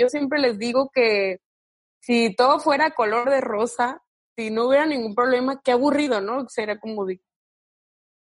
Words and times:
yo 0.00 0.08
siempre 0.08 0.40
les 0.40 0.58
digo 0.58 0.90
que 0.92 1.40
si 2.00 2.34
todo 2.34 2.58
fuera 2.58 2.92
color 2.92 3.28
de 3.30 3.40
rosa, 3.40 4.02
si 4.36 4.50
no 4.50 4.66
hubiera 4.66 4.86
ningún 4.86 5.14
problema, 5.14 5.60
qué 5.62 5.72
aburrido, 5.72 6.20
¿no? 6.20 6.48
Sería 6.48 6.80
como 6.80 7.06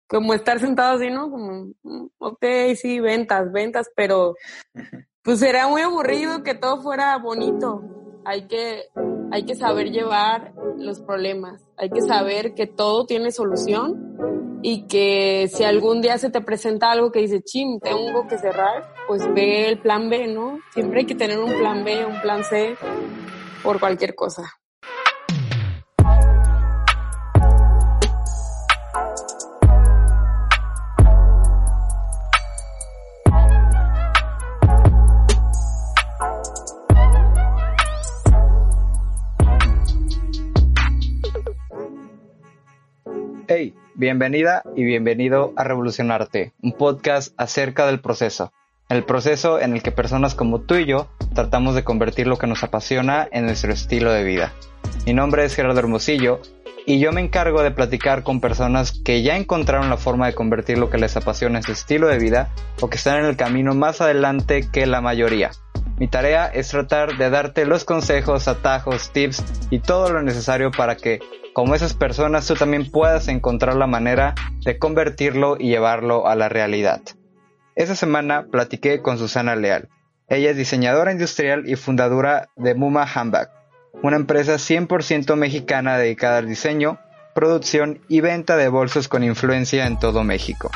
como 0.07 0.33
estar 0.33 0.59
sentado 0.59 0.95
así, 0.95 1.09
¿no? 1.11 1.29
Como, 1.29 1.73
mm, 1.83 2.07
ok, 2.17 2.45
sí, 2.75 2.99
ventas, 2.99 3.51
ventas, 3.51 3.91
pero 3.95 4.35
pues 5.21 5.39
será 5.39 5.67
muy 5.67 5.81
aburrido 5.81 6.43
que 6.43 6.55
todo 6.55 6.81
fuera 6.81 7.17
bonito. 7.17 7.83
Hay 8.25 8.47
que, 8.47 8.85
hay 9.31 9.45
que 9.45 9.55
saber 9.55 9.91
llevar 9.91 10.53
los 10.77 11.01
problemas, 11.01 11.61
hay 11.77 11.89
que 11.89 12.01
saber 12.01 12.55
que 12.55 12.67
todo 12.67 13.05
tiene 13.05 13.31
solución 13.31 14.59
y 14.61 14.87
que 14.87 15.49
si 15.53 15.63
algún 15.63 16.01
día 16.01 16.17
se 16.17 16.29
te 16.29 16.41
presenta 16.41 16.91
algo 16.91 17.11
que 17.11 17.19
dice, 17.19 17.41
chim, 17.41 17.79
tengo 17.79 18.27
que 18.27 18.37
cerrar, 18.37 18.93
pues 19.07 19.33
ve 19.33 19.69
el 19.69 19.79
plan 19.79 20.09
B, 20.09 20.27
¿no? 20.27 20.59
Siempre 20.73 20.99
hay 20.99 21.05
que 21.05 21.15
tener 21.15 21.39
un 21.39 21.57
plan 21.57 21.83
B, 21.85 22.05
un 22.05 22.19
plan 22.21 22.43
C 22.43 22.75
por 23.63 23.79
cualquier 23.79 24.13
cosa. 24.13 24.53
Hey, 43.49 43.73
bienvenida 43.95 44.61
y 44.75 44.83
bienvenido 44.83 45.53
a 45.55 45.63
Revolucionarte, 45.63 46.51
un 46.61 46.73
podcast 46.73 47.33
acerca 47.37 47.87
del 47.87 48.01
proceso. 48.01 48.51
El 48.89 49.03
proceso 49.03 49.59
en 49.59 49.73
el 49.73 49.83
que 49.83 49.91
personas 49.91 50.33
como 50.33 50.61
tú 50.61 50.75
y 50.75 50.85
yo 50.85 51.09
tratamos 51.35 51.75
de 51.75 51.83
convertir 51.83 52.25
lo 52.25 52.37
que 52.37 52.47
nos 52.47 52.63
apasiona 52.63 53.27
en 53.33 53.45
nuestro 53.45 53.73
estilo 53.73 54.13
de 54.13 54.23
vida. 54.23 54.53
Mi 55.05 55.13
nombre 55.13 55.43
es 55.43 55.55
Gerardo 55.55 55.79
Hermosillo 55.79 56.39
y 56.85 56.99
yo 56.99 57.11
me 57.11 57.19
encargo 57.19 57.63
de 57.63 57.71
platicar 57.71 58.23
con 58.23 58.39
personas 58.39 58.93
que 59.03 59.23
ya 59.23 59.35
encontraron 59.35 59.89
la 59.89 59.97
forma 59.97 60.27
de 60.27 60.35
convertir 60.35 60.77
lo 60.77 60.89
que 60.89 60.99
les 60.99 61.17
apasiona 61.17 61.57
en 61.57 61.63
su 61.63 61.73
estilo 61.73 62.07
de 62.07 62.17
vida 62.17 62.49
o 62.79 62.89
que 62.89 62.95
están 62.95 63.19
en 63.19 63.25
el 63.25 63.35
camino 63.35 63.75
más 63.75 63.99
adelante 63.99 64.69
que 64.71 64.85
la 64.85 65.01
mayoría. 65.01 65.51
Mi 65.97 66.07
tarea 66.07 66.45
es 66.47 66.69
tratar 66.69 67.17
de 67.17 67.29
darte 67.29 67.65
los 67.65 67.83
consejos, 67.83 68.47
atajos, 68.47 69.11
tips 69.11 69.43
y 69.69 69.79
todo 69.79 70.13
lo 70.13 70.21
necesario 70.21 70.71
para 70.71 70.95
que 70.95 71.19
como 71.51 71.75
esas 71.75 71.93
personas 71.93 72.47
tú 72.47 72.53
también 72.53 72.89
puedas 72.89 73.27
encontrar 73.27 73.75
la 73.75 73.87
manera 73.87 74.33
de 74.63 74.79
convertirlo 74.79 75.57
y 75.59 75.67
llevarlo 75.67 76.25
a 76.25 76.35
la 76.35 76.47
realidad. 76.47 77.01
Esta 77.77 77.95
semana 77.95 78.47
platiqué 78.51 79.03
con 79.03 79.19
Susana 79.19 79.55
Leal. 79.55 79.87
Ella 80.29 80.49
es 80.49 80.57
diseñadora 80.57 81.11
industrial 81.11 81.69
y 81.69 81.75
fundadora 81.75 82.49
de 82.55 82.73
Muma 82.73 83.03
Handbag, 83.03 83.51
una 84.01 84.15
empresa 84.15 84.55
100% 84.55 85.35
mexicana 85.35 85.95
dedicada 85.95 86.39
al 86.39 86.47
diseño, 86.47 86.97
producción 87.35 88.01
y 88.09 88.21
venta 88.21 88.57
de 88.57 88.67
bolsos 88.67 89.07
con 89.07 89.23
influencia 89.23 89.85
en 89.85 89.99
todo 89.99 90.23
México. 90.23 90.71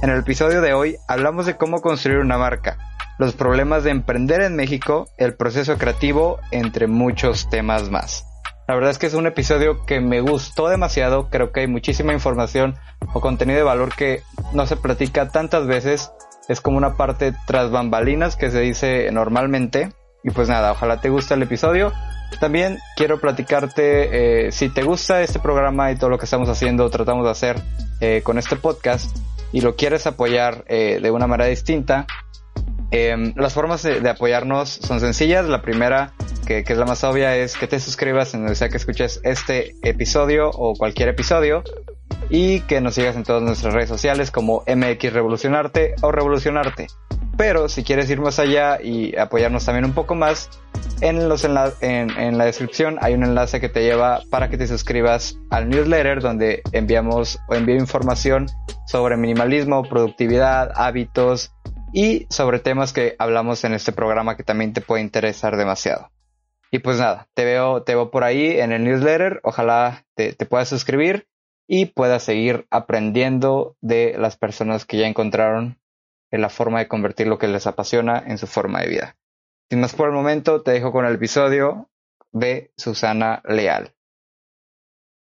En 0.00 0.08
el 0.08 0.20
episodio 0.20 0.62
de 0.62 0.72
hoy 0.72 0.96
hablamos 1.08 1.44
de 1.44 1.58
cómo 1.58 1.82
construir 1.82 2.20
una 2.20 2.38
marca, 2.38 2.78
los 3.18 3.34
problemas 3.34 3.84
de 3.84 3.90
emprender 3.90 4.40
en 4.40 4.56
México, 4.56 5.10
el 5.18 5.34
proceso 5.34 5.76
creativo, 5.76 6.40
entre 6.52 6.86
muchos 6.86 7.50
temas 7.50 7.90
más. 7.90 8.24
La 8.66 8.76
verdad 8.76 8.92
es 8.92 8.98
que 8.98 9.06
es 9.08 9.14
un 9.14 9.26
episodio 9.26 9.84
que 9.84 10.00
me 10.00 10.20
gustó 10.20 10.68
demasiado. 10.68 11.28
Creo 11.28 11.50
que 11.50 11.58
hay 11.58 11.66
muchísima 11.66 12.12
información 12.12 12.76
o 13.12 13.20
contenido 13.20 13.58
de 13.58 13.64
valor 13.64 13.92
que 13.92 14.22
no 14.52 14.64
se 14.64 14.76
platica 14.76 15.28
tantas 15.28 15.66
veces. 15.66 16.12
Es 16.50 16.60
como 16.60 16.76
una 16.76 16.96
parte 16.96 17.32
tras 17.46 17.70
bambalinas 17.70 18.36
que 18.36 18.50
se 18.50 18.60
dice 18.60 19.10
normalmente. 19.12 19.92
Y 20.22 20.30
pues 20.30 20.48
nada, 20.48 20.72
ojalá 20.72 21.00
te 21.00 21.08
guste 21.08 21.34
el 21.34 21.42
episodio. 21.42 21.92
También 22.40 22.78
quiero 22.96 23.20
platicarte 23.20 24.46
eh, 24.46 24.52
si 24.52 24.68
te 24.68 24.82
gusta 24.82 25.22
este 25.22 25.38
programa 25.38 25.90
y 25.90 25.96
todo 25.96 26.10
lo 26.10 26.18
que 26.18 26.26
estamos 26.26 26.48
haciendo, 26.48 26.90
tratamos 26.90 27.24
de 27.24 27.30
hacer 27.30 27.62
eh, 28.00 28.20
con 28.22 28.38
este 28.38 28.56
podcast 28.56 29.16
y 29.52 29.62
lo 29.62 29.76
quieres 29.76 30.06
apoyar 30.06 30.64
eh, 30.68 31.00
de 31.02 31.10
una 31.10 31.26
manera 31.26 31.48
distinta, 31.48 32.06
Em, 32.92 33.32
las 33.36 33.54
formas 33.54 33.82
de, 33.82 34.08
apoyarnos 34.08 34.68
son 34.68 35.00
sencillas. 35.00 35.46
La 35.46 35.62
primera, 35.62 36.12
que, 36.46 36.64
es 36.66 36.76
la 36.76 36.86
más 36.86 37.04
obvia, 37.04 37.36
es 37.36 37.56
que 37.56 37.66
te 37.66 37.78
suscribas 37.78 38.34
en 38.34 38.40
donde 38.40 38.56
sea 38.56 38.68
que 38.68 38.78
escuches 38.78 39.20
este 39.22 39.76
episodio 39.82 40.50
o 40.50 40.74
cualquier 40.74 41.08
episodio 41.08 41.62
y 42.30 42.60
que 42.60 42.80
nos 42.80 42.94
sigas 42.94 43.16
en 43.16 43.24
todas 43.24 43.42
nuestras 43.42 43.74
redes 43.74 43.88
sociales 43.88 44.30
como 44.30 44.62
MX 44.66 45.12
Revolucionarte 45.12 45.94
o 46.00 46.12
Revolucionarte. 46.12 46.86
Pero 47.36 47.68
si 47.68 47.84
quieres 47.84 48.08
ir 48.10 48.20
más 48.20 48.38
allá 48.38 48.80
y 48.80 49.16
apoyarnos 49.16 49.64
también 49.64 49.84
un 49.84 49.92
poco 49.92 50.14
más, 50.14 50.48
en, 51.00 51.28
los 51.28 51.44
en, 51.44 52.38
la 52.38 52.44
descripción 52.44 52.98
hay 53.00 53.14
un 53.14 53.24
enlace 53.24 53.60
que 53.60 53.68
te 53.68 53.82
lleva 53.82 54.20
para 54.30 54.48
que 54.48 54.58
te 54.58 54.66
suscribas 54.66 55.38
al 55.50 55.68
newsletter 55.68 56.20
donde 56.20 56.62
enviamos 56.72 57.38
o 57.48 57.54
envío 57.54 57.76
información 57.76 58.46
sobre 58.86 59.16
minimalismo, 59.16 59.82
productividad, 59.82 60.70
hábitos, 60.74 61.52
y 61.92 62.26
sobre 62.30 62.58
temas 62.58 62.92
que 62.92 63.16
hablamos 63.18 63.64
en 63.64 63.74
este 63.74 63.92
programa 63.92 64.36
que 64.36 64.44
también 64.44 64.72
te 64.72 64.80
puede 64.80 65.02
interesar 65.02 65.56
demasiado. 65.56 66.10
Y 66.70 66.78
pues 66.78 66.98
nada, 66.98 67.26
te 67.34 67.44
veo, 67.44 67.82
te 67.82 67.94
veo 67.94 68.10
por 68.10 68.22
ahí 68.22 68.60
en 68.60 68.70
el 68.72 68.84
newsletter. 68.84 69.40
Ojalá 69.42 70.04
te, 70.14 70.32
te 70.32 70.46
puedas 70.46 70.68
suscribir 70.68 71.26
y 71.72 71.86
puedas 71.86 72.24
seguir 72.24 72.66
aprendiendo 72.70 73.76
de 73.80 74.16
las 74.18 74.36
personas 74.36 74.84
que 74.84 74.98
ya 74.98 75.06
encontraron 75.06 75.78
la 76.32 76.48
forma 76.48 76.80
de 76.80 76.88
convertir 76.88 77.28
lo 77.28 77.38
que 77.38 77.46
les 77.46 77.64
apasiona 77.68 78.18
en 78.26 78.38
su 78.38 78.48
forma 78.48 78.80
de 78.80 78.88
vida. 78.88 79.16
Sin 79.70 79.80
más 79.80 79.94
por 79.94 80.08
el 80.08 80.14
momento, 80.14 80.62
te 80.62 80.72
dejo 80.72 80.90
con 80.90 81.06
el 81.06 81.14
episodio 81.14 81.88
de 82.32 82.72
Susana 82.76 83.40
Leal. 83.44 83.94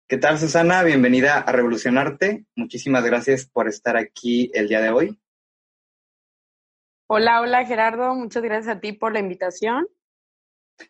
¿Qué 0.08 0.18
tal, 0.18 0.38
Susana? 0.38 0.84
Bienvenida 0.84 1.38
a 1.38 1.50
Revolucionarte. 1.50 2.46
Muchísimas 2.54 3.04
gracias 3.04 3.46
por 3.46 3.66
estar 3.66 3.96
aquí 3.96 4.52
el 4.54 4.68
día 4.68 4.80
de 4.80 4.90
hoy. 4.90 5.18
Hola, 7.08 7.40
hola 7.40 7.64
Gerardo, 7.64 8.14
muchas 8.14 8.44
gracias 8.44 8.76
a 8.76 8.80
ti 8.80 8.92
por 8.92 9.12
la 9.12 9.18
invitación. 9.18 9.88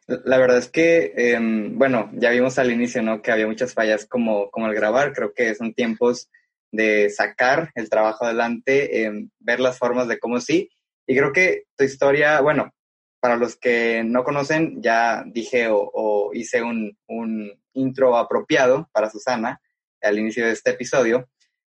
La 0.06 0.38
verdad 0.38 0.58
es 0.58 0.68
que, 0.68 1.12
em, 1.16 1.78
bueno, 1.78 2.10
ya 2.14 2.30
vimos 2.30 2.58
al 2.58 2.72
inicio, 2.72 3.02
¿no? 3.02 3.22
Que 3.22 3.32
había 3.32 3.46
muchas 3.46 3.74
fallas 3.74 4.06
como, 4.06 4.50
como 4.50 4.66
el 4.66 4.74
grabar. 4.74 5.12
Creo 5.12 5.32
que 5.32 5.54
son 5.54 5.74
tiempos 5.74 6.28
de 6.72 7.10
sacar 7.10 7.70
el 7.74 7.88
trabajo 7.88 8.24
adelante, 8.24 9.04
em, 9.04 9.30
ver 9.38 9.60
las 9.60 9.78
formas 9.78 10.08
de 10.08 10.18
cómo 10.18 10.40
sí. 10.40 10.70
Y 11.06 11.16
creo 11.16 11.32
que 11.32 11.64
tu 11.76 11.84
historia, 11.84 12.40
bueno, 12.40 12.72
para 13.20 13.36
los 13.36 13.56
que 13.56 14.02
no 14.04 14.24
conocen, 14.24 14.82
ya 14.82 15.24
dije 15.26 15.68
o, 15.70 16.30
hice 16.32 16.62
un, 16.62 16.96
un, 17.08 17.52
intro 17.74 18.16
apropiado 18.16 18.88
para 18.92 19.10
Susana 19.10 19.60
al 20.00 20.18
inicio 20.18 20.46
de 20.46 20.52
este 20.52 20.70
episodio, 20.70 21.28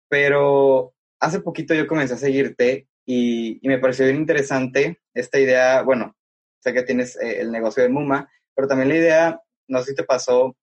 pero 0.09 0.93
hace 1.19 1.39
poquito 1.39 1.73
yo 1.73 1.87
comencé 1.87 2.15
a 2.15 2.17
seguirte 2.17 2.87
y, 3.05 3.59
me 3.63 3.79
pareció 3.79 4.05
bien 4.05 4.17
interesante 4.17 4.99
esta 5.13 5.39
idea, 5.39 5.81
bueno, 5.81 6.15
sé 6.63 6.73
que 6.73 6.83
tienes 6.83 7.15
eh, 7.17 7.41
el 7.41 7.51
negocio 7.51 7.83
de 7.83 7.89
Muma, 7.89 8.29
pero 8.55 8.67
también 8.67 8.89
la 8.89 8.95
idea, 8.95 9.41
no 9.67 9.79
sé 9.79 9.91
si 9.91 9.95
te 9.95 10.03
pasó, 10.03 10.55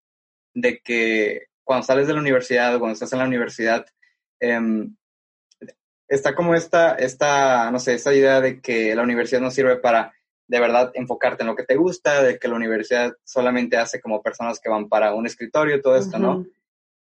de 0.54 0.80
que 0.80 1.46
cuando 1.62 1.86
sales 1.86 2.06
de 2.06 2.14
la 2.14 2.20
universidad 2.20 2.74
o 2.74 2.78
cuando 2.78 2.94
estás 2.94 3.12
en 3.12 3.18
la 3.20 3.26
universidad, 3.26 3.86
em, 4.40 4.96
está 6.08 6.34
como 6.34 6.54
esta, 6.54 6.94
esta, 6.94 7.70
no 7.70 7.78
sé, 7.78 7.94
esta 7.94 8.12
idea 8.12 8.40
de 8.40 8.60
que 8.60 8.94
la 8.94 9.02
universidad 9.02 9.40
no 9.40 9.50
sirve 9.50 9.76
para 9.76 10.12
de 10.48 10.58
verdad 10.58 10.90
enfocarte 10.94 11.44
en 11.44 11.46
lo 11.46 11.54
que 11.54 11.62
te 11.62 11.76
gusta, 11.76 12.24
de 12.24 12.38
que 12.38 12.48
la 12.48 12.56
universidad 12.56 13.12
solamente 13.22 13.76
hace 13.76 14.00
como 14.00 14.20
personas 14.20 14.58
que 14.58 14.68
van 14.68 14.88
para 14.88 15.14
un 15.14 15.24
escritorio, 15.24 15.80
todo 15.80 15.96
esto, 15.96 16.18
¿no? 16.18 16.44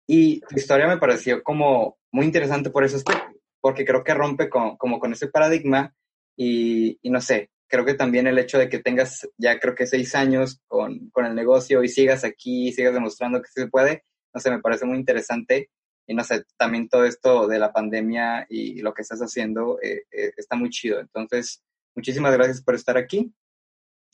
Y 0.07 0.41
tu 0.41 0.57
historia 0.57 0.87
me 0.87 0.97
pareció 0.97 1.43
como 1.43 1.99
muy 2.11 2.25
interesante 2.25 2.71
por 2.71 2.85
aspecto, 2.85 3.13
porque 3.61 3.85
creo 3.85 4.03
que 4.03 4.15
rompe 4.15 4.49
con, 4.49 4.79
como 4.79 4.99
con 4.99 5.13
ese 5.13 5.29
paradigma 5.29 5.95
y, 6.37 6.99
no 7.05 7.21
sé, 7.21 7.51
creo 7.75 7.85
que 7.85 7.95
también 7.95 8.29
el 8.29 8.39
hecho 8.39 8.57
de 8.57 8.69
que 8.69 8.79
tengas 8.79 9.29
ya 9.37 9.59
creo 9.59 9.75
que 9.75 9.89
seis 9.89 10.15
años 10.15 10.61
con, 10.69 11.11
el 11.13 11.35
negocio 11.35 11.83
y 11.83 11.89
sigas 11.89 12.23
aquí, 12.23 12.71
sigas 12.71 12.95
demostrando 12.95 13.43
que 13.43 13.49
se 13.53 13.67
puede, 13.67 14.05
no 14.33 14.41
sé, 14.41 14.49
me 14.53 14.61
parece 14.61 14.87
muy 14.87 14.97
interesante 14.97 15.71
y 16.07 16.15
no 16.15 16.23
sé, 16.23 16.45
también 16.57 16.89
todo 16.89 17.05
esto 17.05 17.49
de 17.49 17.59
la 17.59 17.73
pandemia 17.73 18.47
y 18.49 18.81
lo 18.81 18.95
que 18.95 19.03
estás 19.03 19.19
haciendo 19.19 19.81
eh, 19.83 20.05
eh, 20.13 20.33
está 20.37 20.55
muy 20.55 20.71
chido. 20.71 21.01
Entonces, 21.01 21.65
muchísimas 21.97 22.33
gracias 22.35 22.63
por 22.63 22.77
estar 22.77 22.97
aquí 22.97 23.35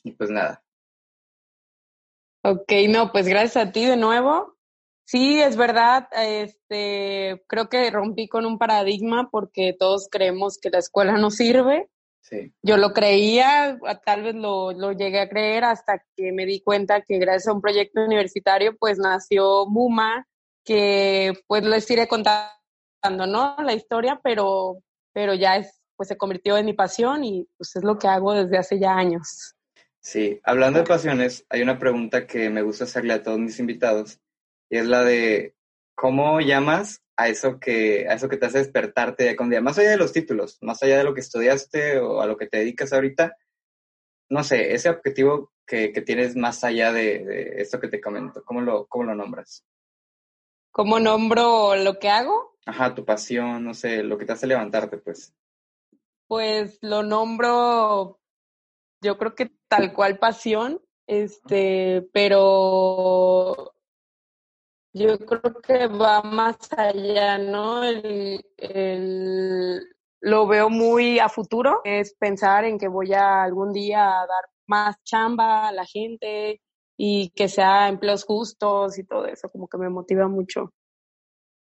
y 0.03 0.11
pues 0.13 0.31
nada. 0.31 0.63
Ok, 2.43 2.71
no, 2.89 3.11
pues 3.11 3.27
gracias 3.27 3.57
a 3.57 3.71
ti 3.71 3.85
de 3.85 3.97
nuevo. 3.97 4.57
Sí, 5.05 5.39
es 5.39 5.55
verdad. 5.55 6.07
Este, 6.13 7.43
creo 7.45 7.69
que 7.69 7.91
rompí 7.91 8.27
con 8.27 8.47
un 8.47 8.57
paradigma 8.57 9.29
porque 9.29 9.75
todos 9.77 10.07
creemos 10.09 10.57
que 10.57 10.71
la 10.71 10.79
escuela 10.79 11.19
no 11.19 11.29
sirve. 11.29 11.91
Sí. 12.21 12.53
Yo 12.61 12.77
lo 12.77 12.93
creía, 12.93 13.77
tal 14.05 14.23
vez 14.23 14.35
lo, 14.35 14.71
lo 14.71 14.91
llegué 14.93 15.19
a 15.19 15.29
creer 15.29 15.63
hasta 15.63 16.03
que 16.15 16.31
me 16.31 16.45
di 16.45 16.61
cuenta 16.61 17.01
que 17.01 17.17
gracias 17.17 17.47
a 17.47 17.53
un 17.53 17.61
proyecto 17.61 18.01
universitario, 18.01 18.77
pues 18.77 18.99
nació 18.99 19.65
Muma, 19.65 20.27
que 20.63 21.33
pues 21.47 21.63
les 21.63 21.89
iré 21.89 22.07
contando, 22.07 23.27
¿no? 23.27 23.55
La 23.63 23.73
historia, 23.73 24.19
pero, 24.23 24.81
pero 25.13 25.33
ya 25.33 25.57
es, 25.57 25.81
pues 25.95 26.09
se 26.09 26.17
convirtió 26.17 26.57
en 26.57 26.65
mi 26.65 26.73
pasión 26.73 27.23
y 27.23 27.47
pues 27.57 27.75
es 27.75 27.83
lo 27.83 27.97
que 27.97 28.07
hago 28.07 28.33
desde 28.33 28.57
hace 28.57 28.79
ya 28.79 28.95
años. 28.95 29.55
Sí, 29.99 30.39
hablando 30.43 30.79
de 30.79 30.85
pasiones, 30.85 31.45
hay 31.49 31.61
una 31.61 31.77
pregunta 31.77 32.25
que 32.25 32.49
me 32.49 32.63
gusta 32.63 32.85
hacerle 32.85 33.13
a 33.13 33.23
todos 33.23 33.39
mis 33.39 33.59
invitados 33.59 34.19
y 34.69 34.77
es 34.77 34.85
la 34.85 35.03
de 35.03 35.55
¿cómo 35.95 36.39
llamas 36.39 37.01
a 37.21 37.27
eso 37.27 37.59
que 37.59 38.07
a 38.09 38.13
eso 38.13 38.29
que 38.29 38.37
te 38.37 38.45
hace 38.45 38.59
despertarte 38.59 39.35
con 39.35 39.49
día? 39.49 39.61
Más 39.61 39.77
allá 39.77 39.91
de 39.91 39.97
los 39.97 40.11
títulos, 40.11 40.57
más 40.61 40.81
allá 40.83 40.97
de 40.97 41.03
lo 41.03 41.13
que 41.13 41.21
estudiaste 41.21 41.99
o 41.99 42.21
a 42.21 42.25
lo 42.25 42.37
que 42.37 42.47
te 42.47 42.59
dedicas 42.59 42.93
ahorita, 42.93 43.37
no 44.29 44.43
sé, 44.43 44.73
ese 44.73 44.89
objetivo 44.89 45.51
que, 45.65 45.89
tienes 46.05 46.35
más 46.35 46.63
allá 46.63 46.91
de, 46.91 47.55
esto 47.57 47.79
que 47.79 47.87
te 47.87 48.01
comento, 48.01 48.43
¿cómo 48.43 48.61
lo, 48.61 48.87
cómo 48.87 49.05
lo 49.05 49.15
nombras? 49.15 49.65
¿Cómo 50.71 50.99
nombro 50.99 51.75
lo 51.75 51.99
que 51.99 52.09
hago? 52.09 52.57
Ajá, 52.65 52.95
tu 52.95 53.05
pasión, 53.05 53.63
no 53.63 53.73
sé, 53.73 54.03
lo 54.03 54.17
que 54.17 54.25
te 54.25 54.33
hace 54.33 54.47
levantarte, 54.47 54.97
pues. 54.97 55.33
Pues 56.27 56.77
lo 56.81 57.03
nombro, 57.03 58.19
yo 59.01 59.17
creo 59.17 59.35
que 59.35 59.51
tal 59.67 59.93
cual 59.93 60.17
pasión, 60.17 60.81
este, 61.07 62.07
pero 62.13 63.70
yo 64.93 65.17
creo 65.19 65.61
que 65.61 65.87
va 65.87 66.21
más 66.21 66.57
allá, 66.77 67.37
¿no? 67.37 67.83
El, 67.83 68.41
lo 70.21 70.47
veo 70.47 70.69
muy 70.69 71.19
a 71.19 71.29
futuro, 71.29 71.81
es 71.83 72.13
pensar 72.15 72.65
en 72.65 72.77
que 72.77 72.87
voy 72.87 73.13
a 73.13 73.43
algún 73.43 73.73
día 73.73 74.21
a 74.21 74.27
dar 74.27 74.45
más 74.67 74.95
chamba 75.03 75.67
a 75.67 75.71
la 75.71 75.85
gente 75.85 76.61
y 76.97 77.31
que 77.35 77.47
sea 77.47 77.89
empleos 77.89 78.23
justos 78.25 78.97
y 78.99 79.03
todo 79.03 79.25
eso, 79.25 79.49
como 79.49 79.67
que 79.67 79.77
me 79.77 79.89
motiva 79.89 80.27
mucho 80.27 80.73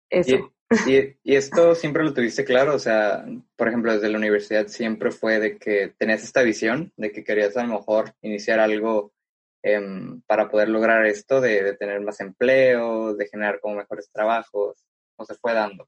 eso. 0.10 0.52
Y, 0.88 1.18
y, 1.24 1.36
esto 1.36 1.76
siempre 1.76 2.04
lo 2.04 2.14
tuviste 2.14 2.44
claro, 2.44 2.74
o 2.76 2.80
sea, 2.80 3.26
por 3.56 3.68
ejemplo, 3.68 3.94
desde 3.94 4.10
la 4.10 4.18
universidad 4.18 4.68
siempre 4.68 5.12
fue 5.12 5.40
de 5.40 5.58
que 5.58 5.94
tenías 5.98 6.24
esta 6.24 6.42
visión 6.42 6.92
de 6.96 7.12
que 7.12 7.24
querías 7.24 7.56
a 7.58 7.64
lo 7.64 7.74
mejor 7.74 8.16
iniciar 8.22 8.60
algo 8.60 9.14
em, 9.66 10.22
para 10.28 10.48
poder 10.48 10.70
lograr 10.70 11.08
esto, 11.08 11.42
de, 11.42 11.64
de, 11.64 11.76
tener 11.76 12.00
más 12.02 12.20
empleos, 12.22 13.18
de 13.18 13.28
generar 13.28 13.60
como 13.60 13.76
mejores 13.76 14.12
trabajos, 14.12 14.86
o 15.16 15.26
se 15.26 15.34
fue 15.34 15.54
dando. 15.54 15.88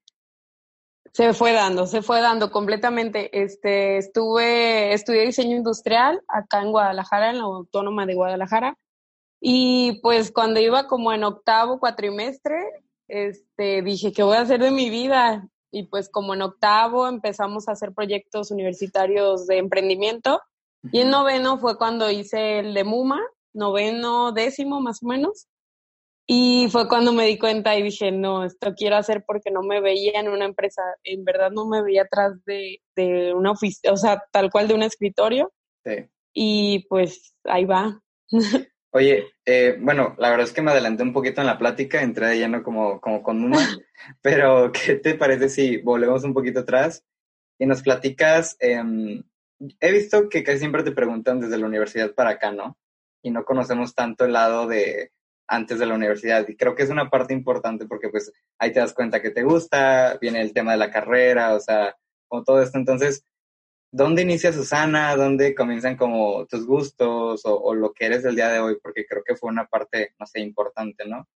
Se 1.14 1.32
fue 1.34 1.54
dando, 1.54 1.86
se 1.86 2.02
fue 2.02 2.20
dando 2.22 2.50
completamente. 2.50 3.30
Este, 3.40 3.98
estuve, 3.98 4.94
estudié 4.94 5.28
diseño 5.28 5.56
industrial 5.56 6.24
acá 6.28 6.62
en 6.62 6.72
Guadalajara, 6.72 7.30
en 7.30 7.38
la 7.38 7.44
Autónoma 7.44 8.08
de 8.08 8.16
Guadalajara. 8.16 8.78
Y 9.40 10.00
pues 10.02 10.32
cuando 10.32 10.60
iba 10.60 10.88
como 10.88 11.14
en 11.14 11.24
octavo 11.24 11.80
cuatrimestre, 11.80 12.58
este, 13.08 13.84
dije, 13.84 14.12
¿qué 14.12 14.24
voy 14.24 14.38
a 14.38 14.42
hacer 14.42 14.60
de 14.60 14.72
mi 14.72 14.90
vida? 14.90 15.48
Y 15.70 15.84
pues 15.84 16.10
como 16.10 16.34
en 16.34 16.42
octavo 16.42 17.08
empezamos 17.08 17.68
a 17.68 17.74
hacer 17.74 17.94
proyectos 17.94 18.50
universitarios 18.50 19.46
de 19.46 19.60
emprendimiento. 19.60 20.42
Y 20.92 21.02
en 21.02 21.12
noveno 21.12 21.60
fue 21.60 21.78
cuando 21.78 22.10
hice 22.10 22.60
el 22.60 22.74
de 22.74 22.84
MUMA, 22.84 23.22
noveno, 23.58 24.32
décimo 24.32 24.80
más 24.80 25.04
o 25.04 25.08
menos. 25.08 25.48
Y 26.30 26.68
fue 26.72 26.90
cuando 26.90 27.14
me 27.14 27.26
di 27.26 27.38
cuenta 27.38 27.76
y 27.78 27.84
dije, 27.84 28.12
no, 28.12 28.44
esto 28.44 28.74
quiero 28.76 28.98
hacer 28.98 29.24
porque 29.26 29.50
no 29.50 29.64
me 29.64 29.80
veía 29.80 30.20
en 30.20 30.28
una 30.28 30.44
empresa, 30.44 30.82
en 31.04 31.24
verdad 31.24 31.52
no 31.52 31.66
me 31.68 31.82
veía 31.82 32.04
atrás 32.04 32.34
de, 32.46 32.82
de 32.98 33.34
una 33.34 33.52
oficina, 33.52 33.94
o 33.94 33.98
sea, 33.98 34.22
tal 34.32 34.52
cual 34.52 34.68
de 34.68 34.74
un 34.74 34.84
escritorio. 34.84 35.54
Sí. 35.86 36.06
Y 36.34 36.86
pues 36.90 37.34
ahí 37.46 37.64
va. 37.64 38.02
Oye, 38.92 39.28
eh, 39.46 39.78
bueno, 39.80 40.16
la 40.18 40.30
verdad 40.30 40.48
es 40.48 40.54
que 40.54 40.62
me 40.62 40.72
adelanté 40.72 41.04
un 41.04 41.14
poquito 41.14 41.42
en 41.42 41.48
la 41.48 41.58
plática, 41.58 42.02
entré 42.02 42.28
de 42.28 42.40
lleno 42.40 42.64
como, 42.64 43.00
como 43.00 43.22
con 43.22 43.42
Numa, 43.42 43.60
pero 44.22 44.72
¿qué 44.72 44.96
te 44.96 45.16
parece 45.16 45.50
si 45.50 45.78
volvemos 45.78 46.24
un 46.24 46.34
poquito 46.34 46.62
atrás 46.62 47.04
y 47.60 47.66
nos 47.66 47.84
platicas? 47.84 48.58
Em, 48.60 49.24
he 49.80 49.92
visto 49.92 50.30
que 50.30 50.44
casi 50.44 50.60
siempre 50.60 50.84
te 50.84 50.92
preguntan 50.92 51.40
desde 51.40 51.58
la 51.58 51.66
universidad 51.66 52.14
para 52.16 52.32
acá, 52.32 52.52
¿no? 52.52 52.78
Y 53.28 53.30
no 53.30 53.44
conocemos 53.44 53.94
tanto 53.94 54.24
el 54.24 54.32
lado 54.32 54.68
de 54.68 55.12
antes 55.50 55.80
de 55.80 55.86
la 55.86 55.96
universidad. 55.96 56.48
Y 56.48 56.56
creo 56.56 56.76
que 56.76 56.84
es 56.84 56.90
una 56.90 57.10
parte 57.10 57.34
importante 57.34 57.86
porque 57.86 58.08
pues 58.08 58.32
ahí 58.58 58.72
te 58.72 58.80
das 58.80 58.94
cuenta 58.94 59.22
que 59.22 59.32
te 59.32 59.44
gusta, 59.44 60.18
viene 60.22 60.40
el 60.42 60.54
tema 60.54 60.72
de 60.72 60.78
la 60.78 60.90
carrera, 60.90 61.54
o 61.54 61.60
sea, 61.60 61.98
como 62.30 62.46
todo 62.46 62.62
esto. 62.62 62.78
Entonces, 62.78 63.26
¿dónde 63.92 64.22
inicia 64.22 64.54
Susana? 64.54 65.14
¿Dónde 65.18 65.54
comienzan 65.54 65.98
como 65.98 66.46
tus 66.46 66.66
gustos 66.66 67.42
o, 67.44 67.76
lo 67.76 67.92
que 67.92 68.06
eres 68.06 68.24
el 68.24 68.38
día 68.38 68.48
de 68.48 68.60
hoy? 68.60 68.78
Porque 68.82 69.06
creo 69.06 69.24
que 69.26 69.36
fue 69.36 69.50
una 69.50 69.68
parte, 69.68 70.14
no 70.18 70.26
sé, 70.26 70.40
importante, 70.40 71.06
¿no? 71.06 71.28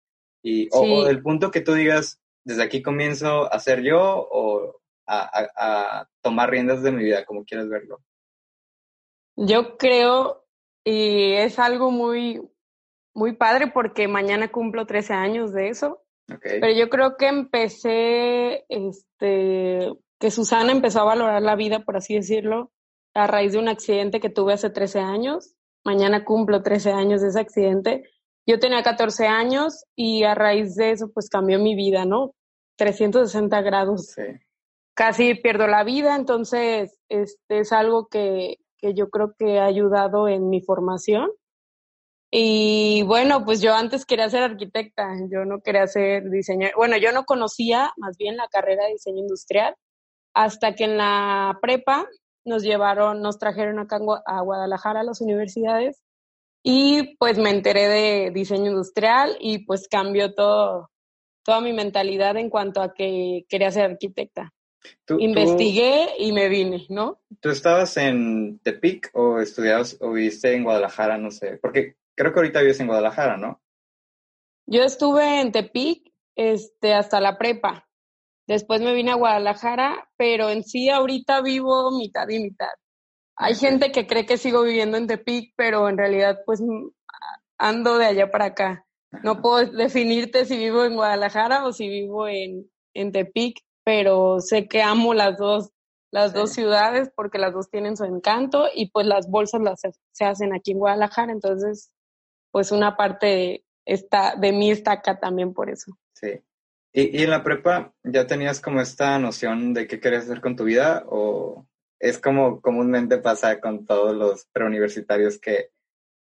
Y, 0.41 0.69
o, 0.71 1.03
del 1.03 1.21
punto 1.21 1.51
que 1.51 1.59
tú 1.59 1.73
digas, 1.73 2.21
desde 2.45 2.63
aquí 2.63 2.81
comienzo 2.81 3.51
a 3.51 3.59
ser 3.59 3.81
yo 3.81 3.99
o 4.31 4.79
a, 5.07 5.49
a 5.57 6.09
tomar 6.21 6.49
riendas 6.49 6.83
de 6.83 6.93
mi 6.93 7.03
vida, 7.03 7.25
como 7.25 7.43
quieras 7.43 7.67
verlo. 7.67 7.99
Yo 9.35 9.77
creo, 9.77 10.40
y 10.83 11.33
es 11.33 11.59
algo 11.59 11.91
muy, 11.91 12.41
muy 13.13 13.35
padre 13.35 13.67
porque 13.67 14.07
mañana 14.07 14.51
cumplo 14.51 14.85
13 14.85 15.13
años 15.13 15.53
de 15.53 15.69
eso. 15.69 16.01
Pero 16.41 16.71
yo 16.71 16.89
creo 16.89 17.17
que 17.17 17.27
empecé, 17.27 18.65
este, 18.69 19.91
que 20.17 20.31
Susana 20.31 20.71
empezó 20.71 21.01
a 21.01 21.05
valorar 21.05 21.41
la 21.41 21.55
vida, 21.55 21.83
por 21.83 21.97
así 21.97 22.15
decirlo, 22.15 22.71
a 23.13 23.27
raíz 23.27 23.51
de 23.51 23.59
un 23.59 23.67
accidente 23.67 24.21
que 24.21 24.29
tuve 24.29 24.53
hace 24.53 24.69
13 24.69 24.99
años. 24.99 25.55
Mañana 25.83 26.23
cumplo 26.23 26.63
13 26.63 26.91
años 26.91 27.21
de 27.21 27.29
ese 27.29 27.39
accidente. 27.39 28.03
Yo 28.45 28.59
tenía 28.59 28.81
14 28.81 29.27
años 29.27 29.83
y 29.95 30.23
a 30.23 30.33
raíz 30.33 30.75
de 30.75 30.91
eso, 30.91 31.11
pues 31.13 31.29
cambió 31.29 31.59
mi 31.59 31.75
vida, 31.75 32.05
¿no? 32.05 32.33
360 32.77 33.61
grados. 33.61 34.15
Casi 34.93 35.35
pierdo 35.35 35.67
la 35.67 35.83
vida, 35.83 36.15
entonces 36.15 36.97
este 37.09 37.59
es 37.59 37.71
algo 37.71 38.07
que, 38.07 38.57
que 38.81 38.93
yo 38.93 39.09
creo 39.09 39.33
que 39.37 39.59
ha 39.59 39.65
ayudado 39.65 40.27
en 40.27 40.49
mi 40.49 40.61
formación 40.61 41.29
y 42.33 43.03
bueno, 43.03 43.43
pues 43.43 43.61
yo 43.61 43.75
antes 43.75 44.05
quería 44.05 44.29
ser 44.29 44.43
arquitecta, 44.43 45.09
yo 45.29 45.43
no 45.43 45.59
quería 45.61 45.85
ser 45.87 46.29
diseñador. 46.29 46.75
Bueno, 46.77 46.95
yo 46.95 47.11
no 47.11 47.25
conocía 47.25 47.91
más 47.97 48.17
bien 48.17 48.37
la 48.37 48.47
carrera 48.47 48.85
de 48.85 48.93
diseño 48.93 49.19
industrial 49.19 49.75
hasta 50.33 50.73
que 50.73 50.85
en 50.85 50.97
la 50.97 51.59
prepa 51.61 52.07
nos 52.45 52.63
llevaron, 52.63 53.21
nos 53.21 53.37
trajeron 53.37 53.79
acá 53.79 53.99
a 54.25 54.41
Guadalajara 54.41 55.01
a 55.01 55.03
las 55.03 55.19
universidades 55.19 56.01
y 56.63 57.17
pues 57.17 57.37
me 57.37 57.49
enteré 57.49 57.89
de 57.89 58.31
diseño 58.31 58.71
industrial 58.71 59.35
y 59.41 59.65
pues 59.65 59.89
cambió 59.89 60.33
todo, 60.33 60.89
toda 61.43 61.59
mi 61.59 61.73
mentalidad 61.73 62.37
en 62.37 62.49
cuanto 62.49 62.81
a 62.81 62.93
que 62.93 63.45
quería 63.49 63.71
ser 63.71 63.91
arquitecta. 63.91 64.53
Investigué 65.19 66.15
y 66.19 66.31
me 66.31 66.49
vine, 66.49 66.85
¿no? 66.89 67.19
¿Tú 67.39 67.49
estabas 67.49 67.97
en 67.97 68.59
Tepic 68.59 69.09
o 69.13 69.39
estudiabas 69.39 69.97
o 69.99 70.11
viviste 70.11 70.53
en 70.55 70.63
Guadalajara? 70.63 71.17
No 71.17 71.31
sé, 71.31 71.59
porque 71.61 71.95
Creo 72.15 72.33
que 72.33 72.39
ahorita 72.39 72.61
vives 72.61 72.79
en 72.79 72.87
Guadalajara, 72.87 73.37
¿no? 73.37 73.61
Yo 74.67 74.83
estuve 74.83 75.41
en 75.41 75.51
Tepic 75.51 76.13
este, 76.35 76.93
hasta 76.93 77.19
la 77.19 77.37
prepa. 77.37 77.89
Después 78.47 78.81
me 78.81 78.93
vine 78.93 79.11
a 79.11 79.15
Guadalajara, 79.15 80.09
pero 80.17 80.49
en 80.49 80.63
sí 80.63 80.89
ahorita 80.89 81.41
vivo 81.41 81.91
mitad 81.91 82.27
y 82.29 82.39
mitad. 82.39 82.69
Hay 83.35 83.55
gente 83.55 83.91
que 83.91 84.07
cree 84.07 84.25
que 84.25 84.37
sigo 84.37 84.63
viviendo 84.63 84.97
en 84.97 85.07
Tepic, 85.07 85.53
pero 85.55 85.89
en 85.89 85.97
realidad 85.97 86.41
pues 86.45 86.61
ando 87.57 87.97
de 87.97 88.05
allá 88.05 88.29
para 88.29 88.45
acá. 88.45 88.85
No 89.23 89.41
puedo 89.41 89.65
definirte 89.71 90.45
si 90.45 90.57
vivo 90.57 90.83
en 90.83 90.95
Guadalajara 90.95 91.65
o 91.65 91.73
si 91.73 91.87
vivo 91.87 92.27
en, 92.27 92.69
en 92.93 93.11
Tepic, 93.11 93.61
pero 93.83 94.39
sé 94.39 94.67
que 94.67 94.81
amo 94.81 95.13
las 95.13 95.37
dos, 95.37 95.71
las 96.11 96.33
dos 96.33 96.53
ciudades 96.53 97.11
porque 97.15 97.37
las 97.37 97.53
dos 97.53 97.69
tienen 97.69 97.97
su 97.97 98.05
encanto 98.05 98.67
y 98.73 98.91
pues 98.91 99.05
las 99.05 99.29
bolsas 99.29 99.61
las 99.61 99.81
se 100.11 100.25
hacen 100.25 100.53
aquí 100.53 100.71
en 100.71 100.79
Guadalajara, 100.79 101.31
entonces 101.31 101.91
pues 102.51 102.71
una 102.71 102.97
parte 102.97 103.63
está, 103.85 104.35
de 104.35 104.51
mí 104.51 104.71
está 104.71 104.93
acá 104.93 105.19
también 105.19 105.53
por 105.53 105.69
eso. 105.69 105.97
Sí. 106.13 106.41
¿Y, 106.93 107.19
¿Y, 107.19 107.23
en 107.23 107.29
la 107.29 107.43
prepa 107.43 107.93
ya 108.03 108.27
tenías 108.27 108.59
como 108.59 108.81
esta 108.81 109.17
noción 109.17 109.73
de 109.73 109.87
qué 109.87 109.99
querías 109.99 110.25
hacer 110.25 110.41
con 110.41 110.57
tu 110.57 110.65
vida 110.65 111.05
o 111.07 111.65
es 111.99 112.19
como 112.19 112.59
comúnmente 112.59 113.17
pasa 113.19 113.61
con 113.61 113.85
todos 113.85 114.13
los 114.13 114.45
preuniversitarios 114.51 115.39
que, 115.39 115.69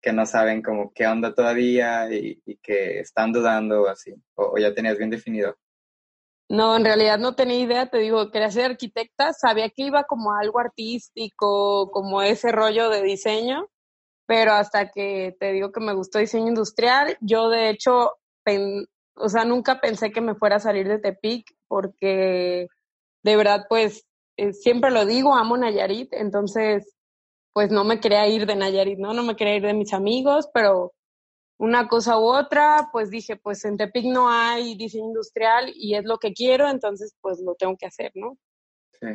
que 0.02 0.12
no 0.12 0.26
saben 0.26 0.64
como 0.64 0.92
qué 0.94 1.06
onda 1.06 1.36
todavía 1.36 2.12
y, 2.12 2.42
y 2.46 2.58
que 2.58 3.00
están 3.00 3.32
dudando 3.32 3.84
o 3.84 3.88
así? 3.88 4.16
O, 4.34 4.58
ya 4.58 4.74
tenías 4.74 4.98
bien 4.98 5.12
definido? 5.12 5.56
No, 6.50 6.76
en 6.76 6.86
realidad 6.86 7.18
no 7.18 7.34
tenía 7.36 7.60
idea, 7.60 7.88
te 7.88 7.98
digo, 7.98 8.30
quería 8.30 8.52
ser 8.52 8.72
arquitecta, 8.72 9.34
sabía 9.34 9.70
que 9.70 9.84
iba 9.84 10.04
como 10.04 10.32
algo 10.34 10.60
artístico, 10.60 11.90
como 11.92 12.22
ese 12.22 12.52
rollo 12.52 12.90
de 12.90 13.02
diseño, 13.02 13.68
pero 14.28 14.54
hasta 14.54 14.92
que 14.92 15.36
te 15.40 15.54
digo 15.54 15.72
que 15.72 15.82
me 15.82 15.94
gustó 15.96 16.20
diseño 16.20 16.50
industrial, 16.50 17.18
yo 17.22 17.50
de 17.50 17.70
hecho, 17.70 18.14
o 19.16 19.30
sea, 19.30 19.46
nunca 19.46 19.82
pensé 19.82 20.12
que 20.12 20.22
me 20.22 20.36
fuera 20.36 20.58
a 20.58 20.60
salir 20.60 20.88
de 20.88 21.00
Tepic 21.00 21.48
porque 21.68 22.68
de 23.24 23.38
verdad, 23.38 23.66
pues, 23.70 24.06
eh, 24.38 24.54
siempre 24.54 24.92
lo 24.92 25.06
digo, 25.06 25.36
amo 25.36 25.58
Nayarit, 25.58 26.14
entonces, 26.14 26.96
pues 27.54 27.72
no 27.72 27.84
me 27.86 28.00
quería 28.02 28.28
ir 28.28 28.46
de 28.48 28.56
Nayarit, 28.56 29.00
¿no? 29.00 29.14
No 29.14 29.24
me 29.24 29.36
quería 29.36 29.58
ir 29.58 29.64
de 29.64 29.74
mis 29.76 29.94
amigos, 29.94 30.50
pero 30.54 30.94
una 31.58 31.88
cosa 31.88 32.18
u 32.20 32.24
otra, 32.24 32.90
pues 32.92 33.10
dije, 33.10 33.38
pues 33.38 33.64
en 33.66 33.78
Tepic 33.78 34.06
no 34.06 34.30
hay 34.30 34.76
diseño 34.76 35.06
industrial 35.06 35.72
y 35.74 35.96
es 35.96 36.04
lo 36.04 36.18
que 36.18 36.34
quiero, 36.34 36.70
entonces 36.70 37.16
pues 37.22 37.40
lo 37.40 37.56
tengo 37.56 37.78
que 37.78 37.86
hacer, 37.86 38.12
¿no? 38.16 38.38
Sí. 39.00 39.08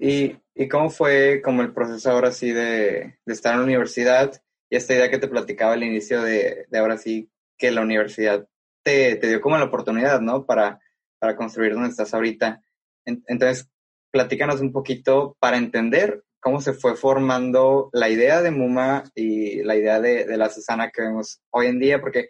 ¿Y, 0.00 0.36
¿Y, 0.54 0.68
cómo 0.68 0.90
fue 0.90 1.42
como 1.42 1.62
el 1.62 1.72
proceso 1.72 2.10
ahora 2.10 2.30
sí 2.30 2.52
de, 2.52 3.18
de, 3.24 3.32
estar 3.32 3.52
en 3.52 3.60
la 3.60 3.64
universidad 3.64 4.40
y 4.70 4.76
esta 4.76 4.94
idea 4.94 5.10
que 5.10 5.18
te 5.18 5.28
platicaba 5.28 5.72
al 5.72 5.82
inicio 5.82 6.22
de, 6.22 6.66
de 6.68 6.78
ahora 6.78 6.98
sí, 6.98 7.30
que 7.56 7.72
la 7.72 7.80
universidad 7.80 8.46
te, 8.84 9.16
te, 9.16 9.28
dio 9.28 9.40
como 9.40 9.58
la 9.58 9.64
oportunidad, 9.64 10.20
¿no? 10.20 10.46
Para, 10.46 10.78
para 11.18 11.34
construir 11.34 11.74
donde 11.74 11.88
estás 11.88 12.14
ahorita. 12.14 12.62
entonces, 13.04 13.68
platícanos 14.12 14.60
un 14.60 14.72
poquito 14.72 15.36
para 15.40 15.56
entender 15.56 16.22
cómo 16.40 16.60
se 16.60 16.72
fue 16.72 16.96
formando 16.96 17.90
la 17.92 18.08
idea 18.08 18.42
de 18.42 18.50
Muma 18.50 19.04
y 19.14 19.62
la 19.62 19.76
idea 19.76 20.00
de, 20.00 20.36
la 20.36 20.48
Susana 20.50 20.90
que 20.90 21.02
vemos 21.02 21.40
hoy 21.50 21.66
en 21.66 21.78
día, 21.78 22.00
porque 22.00 22.28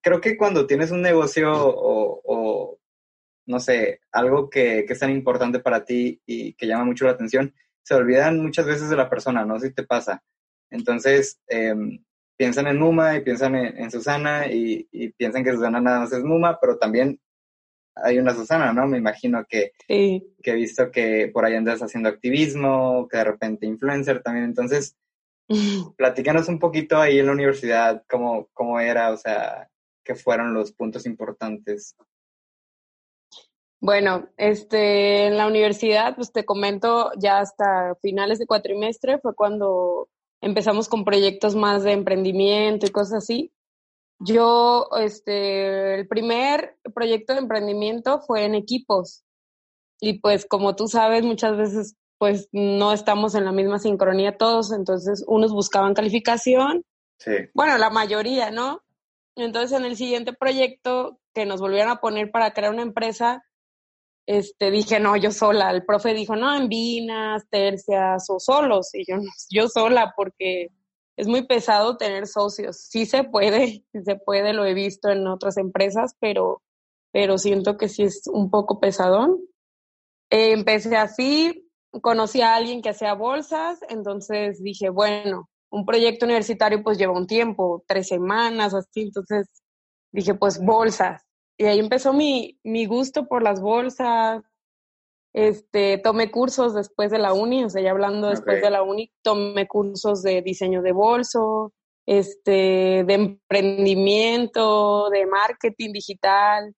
creo 0.00 0.20
que 0.20 0.36
cuando 0.36 0.66
tienes 0.66 0.90
un 0.90 1.02
negocio 1.02 1.50
o, 1.52 2.78
no 3.46 3.60
sé, 3.60 4.00
algo 4.12 4.48
que, 4.48 4.84
que, 4.86 4.92
es 4.92 4.98
tan 4.98 5.10
importante 5.10 5.58
para 5.58 5.84
ti 5.84 6.22
y 6.24 6.54
que 6.54 6.66
llama 6.66 6.84
mucho 6.84 7.04
la 7.04 7.12
atención, 7.12 7.54
se 7.82 7.94
olvidan 7.94 8.40
muchas 8.40 8.66
veces 8.66 8.88
de 8.88 8.96
la 8.96 9.10
persona, 9.10 9.44
¿no? 9.44 9.60
Si 9.60 9.70
te 9.72 9.82
pasa. 9.82 10.22
Entonces, 10.70 11.38
eh, 11.48 11.74
piensan 12.36 12.66
en 12.66 12.78
Muma 12.78 13.16
y 13.16 13.20
piensan 13.20 13.54
en, 13.54 13.90
Susana 13.90 14.46
y, 14.46 14.88
y, 14.90 15.10
piensan 15.10 15.44
que 15.44 15.52
Susana 15.52 15.80
nada 15.80 16.00
más 16.00 16.12
es 16.12 16.24
Muma, 16.24 16.58
pero 16.60 16.78
también 16.78 17.20
hay 17.96 18.18
una 18.18 18.34
Susana, 18.34 18.72
¿no? 18.72 18.86
Me 18.86 18.98
imagino 18.98 19.44
que, 19.48 19.72
sí. 19.86 20.34
que 20.42 20.50
he 20.52 20.54
visto 20.54 20.90
que 20.90 21.30
por 21.32 21.44
ahí 21.44 21.54
andas 21.54 21.82
haciendo 21.82 22.08
activismo, 22.08 23.08
que 23.08 23.18
de 23.18 23.24
repente 23.24 23.66
influencer 23.66 24.22
también. 24.22 24.46
Entonces, 24.46 24.96
platícanos 25.96 26.48
un 26.48 26.58
poquito 26.58 26.98
ahí 26.98 27.18
en 27.18 27.26
la 27.26 27.32
universidad, 27.32 28.02
cómo, 28.08 28.48
cómo 28.52 28.80
era, 28.80 29.12
o 29.12 29.16
sea, 29.16 29.68
qué 30.04 30.14
fueron 30.14 30.54
los 30.54 30.72
puntos 30.72 31.06
importantes. 31.06 31.96
Bueno, 33.80 34.28
este, 34.38 35.26
en 35.26 35.36
la 35.36 35.46
universidad, 35.46 36.16
pues 36.16 36.32
te 36.32 36.44
comento, 36.46 37.10
ya 37.18 37.40
hasta 37.40 37.94
finales 38.00 38.38
de 38.38 38.46
cuatrimestre 38.46 39.18
fue 39.18 39.34
cuando 39.34 40.08
empezamos 40.40 40.88
con 40.88 41.04
proyectos 41.04 41.54
más 41.54 41.82
de 41.82 41.92
emprendimiento 41.92 42.86
y 42.86 42.90
cosas 42.90 43.24
así. 43.24 43.52
Yo, 44.20 44.88
este, 45.00 45.94
el 45.94 46.08
primer 46.08 46.76
proyecto 46.94 47.32
de 47.32 47.40
emprendimiento 47.40 48.20
fue 48.20 48.44
en 48.44 48.54
equipos. 48.54 49.24
Y 50.00 50.20
pues 50.20 50.46
como 50.46 50.76
tú 50.76 50.86
sabes, 50.88 51.24
muchas 51.24 51.56
veces 51.56 51.96
pues 52.18 52.48
no 52.52 52.92
estamos 52.92 53.34
en 53.34 53.44
la 53.44 53.52
misma 53.52 53.78
sincronía 53.78 54.36
todos, 54.38 54.72
entonces 54.72 55.24
unos 55.26 55.52
buscaban 55.52 55.94
calificación. 55.94 56.84
Sí. 57.18 57.32
Bueno, 57.54 57.76
la 57.76 57.90
mayoría, 57.90 58.50
¿no? 58.50 58.82
Entonces 59.36 59.78
en 59.78 59.84
el 59.84 59.96
siguiente 59.96 60.32
proyecto 60.32 61.18
que 61.34 61.44
nos 61.44 61.60
volvieron 61.60 61.90
a 61.90 62.00
poner 62.00 62.30
para 62.30 62.52
crear 62.52 62.72
una 62.72 62.82
empresa, 62.82 63.44
este, 64.26 64.70
dije, 64.70 65.00
no, 65.00 65.16
yo 65.16 65.32
sola. 65.32 65.70
El 65.70 65.84
profe 65.84 66.14
dijo, 66.14 66.36
no, 66.36 66.56
en 66.56 66.68
vinas, 66.68 67.44
tercias 67.50 68.24
o 68.30 68.38
solos. 68.38 68.94
Y 68.94 69.04
yo, 69.06 69.16
yo 69.50 69.68
sola, 69.68 70.14
porque 70.16 70.68
es 71.16 71.26
muy 71.26 71.46
pesado 71.46 71.96
tener 71.96 72.26
socios. 72.26 72.76
Sí 72.78 73.06
se 73.06 73.24
puede, 73.24 73.84
se 74.04 74.16
puede, 74.16 74.52
lo 74.52 74.64
he 74.64 74.74
visto 74.74 75.10
en 75.10 75.26
otras 75.26 75.56
empresas, 75.56 76.16
pero, 76.20 76.62
pero 77.12 77.38
siento 77.38 77.76
que 77.76 77.88
sí 77.88 78.02
es 78.02 78.22
un 78.26 78.50
poco 78.50 78.80
pesadón. 78.80 79.38
Empecé 80.30 80.96
así, 80.96 81.70
conocí 82.02 82.40
a 82.40 82.56
alguien 82.56 82.82
que 82.82 82.90
hacía 82.90 83.14
bolsas, 83.14 83.78
entonces 83.88 84.62
dije, 84.62 84.88
bueno, 84.88 85.48
un 85.70 85.86
proyecto 85.86 86.26
universitario 86.26 86.82
pues 86.82 86.98
lleva 86.98 87.12
un 87.12 87.26
tiempo, 87.26 87.84
tres 87.86 88.08
semanas 88.08 88.74
o 88.74 88.78
así, 88.78 89.02
entonces 89.02 89.48
dije, 90.12 90.34
pues 90.34 90.60
bolsas 90.60 91.24
y 91.56 91.64
ahí 91.66 91.78
empezó 91.78 92.12
mi, 92.12 92.58
mi 92.64 92.86
gusto 92.86 93.26
por 93.26 93.42
las 93.42 93.60
bolsas. 93.60 94.42
Este, 95.34 95.98
tomé 95.98 96.30
cursos 96.30 96.74
después 96.74 97.10
de 97.10 97.18
la 97.18 97.32
uni, 97.32 97.64
o 97.64 97.70
sea, 97.70 97.82
ya 97.82 97.90
hablando 97.90 98.28
después 98.28 98.58
okay. 98.58 98.62
de 98.62 98.70
la 98.70 98.82
uni, 98.84 99.10
tomé 99.22 99.66
cursos 99.66 100.22
de 100.22 100.42
diseño 100.42 100.80
de 100.80 100.92
bolso, 100.92 101.72
este, 102.06 103.02
de 103.04 103.14
emprendimiento, 103.14 105.10
de 105.10 105.26
marketing 105.26 105.92
digital. 105.92 106.72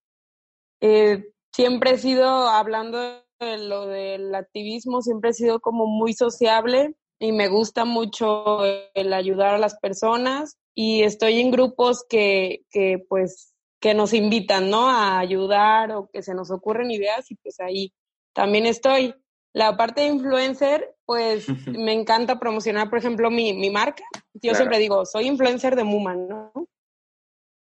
Eh, 0.81 1.27
siempre 1.53 1.93
he 1.93 1.99
sido, 1.99 2.27
hablando 2.49 2.99
de 3.41 3.59
lo 3.59 3.87
del 3.87 4.35
activismo, 4.35 5.03
siempre 5.03 5.31
he 5.31 5.35
sido 5.35 5.61
como 5.61 5.87
muy 5.87 6.15
sociable 6.15 6.95
y 7.19 7.33
me 7.33 7.49
gusta 7.49 7.85
mucho 7.85 8.65
el 8.95 9.13
ayudar 9.13 9.55
a 9.55 9.59
las 9.59 9.79
personas 9.79 10.57
y 10.75 11.03
estoy 11.03 11.41
en 11.41 11.51
grupos 11.51 12.05
que, 12.09 12.63
que 12.71 13.05
pues 13.07 13.53
que 13.81 13.93
nos 13.95 14.15
invitan, 14.15 14.71
¿no? 14.71 14.89
A 14.89 15.19
ayudar 15.19 15.93
o 15.93 16.09
que 16.11 16.23
se 16.23 16.35
nos 16.35 16.51
ocurren 16.51 16.91
ideas 16.91 17.31
y 17.31 17.35
pues 17.37 17.61
ahí 17.61 17.93
también 18.37 18.67
estoy. 18.67 19.15
La 19.53 19.77
parte 19.77 20.03
de 20.03 20.09
influencer, 20.09 20.95
pues 21.07 21.47
me 21.67 21.93
encanta 21.93 22.39
promocionar, 22.39 22.91
por 22.91 22.99
ejemplo, 22.99 23.31
mi, 23.31 23.55
mi 23.55 23.71
marca. 23.71 24.05
Yo 24.35 24.51
claro. 24.51 24.57
siempre 24.57 24.79
digo, 24.79 25.07
soy 25.07 25.27
influencer 25.27 25.75
de 25.75 25.85
Muman, 25.85 26.29
¿no? 26.29 26.53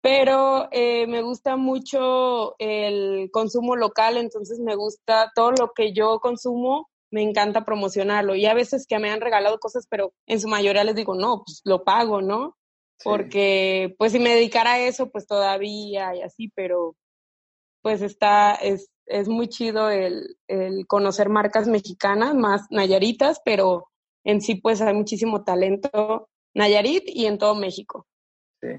Pero 0.02 0.68
eh, 0.72 1.08
me 1.08 1.22
gusta 1.22 1.56
mucho 1.56 2.56
el 2.60 3.30
consumo 3.32 3.76
local, 3.76 4.18
entonces 4.18 4.60
me 4.60 4.76
gusta 4.76 5.32
todo 5.34 5.52
lo 5.52 5.72
que 5.74 5.94
yo 5.94 6.20
consumo, 6.20 6.90
me 7.12 7.24
encanta 7.24 7.66
promocionarlo. 7.66 8.36
Y 8.36 8.46
a 8.46 8.54
veces 8.54 8.86
que 8.86 9.00
me 9.00 9.10
han 9.10 9.22
regalado 9.22 9.60
cosas, 9.60 9.88
pero 9.90 10.14
en 10.28 10.40
su 10.40 10.48
mayoría 10.48 10.84
les 10.84 10.96
digo, 10.96 11.16
no, 11.16 11.44
pues 11.46 11.62
lo 11.64 11.84
pago, 11.84 12.22
¿no? 12.22 12.58
porque 13.04 13.96
pues 13.98 14.12
si 14.12 14.20
me 14.20 14.36
dedicara 14.36 14.74
a 14.74 14.80
eso, 14.80 15.10
pues 15.10 15.26
todavía 15.26 16.16
y 16.16 16.22
así, 16.22 16.52
pero 16.54 16.96
pues 17.82 18.02
está, 18.02 18.56
es, 18.56 18.90
es 19.10 19.28
muy 19.28 19.48
chido 19.48 19.90
el, 19.90 20.38
el 20.48 20.88
conocer 20.88 21.30
marcas 21.30 21.68
mexicanas, 21.68 22.36
más 22.36 22.68
nayaritas, 22.70 23.42
pero 23.44 23.90
en 24.24 24.42
sí 24.42 24.56
pues 24.56 24.82
hay 24.82 24.94
muchísimo 24.94 25.44
talento 25.44 26.30
Nayarit 26.54 27.04
y 27.08 27.26
en 27.26 27.38
todo 27.38 27.56
México. 27.56 28.08
Sí. 28.62 28.70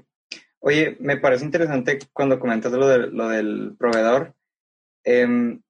Oye, 0.59 0.97
me 0.99 1.17
parece 1.17 1.45
interesante 1.45 1.99
cuando 2.13 2.39
comentas 2.39 2.71
lo, 2.71 2.87
de, 2.87 3.07
lo 3.07 3.27
del 3.27 3.75
proveedor. 3.77 4.35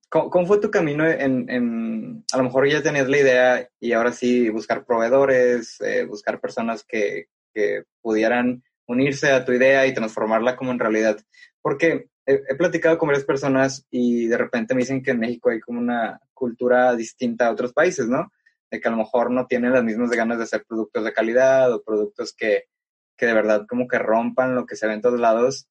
¿cómo, 0.10 0.30
¿cómo, 0.30 0.46
fue 0.46 0.60
tu 0.60 0.70
camino 0.70 1.08
en, 1.08 1.50
en, 1.50 2.26
a 2.34 2.38
lo 2.38 2.44
mejor 2.44 2.68
ya 2.68 2.84
tenías 2.84 3.08
la 3.08 3.18
idea 3.18 3.70
y 3.80 3.94
ahora 3.94 4.12
sí 4.12 4.50
buscar 4.50 4.86
proveedores, 4.86 5.80
eh, 5.80 6.04
buscar 6.06 6.42
personas 6.42 6.84
que, 6.84 7.28
que 7.54 7.84
pudieran 8.02 8.64
unirse 8.88 9.32
a 9.32 9.46
tu 9.46 9.54
idea 9.54 9.88
y 9.88 9.94
transformarla 9.94 10.58
como 10.58 10.72
en 10.72 10.80
realidad. 10.80 11.18
Porque 11.62 12.10
he, 12.26 12.56
platicado 12.56 12.98
con 12.98 13.08
varias 13.08 13.26
personas 13.26 13.86
y 13.90 14.28
de 14.28 14.38
repente 14.38 14.74
me 14.74 14.82
dicen 14.82 15.02
que 15.02 15.12
en 15.12 15.20
México 15.20 15.50
hay 15.50 15.60
como 15.60 15.80
una 15.80 16.20
cultura 16.34 16.96
distinta 16.96 17.48
a 17.48 17.52
otros 17.52 17.74
países, 17.74 18.08
¿no? 18.08 18.32
De 18.70 18.80
que 18.80 18.88
a 18.88 18.92
lo 18.92 18.98
mejor 18.98 19.32
no 19.32 19.48
tienen 19.48 19.74
las 19.74 19.84
mismas 19.84 20.12
ganas 20.12 20.38
de 20.38 20.44
hacer 20.44 20.66
productos 20.68 21.04
de 21.04 21.14
calidad 21.14 21.74
o 21.74 21.84
productos 21.84 22.34
que, 22.34 22.66
que 23.18 23.26
de 23.26 23.34
verdad 23.34 23.66
como 23.68 23.88
que 23.88 24.00
rompan 24.00 24.56
lo 24.56 24.66
que 24.66 24.76
se 24.76 24.88
ve 24.88 24.94
en 24.94 25.02
todos 25.02 25.20
lados. 25.20 25.68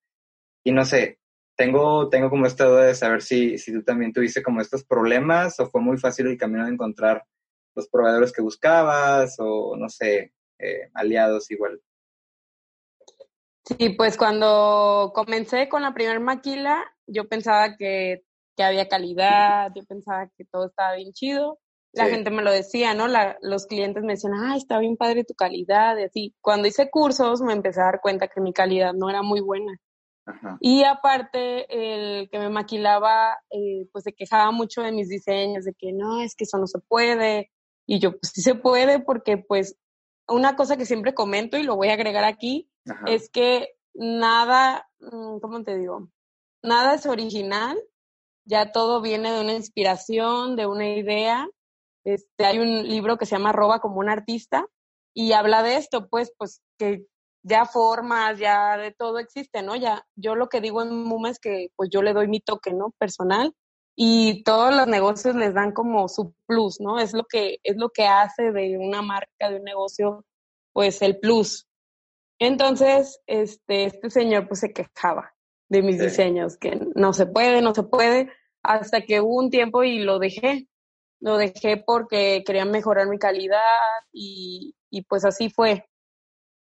Y 0.65 0.73
no 0.73 0.85
sé, 0.85 1.19
tengo, 1.57 2.09
tengo 2.09 2.31
como 2.31 2.47
esta 2.47 2.67
duda 2.67 2.85
de 2.85 2.95
saber 2.95 3.23
si, 3.23 3.59
si 3.59 3.73
tú 3.73 3.83
también 3.83 4.13
tuviste 4.13 4.43
como 4.43 4.61
estos 4.61 4.85
problemas 4.85 5.59
o 5.61 5.69
fue 5.71 5.81
muy 5.81 5.99
fácil 5.99 6.27
el 6.27 6.39
camino 6.39 6.65
de 6.65 6.73
encontrar 6.73 7.25
los 7.75 7.89
proveedores 7.89 8.33
que 8.33 8.43
buscabas 8.43 9.37
o 9.39 9.77
no 9.77 9.89
sé, 9.89 10.33
eh, 10.59 10.91
aliados 10.95 11.51
igual. 11.51 11.81
Sí, 13.79 13.91
pues 13.91 14.17
cuando 14.17 15.13
comencé 15.15 15.69
con 15.69 15.83
la 15.83 15.95
primera 15.95 16.19
maquila, 16.19 16.85
yo 17.07 17.29
pensaba 17.29 17.77
que, 17.77 18.23
que, 18.57 18.63
había 18.65 18.89
calidad, 18.89 19.71
yo 19.75 19.85
pensaba 19.85 20.29
que 20.37 20.45
todo 20.45 20.67
estaba 20.67 20.97
bien 20.97 21.13
chido. 21.13 21.59
La 21.93 22.07
sí. 22.07 22.13
gente 22.13 22.31
me 22.31 22.43
lo 22.43 22.51
decía, 22.51 22.95
¿no? 22.95 23.07
La, 23.07 23.37
los 23.43 23.67
clientes 23.67 24.03
me 24.03 24.15
decían, 24.15 24.35
ah, 24.35 24.57
está 24.57 24.79
bien 24.79 24.97
padre 24.97 25.25
tu 25.25 25.35
calidad, 25.35 25.97
y 25.99 26.05
así. 26.05 26.35
Cuando 26.41 26.69
hice 26.69 26.91
cursos 26.91 27.43
me 27.43 27.53
empecé 27.53 27.81
a 27.81 27.85
dar 27.85 28.01
cuenta 28.01 28.29
que 28.29 28.41
mi 28.41 28.53
calidad 28.53 28.93
no 28.93 29.09
era 29.09 29.23
muy 29.23 29.41
buena. 29.41 29.77
Ajá. 30.27 30.59
Y 30.61 30.85
aparte, 30.85 31.67
el 31.71 32.29
que 32.31 32.39
me 32.39 32.49
maquilaba, 32.49 33.39
eh, 33.51 33.89
pues 33.93 34.05
se 34.05 34.13
quejaba 34.13 34.51
mucho 34.51 34.83
de 34.83 34.93
mis 34.93 35.09
diseños, 35.09 35.65
de 35.65 35.75
que 35.75 35.93
no, 35.93 36.21
es 36.23 36.35
que 36.35 36.45
eso 36.45 36.59
no 36.59 36.67
se 36.67 36.79
puede. 36.81 37.51
Y 37.87 37.99
yo, 37.99 38.13
pues 38.13 38.33
sí 38.35 38.43
se 38.43 38.55
puede 38.55 39.01
porque 39.01 39.39
pues 39.39 39.77
una 40.31 40.57
cosa 40.57 40.77
que 40.77 40.87
siempre 40.87 41.15
comento 41.15 41.59
y 41.59 41.63
lo 41.63 41.77
voy 41.77 41.89
a 41.89 41.95
agregar 41.95 42.25
aquí 42.25 42.71
Ajá. 42.89 43.05
es 43.07 43.29
que 43.31 43.75
nada, 43.95 44.89
mm, 45.01 45.39
¿cómo 45.41 45.63
te 45.63 45.77
digo? 45.77 46.09
Nada 46.63 46.95
es 46.95 47.07
original, 47.07 47.79
ya 48.45 48.73
todo 48.73 49.01
viene 49.01 49.33
de 49.33 49.41
una 49.41 49.53
inspiración, 49.55 50.57
de 50.57 50.67
una 50.67 50.89
idea. 50.89 51.49
Este, 52.05 52.45
hay 52.47 52.59
un 52.59 52.89
libro 52.89 53.19
que 53.19 53.27
se 53.27 53.37
llama 53.37 53.53
Roba 53.53 53.81
como 53.81 54.01
un 54.01 54.09
artista 54.09 54.67
y 55.15 55.33
habla 55.33 55.63
de 55.63 55.77
esto, 55.77 56.09
pues, 56.09 56.33
pues 56.37 56.63
que 56.79 57.07
ya 57.43 57.65
formas, 57.65 58.39
ya 58.39 58.77
de 58.77 58.93
todo 58.93 59.19
existe, 59.19 59.63
¿no? 59.63 59.77
Ya, 59.77 60.07
yo 60.15 60.35
lo 60.35 60.49
que 60.49 60.61
digo 60.61 60.83
en 60.83 61.05
Muma 61.05 61.31
es 61.31 61.39
que 61.39 61.69
pues 61.77 61.89
yo 61.91 62.03
le 62.03 62.13
doy 62.13 62.29
mi 62.29 62.41
toque, 62.41 62.73
¿no? 62.73 62.95
Personal 62.99 63.55
y 63.97 64.43
todos 64.45 64.75
los 64.75 64.87
negocios 64.87 65.35
les 65.35 65.55
dan 65.55 65.73
como 65.73 66.09
su 66.09 66.35
plus, 66.47 66.81
¿no? 66.81 66.99
Es 66.99 67.13
lo 67.13 67.25
que, 67.25 67.59
es 67.63 67.77
lo 67.77 67.91
que 67.91 68.07
hace 68.07 68.53
de 68.53 68.79
una 68.79 69.03
marca, 69.03 69.51
de 69.51 69.57
un 69.57 69.65
negocio, 69.65 70.25
pues 70.73 71.03
el 71.03 71.19
plus. 71.19 71.67
Entonces, 72.39 73.21
este, 73.27 73.85
este 73.85 74.11
señor 74.11 74.49
pues 74.49 74.61
se 74.61 74.73
quejaba 74.73 75.35
de 75.69 75.83
mis 75.83 75.99
sí. 75.99 76.05
diseños, 76.05 76.57
que 76.57 76.81
no 76.95 77.13
se 77.13 77.27
puede, 77.27 77.61
no 77.63 77.75
se 77.75 77.83
puede, 77.83 78.33
hasta 78.63 79.03
que 79.03 79.21
hubo 79.21 79.37
un 79.37 79.51
tiempo 79.51 79.85
y 79.85 80.01
lo 80.01 80.19
dejé. 80.19 80.67
Lo 81.21 81.37
dejé 81.37 81.77
porque 81.77 82.43
quería 82.47 82.65
mejorar 82.65 83.07
mi 83.07 83.19
calidad 83.19 83.61
y, 84.11 84.75
y 84.89 85.03
pues 85.03 85.25
así 85.27 85.51
fue. 85.51 85.87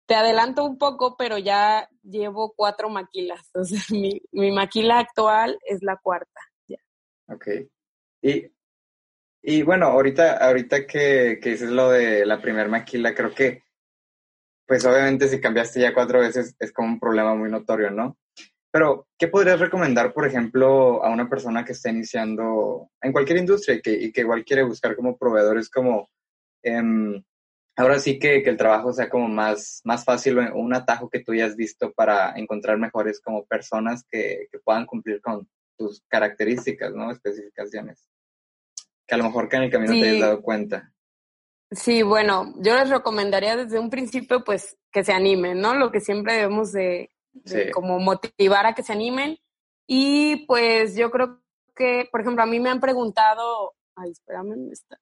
te 0.06 0.16
adelanto 0.16 0.66
un 0.66 0.78
poco, 0.78 1.16
pero 1.16 1.38
ya 1.38 1.90
llevo 2.04 2.54
cuatro 2.56 2.90
maquilas. 2.90 3.50
O 3.56 3.64
sea, 3.64 3.80
mi, 3.90 4.22
mi 4.32 4.52
maquila 4.52 5.00
actual 5.00 5.58
es 5.66 5.82
la 5.82 5.96
cuarta. 5.96 6.42
Ok. 7.34 7.48
Y, 8.22 8.52
y 9.42 9.64
bueno, 9.64 9.88
ahorita, 9.88 10.38
ahorita 10.38 10.86
que, 10.86 11.40
que 11.42 11.52
dices 11.52 11.70
lo 11.70 11.90
de 11.90 12.26
la 12.26 12.42
primer 12.42 12.70
maquila, 12.70 13.14
creo 13.14 13.34
que, 13.34 13.64
pues 14.66 14.86
obviamente 14.86 15.28
si 15.28 15.42
cambiaste 15.42 15.82
ya 15.82 15.94
cuatro 15.94 16.20
veces 16.20 16.56
es 16.60 16.72
como 16.72 16.88
un 16.90 17.00
problema 17.00 17.36
muy 17.36 17.50
notorio, 17.50 17.92
¿no? 17.92 18.18
Pero, 18.72 19.08
¿qué 19.20 19.28
podrías 19.28 19.60
recomendar, 19.60 20.14
por 20.14 20.26
ejemplo, 20.26 21.04
a 21.04 21.12
una 21.12 21.30
persona 21.30 21.64
que 21.66 21.74
está 21.74 21.90
iniciando 21.90 22.90
en 23.02 23.12
cualquier 23.12 23.40
industria 23.40 23.76
y 23.76 23.82
que, 23.82 23.92
y 23.92 24.12
que 24.12 24.22
igual 24.22 24.46
quiere 24.46 24.64
buscar 24.64 24.96
como 24.96 25.18
proveedores 25.18 25.70
como... 25.70 26.10
Em, 26.64 27.22
ahora 27.76 28.00
sí 28.00 28.18
que, 28.20 28.42
que, 28.44 28.50
el 28.50 28.58
trabajo 28.58 28.94
sea 28.94 29.10
como 29.10 29.28
más, 29.28 29.82
más 29.84 30.06
fácil 30.06 30.40
o 30.40 30.56
un 30.56 30.74
atajo 30.74 31.10
que 31.10 31.20
tú 31.20 31.34
hayas 31.34 31.56
visto 31.56 31.92
para 31.94 32.34
encontrar 32.36 32.78
mejores 32.78 33.20
como 33.22 33.46
personas 33.46 34.06
que, 34.10 34.48
que 34.52 34.60
puedan 34.60 34.86
cumplir 34.86 35.22
con 35.22 35.48
tus 35.78 36.02
características, 36.08 36.94
¿no? 36.94 37.12
Especificaciones. 37.12 38.10
Que 39.08 39.16
a 39.16 39.18
lo 39.18 39.26
mejor 39.26 39.50
que 39.50 39.58
en 39.58 39.64
el 39.64 39.72
camino 39.72 39.94
Sí. 39.94 40.02
te 40.02 40.10
hayas 40.10 40.22
dado 40.22 40.42
cuenta. 40.42 40.94
Sí, 41.72 42.04
bueno, 42.04 42.54
yo 42.58 42.76
les 42.76 42.90
recomendaría 42.90 43.56
desde 43.56 43.80
un 43.80 43.90
principio, 43.90 44.44
pues, 44.44 44.78
que 44.92 45.04
se 45.04 45.12
animen, 45.14 45.60
¿no? 45.60 45.74
Lo 45.76 45.92
que 45.92 46.00
siempre 46.00 46.34
debemos 46.34 46.72
de, 46.72 47.10
de 47.32 47.66
Sí. 47.66 47.72
como 47.72 48.00
motivar 48.00 48.66
a 48.68 48.76
que 48.76 48.84
se 48.84 48.94
animen. 48.94 49.40
Y 49.88 50.46
pues 50.46 50.96
yo 50.96 51.10
creo 51.12 51.42
que, 51.76 52.08
por 52.12 52.22
ejemplo, 52.22 52.44
a 52.44 52.46
mí 52.48 52.60
me 52.60 52.70
han 52.70 52.80
preguntado, 52.80 53.74
ay, 53.96 54.12
espérame, 54.12 54.50
¿dónde 54.50 54.74
está? 54.74 55.00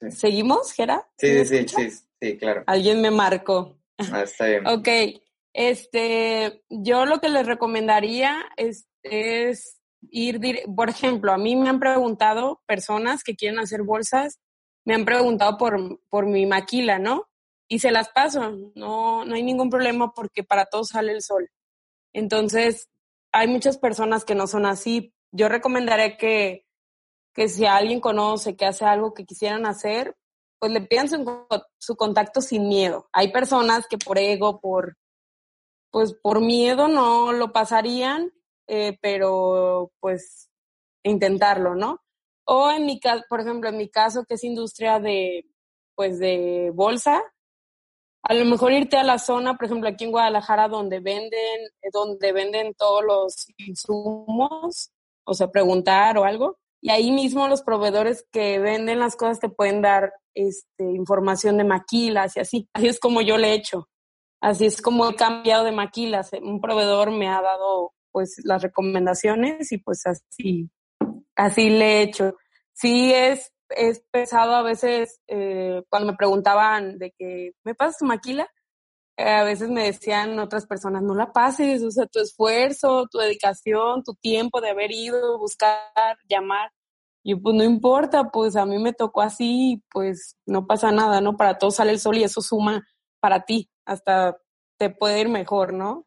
Sí. 0.00 0.10
¿Seguimos, 0.10 0.72
Gera? 0.72 1.08
Sí, 1.16 1.44
sí, 1.44 1.68
sí, 1.68 1.90
sí, 2.20 2.36
claro. 2.38 2.64
Alguien 2.66 3.00
me 3.00 3.10
marcó. 3.12 3.78
Ah, 3.98 4.22
está 4.22 4.46
bien. 4.46 4.66
Ok, 4.66 4.88
este, 5.52 6.64
yo 6.68 7.06
lo 7.06 7.20
que 7.20 7.28
les 7.28 7.46
recomendaría 7.46 8.44
es, 8.56 8.88
es 9.02 9.80
ir, 10.10 10.40
por 10.74 10.88
ejemplo, 10.88 11.32
a 11.32 11.38
mí 11.38 11.56
me 11.56 11.68
han 11.68 11.80
preguntado 11.80 12.62
personas 12.66 13.22
que 13.22 13.36
quieren 13.36 13.58
hacer 13.58 13.82
bolsas, 13.82 14.40
me 14.84 14.94
han 14.94 15.04
preguntado 15.04 15.58
por, 15.58 16.00
por 16.08 16.26
mi 16.26 16.46
maquila, 16.46 16.98
¿no? 16.98 17.28
Y 17.68 17.78
se 17.78 17.90
las 17.90 18.08
paso, 18.10 18.50
no, 18.74 19.24
no 19.24 19.34
hay 19.34 19.42
ningún 19.42 19.70
problema 19.70 20.12
porque 20.12 20.44
para 20.44 20.66
todos 20.66 20.88
sale 20.88 21.12
el 21.12 21.22
sol. 21.22 21.50
Entonces, 22.12 22.88
hay 23.32 23.48
muchas 23.48 23.78
personas 23.78 24.24
que 24.24 24.34
no 24.34 24.46
son 24.46 24.66
así. 24.66 25.14
Yo 25.30 25.48
recomendaré 25.48 26.16
que, 26.18 26.66
que 27.32 27.48
si 27.48 27.64
alguien 27.64 28.00
conoce 28.00 28.56
que 28.56 28.66
hace 28.66 28.84
algo 28.84 29.14
que 29.14 29.24
quisieran 29.24 29.64
hacer, 29.64 30.16
pues 30.58 30.70
le 30.70 30.82
pidan 30.82 31.08
su, 31.08 31.46
su 31.78 31.96
contacto 31.96 32.40
sin 32.40 32.68
miedo. 32.68 33.08
Hay 33.12 33.32
personas 33.32 33.86
que 33.88 33.98
por 33.98 34.18
ego, 34.18 34.60
por, 34.60 34.96
pues 35.90 36.14
por 36.14 36.40
miedo 36.40 36.88
no 36.88 37.32
lo 37.32 37.52
pasarían, 37.52 38.32
eh, 38.66 38.98
pero 39.00 39.92
pues 40.00 40.50
intentarlo, 41.02 41.74
¿no? 41.74 42.00
O 42.44 42.70
en 42.70 42.86
mi 42.86 43.00
caso, 43.00 43.24
por 43.28 43.40
ejemplo, 43.40 43.68
en 43.68 43.76
mi 43.76 43.88
caso, 43.88 44.24
que 44.24 44.34
es 44.34 44.44
industria 44.44 44.98
de, 44.98 45.46
pues 45.94 46.18
de 46.18 46.70
bolsa, 46.74 47.22
a 48.24 48.34
lo 48.34 48.44
mejor 48.44 48.72
irte 48.72 48.96
a 48.96 49.02
la 49.02 49.18
zona, 49.18 49.56
por 49.56 49.66
ejemplo, 49.66 49.88
aquí 49.88 50.04
en 50.04 50.12
Guadalajara, 50.12 50.68
donde 50.68 51.00
venden, 51.00 51.60
eh, 51.82 51.88
donde 51.92 52.32
venden 52.32 52.74
todos 52.74 53.02
los 53.04 53.46
insumos, 53.58 54.92
o 55.24 55.34
sea, 55.34 55.50
preguntar 55.50 56.18
o 56.18 56.24
algo, 56.24 56.58
y 56.80 56.90
ahí 56.90 57.12
mismo 57.12 57.48
los 57.48 57.62
proveedores 57.62 58.26
que 58.32 58.58
venden 58.58 58.98
las 58.98 59.16
cosas 59.16 59.38
te 59.40 59.48
pueden 59.48 59.82
dar 59.82 60.12
este, 60.34 60.84
información 60.84 61.56
de 61.56 61.64
maquilas 61.64 62.36
y 62.36 62.40
así. 62.40 62.68
Así 62.72 62.88
es 62.88 62.98
como 62.98 63.22
yo 63.22 63.38
le 63.38 63.50
he 63.50 63.54
hecho. 63.54 63.88
Así 64.40 64.66
es 64.66 64.82
como 64.82 65.08
he 65.08 65.14
cambiado 65.14 65.62
de 65.62 65.70
maquilas. 65.70 66.30
Un 66.42 66.60
proveedor 66.60 67.12
me 67.12 67.28
ha 67.28 67.40
dado 67.40 67.92
pues 68.12 68.36
las 68.44 68.62
recomendaciones 68.62 69.72
y 69.72 69.78
pues 69.78 70.06
así, 70.06 70.70
así 71.34 71.70
le 71.70 71.98
he 71.98 72.02
hecho. 72.02 72.36
Sí 72.72 73.12
es, 73.12 73.52
es 73.70 74.04
pesado 74.10 74.54
a 74.54 74.62
veces 74.62 75.20
eh, 75.26 75.82
cuando 75.88 76.12
me 76.12 76.16
preguntaban 76.16 76.98
de 76.98 77.12
que, 77.18 77.52
¿me 77.64 77.74
pasas 77.74 77.98
tu 77.98 78.04
maquila? 78.04 78.48
Eh, 79.16 79.28
a 79.28 79.44
veces 79.44 79.68
me 79.68 79.84
decían 79.84 80.38
otras 80.38 80.66
personas, 80.66 81.02
no 81.02 81.14
la 81.14 81.32
pases, 81.32 81.82
o 81.82 81.90
sea, 81.90 82.06
tu 82.06 82.20
esfuerzo, 82.20 83.06
tu 83.10 83.18
dedicación, 83.18 84.02
tu 84.02 84.14
tiempo 84.14 84.60
de 84.60 84.70
haber 84.70 84.90
ido, 84.90 85.38
buscar, 85.38 86.16
llamar. 86.28 86.70
Y 87.24 87.34
pues 87.36 87.54
no 87.54 87.62
importa, 87.62 88.30
pues 88.30 88.56
a 88.56 88.66
mí 88.66 88.78
me 88.78 88.92
tocó 88.92 89.22
así, 89.22 89.82
pues 89.90 90.36
no 90.46 90.66
pasa 90.66 90.90
nada, 90.90 91.20
¿no? 91.20 91.36
Para 91.36 91.58
todos 91.58 91.76
sale 91.76 91.92
el 91.92 92.00
sol 92.00 92.16
y 92.18 92.24
eso 92.24 92.40
suma 92.40 92.86
para 93.20 93.44
ti, 93.44 93.70
hasta 93.84 94.36
te 94.78 94.90
puede 94.90 95.20
ir 95.20 95.28
mejor, 95.28 95.72
¿no? 95.72 96.06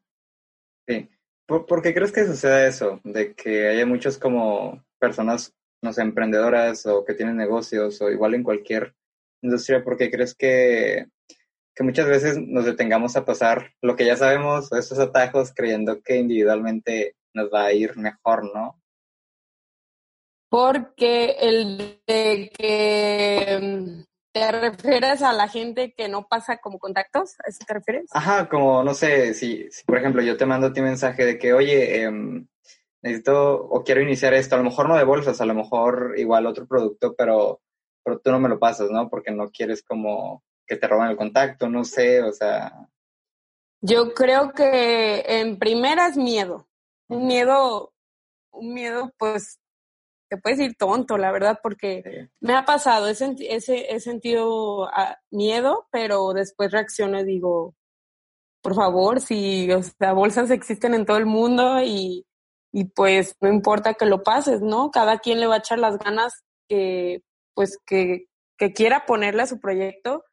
Sí. 0.88 1.10
¿Por, 1.48 1.82
qué 1.82 1.94
crees 1.94 2.12
que 2.12 2.26
suceda 2.26 2.68
eso? 2.68 3.00
De 3.04 3.36
que 3.36 3.68
haya 3.68 3.86
muchos 3.86 4.18
como 4.18 4.84
personas, 5.00 5.54
no 5.82 5.94
sé, 5.94 6.02
emprendedoras 6.02 6.86
o 6.88 7.06
que 7.06 7.14
tienen 7.14 7.38
negocios 7.38 8.02
o 8.02 8.10
igual 8.10 8.34
en 8.34 8.44
cualquier 8.44 8.96
industria, 9.44 9.84
¿por 9.84 9.96
qué 9.98 10.10
crees 10.10 10.34
que, 10.34 11.08
que 11.76 11.84
muchas 11.84 12.08
veces 12.08 12.38
nos 12.40 12.66
detengamos 12.66 13.16
a 13.16 13.26
pasar 13.26 13.74
lo 13.82 13.96
que 13.96 14.06
ya 14.06 14.18
sabemos 14.18 14.72
o 14.72 14.78
esos 14.78 14.98
atajos 14.98 15.54
creyendo 15.54 16.02
que 16.02 16.18
individualmente 16.18 17.16
nos 17.36 17.54
va 17.54 17.66
a 17.66 17.74
ir 17.74 17.96
mejor, 17.98 18.52
¿no? 18.54 18.82
Porque 20.50 21.36
el 21.40 22.00
de 22.08 22.50
que 22.58 24.06
te 24.36 24.52
refieres 24.52 25.22
a 25.22 25.32
la 25.32 25.48
gente 25.48 25.94
que 25.94 26.10
no 26.10 26.28
pasa 26.28 26.58
como 26.58 26.78
contactos, 26.78 27.38
¿a 27.40 27.50
eso 27.50 27.60
te 27.66 27.74
refieres? 27.74 28.10
Ajá, 28.12 28.50
como 28.50 28.84
no 28.84 28.94
sé, 28.94 29.34
si, 29.34 29.72
si 29.72 29.86
por 29.86 29.98
ejemplo 29.98 30.22
yo 30.22 30.36
te 30.36 30.46
mando 30.46 30.68
a 30.68 30.74
ti 30.74 30.82
un 30.82 30.88
mensaje 30.88 31.24
de 31.24 31.40
que, 31.40 31.54
oye, 31.54 32.02
em, 32.02 32.46
necesito 33.02 33.66
o 33.66 33.82
quiero 33.86 34.02
iniciar 34.02 34.34
esto, 34.34 34.56
a 34.56 34.58
lo 34.58 34.66
mejor 34.66 34.90
no 34.90 34.98
de 34.98 35.06
bolsas, 35.06 35.40
a 35.40 35.46
lo 35.46 35.54
mejor 35.54 36.16
igual 36.18 36.48
otro 36.48 36.68
producto, 36.68 37.16
pero, 37.16 37.62
pero 38.04 38.20
tú 38.20 38.30
no 38.30 38.42
me 38.42 38.50
lo 38.50 38.60
pasas, 38.60 38.92
¿no? 38.92 39.10
Porque 39.10 39.32
no 39.32 39.50
quieres 39.52 39.82
como 39.82 40.44
que 40.68 40.76
te 40.76 40.86
roben 40.86 41.12
el 41.12 41.16
contacto, 41.16 41.70
no 41.70 41.86
sé, 41.86 42.22
o 42.22 42.34
sea, 42.34 42.90
Yo 43.80 44.14
creo 44.14 44.52
que 44.52 45.24
en 45.28 45.58
primera 45.58 46.08
es 46.08 46.18
miedo. 46.18 46.68
Un 47.08 47.28
miedo, 47.28 47.94
un 48.52 48.74
miedo, 48.74 49.14
pues, 49.18 49.62
te 50.36 50.42
puedes 50.42 50.60
ir 50.60 50.76
tonto, 50.76 51.18
la 51.18 51.32
verdad, 51.32 51.60
porque 51.64 52.30
me 52.40 52.54
ha 52.54 52.66
pasado, 52.66 53.08
he, 53.08 53.16
senti- 53.16 53.48
ese- 53.48 53.94
he 53.94 54.00
sentido 54.00 54.86
ah, 54.94 55.18
miedo, 55.32 55.88
pero 55.92 56.34
después 56.34 56.72
reacciono 56.72 57.20
y 57.20 57.24
digo, 57.26 57.74
por 58.62 58.76
favor, 58.76 59.22
si, 59.22 59.72
o 59.72 59.82
sea, 59.84 60.14
bolsas 60.14 60.50
existen 60.52 60.94
en 60.94 61.06
todo 61.06 61.18
el 61.18 61.26
mundo 61.28 61.82
y, 61.84 62.26
y 62.72 62.86
pues 62.86 63.36
no 63.40 63.50
importa 63.50 63.94
que 63.94 64.06
lo 64.06 64.24
pases, 64.24 64.62
¿no? 64.62 64.90
Cada 64.92 65.20
quien 65.20 65.40
le 65.40 65.48
va 65.48 65.56
a 65.56 65.60
echar 65.60 65.80
las 65.80 65.98
ganas 66.00 66.34
que, 66.68 67.22
pues, 67.54 67.78
que, 67.86 68.26
que 68.58 68.74
quiera 68.74 69.06
ponerle 69.06 69.44
a 69.44 69.48
su 69.48 69.60
proyecto. 69.60 70.24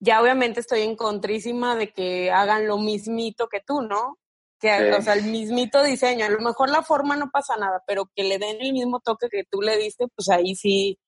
Ya 0.00 0.20
obviamente 0.22 0.60
estoy 0.60 0.82
en 0.82 0.96
contrísima 0.96 1.74
de 1.76 1.92
que 1.92 2.30
hagan 2.30 2.66
lo 2.66 2.76
mismito 2.78 3.48
que 3.48 3.60
tú, 3.60 3.80
¿no? 3.80 4.18
Que, 4.60 4.76
Sí. 4.76 4.98
o 4.98 5.02
sea, 5.02 5.14
el 5.14 5.24
mismito 5.24 5.82
diseño. 5.82 6.26
A 6.26 6.30
lo 6.30 6.40
mejor 6.40 6.70
la 6.70 6.82
forma 6.82 7.16
no 7.16 7.30
pasa 7.30 7.56
nada, 7.56 7.82
pero 7.86 8.10
que 8.14 8.24
le 8.24 8.38
den 8.38 8.58
el 8.60 8.72
mismo 8.72 9.00
toque 9.00 9.28
que 9.30 9.44
tú 9.48 9.62
le 9.62 9.76
diste, 9.76 10.06
pues 10.14 10.28
ahí 10.30 10.54
sí, 10.56 10.98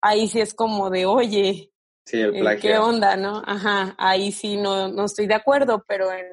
ahí 0.00 0.28
sí 0.28 0.40
es 0.40 0.54
como 0.54 0.90
de, 0.90 1.06
oye, 1.06 1.72
sí, 2.06 2.20
el 2.20 2.36
eh, 2.36 2.40
plagio. 2.40 2.60
¿qué 2.60 2.78
onda, 2.78 3.16
no? 3.16 3.42
Ajá, 3.46 3.94
ahí 3.98 4.32
sí 4.32 4.56
no, 4.56 4.88
no 4.88 5.04
estoy 5.06 5.26
de 5.26 5.34
acuerdo, 5.34 5.84
pero 5.88 6.12
en, 6.12 6.26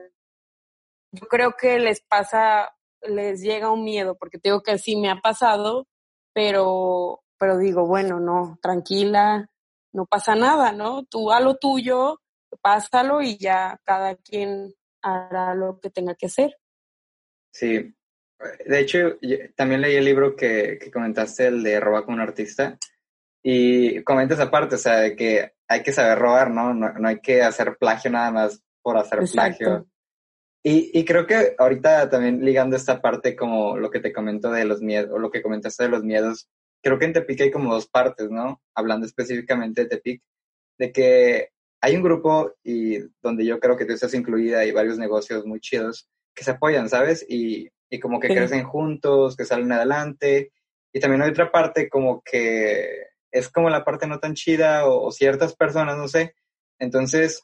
yo 1.11 1.27
creo 1.27 1.53
que 1.57 1.79
les 1.79 2.01
pasa, 2.01 2.69
les 3.01 3.41
llega 3.41 3.71
un 3.71 3.83
miedo, 3.83 4.15
porque 4.15 4.37
te 4.37 4.49
digo 4.49 4.61
que 4.61 4.77
sí 4.77 4.95
me 4.95 5.09
ha 5.09 5.15
pasado, 5.17 5.87
pero, 6.33 7.21
pero 7.39 7.57
digo, 7.57 7.87
bueno, 7.87 8.19
no, 8.19 8.59
tranquila, 8.61 9.47
no 9.93 10.05
pasa 10.05 10.35
nada, 10.35 10.71
¿no? 10.71 11.03
Tú 11.05 11.31
a 11.31 11.39
lo 11.39 11.55
tuyo, 11.55 12.19
pásalo 12.61 13.21
y 13.21 13.37
ya 13.37 13.79
cada 13.83 14.15
quien 14.15 14.73
hará 15.01 15.55
lo 15.55 15.79
que 15.79 15.89
tenga 15.89 16.15
que 16.15 16.27
hacer. 16.27 16.55
Sí. 17.57 17.91
De 18.67 18.79
hecho, 18.79 19.17
también 19.55 19.81
leí 19.81 19.95
el 19.95 20.05
libro 20.05 20.35
que, 20.35 20.77
que 20.79 20.91
comentaste, 20.91 21.47
el 21.47 21.63
de 21.63 21.79
Roba 21.79 22.05
con 22.05 22.13
un 22.13 22.19
artista, 22.19 22.77
y 23.43 24.03
comentas 24.03 24.39
aparte, 24.39 24.75
o 24.75 24.77
sea, 24.77 24.97
de 24.97 25.15
que 25.15 25.53
hay 25.67 25.81
que 25.81 25.91
saber 25.91 26.19
robar, 26.19 26.51
¿no? 26.51 26.71
No, 26.75 26.93
no 26.93 27.07
hay 27.07 27.19
que 27.19 27.41
hacer 27.41 27.77
plagio 27.79 28.11
nada 28.11 28.29
más 28.29 28.61
por 28.83 28.97
hacer 28.97 29.19
Exacto. 29.19 29.57
plagio. 29.57 29.87
Y, 30.63 30.99
y 30.99 31.03
creo 31.03 31.25
que 31.25 31.55
ahorita 31.57 32.11
también 32.11 32.45
ligando 32.45 32.75
esta 32.75 33.01
parte 33.01 33.35
como 33.35 33.77
lo 33.77 33.89
que 33.89 34.01
te 34.01 34.13
comento 34.13 34.51
de 34.51 34.65
los 34.65 34.81
miedos, 34.81 35.09
o 35.11 35.17
lo 35.17 35.31
que 35.31 35.41
comentaste 35.41 35.85
de 35.85 35.89
los 35.89 36.03
miedos, 36.03 36.47
creo 36.83 36.99
que 36.99 37.05
en 37.05 37.13
Tepic 37.13 37.41
hay 37.41 37.51
como 37.51 37.73
dos 37.73 37.87
partes, 37.87 38.29
¿no? 38.29 38.61
Hablando 38.75 39.07
específicamente 39.07 39.81
de 39.81 39.89
Tepic, 39.89 40.21
de 40.77 40.91
que 40.91 41.49
hay 41.81 41.95
un 41.95 42.03
grupo 42.03 42.53
y 42.63 42.99
donde 43.23 43.45
yo 43.45 43.59
creo 43.59 43.77
que 43.77 43.85
tú 43.85 43.93
estás 43.93 44.13
incluida 44.13 44.63
y 44.63 44.71
varios 44.71 44.99
negocios 44.99 45.43
muy 45.43 45.59
chidos 45.59 46.07
que 46.37 46.43
se 46.43 46.51
apoyan, 46.51 46.87
¿sabes? 46.87 47.25
Y, 47.27 47.67
y 47.89 47.99
como 47.99 48.19
que 48.19 48.27
Sí. 48.27 48.35
crecen 48.35 48.63
juntos, 48.63 49.35
que 49.35 49.43
salen 49.43 49.71
adelante. 49.71 50.51
Y 50.93 50.99
también 50.99 51.23
hay 51.23 51.31
otra 51.31 51.51
parte 51.51 51.89
como 51.89 52.21
que 52.21 53.07
es 53.31 53.49
como 53.49 53.69
la 53.69 53.83
parte 53.83 54.05
no 54.07 54.19
tan 54.19 54.35
chida 54.35 54.87
o, 54.87 55.07
o 55.07 55.11
ciertas 55.11 55.55
personas, 55.55 55.97
no 55.97 56.07
sé. 56.07 56.35
Entonces, 56.79 57.41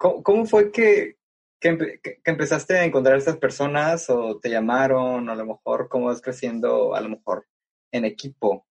¿Cómo, 0.00 0.46
fue 0.46 0.72
que, 0.72 1.18
que, 1.60 2.00
empezaste 2.24 2.78
a 2.78 2.84
encontrar 2.84 3.16
a 3.16 3.18
estas 3.18 3.36
personas 3.36 4.08
o 4.08 4.40
te 4.40 4.48
llamaron 4.48 5.28
o 5.28 5.32
a 5.32 5.34
lo 5.34 5.44
mejor 5.44 5.90
cómo 5.90 6.06
vas 6.06 6.22
creciendo 6.22 6.94
a 6.94 7.02
lo 7.02 7.10
mejor 7.10 7.46
en 7.92 8.06
equipo 8.06 8.66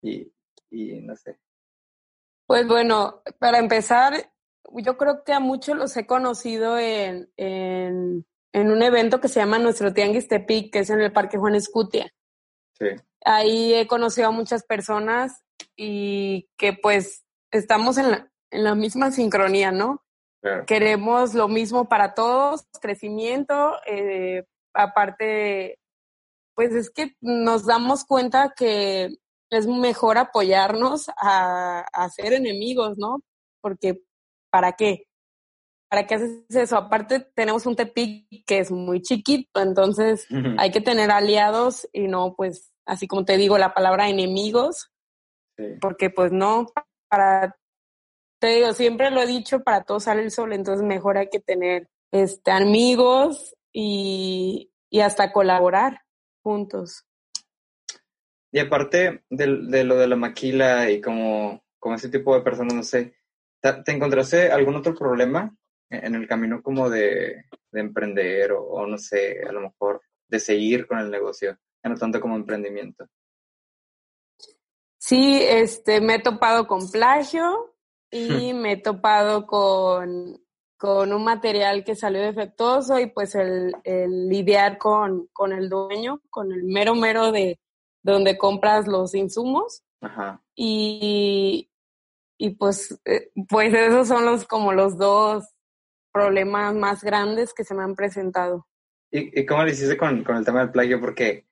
y, 0.00 0.32
y 0.70 1.00
no 1.00 1.16
sé? 1.16 1.40
Pues 2.46 2.68
bueno, 2.68 3.22
para 3.40 3.58
empezar, 3.58 4.30
yo 4.74 4.96
creo 4.96 5.24
que 5.24 5.32
a 5.32 5.40
muchos 5.40 5.76
los 5.76 5.96
he 5.96 6.06
conocido 6.06 6.78
en, 6.78 7.30
en, 7.36 8.26
en 8.52 8.70
un 8.70 8.82
evento 8.82 9.20
que 9.20 9.28
se 9.28 9.40
llama 9.40 9.58
Nuestro 9.58 9.92
Tianguis 9.92 10.28
Tepic, 10.28 10.72
que 10.72 10.80
es 10.80 10.90
en 10.90 11.00
el 11.00 11.12
Parque 11.12 11.38
Juan 11.38 11.54
Escutia. 11.54 12.12
Sí. 12.78 12.86
Ahí 13.24 13.74
he 13.74 13.86
conocido 13.86 14.28
a 14.28 14.32
muchas 14.32 14.64
personas 14.64 15.42
y 15.76 16.48
que 16.56 16.72
pues 16.72 17.24
estamos 17.50 17.98
en 17.98 18.10
la, 18.10 18.32
en 18.50 18.64
la 18.64 18.74
misma 18.74 19.10
sincronía, 19.10 19.72
¿no? 19.72 20.02
Queremos 20.66 21.34
lo 21.34 21.48
mismo 21.48 21.88
para 21.88 22.14
todos, 22.14 22.68
crecimiento, 22.80 23.72
eh, 23.84 24.44
aparte, 24.74 25.80
pues 26.54 26.72
es 26.72 26.88
que 26.88 27.16
nos 27.20 27.66
damos 27.66 28.04
cuenta 28.04 28.54
que 28.56 29.16
es 29.50 29.66
mejor 29.66 30.18
apoyarnos 30.18 31.08
a, 31.16 31.80
a 31.80 32.10
ser 32.10 32.32
enemigos, 32.32 32.96
¿no? 32.96 33.22
Porque, 33.60 34.02
¿para 34.50 34.72
qué? 34.72 35.08
¿Para 35.88 36.06
qué 36.06 36.16
haces 36.16 36.44
eso? 36.50 36.76
Aparte, 36.76 37.20
tenemos 37.34 37.66
un 37.66 37.76
Tepic 37.76 38.44
que 38.44 38.58
es 38.58 38.70
muy 38.70 39.00
chiquito, 39.02 39.60
entonces 39.60 40.26
hay 40.58 40.70
que 40.70 40.80
tener 40.80 41.10
aliados 41.10 41.88
y 41.92 42.08
no, 42.08 42.34
pues, 42.36 42.72
así 42.84 43.06
como 43.06 43.24
te 43.24 43.36
digo, 43.36 43.56
la 43.56 43.72
palabra 43.72 44.08
enemigos, 44.08 44.90
porque 45.80 46.10
pues 46.10 46.32
no, 46.32 46.66
para 47.08 47.56
te 48.38 48.48
digo, 48.48 48.72
siempre 48.72 49.10
lo 49.10 49.22
he 49.22 49.26
dicho, 49.26 49.62
para 49.62 49.84
todos 49.84 50.04
sale 50.04 50.22
el 50.22 50.30
sol, 50.30 50.52
entonces 50.52 50.86
mejor 50.86 51.18
hay 51.18 51.28
que 51.28 51.40
tener 51.40 51.88
este, 52.12 52.50
amigos 52.50 53.56
y, 53.72 54.70
y 54.90 55.00
hasta 55.00 55.32
colaborar 55.32 56.02
juntos. 56.42 57.04
Y 58.52 58.58
aparte 58.58 59.24
de, 59.30 59.58
de, 59.68 59.84
lo 59.84 59.96
de 59.96 60.06
la 60.06 60.16
maquila 60.16 60.90
y 60.90 61.00
como, 61.00 61.62
como 61.78 61.94
ese 61.94 62.08
tipo 62.08 62.34
de 62.34 62.42
personas, 62.42 62.74
no 62.74 62.82
sé, 62.82 63.15
¿te, 63.84 63.92
encontraste 63.92 64.50
algún 64.50 64.76
otro 64.76 64.94
problema 64.94 65.54
en 65.90 66.14
el 66.14 66.26
camino 66.26 66.62
como 66.62 66.90
de, 66.90 67.44
de 67.70 67.80
emprender 67.80 68.52
o, 68.52 68.62
o, 68.62 68.86
no 68.86 68.98
sé, 68.98 69.40
a 69.48 69.52
lo 69.52 69.60
mejor 69.60 70.02
de 70.28 70.40
seguir 70.40 70.86
con 70.86 70.98
el 70.98 71.10
negocio, 71.10 71.56
ya 71.82 71.90
no 71.90 71.96
tanto 71.96 72.20
como 72.20 72.36
emprendimiento? 72.36 73.06
Sí, 74.98 75.40
este, 75.42 76.00
me 76.00 76.16
he 76.16 76.18
topado 76.20 76.66
con 76.66 76.90
plagio, 76.90 77.76
y 78.10 78.52
me 78.54 78.72
he 78.72 78.76
topado 78.76 79.46
con, 79.46 80.40
con 80.76 81.12
un 81.12 81.24
material 81.24 81.84
que 81.84 81.94
salió 81.94 82.20
defectuoso 82.20 82.98
y 82.98 83.06
pues 83.06 83.34
el, 83.34 83.74
el 83.84 84.28
lidiar 84.28 84.78
con, 84.78 85.28
con, 85.32 85.52
el 85.52 85.68
dueño, 85.68 86.20
con 86.30 86.52
el 86.52 86.64
mero 86.64 86.94
mero 86.94 87.32
de 87.32 87.58
donde 88.02 88.38
compras 88.38 88.86
los 88.86 89.14
insumos. 89.14 89.82
Ajá. 90.00 90.42
Y, 90.54 91.68
y 92.38 92.50
pues, 92.50 93.00
eh, 93.04 93.30
pues 93.48 93.72
esos 93.74 94.08
son 94.08 94.24
los 94.24 94.46
como 94.46 94.72
los 94.72 94.96
dos 94.98 95.44
problemas 96.12 96.74
más 96.74 97.02
grandes 97.02 97.52
que 97.52 97.64
se 97.64 97.74
me 97.74 97.82
han 97.82 97.94
presentado. 97.94 98.66
¿Y, 99.10 99.40
y 99.40 99.46
cómo 99.46 99.64
le 99.64 99.72
hiciste 99.72 99.96
con, 99.96 100.24
con 100.24 100.36
el 100.36 100.44
tema 100.44 100.60
del 100.60 100.70
plagio? 100.70 101.00
Porque 101.00 101.46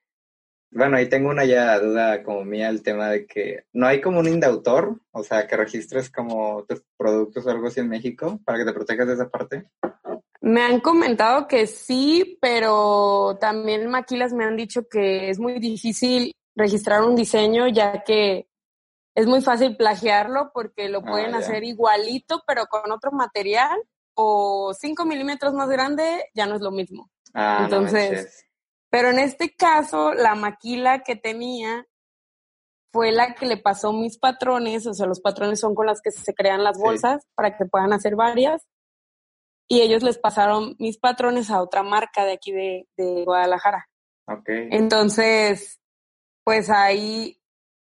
bueno, 0.75 0.97
ahí 0.97 1.07
tengo 1.07 1.29
una 1.29 1.45
ya 1.45 1.79
duda 1.79 2.21
como 2.21 2.43
mía, 2.43 2.67
el 2.67 2.83
tema 2.83 3.09
de 3.09 3.25
que 3.25 3.63
no 3.71 3.87
hay 3.87 4.01
como 4.01 4.19
un 4.19 4.27
indautor, 4.27 4.99
o 5.11 5.23
sea, 5.23 5.47
que 5.47 5.55
registres 5.55 6.11
como 6.11 6.65
tus 6.65 6.83
productos 6.97 7.45
o 7.45 7.49
algo 7.49 7.67
así 7.67 7.79
en 7.79 7.87
México 7.87 8.41
para 8.43 8.57
que 8.57 8.65
te 8.65 8.73
protejas 8.73 9.07
de 9.07 9.13
esa 9.13 9.29
parte. 9.29 9.65
Me 10.41 10.61
han 10.61 10.81
comentado 10.81 11.47
que 11.47 11.65
sí, 11.65 12.37
pero 12.41 13.37
también 13.39 13.89
maquilas 13.89 14.33
me 14.33 14.43
han 14.43 14.57
dicho 14.57 14.87
que 14.89 15.29
es 15.29 15.39
muy 15.39 15.59
difícil 15.59 16.33
registrar 16.57 17.03
un 17.03 17.15
diseño 17.15 17.69
ya 17.69 18.03
que 18.03 18.47
es 19.15 19.25
muy 19.27 19.41
fácil 19.41 19.77
plagiarlo 19.77 20.51
porque 20.53 20.89
lo 20.89 20.99
ah, 20.99 21.05
pueden 21.05 21.35
hacer 21.35 21.63
igualito 21.63 22.43
pero 22.45 22.67
con 22.67 22.91
otro 22.91 23.11
material 23.11 23.81
o 24.13 24.73
5 24.73 25.05
milímetros 25.05 25.53
más 25.53 25.69
grande 25.69 26.25
ya 26.33 26.45
no 26.45 26.55
es 26.55 26.61
lo 26.61 26.71
mismo. 26.71 27.09
Ah, 27.33 27.61
Entonces, 27.63 28.45
pero 28.89 29.09
en 29.09 29.19
este 29.19 29.53
caso, 29.55 30.13
la 30.13 30.35
maquila 30.35 31.03
que 31.03 31.15
tenía 31.15 31.85
fue 32.93 33.11
la 33.11 33.35
que 33.35 33.45
le 33.45 33.57
pasó 33.57 33.91
mis 33.91 34.17
patrones, 34.17 34.87
o 34.87 34.93
sea, 34.93 35.05
los 35.05 35.19
patrones 35.19 35.59
son 35.59 35.75
con 35.75 35.85
las 35.85 36.01
que 36.01 36.11
se 36.11 36.33
crean 36.33 36.63
las 36.63 36.77
bolsas 36.77 37.27
para 37.35 37.57
que 37.57 37.65
puedan 37.65 37.91
hacer 37.91 38.15
varias. 38.15 38.65
Y 39.67 39.81
ellos 39.81 40.01
les 40.03 40.17
pasaron 40.17 40.75
mis 40.79 40.97
patrones 40.97 41.49
a 41.51 41.61
otra 41.61 41.83
marca 41.83 42.23
de 42.23 42.33
aquí 42.33 42.53
de, 42.53 42.87
de 42.95 43.25
Guadalajara. 43.25 43.89
Okay. 44.27 44.69
Entonces, 44.71 45.81
pues 46.45 46.69
ahí 46.69 47.41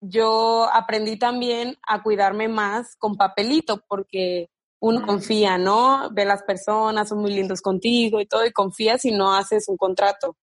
yo 0.03 0.69
aprendí 0.73 1.17
también 1.17 1.79
a 1.87 2.03
cuidarme 2.03 2.49
más 2.49 2.97
con 2.97 3.17
papelito, 3.17 3.83
porque 3.88 4.51
uno 4.81 5.07
confía, 5.07 5.59
¿no? 5.59 6.11
Ve 6.12 6.25
las 6.25 6.43
personas, 6.43 7.09
son 7.09 7.21
muy 7.21 7.33
lindos 7.33 7.62
contigo 7.62 8.21
y 8.21 8.27
todo, 8.27 8.45
y 8.45 8.53
confías 8.53 9.03
si 9.03 9.12
no 9.12 9.35
haces 9.35 9.69
un 9.69 9.77
contrato. 9.77 10.37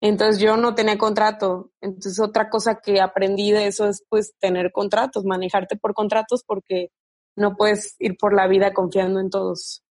Entonces 0.00 0.40
yo 0.40 0.56
no 0.56 0.74
tenía 0.74 0.96
contrato. 0.96 1.70
Entonces 1.80 2.18
otra 2.18 2.48
cosa 2.48 2.80
que 2.80 3.00
aprendí 3.00 3.52
de 3.52 3.66
eso 3.66 3.86
es 3.86 4.02
pues 4.08 4.34
tener 4.40 4.72
contratos, 4.72 5.24
manejarte 5.24 5.76
por 5.76 5.92
contratos 5.92 6.42
porque 6.44 6.90
no 7.36 7.54
puedes 7.54 7.94
ir 7.98 8.16
por 8.16 8.34
la 8.34 8.46
vida 8.46 8.72
confiando 8.72 9.20
en 9.20 9.28
todos. 9.28 9.84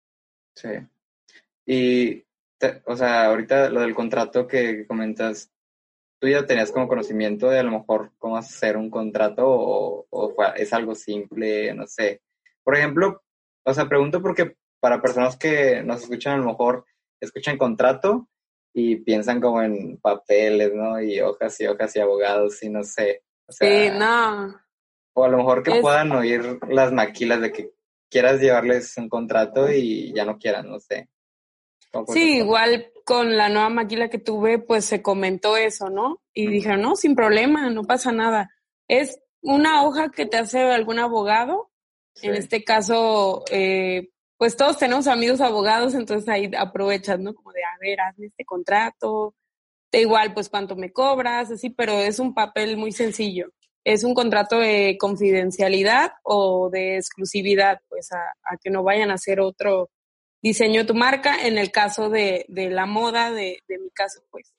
Sí. 0.54 0.68
Y, 1.66 2.24
o 2.86 2.96
sea, 2.96 3.26
ahorita 3.26 3.68
lo 3.68 3.80
del 3.80 3.94
contrato 3.94 4.46
que 4.46 4.86
comentas, 4.86 5.50
¿tú 6.18 6.28
ya 6.28 6.46
tenías 6.46 6.72
como 6.72 6.88
conocimiento 6.88 7.48
de 7.48 7.60
a 7.60 7.62
lo 7.62 7.72
mejor 7.72 8.12
cómo 8.18 8.36
hacer 8.36 8.76
un 8.76 8.90
contrato 8.90 9.46
o, 9.46 10.06
o 10.10 10.34
es 10.56 10.72
algo 10.72 10.94
simple, 10.94 11.74
no 11.74 11.86
sé? 11.86 12.22
Por 12.62 12.76
ejemplo, 12.76 13.22
o 13.64 13.74
sea, 13.74 13.88
pregunto 13.88 14.20
porque 14.22 14.56
para 14.80 15.00
personas 15.02 15.36
que 15.36 15.82
nos 15.82 16.02
escuchan 16.02 16.34
a 16.34 16.38
lo 16.38 16.46
mejor 16.46 16.84
escuchan 17.20 17.58
contrato 17.58 18.28
y 18.72 18.96
piensan 18.96 19.40
como 19.40 19.62
en 19.62 19.98
papeles, 19.98 20.72
¿no? 20.74 21.00
Y 21.00 21.20
hojas 21.20 21.60
y 21.60 21.66
hojas 21.66 21.94
y 21.96 22.00
abogados 22.00 22.62
y 22.62 22.68
no 22.68 22.84
sé. 22.84 23.22
sí, 23.48 23.88
no. 23.92 24.54
O 25.14 25.24
a 25.24 25.28
lo 25.28 25.38
mejor 25.38 25.62
que 25.62 25.80
puedan 25.80 26.12
oír 26.12 26.60
las 26.68 26.92
maquilas 26.92 27.40
de 27.40 27.52
que 27.52 27.72
quieras 28.08 28.40
llevarles 28.40 28.96
un 28.98 29.08
contrato 29.08 29.70
y 29.70 30.12
ya 30.14 30.24
no 30.24 30.38
quieran, 30.38 30.70
no 30.70 30.78
sé. 30.78 31.08
Sí, 32.12 32.38
igual 32.38 32.92
con 33.08 33.38
la 33.38 33.48
nueva 33.48 33.70
maquila 33.70 34.10
que 34.10 34.18
tuve, 34.18 34.58
pues 34.58 34.84
se 34.84 35.00
comentó 35.00 35.56
eso, 35.56 35.88
¿no? 35.88 36.20
Y 36.34 36.46
dijeron, 36.46 36.82
no, 36.82 36.94
sin 36.94 37.14
problema, 37.14 37.70
no 37.70 37.84
pasa 37.84 38.12
nada. 38.12 38.50
Es 38.86 39.18
una 39.40 39.82
hoja 39.82 40.10
que 40.10 40.26
te 40.26 40.36
hace 40.36 40.60
algún 40.60 40.98
abogado. 40.98 41.70
En 42.20 42.34
este 42.34 42.64
caso, 42.64 43.44
eh, 43.50 44.10
pues 44.36 44.58
todos 44.58 44.76
tenemos 44.76 45.06
amigos 45.06 45.40
abogados, 45.40 45.94
entonces 45.94 46.28
ahí 46.28 46.50
aprovechas, 46.54 47.18
¿no? 47.18 47.34
Como 47.34 47.50
de, 47.52 47.64
a 47.64 47.78
ver, 47.80 47.98
hazme 47.98 48.26
este 48.26 48.44
contrato, 48.44 49.34
da 49.90 49.98
igual, 49.98 50.34
pues 50.34 50.50
cuánto 50.50 50.76
me 50.76 50.92
cobras, 50.92 51.50
así, 51.50 51.70
pero 51.70 51.94
es 51.94 52.18
un 52.18 52.34
papel 52.34 52.76
muy 52.76 52.92
sencillo. 52.92 53.48
Es 53.84 54.04
un 54.04 54.12
contrato 54.12 54.58
de 54.58 54.98
confidencialidad 55.00 56.12
o 56.24 56.68
de 56.68 56.98
exclusividad, 56.98 57.80
pues 57.88 58.12
a, 58.12 58.58
que 58.62 58.68
no 58.68 58.82
vayan 58.82 59.10
a 59.10 59.14
hacer 59.14 59.40
otro 59.40 59.88
diseño 60.42 60.86
tu 60.86 60.94
marca, 60.94 61.46
en 61.46 61.58
el 61.58 61.70
caso 61.70 62.10
de, 62.10 62.44
de 62.48 62.70
la 62.70 62.86
moda, 62.86 63.30
de, 63.30 63.62
de 63.68 63.78
mi 63.78 63.90
caso, 63.90 64.22
pues. 64.30 64.54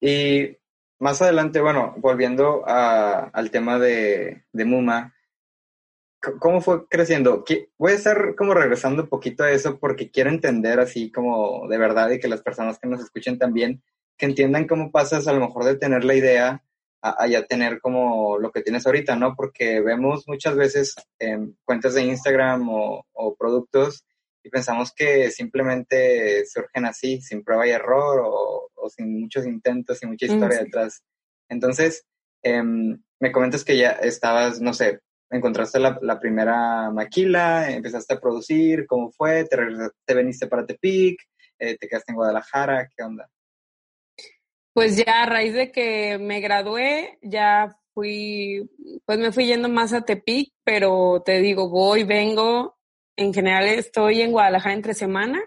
Y 0.00 0.56
más 0.98 1.22
adelante, 1.22 1.60
bueno, 1.60 1.94
volviendo 1.98 2.64
a, 2.66 3.30
al 3.32 3.50
tema 3.50 3.78
de, 3.78 4.44
de 4.52 4.64
Muma, 4.64 5.14
¿Cómo 6.40 6.60
fue 6.60 6.88
creciendo? 6.88 7.44
Voy 7.78 7.92
a 7.92 7.94
estar 7.94 8.34
como 8.34 8.52
regresando 8.52 9.04
un 9.04 9.08
poquito 9.08 9.44
a 9.44 9.52
eso 9.52 9.78
porque 9.78 10.10
quiero 10.10 10.30
entender 10.30 10.80
así 10.80 11.12
como 11.12 11.68
de 11.68 11.78
verdad 11.78 12.10
y 12.10 12.18
que 12.18 12.26
las 12.26 12.42
personas 12.42 12.78
que 12.78 12.88
nos 12.88 13.00
escuchen 13.00 13.38
también, 13.38 13.82
que 14.16 14.26
entiendan 14.26 14.66
cómo 14.66 14.90
pasas 14.90 15.28
a 15.28 15.32
lo 15.32 15.40
mejor 15.40 15.64
de 15.64 15.76
tener 15.76 16.04
la 16.04 16.16
idea 16.16 16.64
a, 17.02 17.26
ya 17.26 17.46
tener 17.46 17.80
como 17.80 18.38
lo 18.38 18.50
que 18.50 18.62
tienes 18.62 18.86
ahorita, 18.86 19.16
¿no? 19.16 19.34
Porque 19.36 19.80
vemos 19.80 20.24
muchas 20.26 20.56
veces 20.56 20.94
en 21.18 21.56
cuentas 21.64 21.94
de 21.94 22.02
Instagram 22.02 22.68
o, 22.70 23.04
productos 23.38 24.04
y 24.42 24.50
pensamos 24.50 24.92
que 24.94 25.30
simplemente 25.30 26.44
surgen 26.46 26.86
así, 26.86 27.20
sin 27.20 27.44
prueba 27.44 27.66
y 27.66 27.70
error 27.70 28.22
o, 28.24 28.70
sin 28.88 29.20
muchos 29.20 29.46
intentos 29.46 30.02
y 30.02 30.06
mucha 30.06 30.26
mm, 30.26 30.30
historia 30.32 30.58
detrás. 30.60 31.02
Entonces, 31.50 32.04
em, 32.42 32.98
me 33.20 33.32
comentas 33.32 33.64
que 33.64 33.76
ya 33.76 33.90
estabas, 33.90 34.60
no 34.60 34.72
sé, 34.72 35.00
encontraste 35.30 35.78
la, 35.78 35.98
la, 36.00 36.18
primera 36.18 36.90
maquila, 36.90 37.70
empezaste 37.70 38.14
a 38.14 38.20
producir, 38.20 38.86
¿cómo 38.86 39.10
fue? 39.12 39.44
¿Te, 39.44 39.58
te 40.06 40.14
veniste 40.14 40.46
para 40.46 40.64
Tepic? 40.64 41.20
Eh, 41.58 41.76
¿Te 41.76 41.86
quedaste 41.86 42.12
en 42.12 42.16
Guadalajara? 42.16 42.88
¿Qué 42.96 43.02
onda? 43.02 43.28
Pues 44.78 44.96
ya 44.96 45.24
a 45.24 45.26
raíz 45.26 45.54
de 45.54 45.72
que 45.72 46.18
me 46.18 46.38
gradué, 46.38 47.18
ya 47.20 47.76
fui, 47.94 48.70
pues 49.04 49.18
me 49.18 49.32
fui 49.32 49.46
yendo 49.46 49.68
más 49.68 49.92
a 49.92 50.02
Tepic, 50.02 50.52
pero 50.62 51.20
te 51.26 51.40
digo, 51.40 51.68
voy, 51.68 52.04
vengo, 52.04 52.78
en 53.16 53.34
general 53.34 53.66
estoy 53.66 54.22
en 54.22 54.30
Guadalajara 54.30 54.76
entre 54.76 54.94
semana 54.94 55.42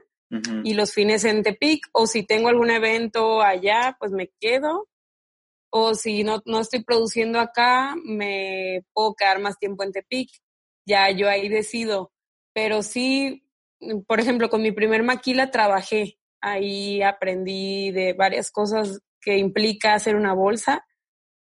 y 0.66 0.74
los 0.74 0.92
fines 0.94 1.24
en 1.24 1.44
Tepic, 1.44 1.88
o 1.94 2.08
si 2.08 2.24
tengo 2.24 2.50
algún 2.50 2.72
evento 2.72 3.42
allá, 3.42 3.96
pues 3.98 4.12
me 4.12 4.34
quedo, 4.38 4.90
o 5.70 5.96
si 5.96 6.26
no, 6.26 6.42
no 6.46 6.60
estoy 6.60 6.84
produciendo 6.84 7.40
acá, 7.40 7.96
me 8.04 8.84
puedo 8.92 9.14
quedar 9.14 9.40
más 9.40 9.58
tiempo 9.58 9.84
en 9.84 9.94
Tepic, 9.94 10.30
ya 10.86 11.10
yo 11.10 11.30
ahí 11.30 11.48
decido, 11.48 12.12
pero 12.54 12.84
sí, 12.84 13.48
por 14.08 14.20
ejemplo, 14.20 14.50
con 14.50 14.62
mi 14.62 14.74
primer 14.74 15.04
maquila 15.04 15.52
trabajé, 15.52 16.18
ahí 16.42 17.02
aprendí 17.02 17.92
de 17.92 18.12
varias 18.12 18.52
cosas 18.52 19.02
que 19.22 19.38
implica 19.38 19.94
hacer 19.94 20.16
una 20.16 20.34
bolsa, 20.34 20.86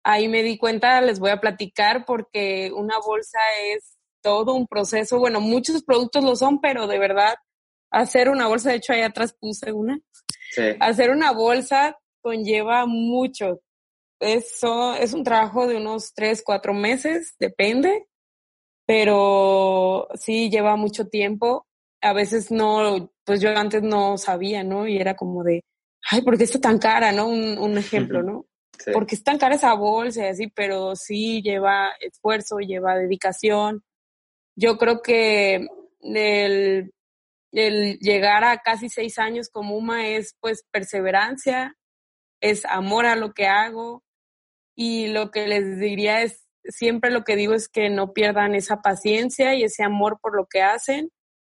ahí 0.04 0.28
me 0.28 0.42
di 0.42 0.56
cuenta, 0.56 1.00
les 1.00 1.18
voy 1.18 1.30
a 1.30 1.40
platicar, 1.40 2.04
porque 2.06 2.70
una 2.72 2.98
bolsa 3.04 3.38
es 3.72 3.96
todo 4.22 4.54
un 4.54 4.66
proceso. 4.66 5.18
Bueno, 5.18 5.40
muchos 5.40 5.82
productos 5.82 6.24
lo 6.24 6.36
son, 6.36 6.60
pero 6.60 6.86
de 6.86 6.98
verdad, 6.98 7.34
hacer 7.90 8.28
una 8.28 8.46
bolsa, 8.46 8.70
de 8.70 8.76
hecho 8.76 8.92
ahí 8.92 9.02
atrás 9.02 9.36
puse 9.38 9.72
una. 9.72 9.98
Hacer 10.80 11.10
una 11.10 11.32
bolsa 11.32 11.98
conlleva 12.20 12.86
mucho. 12.86 13.60
Eso 14.20 14.94
es 14.94 15.12
un 15.12 15.24
trabajo 15.24 15.66
de 15.66 15.76
unos 15.76 16.12
tres, 16.14 16.42
cuatro 16.44 16.72
meses, 16.72 17.34
depende, 17.38 18.06
pero 18.86 20.08
sí 20.14 20.50
lleva 20.50 20.76
mucho 20.76 21.08
tiempo. 21.08 21.66
A 22.00 22.12
veces 22.12 22.50
no, 22.50 23.12
pues 23.24 23.40
yo 23.40 23.50
antes 23.50 23.82
no 23.82 24.16
sabía, 24.18 24.64
¿no? 24.64 24.86
Y 24.86 24.96
era 24.98 25.14
como 25.14 25.42
de, 25.42 25.62
ay, 26.10 26.22
¿por 26.22 26.36
qué 26.38 26.44
está 26.44 26.60
tan 26.60 26.78
cara, 26.78 27.12
no? 27.12 27.28
Un, 27.28 27.58
un 27.58 27.78
ejemplo, 27.78 28.22
¿no? 28.22 28.46
porque 28.92 29.14
es 29.14 29.24
tan 29.24 29.38
cara 29.38 29.54
esa 29.54 29.74
bolsa 29.74 30.24
y 30.24 30.28
así, 30.28 30.46
pero 30.48 30.96
sí 30.96 31.42
lleva 31.42 31.90
esfuerzo, 32.00 32.58
lleva 32.58 32.96
dedicación. 32.96 33.82
Yo 34.54 34.78
creo 34.78 35.02
que 35.02 35.66
el, 36.02 36.92
el 37.52 37.98
llegar 37.98 38.44
a 38.44 38.58
casi 38.58 38.88
seis 38.88 39.18
años 39.18 39.48
como 39.50 39.76
UMA 39.76 40.08
es 40.08 40.36
pues 40.40 40.64
perseverancia, 40.70 41.76
es 42.40 42.64
amor 42.66 43.06
a 43.06 43.16
lo 43.16 43.32
que 43.32 43.46
hago 43.46 44.04
y 44.74 45.08
lo 45.08 45.30
que 45.30 45.48
les 45.48 45.78
diría 45.78 46.22
es, 46.22 46.46
siempre 46.64 47.10
lo 47.10 47.24
que 47.24 47.36
digo 47.36 47.54
es 47.54 47.68
que 47.68 47.88
no 47.90 48.12
pierdan 48.12 48.54
esa 48.54 48.82
paciencia 48.82 49.54
y 49.54 49.62
ese 49.62 49.84
amor 49.84 50.18
por 50.20 50.36
lo 50.36 50.46
que 50.46 50.62
hacen 50.62 51.10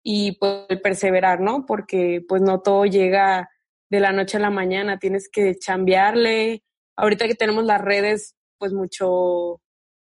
y 0.03 0.33
pues 0.39 0.67
perseverar, 0.83 1.41
¿no? 1.41 1.67
Porque 1.67 2.25
pues 2.27 2.43
no 2.43 2.61
todo 2.61 2.85
llega 2.85 3.51
de 3.91 4.01
la 4.01 4.13
noche 4.13 4.37
a 4.37 4.41
la 4.41 4.51
mañana, 4.51 4.99
tienes 4.99 5.29
que 5.31 5.55
chambearle, 5.57 6.63
ahorita 6.97 7.27
que 7.27 7.35
tenemos 7.35 7.65
las 7.65 7.81
redes, 7.81 8.35
pues 8.59 8.73
mucho, 8.73 9.61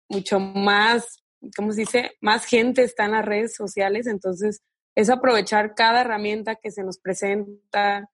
mucho 0.09 0.39
más, 0.39 1.23
¿cómo 1.55 1.71
se 1.71 1.81
dice? 1.81 2.11
Más 2.21 2.45
gente 2.45 2.83
está 2.83 3.05
en 3.05 3.11
las 3.11 3.25
redes 3.25 3.55
sociales, 3.55 4.07
entonces 4.07 4.61
es 4.95 5.09
aprovechar 5.09 5.73
cada 5.75 6.01
herramienta 6.01 6.55
que 6.55 6.71
se 6.71 6.83
nos 6.83 6.99
presenta, 6.99 8.09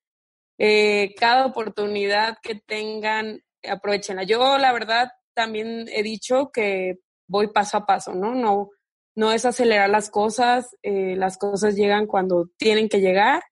eh, 0.57 1.13
cada 1.17 1.45
oportunidad 1.45 2.37
que 2.41 2.55
tengan, 2.55 3.41
aprovechenla. 3.67 4.23
Yo, 4.23 4.57
la 4.57 4.71
verdad, 4.71 5.11
también 5.33 5.87
he 5.89 6.03
dicho 6.03 6.51
que 6.51 6.99
voy 7.27 7.47
paso 7.51 7.77
a 7.77 7.85
paso, 7.85 8.15
¿no? 8.15 8.33
No, 8.33 8.69
no 9.15 9.31
es 9.31 9.45
acelerar 9.45 9.89
las 9.89 10.09
cosas, 10.09 10.75
eh, 10.81 11.15
las 11.15 11.37
cosas 11.37 11.75
llegan 11.75 12.07
cuando 12.07 12.49
tienen 12.57 12.89
que 12.89 13.01
llegar 13.01 13.43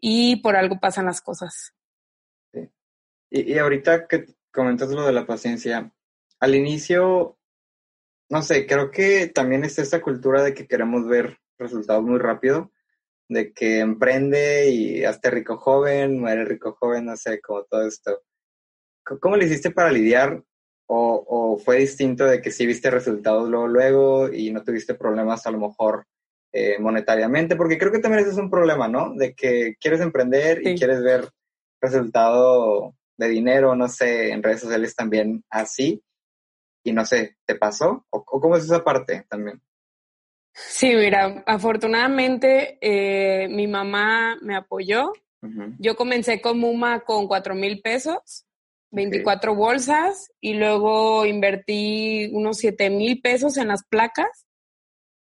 y 0.00 0.36
por 0.36 0.56
algo 0.56 0.80
pasan 0.80 1.06
las 1.06 1.20
cosas. 1.20 1.74
Y, 3.30 3.56
ahorita 3.58 4.08
que 4.08 4.26
comentas 4.50 4.90
lo 4.90 5.06
de 5.06 5.12
la 5.12 5.26
paciencia. 5.26 5.92
Al 6.40 6.54
inicio, 6.54 7.38
no 8.28 8.42
sé, 8.42 8.66
creo 8.66 8.90
que 8.90 9.28
también 9.28 9.64
es 9.64 9.78
esa 9.78 10.00
cultura 10.00 10.42
de 10.42 10.54
que 10.54 10.66
queremos 10.66 11.06
ver 11.06 11.38
resultados 11.58 12.02
muy 12.02 12.18
rápido, 12.18 12.72
de 13.28 13.52
que 13.52 13.78
emprende 13.80 14.70
y 14.70 15.04
hazte 15.04 15.30
rico 15.30 15.58
joven, 15.58 16.18
muere 16.18 16.44
rico 16.44 16.76
joven, 16.80 17.04
no 17.06 17.16
sé, 17.16 17.40
como 17.40 17.64
todo 17.64 17.86
esto. 17.86 18.22
¿Cómo 19.20 19.36
le 19.36 19.44
hiciste 19.44 19.70
para 19.70 19.92
lidiar? 19.92 20.42
O, 20.86 21.24
o, 21.28 21.58
fue 21.58 21.78
distinto 21.78 22.24
de 22.24 22.42
que 22.42 22.50
sí 22.50 22.66
viste 22.66 22.90
resultados 22.90 23.48
luego, 23.48 23.68
luego 23.68 24.32
y 24.32 24.50
no 24.50 24.64
tuviste 24.64 24.94
problemas 24.94 25.46
a 25.46 25.52
lo 25.52 25.58
mejor 25.58 26.06
eh, 26.52 26.78
monetariamente? 26.78 27.56
Porque 27.56 27.78
creo 27.78 27.92
que 27.92 27.98
también 28.00 28.22
ese 28.22 28.32
es 28.32 28.38
un 28.38 28.50
problema, 28.50 28.88
¿no? 28.88 29.14
De 29.14 29.34
que 29.34 29.76
quieres 29.80 30.00
emprender 30.00 30.66
y 30.66 30.76
quieres 30.76 31.02
ver 31.02 31.28
resultado 31.80 32.94
de 33.16 33.28
dinero, 33.28 33.76
no 33.76 33.88
sé, 33.88 34.32
en 34.32 34.42
redes 34.42 34.60
sociales 34.60 34.94
también 34.94 35.44
así. 35.50 36.02
Y 36.82 36.92
no 36.92 37.04
sé, 37.04 37.36
¿te 37.44 37.54
pasó? 37.54 38.06
¿O, 38.10 38.24
cómo 38.24 38.56
es 38.56 38.64
esa 38.64 38.82
parte 38.82 39.26
también? 39.28 39.60
Sí, 40.52 40.94
mira, 40.94 41.44
afortunadamente 41.46 42.78
eh, 42.80 43.48
mi 43.48 43.66
mamá 43.66 44.36
me 44.42 44.56
apoyó. 44.56 45.12
Yo 45.78 45.96
comencé 45.96 46.42
con 46.42 46.58
Muma 46.58 47.00
con 47.00 47.26
cuatro 47.26 47.54
mil 47.54 47.80
pesos, 47.80 48.44
24 48.90 49.54
bolsas, 49.54 50.30
y 50.38 50.52
luego 50.52 51.24
invertí 51.24 52.28
unos 52.34 52.58
siete 52.58 52.90
mil 52.90 53.22
pesos 53.22 53.56
en 53.56 53.68
las 53.68 53.82
placas 53.84 54.46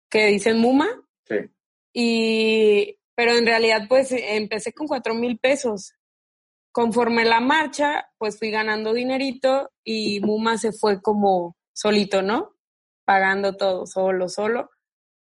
que 0.08 0.26
dicen 0.26 0.60
Muma. 0.60 0.88
Sí. 1.28 1.36
Y, 1.92 2.98
pero 3.14 3.32
en 3.32 3.46
realidad, 3.46 3.86
pues 3.88 4.12
empecé 4.12 4.72
con 4.72 4.86
cuatro 4.86 5.14
mil 5.14 5.38
pesos 5.38 5.94
conforme 6.78 7.24
la 7.24 7.40
marcha, 7.40 8.08
pues 8.18 8.38
fui 8.38 8.52
ganando 8.52 8.92
dinerito 8.92 9.72
y 9.82 10.20
Muma 10.20 10.58
se 10.58 10.70
fue 10.70 11.02
como 11.02 11.56
solito, 11.72 12.22
¿no? 12.22 12.54
Pagando 13.04 13.56
todo, 13.56 13.84
solo, 13.84 14.28
solo. 14.28 14.70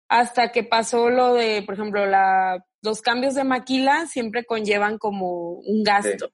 Hasta 0.08 0.52
que 0.52 0.64
pasó 0.64 1.08
lo 1.08 1.32
de, 1.32 1.62
por 1.62 1.74
ejemplo, 1.74 2.04
la, 2.04 2.62
los 2.82 3.00
cambios 3.00 3.34
de 3.34 3.44
maquila 3.44 4.04
siempre 4.06 4.44
conllevan 4.44 4.98
como 4.98 5.52
un 5.52 5.82
gasto. 5.82 6.30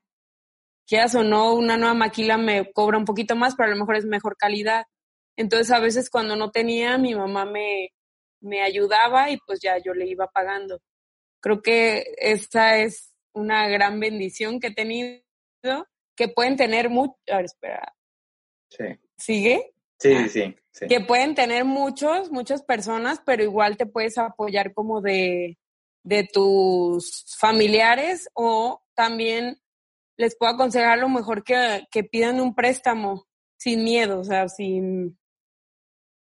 Sí. 0.87 0.97
o 1.17 1.23
no, 1.23 1.55
una 1.55 1.77
nueva 1.77 1.95
maquila 1.95 2.37
me 2.37 2.73
cobra 2.73 2.99
un 2.99 3.05
poquito 3.05 3.37
más, 3.37 3.55
pero 3.55 3.69
a 3.69 3.75
lo 3.75 3.79
mejor 3.79 3.95
es 3.95 4.05
mejor 4.05 4.37
calidad. 4.37 4.87
Entonces, 5.37 5.71
a 5.71 5.79
veces 5.79 6.11
cuando 6.11 6.35
no 6.35 6.51
tenía, 6.51 6.99
mi 6.99 7.15
mamá 7.15 7.45
me, 7.45 7.91
me 8.43 8.63
ayudaba 8.63 9.31
y 9.31 9.39
pues 9.47 9.61
ya 9.61 9.79
yo 9.79 9.95
le 9.95 10.07
iba 10.07 10.27
pagando. 10.29 10.81
Creo 11.41 11.63
que 11.63 12.05
esta 12.19 12.79
es 12.79 13.15
una 13.33 13.69
gran 13.69 13.99
bendición 13.99 14.61
que 14.61 14.69
he 14.69 14.75
tenido, 14.75 15.23
que 16.17 16.29
pueden 16.29 16.57
tener 16.57 16.91
mucho, 16.91 17.15
a 17.29 17.37
ver, 17.37 17.47
espera. 17.47 17.95
Sí. 18.69 18.85
¿Sigue? 19.17 19.75
Sí, 19.99 20.15
ah. 20.15 20.29
sí, 20.29 20.57
sí, 20.73 20.87
Que 20.87 21.01
pueden 21.01 21.35
tener 21.35 21.65
muchos, 21.65 22.31
muchas 22.31 22.63
personas, 22.63 23.23
pero 23.25 23.43
igual 23.43 23.77
te 23.77 23.87
puedes 23.87 24.19
apoyar 24.19 24.75
como 24.75 25.01
de, 25.01 25.59
de 26.03 26.29
tus 26.31 27.25
familiares 27.39 28.29
o 28.35 28.83
también 28.95 29.61
les 30.17 30.37
puedo 30.37 30.53
aconsejar 30.53 30.99
lo 30.99 31.09
mejor 31.09 31.45
que, 31.45 31.87
que 31.91 32.05
pidan 32.05 32.41
un 32.41 32.55
préstamo 32.55 33.27
sin 33.57 33.85
miedo, 33.85 34.21
o 34.21 34.25
sea, 34.25 34.49
sin, 34.49 35.19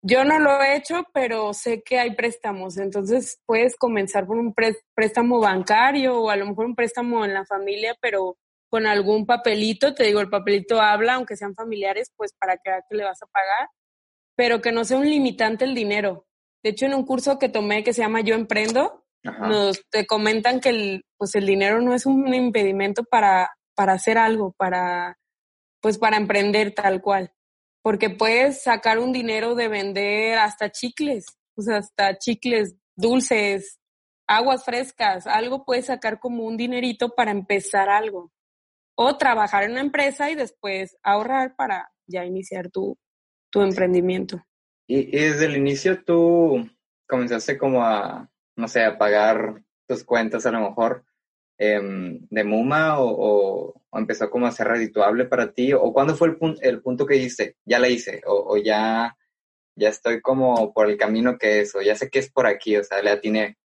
yo 0.06 0.22
no 0.22 0.38
lo 0.38 0.60
he 0.60 0.76
hecho, 0.76 1.06
pero 1.14 1.54
sé 1.54 1.82
que 1.82 1.98
hay 1.98 2.14
préstamos, 2.14 2.76
entonces 2.76 3.40
puedes 3.46 3.74
comenzar 3.74 4.26
por 4.26 4.36
un 4.36 4.54
préstamo 4.94 5.40
bancario 5.40 6.20
o 6.20 6.28
a 6.28 6.36
lo 6.36 6.44
mejor 6.44 6.66
un 6.66 6.74
préstamo 6.74 7.24
en 7.24 7.32
la 7.32 7.46
familia, 7.46 7.96
pero 8.02 8.36
con 8.68 8.86
algún 8.86 9.24
papelito, 9.24 9.94
te 9.94 10.04
digo, 10.04 10.20
el 10.20 10.28
papelito 10.28 10.78
habla, 10.78 11.14
aunque 11.14 11.36
sean 11.36 11.54
familiares, 11.54 12.12
pues 12.16 12.32
para 12.38 12.58
que 12.58 12.70
que 12.90 12.96
le 12.96 13.04
vas 13.04 13.22
a 13.22 13.26
pagar, 13.26 13.68
pero 14.36 14.60
que 14.60 14.72
no 14.72 14.84
sea 14.84 14.98
un 14.98 15.08
limitante 15.08 15.64
el 15.64 15.74
dinero. 15.74 16.26
De 16.62 16.70
hecho, 16.70 16.84
en 16.84 16.94
un 16.94 17.06
curso 17.06 17.38
que 17.38 17.48
tomé 17.48 17.82
que 17.82 17.94
se 17.94 18.02
llama 18.02 18.20
Yo 18.20 18.34
Emprendo, 18.34 19.06
nos 19.22 19.88
te 19.88 20.06
comentan 20.06 20.60
que 20.60 20.68
el, 20.68 21.04
pues 21.16 21.34
el 21.34 21.46
dinero 21.46 21.80
no 21.80 21.94
es 21.94 22.04
un 22.04 22.34
impedimento 22.34 23.04
para, 23.04 23.56
para 23.74 23.94
hacer 23.94 24.18
algo, 24.18 24.52
para, 24.58 25.16
pues 25.80 25.96
para 25.96 26.18
emprender 26.18 26.74
tal 26.74 27.00
cual 27.00 27.32
porque 27.84 28.08
puedes 28.08 28.62
sacar 28.62 28.98
un 28.98 29.12
dinero 29.12 29.54
de 29.54 29.68
vender 29.68 30.38
hasta 30.38 30.70
chicles, 30.70 31.26
o 31.54 31.60
sea, 31.60 31.76
hasta 31.76 32.16
chicles 32.16 32.76
dulces, 32.96 33.78
aguas 34.26 34.64
frescas, 34.64 35.26
algo 35.26 35.66
puedes 35.66 35.86
sacar 35.86 36.18
como 36.18 36.44
un 36.44 36.56
dinerito 36.56 37.14
para 37.14 37.30
empezar 37.30 37.90
algo. 37.90 38.32
O 38.96 39.18
trabajar 39.18 39.64
en 39.64 39.72
una 39.72 39.82
empresa 39.82 40.30
y 40.30 40.34
después 40.34 40.96
ahorrar 41.02 41.56
para 41.56 41.92
ya 42.06 42.24
iniciar 42.24 42.70
tu, 42.70 42.96
tu 43.50 43.60
emprendimiento. 43.60 44.42
Y, 44.88 45.10
desde 45.10 45.44
el 45.44 45.56
inicio 45.56 46.02
tú 46.02 46.66
comenzaste 47.06 47.58
como 47.58 47.84
a, 47.84 48.30
no 48.56 48.66
sé, 48.66 48.82
a 48.82 48.96
pagar 48.96 49.62
tus 49.86 50.04
cuentas 50.04 50.46
a 50.46 50.52
lo 50.52 50.60
mejor 50.60 51.04
Em, 51.56 52.26
de 52.30 52.42
Muma 52.42 52.96
o, 52.98 53.80
empezó 53.92 54.28
como 54.28 54.46
a 54.46 54.52
ser 54.52 54.66
redituable 54.68 55.24
para 55.24 55.52
ti? 55.52 55.72
¿O 55.72 55.92
cuándo 55.92 56.16
fue 56.16 56.28
el, 56.28 56.58
el 56.62 56.82
punto 56.82 57.06
que 57.06 57.14
dijiste, 57.14 57.56
ya 57.64 57.78
la 57.78 57.88
hice? 57.88 58.22
O, 58.26 58.56
ya, 58.56 59.16
ya 59.76 59.88
estoy 59.88 60.20
como 60.20 60.72
por 60.72 60.90
el 60.90 60.96
camino 60.96 61.38
que 61.38 61.60
es? 61.60 61.74
¿O 61.74 61.82
ya 61.82 61.94
sé 61.94 62.10
que 62.10 62.18
es 62.18 62.30
por 62.30 62.46
aquí? 62.46 62.76
O 62.76 62.84
sea, 62.84 63.02
le 63.02 63.10
atiné. 63.10 63.56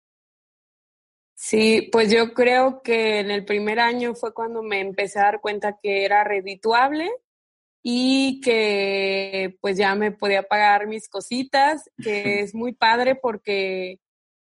Sí, 1.35 1.89
pues 1.93 2.11
yo 2.11 2.35
creo 2.35 2.83
que 2.83 3.21
en 3.21 3.31
el 3.31 3.45
primer 3.45 3.79
año 3.79 4.15
fue 4.15 4.35
cuando 4.35 4.63
me 4.63 4.81
empecé 4.81 5.21
a 5.21 5.25
dar 5.25 5.41
cuenta 5.41 5.79
que 5.81 6.05
era 6.05 6.25
redituable 6.25 7.09
y 7.83 8.41
que 8.41 9.57
pues 9.61 9.79
ya 9.79 9.95
me 9.95 10.11
podía 10.11 10.43
pagar 10.43 10.89
mis 10.89 11.09
cositas, 11.09 11.89
que 12.03 12.41
es 12.41 12.55
muy 12.55 12.73
padre 12.75 13.15
porque 13.15 14.01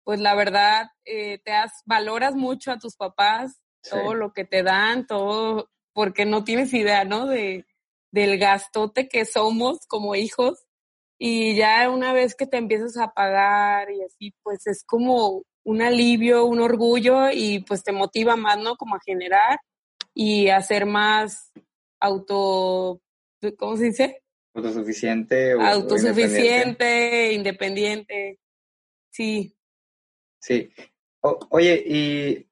pues 0.09 0.21
la 0.21 0.33
verdad, 0.33 0.87
eh, 1.05 1.37
te 1.37 1.51
has, 1.51 1.83
valoras 1.85 2.33
mucho 2.33 2.71
a 2.71 2.79
tus 2.79 2.95
papás, 2.95 3.61
todo 3.87 4.15
lo 4.15 4.33
que 4.33 4.43
te 4.43 4.63
dan, 4.63 5.05
todo, 5.05 5.69
porque 5.93 6.25
no 6.25 6.43
tienes 6.43 6.73
idea, 6.73 7.03
¿no? 7.03 7.27
De, 7.27 7.67
del 8.09 8.39
gastote 8.39 9.07
que 9.07 9.25
somos 9.25 9.85
como 9.85 10.15
hijos. 10.15 10.65
Y 11.19 11.55
ya 11.55 11.87
una 11.91 12.11
vez 12.11 12.33
que 12.33 12.47
te 12.47 12.57
empiezas 12.57 12.97
a 12.97 13.13
pagar 13.13 13.91
y 13.91 14.01
así, 14.01 14.33
pues 14.41 14.65
es 14.65 14.83
como 14.83 15.43
un 15.63 15.81
alivio, 15.83 16.43
un 16.45 16.59
orgullo 16.59 17.29
y 17.31 17.59
pues 17.59 17.83
te 17.83 17.91
motiva 17.91 18.35
más, 18.35 18.57
¿no? 18.57 18.77
Como 18.77 18.95
a 18.95 19.01
generar 19.05 19.59
y 20.15 20.49
a 20.49 20.59
ser 20.63 20.87
más 20.87 21.51
auto, 21.99 22.99
¿cómo 23.59 23.77
se 23.77 23.83
dice? 23.83 24.23
Autosuficiente. 24.55 25.53
O, 25.53 25.61
Autosuficiente, 25.61 27.31
independiente. 27.31 28.39
Sí. 29.11 29.55
Sí. 30.39 30.71
oye, 31.21 31.83
y 31.85 32.49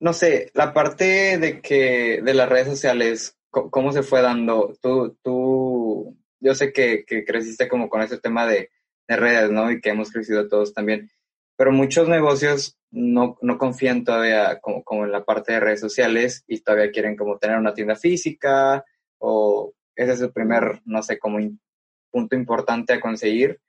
no 0.00 0.12
sé, 0.12 0.50
la 0.54 0.72
parte 0.72 1.38
de 1.38 1.60
que 1.60 2.20
de 2.22 2.34
las 2.34 2.48
redes 2.48 2.68
sociales, 2.68 3.38
¿cómo 3.50 3.92
se 3.92 4.02
fue 4.02 4.22
dando? 4.22 4.76
Tú, 4.80 5.16
tú, 5.22 6.16
yo 6.40 6.54
sé 6.54 6.72
que, 6.72 7.04
que 7.04 7.24
creciste 7.24 7.68
como 7.68 7.88
con 7.88 8.02
ese 8.02 8.18
tema 8.18 8.46
de, 8.46 8.70
de, 9.08 9.16
redes, 9.16 9.50
¿no? 9.50 9.70
Y 9.70 9.80
que 9.80 9.90
hemos 9.90 10.10
crecido 10.10 10.48
todos 10.48 10.72
también. 10.74 11.10
Pero 11.56 11.72
muchos 11.72 12.08
negocios 12.08 12.78
no, 12.90 13.36
no 13.42 13.58
confían 13.58 14.04
todavía 14.04 14.60
como, 14.60 14.84
como 14.84 15.04
en 15.04 15.12
la 15.12 15.24
parte 15.24 15.52
de 15.52 15.60
redes 15.60 15.80
sociales 15.80 16.44
y 16.46 16.60
todavía 16.60 16.92
quieren 16.92 17.16
como 17.16 17.38
tener 17.38 17.58
una 17.58 17.74
tienda 17.74 17.96
física 17.96 18.84
o 19.18 19.72
ese 19.96 20.12
es 20.12 20.20
el 20.20 20.32
primer, 20.32 20.80
no 20.84 21.02
sé, 21.02 21.18
como 21.18 21.38
punto 22.10 22.36
importante 22.36 22.92
a 22.92 23.00
conseguir. 23.00 23.60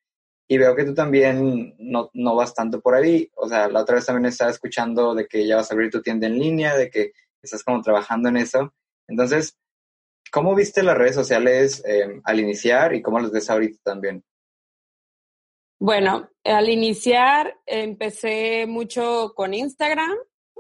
Y 0.52 0.58
veo 0.58 0.76
que 0.76 0.84
tú 0.84 0.96
también 0.96 1.76
no, 1.78 2.10
no 2.14 2.36
vas 2.36 2.56
tanto 2.56 2.82
por 2.82 2.96
ahí. 2.96 3.30
O 3.36 3.48
sea, 3.48 3.70
la 3.70 3.82
otra 3.82 3.96
vez 3.96 4.08
también 4.08 4.26
estaba 4.26 4.50
escuchando 4.50 5.14
de 5.14 5.28
que 5.28 5.46
ya 5.46 5.58
vas 5.58 5.70
a 5.70 5.76
abrir 5.76 5.92
tu 5.92 6.02
tienda 6.02 6.26
en 6.26 6.40
línea, 6.40 6.76
de 6.76 6.90
que 6.90 7.12
estás 7.40 7.64
como 7.64 7.84
trabajando 7.84 8.30
en 8.30 8.38
eso. 8.38 8.74
Entonces, 9.08 9.56
¿cómo 10.32 10.56
viste 10.56 10.82
las 10.82 10.98
redes 10.98 11.14
sociales 11.14 11.84
eh, 11.86 12.20
al 12.24 12.40
iniciar 12.40 12.96
y 12.96 13.02
cómo 13.04 13.20
las 13.20 13.32
ves 13.32 13.48
ahorita 13.48 13.80
también? 13.84 14.24
Bueno, 15.80 16.28
al 16.44 16.68
iniciar 16.68 17.56
empecé 17.68 18.66
mucho 18.66 19.34
con 19.36 19.54
Instagram 19.54 20.18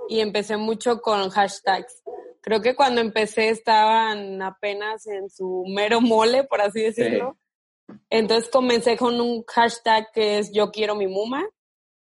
y 0.08 0.20
empecé 0.20 0.56
mucho 0.56 1.02
con 1.02 1.32
hashtags. 1.32 2.04
Creo 2.42 2.62
que 2.62 2.76
cuando 2.76 3.02
empecé 3.02 3.50
estaban 3.50 4.40
apenas 4.44 5.08
en 5.08 5.32
su 5.32 5.66
mero 5.68 6.00
mole, 6.00 6.44
por 6.44 6.62
así 6.62 6.84
decirlo. 6.84 7.40
Entonces 8.10 8.50
comencé 8.50 8.98
con 8.98 9.20
un 9.20 9.44
hashtag 9.44 10.12
que 10.12 10.40
es 10.40 10.52
yo 10.52 10.72
quiero 10.72 10.96
mi 10.96 11.08
muma. 11.08 11.48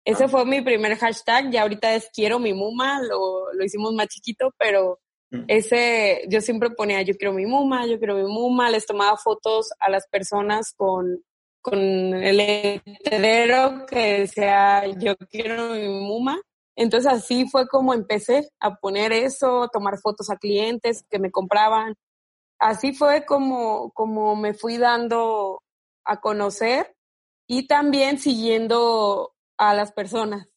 Ese 0.06 0.26
ah. 0.26 0.28
fue 0.28 0.46
mi 0.46 0.62
primer 0.62 0.98
hashtag, 0.98 1.50
ya 1.52 1.62
ahorita 1.62 1.96
es 1.96 2.10
quiero 2.14 2.40
mi 2.40 2.54
muma, 2.54 3.02
lo, 3.02 3.54
lo 3.54 3.64
hicimos 3.64 3.94
más 3.94 4.08
chiquito, 4.08 4.54
pero 4.58 5.00
mm. 5.32 5.46
ese 5.48 6.26
yo 6.28 6.42
siempre 6.42 6.72
ponía 6.72 7.02
yo 7.04 7.16
quiero 7.16 7.34
mi 7.34 7.46
muma, 7.46 7.86
yo 7.86 7.98
quiero 7.98 8.16
mi 8.16 8.24
muma, 8.24 8.70
les 8.70 8.86
tomaba 8.86 9.16
fotos 9.18 9.70
a 9.80 9.90
las 9.90 10.08
personas 10.08 10.74
con, 10.76 11.24
con 11.62 11.80
el 11.80 12.38
letrero 12.38 13.86
que 13.86 14.20
decía 14.20 14.86
yo 15.00 15.16
quiero 15.30 15.70
mi 15.70 15.88
muma. 15.88 16.42
Entonces 16.76 17.12
así 17.12 17.48
fue 17.50 17.68
como 17.68 17.94
empecé 17.94 18.50
a 18.60 18.76
poner 18.76 19.14
eso, 19.14 19.70
tomar 19.72 20.00
fotos 20.00 20.30
a 20.30 20.38
clientes 20.38 21.06
que 21.10 21.20
me 21.20 21.32
compraban. 21.32 21.96
Así 22.60 22.94
fue 22.94 23.26
como, 23.26 23.92
como 23.92 24.36
me 24.36 24.54
fui 24.54 24.78
dando 24.78 25.62
a 26.06 26.20
conocer 26.22 26.96
y 27.48 27.68
también 27.68 28.20
siguiendo 28.20 29.36
a 29.58 29.74
las 29.74 29.92
personas. 29.92 30.48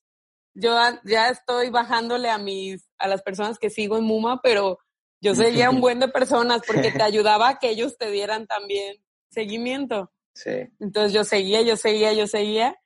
Yo 0.55 0.75
ya 1.05 1.29
estoy 1.29 1.71
bajándole 1.71 2.31
a 2.31 2.39
mis, 2.39 2.89
a 2.99 3.09
las 3.09 3.23
personas 3.23 3.59
que 3.59 3.71
sigo 3.71 3.99
en 3.99 4.05
Muma, 4.05 4.41
pero 4.43 4.79
yo 5.21 5.35
seguía 5.35 5.71
un 5.71 5.81
buen 5.83 6.01
de 6.01 6.09
personas 6.09 6.63
porque 6.67 6.91
te 6.93 7.03
ayudaba 7.03 7.49
a 7.49 7.59
que 7.59 7.71
ellos 7.71 7.99
te 7.99 8.11
dieran 8.11 8.47
también 8.47 8.97
seguimiento. 9.31 10.13
Sí. 10.35 10.69
Entonces 10.81 11.13
yo 11.13 11.25
seguía, 11.25 11.63
yo 11.63 11.77
seguía, 11.77 12.13
yo 12.13 12.27
seguía 12.27 12.77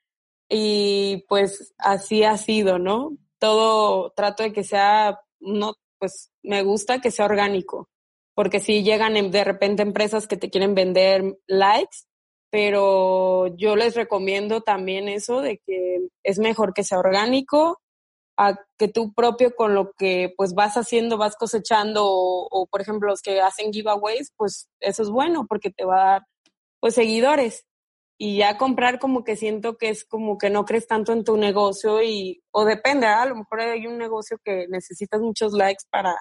y 0.49 1.25
pues 1.29 1.73
así 1.77 2.23
ha 2.23 2.37
sido, 2.37 2.77
¿no? 2.77 3.17
Todo 3.39 4.11
trato 4.11 4.43
de 4.43 4.51
que 4.51 4.63
sea, 4.63 5.21
no, 5.39 5.75
pues 5.97 6.31
me 6.43 6.63
gusta 6.63 6.99
que 6.99 7.11
sea 7.11 7.25
orgánico, 7.25 7.89
porque 8.35 8.59
si 8.59 8.83
llegan 8.83 9.31
de 9.31 9.43
repente 9.43 9.81
empresas 9.81 10.27
que 10.27 10.35
te 10.35 10.49
quieren 10.49 10.75
vender 10.75 11.37
likes, 11.47 11.99
pero 12.51 13.47
yo 13.55 13.75
les 13.75 13.95
recomiendo 13.95 14.61
también 14.61 15.07
eso 15.07 15.41
de 15.41 15.59
que 15.65 16.09
es 16.23 16.37
mejor 16.37 16.73
que 16.73 16.83
sea 16.83 16.99
orgánico, 16.99 17.81
a 18.37 18.59
que 18.77 18.89
tú 18.89 19.13
propio 19.13 19.55
con 19.55 19.73
lo 19.73 19.93
que 19.93 20.33
pues 20.35 20.53
vas 20.53 20.75
haciendo, 20.75 21.17
vas 21.17 21.35
cosechando 21.35 22.03
o, 22.05 22.67
por 22.69 22.81
ejemplo 22.81 23.09
los 23.09 23.21
que 23.21 23.39
hacen 23.41 23.71
giveaways, 23.71 24.33
pues 24.35 24.69
eso 24.79 25.03
es 25.03 25.09
bueno 25.09 25.45
porque 25.47 25.69
te 25.69 25.85
va 25.85 26.01
a 26.01 26.11
dar 26.11 26.21
pues 26.81 26.95
seguidores 26.95 27.65
y 28.17 28.37
ya 28.37 28.57
comprar 28.57 28.99
como 28.99 29.23
que 29.23 29.35
siento 29.35 29.77
que 29.77 29.89
es 29.89 30.03
como 30.05 30.37
que 30.37 30.49
no 30.49 30.65
crees 30.65 30.87
tanto 30.87 31.13
en 31.13 31.23
tu 31.23 31.37
negocio 31.37 32.03
y 32.03 32.43
o 32.51 32.65
depende, 32.65 33.07
¿ah? 33.07 33.21
a 33.23 33.25
lo 33.27 33.35
mejor 33.35 33.61
hay 33.61 33.87
un 33.87 33.97
negocio 33.97 34.37
que 34.43 34.67
necesitas 34.67 35.21
muchos 35.21 35.53
likes 35.53 35.83
para 35.89 36.17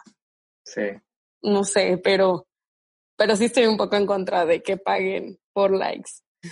sí. 0.65 0.83
no 1.43 1.65
sé, 1.65 1.99
pero 2.03 2.47
pero 3.17 3.37
sí 3.37 3.47
estoy 3.47 3.67
un 3.67 3.77
poco 3.77 3.97
en 3.97 4.07
contra 4.07 4.47
de 4.47 4.63
que 4.63 4.77
paguen 4.77 5.39
por 5.61 5.77
likes. 5.77 6.11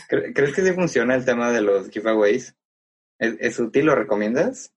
¿Crees 0.08 0.54
que 0.54 0.62
sí 0.62 0.72
funciona 0.74 1.14
el 1.14 1.24
tema 1.24 1.50
de 1.50 1.62
los 1.62 1.88
giveaways? 1.88 2.54
¿Es, 3.18 3.58
útil? 3.58 3.86
¿Lo 3.86 3.94
recomiendas? 3.94 4.74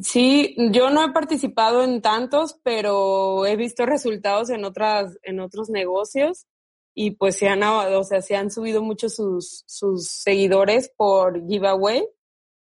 Sí, 0.00 0.56
yo 0.72 0.88
no 0.88 1.04
he 1.04 1.12
participado 1.12 1.84
en 1.84 2.00
tantos, 2.00 2.58
pero 2.64 3.44
he 3.44 3.56
visto 3.56 3.84
resultados 3.84 4.48
en 4.48 4.64
otras, 4.64 5.18
en 5.22 5.40
otros 5.40 5.68
negocios 5.68 6.46
y 6.94 7.12
pues 7.12 7.36
se 7.36 7.48
han, 7.48 7.62
o 7.62 8.02
sea, 8.02 8.22
se 8.22 8.34
han 8.34 8.50
subido 8.50 8.82
mucho 8.82 9.10
sus, 9.10 9.62
sus 9.66 10.08
seguidores 10.08 10.90
por 10.96 11.46
giveaway. 11.46 12.08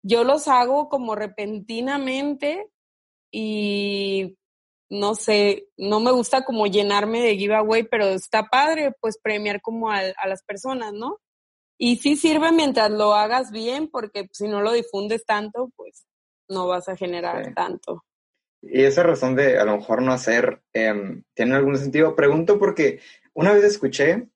Yo 0.03 0.25
los 0.25 0.49
hago 0.49 0.89
como 0.89 1.15
repentinamente 1.15 2.71
y 3.31 4.39
no 4.91 5.15
sé, 5.15 5.69
no 5.77 6.01
me 6.01 6.11
gusta 6.11 6.45
como 6.45 6.67
llenarme 6.67 7.23
de 7.23 7.37
giveaway, 7.37 7.85
pero 7.85 8.07
está 8.07 8.49
padre 8.49 8.93
pues 9.01 9.19
premiar 9.23 9.63
como 9.63 9.91
a, 9.91 10.01
a 10.01 10.29
las 10.29 10.43
personas, 10.43 10.93
¿no? 10.93 11.19
Y 11.79 11.97
sí 11.97 12.17
sirve 12.17 12.53
mientras 12.53 12.91
lo 12.91 13.15
hagas 13.15 13.53
bien, 13.53 13.89
porque 13.89 14.29
si 14.33 14.49
no 14.49 14.61
lo 14.61 14.73
difundes 14.73 15.25
tanto, 15.25 15.71
pues 15.77 16.05
no 16.49 16.67
vas 16.67 16.89
a 16.89 16.97
generar 16.97 17.55
tanto. 17.55 18.05
Y 18.61 18.83
esa 18.83 19.03
razón 19.03 19.35
de 19.35 19.59
a 19.59 19.65
lo 19.65 19.79
mejor 19.79 20.03
no 20.03 20.13
hacer, 20.13 20.63
em, 20.75 21.23
¿tiene 21.35 21.55
algún 21.55 21.79
sentido? 21.79 22.15
Pregunto 22.15 22.59
porque 22.59 23.01
una 23.33 23.53
vez 23.53 23.65
escuché 23.65 24.29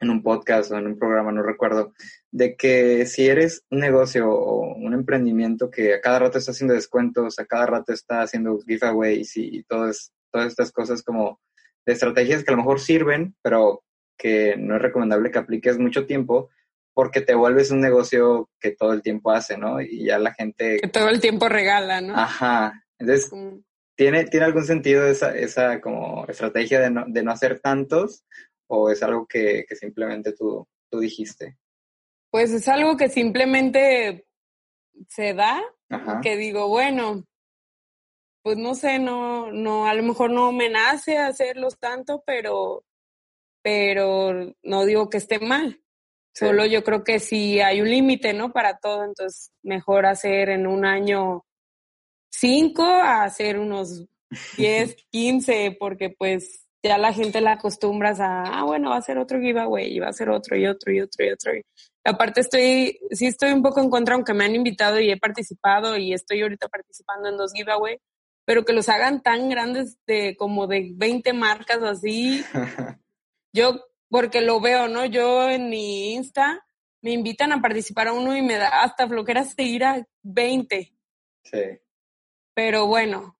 en 0.00 0.10
un 0.10 0.22
podcast 0.22 0.72
o 0.72 0.78
en 0.78 0.86
un 0.86 0.98
programa, 0.98 1.30
no 1.30 1.42
recuerdo, 1.42 1.92
de 2.30 2.56
que 2.56 3.06
si 3.06 3.28
eres 3.28 3.64
un 3.70 3.80
negocio 3.80 4.30
o 4.30 4.74
un 4.74 4.94
emprendimiento 4.94 5.70
que 5.70 5.94
a 5.94 6.00
cada 6.00 6.20
rato 6.20 6.38
está 6.38 6.52
haciendo 6.52 6.74
descuentos, 6.74 7.38
a 7.38 7.44
cada 7.44 7.66
rato 7.66 7.92
está 7.92 8.22
haciendo 8.22 8.58
giveaways 8.66 9.36
y 9.36 9.62
todas, 9.64 10.12
todas 10.32 10.48
estas 10.48 10.72
cosas 10.72 11.02
como 11.02 11.40
de 11.84 11.92
estrategias 11.92 12.42
que 12.42 12.50
a 12.50 12.56
lo 12.56 12.62
mejor 12.62 12.80
sirven, 12.80 13.34
pero 13.42 13.84
que 14.16 14.56
no 14.56 14.76
es 14.76 14.82
recomendable 14.82 15.30
que 15.30 15.38
apliques 15.38 15.78
mucho 15.78 16.06
tiempo, 16.06 16.50
porque 16.94 17.20
te 17.20 17.34
vuelves 17.34 17.70
un 17.70 17.80
negocio 17.80 18.50
que 18.58 18.72
todo 18.72 18.92
el 18.92 19.02
tiempo 19.02 19.30
hace, 19.30 19.56
¿no? 19.56 19.80
Y 19.80 20.04
ya 20.04 20.18
la 20.18 20.34
gente... 20.34 20.78
Que 20.80 20.88
todo 20.88 21.08
el 21.08 21.20
tiempo 21.20 21.48
regala, 21.48 22.00
¿no? 22.00 22.14
Ajá. 22.14 22.84
Entonces, 22.98 23.30
¿tiene, 23.96 24.24
¿tiene 24.24 24.46
algún 24.46 24.64
sentido 24.64 25.06
esa, 25.06 25.34
esa 25.34 25.80
como 25.80 26.26
estrategia 26.26 26.80
de 26.80 26.90
no, 26.90 27.04
de 27.06 27.22
no 27.22 27.32
hacer 27.32 27.60
tantos 27.60 28.24
o 28.72 28.88
es 28.88 29.02
algo 29.02 29.26
que, 29.26 29.64
que 29.68 29.74
simplemente 29.74 30.32
tú, 30.32 30.66
tú 30.88 31.00
dijiste? 31.00 31.58
Pues 32.30 32.52
es 32.52 32.68
algo 32.68 32.96
que 32.96 33.08
simplemente 33.08 34.26
se 35.08 35.34
da, 35.34 35.60
que 36.22 36.36
digo, 36.36 36.68
bueno, 36.68 37.24
pues 38.42 38.56
no 38.56 38.76
sé, 38.76 39.00
no, 39.00 39.50
no, 39.50 39.86
a 39.86 39.94
lo 39.94 40.04
mejor 40.04 40.30
no 40.30 40.52
me 40.52 40.70
nace 40.70 41.18
hacerlos 41.18 41.78
tanto, 41.80 42.22
pero, 42.24 42.84
pero 43.60 44.54
no 44.62 44.84
digo 44.84 45.10
que 45.10 45.18
esté 45.18 45.40
mal. 45.40 45.82
Solo 46.32 46.64
yo 46.64 46.84
creo 46.84 47.02
que 47.02 47.18
si 47.18 47.60
hay 47.60 47.80
un 47.80 47.90
límite, 47.90 48.32
¿no? 48.32 48.52
Para 48.52 48.78
todo, 48.78 49.04
entonces 49.04 49.50
mejor 49.62 50.06
hacer 50.06 50.48
en 50.48 50.68
un 50.68 50.84
año 50.84 51.44
cinco 52.30 52.84
a 52.84 53.24
hacer 53.24 53.58
unos 53.58 54.06
diez, 54.56 54.94
quince, 55.10 55.76
porque 55.78 56.10
pues 56.10 56.69
ya 56.82 56.98
la 56.98 57.12
gente 57.12 57.40
la 57.40 57.52
acostumbras 57.52 58.20
a, 58.20 58.42
ah, 58.42 58.64
bueno, 58.64 58.90
va 58.90 58.96
a 58.96 59.02
ser 59.02 59.18
otro 59.18 59.40
giveaway 59.40 59.94
y 59.94 60.00
va 60.00 60.08
a 60.08 60.12
ser 60.12 60.30
otro 60.30 60.56
y 60.56 60.66
otro 60.66 60.92
y 60.92 61.00
otro 61.00 61.24
y 61.24 61.30
otro. 61.30 61.54
Y 61.54 61.62
aparte 62.04 62.40
estoy, 62.40 62.98
sí 63.10 63.26
estoy 63.26 63.52
un 63.52 63.62
poco 63.62 63.80
en 63.80 63.90
contra, 63.90 64.14
aunque 64.14 64.34
me 64.34 64.44
han 64.44 64.54
invitado 64.54 64.98
y 65.00 65.10
he 65.10 65.18
participado 65.18 65.96
y 65.96 66.14
estoy 66.14 66.42
ahorita 66.42 66.68
participando 66.68 67.28
en 67.28 67.36
dos 67.36 67.52
giveaways, 67.52 68.00
pero 68.46 68.64
que 68.64 68.72
los 68.72 68.88
hagan 68.88 69.22
tan 69.22 69.50
grandes 69.50 69.98
de 70.06 70.36
como 70.36 70.66
de 70.66 70.90
20 70.94 71.32
marcas 71.34 71.82
así. 71.82 72.44
Yo 73.52 73.84
porque 74.08 74.40
lo 74.40 74.60
veo, 74.60 74.88
¿no? 74.88 75.04
Yo 75.04 75.50
en 75.50 75.68
mi 75.70 76.14
Insta 76.14 76.66
me 77.02 77.12
invitan 77.12 77.52
a 77.52 77.60
participar 77.60 78.08
a 78.08 78.12
uno 78.12 78.36
y 78.36 78.42
me 78.42 78.56
da 78.56 78.82
hasta 78.82 79.06
flojera 79.06 79.44
seguir 79.44 79.84
a 79.84 80.06
20. 80.22 80.92
Sí. 81.44 81.62
Pero 82.54 82.86
bueno, 82.86 83.36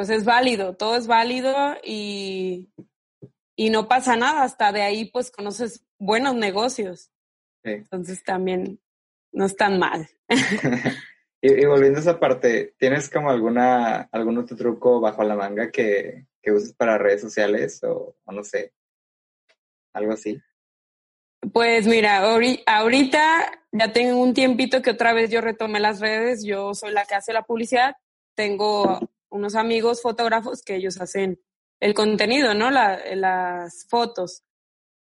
pues 0.00 0.08
es 0.08 0.24
válido, 0.24 0.76
todo 0.76 0.96
es 0.96 1.06
válido 1.06 1.54
y, 1.84 2.70
y 3.54 3.68
no 3.68 3.86
pasa 3.86 4.16
nada. 4.16 4.44
Hasta 4.44 4.72
de 4.72 4.80
ahí 4.80 5.10
pues 5.10 5.30
conoces 5.30 5.84
buenos 5.98 6.34
negocios. 6.36 7.10
Sí. 7.62 7.72
Entonces 7.72 8.24
también 8.24 8.80
no 9.30 9.44
es 9.44 9.54
tan 9.56 9.78
mal. 9.78 10.08
y, 11.42 11.52
y, 11.52 11.66
volviendo 11.66 11.98
a 11.98 12.00
esa 12.00 12.18
parte, 12.18 12.74
¿tienes 12.78 13.10
como 13.10 13.28
alguna, 13.28 14.08
algún 14.10 14.38
otro 14.38 14.56
truco 14.56 15.02
bajo 15.02 15.22
la 15.22 15.34
manga 15.34 15.70
que, 15.70 16.28
que 16.40 16.50
uses 16.50 16.72
para 16.72 16.96
redes 16.96 17.20
sociales 17.20 17.84
o, 17.84 18.16
o 18.24 18.32
no 18.32 18.42
sé, 18.42 18.72
algo 19.92 20.14
así? 20.14 20.40
Pues 21.52 21.86
mira, 21.86 22.22
ahorita 22.64 23.64
ya 23.70 23.92
tengo 23.92 24.16
un 24.16 24.32
tiempito 24.32 24.80
que 24.80 24.92
otra 24.92 25.12
vez 25.12 25.30
yo 25.30 25.42
retomé 25.42 25.78
las 25.78 26.00
redes, 26.00 26.42
yo 26.42 26.72
soy 26.72 26.92
la 26.92 27.04
que 27.04 27.16
hace 27.16 27.34
la 27.34 27.42
publicidad, 27.42 27.96
tengo 28.34 28.98
unos 29.30 29.54
amigos 29.54 30.02
fotógrafos 30.02 30.62
que 30.62 30.76
ellos 30.76 31.00
hacen 31.00 31.40
el 31.80 31.94
contenido, 31.94 32.54
¿no? 32.54 32.70
La, 32.70 33.00
las 33.14 33.86
fotos. 33.88 34.42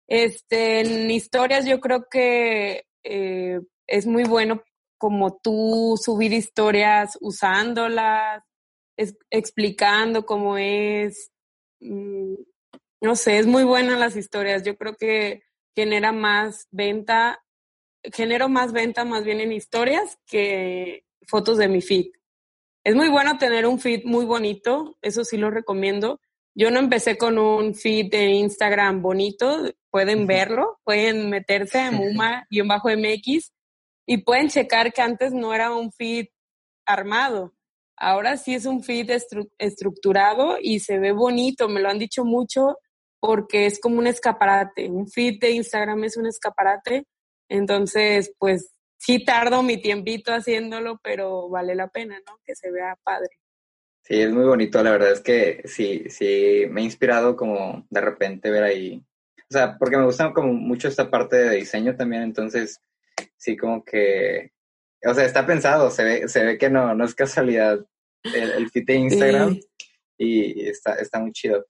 Este, 0.06 0.80
en 0.80 1.10
historias 1.10 1.66
yo 1.66 1.80
creo 1.80 2.06
que 2.10 2.84
eh, 3.04 3.60
es 3.86 4.06
muy 4.06 4.24
bueno 4.24 4.62
como 4.98 5.38
tú 5.38 5.98
subir 6.00 6.32
historias 6.32 7.16
usándolas, 7.20 8.42
explicando 9.30 10.26
cómo 10.26 10.58
es. 10.58 11.30
Mm, 11.80 12.34
no 13.00 13.16
sé, 13.16 13.38
es 13.38 13.46
muy 13.46 13.64
buena 13.64 13.96
las 13.96 14.16
historias. 14.16 14.62
Yo 14.62 14.76
creo 14.76 14.94
que 14.96 15.42
genera 15.74 16.12
más 16.12 16.68
venta, 16.70 17.42
genero 18.02 18.48
más 18.48 18.72
venta 18.72 19.04
más 19.04 19.24
bien 19.24 19.40
en 19.40 19.52
historias 19.52 20.18
que 20.26 21.04
fotos 21.26 21.56
de 21.56 21.68
mi 21.68 21.80
feed. 21.80 22.10
Es 22.84 22.94
muy 22.94 23.10
bueno 23.10 23.36
tener 23.36 23.66
un 23.66 23.78
feed 23.78 24.04
muy 24.04 24.24
bonito, 24.24 24.96
eso 25.02 25.24
sí 25.24 25.36
lo 25.36 25.50
recomiendo. 25.50 26.18
Yo 26.54 26.70
no 26.70 26.78
empecé 26.78 27.18
con 27.18 27.38
un 27.38 27.74
feed 27.74 28.10
de 28.10 28.30
Instagram 28.30 29.02
bonito, 29.02 29.70
pueden 29.90 30.26
verlo, 30.26 30.80
pueden 30.84 31.28
meterse 31.30 31.78
a 31.78 31.90
Muma-MX 31.90 33.52
y 34.06 34.18
pueden 34.24 34.48
checar 34.48 34.92
que 34.92 35.02
antes 35.02 35.32
no 35.32 35.52
era 35.54 35.72
un 35.72 35.92
feed 35.92 36.28
armado. 36.86 37.54
Ahora 37.96 38.38
sí 38.38 38.54
es 38.54 38.64
un 38.64 38.82
feed 38.82 39.10
estructurado 39.58 40.56
y 40.60 40.80
se 40.80 40.98
ve 40.98 41.12
bonito, 41.12 41.68
me 41.68 41.80
lo 41.80 41.90
han 41.90 41.98
dicho 41.98 42.24
mucho 42.24 42.78
porque 43.20 43.66
es 43.66 43.78
como 43.78 43.98
un 43.98 44.06
escaparate. 44.06 44.88
Un 44.88 45.06
feed 45.06 45.38
de 45.38 45.50
Instagram 45.50 46.04
es 46.04 46.16
un 46.16 46.26
escaparate. 46.26 47.06
Entonces, 47.48 48.32
pues 48.38 48.72
sí 49.00 49.24
tardo 49.24 49.62
mi 49.62 49.78
tiempito 49.78 50.32
haciéndolo, 50.32 51.00
pero 51.02 51.48
vale 51.48 51.74
la 51.74 51.88
pena, 51.88 52.20
¿no? 52.26 52.38
Que 52.44 52.54
se 52.54 52.70
vea 52.70 52.96
padre. 53.02 53.30
Sí, 54.04 54.20
es 54.20 54.30
muy 54.30 54.44
bonito. 54.44 54.82
La 54.82 54.90
verdad 54.90 55.12
es 55.12 55.20
que 55.20 55.62
sí, 55.64 56.04
sí, 56.08 56.66
me 56.68 56.82
ha 56.82 56.84
inspirado 56.84 57.34
como 57.34 57.86
de 57.88 58.00
repente 58.00 58.50
ver 58.50 58.62
ahí. 58.62 59.02
O 59.38 59.52
sea, 59.52 59.78
porque 59.78 59.96
me 59.96 60.04
gusta 60.04 60.32
como 60.32 60.52
mucho 60.52 60.86
esta 60.86 61.10
parte 61.10 61.36
de 61.36 61.56
diseño 61.56 61.96
también, 61.96 62.22
entonces 62.22 62.80
sí 63.36 63.56
como 63.56 63.84
que, 63.84 64.52
o 65.04 65.14
sea, 65.14 65.24
está 65.24 65.46
pensado, 65.46 65.90
se 65.90 66.04
ve, 66.04 66.28
se 66.28 66.44
ve 66.44 66.58
que 66.58 66.70
no, 66.70 66.94
no 66.94 67.04
es 67.04 67.14
casualidad 67.14 67.80
el, 68.22 68.50
el 68.52 68.70
feed 68.70 68.84
de 68.84 68.94
Instagram 68.94 69.54
sí. 69.54 69.68
y 70.18 70.68
está, 70.68 70.94
está 70.96 71.18
muy 71.20 71.32
chido. 71.32 71.66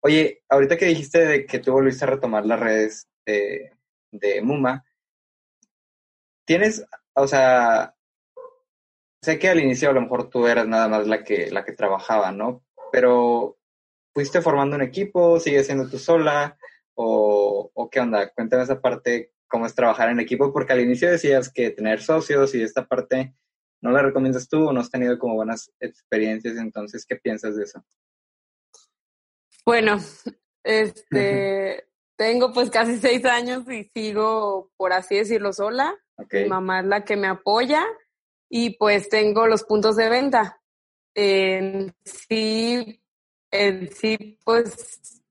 Oye, 0.00 0.42
ahorita 0.48 0.76
que 0.76 0.86
dijiste 0.86 1.26
de 1.26 1.44
que 1.44 1.58
tú 1.58 1.72
volviste 1.72 2.04
a 2.04 2.08
retomar 2.08 2.46
las 2.46 2.60
redes 2.60 3.08
de, 3.26 3.72
de 4.12 4.40
Muma, 4.42 4.84
tienes, 6.48 6.82
o 7.14 7.28
sea, 7.28 7.94
sé 9.22 9.38
que 9.38 9.50
al 9.50 9.60
inicio 9.60 9.90
a 9.90 9.92
lo 9.92 10.00
mejor 10.00 10.30
tú 10.30 10.46
eras 10.46 10.66
nada 10.66 10.88
más 10.88 11.06
la 11.06 11.22
que, 11.22 11.50
la 11.50 11.62
que 11.62 11.72
trabajaba, 11.72 12.32
¿no? 12.32 12.64
Pero, 12.90 13.58
¿fuiste 14.14 14.40
formando 14.40 14.76
un 14.76 14.82
equipo? 14.82 15.38
¿Sigues 15.38 15.66
siendo 15.66 15.90
tú 15.90 15.98
sola? 15.98 16.56
¿O, 16.94 17.70
o 17.74 17.90
qué 17.90 18.00
onda? 18.00 18.30
Cuéntame 18.30 18.62
esa 18.62 18.80
parte, 18.80 19.34
cómo 19.46 19.66
es 19.66 19.74
trabajar 19.74 20.08
en 20.08 20.20
equipo, 20.20 20.50
porque 20.50 20.72
al 20.72 20.80
inicio 20.80 21.10
decías 21.10 21.52
que 21.52 21.70
tener 21.70 22.00
socios 22.00 22.54
y 22.54 22.62
esta 22.62 22.86
parte 22.86 23.34
no 23.82 23.90
la 23.90 24.00
recomiendas 24.00 24.48
tú 24.48 24.68
o 24.68 24.72
no 24.72 24.80
has 24.80 24.90
tenido 24.90 25.18
como 25.18 25.34
buenas 25.34 25.70
experiencias, 25.80 26.56
entonces, 26.56 27.04
¿qué 27.06 27.16
piensas 27.16 27.56
de 27.56 27.64
eso? 27.64 27.84
Bueno, 29.66 29.98
este, 30.64 31.86
tengo 32.16 32.54
pues 32.54 32.70
casi 32.70 32.96
seis 32.96 33.22
años 33.26 33.70
y 33.70 33.84
sigo, 33.94 34.72
por 34.78 34.94
así 34.94 35.16
decirlo, 35.16 35.52
sola. 35.52 35.94
Mi 36.30 36.44
mamá 36.46 36.80
es 36.80 36.86
la 36.86 37.04
que 37.04 37.16
me 37.16 37.28
apoya 37.28 37.84
y 38.48 38.70
pues 38.70 39.08
tengo 39.08 39.46
los 39.46 39.64
puntos 39.64 39.96
de 39.96 40.08
venta. 40.08 40.60
En 41.14 41.94
sí, 42.04 43.02
en 43.50 43.90
sí, 43.92 44.38
pues 44.44 45.22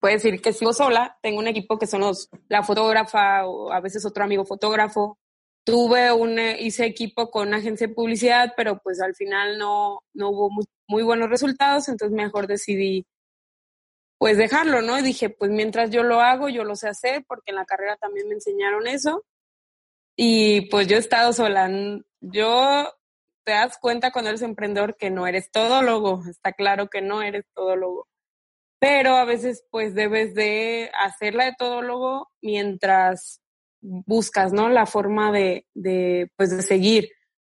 puedo 0.00 0.14
decir 0.14 0.40
que 0.40 0.52
sigo 0.52 0.72
sola. 0.72 1.18
Tengo 1.22 1.38
un 1.38 1.48
equipo 1.48 1.78
que 1.78 1.86
son 1.86 2.02
los, 2.02 2.28
la 2.48 2.62
fotógrafa 2.62 3.46
o 3.46 3.72
a 3.72 3.80
veces 3.80 4.04
otro 4.04 4.24
amigo 4.24 4.44
fotógrafo. 4.44 5.18
Tuve 5.64 6.12
un, 6.12 6.38
hice 6.38 6.86
equipo 6.86 7.30
con 7.30 7.48
una 7.48 7.56
agencia 7.56 7.88
de 7.88 7.94
publicidad, 7.94 8.54
pero 8.56 8.78
pues 8.78 9.00
al 9.00 9.16
final 9.16 9.58
no, 9.58 10.00
no 10.14 10.30
hubo 10.30 10.50
muy, 10.50 10.64
muy 10.86 11.02
buenos 11.02 11.28
resultados, 11.28 11.88
entonces 11.88 12.14
mejor 12.16 12.46
decidí 12.46 13.04
pues 14.18 14.38
dejarlo, 14.38 14.80
¿no? 14.80 14.98
Y 14.98 15.02
dije, 15.02 15.28
pues 15.28 15.50
mientras 15.50 15.90
yo 15.90 16.02
lo 16.02 16.20
hago, 16.20 16.48
yo 16.48 16.64
lo 16.64 16.76
sé 16.76 16.88
hacer, 16.88 17.24
porque 17.26 17.50
en 17.50 17.56
la 17.56 17.66
carrera 17.66 17.96
también 17.96 18.28
me 18.28 18.34
enseñaron 18.34 18.86
eso. 18.86 19.24
Y 20.16 20.62
pues 20.70 20.86
yo 20.86 20.96
he 20.96 21.00
estado 21.00 21.32
sola. 21.32 21.70
Yo 22.20 22.90
te 23.44 23.52
das 23.52 23.78
cuenta 23.78 24.10
cuando 24.10 24.30
eres 24.30 24.42
emprendedor 24.42 24.96
que 24.96 25.10
no 25.10 25.26
eres 25.26 25.50
todólogo, 25.52 26.22
está 26.28 26.52
claro 26.52 26.88
que 26.88 27.00
no 27.00 27.22
eres 27.22 27.44
todólogo. 27.54 28.08
Pero 28.80 29.16
a 29.16 29.24
veces 29.24 29.64
pues 29.70 29.94
debes 29.94 30.34
de 30.34 30.90
hacerla 30.94 31.44
de 31.44 31.54
todólogo 31.56 32.30
mientras 32.42 33.40
buscas, 33.80 34.52
¿no? 34.52 34.68
La 34.68 34.86
forma 34.86 35.30
de, 35.30 35.66
de 35.74 36.30
pues 36.36 36.50
de 36.50 36.62
seguir. 36.62 37.10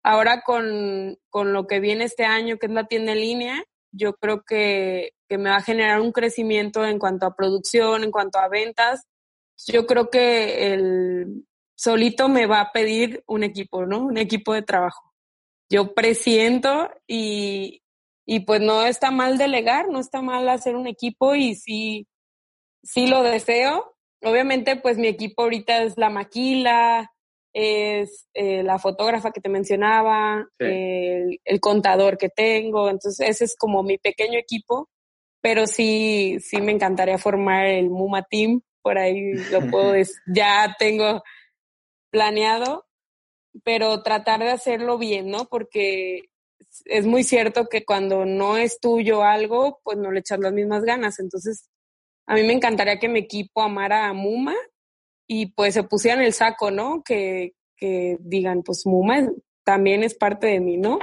Ahora 0.03 0.43
con, 0.43 1.19
con 1.31 1.53
lo 1.53 1.67
que 1.67 1.81
viene 1.81 2.05
este 2.05 2.25
año, 2.25 2.59
que 2.59 2.67
es 2.67 2.73
la 2.73 2.87
tienda 2.87 3.13
en 3.13 3.21
línea, 3.21 3.65
yo 3.91 4.15
creo 4.15 4.43
que, 4.45 5.13
que, 5.29 5.39
me 5.39 5.51
va 5.51 5.57
a 5.57 5.63
generar 5.63 6.01
un 6.01 6.13
crecimiento 6.13 6.85
en 6.85 6.99
cuanto 6.99 7.27
a 7.27 7.35
producción, 7.35 8.05
en 8.05 8.11
cuanto 8.11 8.39
a 8.39 8.49
ventas. 8.49 9.07
Yo 9.67 9.87
creo 9.87 10.11
que 10.11 10.73
el 10.73 11.48
solito 11.79 12.29
me 12.29 12.47
va 12.47 12.61
a 12.61 12.73
pedir 12.73 13.23
un 13.27 13.45
equipo, 13.45 13.87
¿no? 13.87 14.01
Un 14.01 14.19
equipo 14.19 14.53
de 14.53 14.63
trabajo. 14.63 15.15
Yo 15.71 15.95
presiento 15.95 16.91
y, 17.07 17.83
y 18.27 18.41
pues 18.41 18.61
no 18.61 18.85
está 18.85 19.11
mal 19.11 19.39
delegar, 19.39 19.89
no 19.89 20.01
está 20.01 20.21
mal 20.21 20.49
hacer 20.49 20.75
un 20.75 20.89
equipo 20.89 21.37
y 21.37 21.55
sí, 21.55 22.09
sí 22.83 23.07
lo 23.07 23.23
deseo. 23.23 23.95
Obviamente, 24.23 24.75
pues 24.75 24.99
mi 24.99 25.07
equipo 25.07 25.43
ahorita 25.43 25.85
es 25.85 25.97
la 25.97 26.11
maquila, 26.11 27.13
es 27.53 28.27
eh, 28.35 28.65
la 28.65 28.81
fotógrafa 28.81 29.31
que 29.31 29.41
te 29.41 29.49
mencionaba, 29.49 30.45
sí. 30.59 30.67
el, 30.67 31.41
el, 31.45 31.61
contador 31.61 32.19
que 32.19 32.29
tengo, 32.29 32.91
entonces 32.91 33.29
ese 33.29 33.45
es 33.45 33.57
como 33.57 33.85
mi 33.85 33.99
pequeño 33.99 34.39
equipo, 34.39 34.89
pero 35.41 35.69
sí, 35.69 36.39
sí 36.41 36.61
me 36.61 36.73
encantaría 36.73 37.19
formar 37.19 37.67
el 37.67 37.89
Muma 37.89 38.25
Team, 38.25 38.63
por 38.83 38.99
ahí 38.99 39.35
lo 39.53 39.61
puedo, 39.71 39.95
ya 40.27 40.75
tengo 40.79 41.23
planeado, 42.11 42.87
pero 43.65 44.03
tratar 44.03 44.41
de 44.41 44.51
hacerlo 44.51 44.99
bien, 44.99 45.31
¿no? 45.31 45.47
Porque 45.47 46.31
es 46.85 47.07
muy 47.07 47.25
cierto 47.25 47.67
que 47.69 47.85
cuando 47.85 48.25
no 48.25 48.57
es 48.57 48.81
tuyo 48.81 49.23
algo, 49.23 49.81
pues 49.83 49.99
no 49.99 50.11
le 50.11 50.21
echas 50.21 50.39
las 50.41 50.53
mismas 50.53 50.83
ganas, 50.85 51.19
entonces 51.19 51.69
a 52.27 52.35
mí 52.35 52.43
me 52.43 52.53
encantaría 52.53 52.99
que 52.99 53.09
mi 53.09 53.21
equipo 53.21 53.63
amara 53.63 54.07
a 54.07 54.13
Muma 54.13 54.55
y 55.27 55.47
pues 55.47 55.75
se 55.75 55.83
pusieran 55.83 56.23
el 56.23 56.35
saco, 56.35 56.71
¿no? 56.71 57.03
Que, 57.03 57.55
que 57.77 58.19
digan, 58.21 58.63
pues 58.63 58.85
Muma 58.87 59.31
también 59.65 60.03
es 60.03 60.15
parte 60.15 60.47
de 60.47 60.61
mí, 60.61 60.77
¿no? 60.77 60.99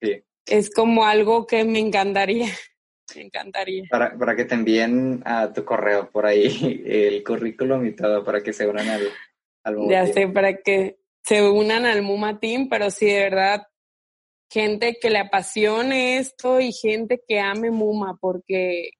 Sí. 0.00 0.22
Es 0.46 0.70
como 0.70 1.04
algo 1.04 1.46
que 1.46 1.64
me 1.64 1.78
encantaría. 1.78 2.46
Me 3.16 3.22
encantaría. 3.22 3.82
Para, 3.90 4.16
para 4.16 4.36
que 4.36 4.44
te 4.44 4.54
envíen 4.54 5.20
a 5.24 5.52
tu 5.52 5.64
correo 5.64 6.08
por 6.12 6.26
ahí 6.26 6.80
el 6.86 7.24
currículum 7.24 7.84
y 7.84 7.90
todo, 7.90 8.22
para 8.22 8.40
que 8.40 8.52
se 8.52 8.68
unan 8.68 8.88
al, 8.88 9.02
Ya 9.88 10.06
sé, 10.06 10.28
para 10.28 10.56
que 10.56 10.98
se 11.22 11.48
unan 11.48 11.86
al 11.86 12.02
Muma 12.02 12.40
Team, 12.40 12.68
pero 12.68 12.90
sí, 12.90 13.06
de 13.06 13.20
verdad, 13.20 13.66
gente 14.50 14.98
que 15.00 15.10
le 15.10 15.18
apasione 15.18 16.18
esto 16.18 16.60
y 16.60 16.72
gente 16.72 17.22
que 17.26 17.40
ame 17.40 17.70
Muma, 17.70 18.16
porque 18.20 18.90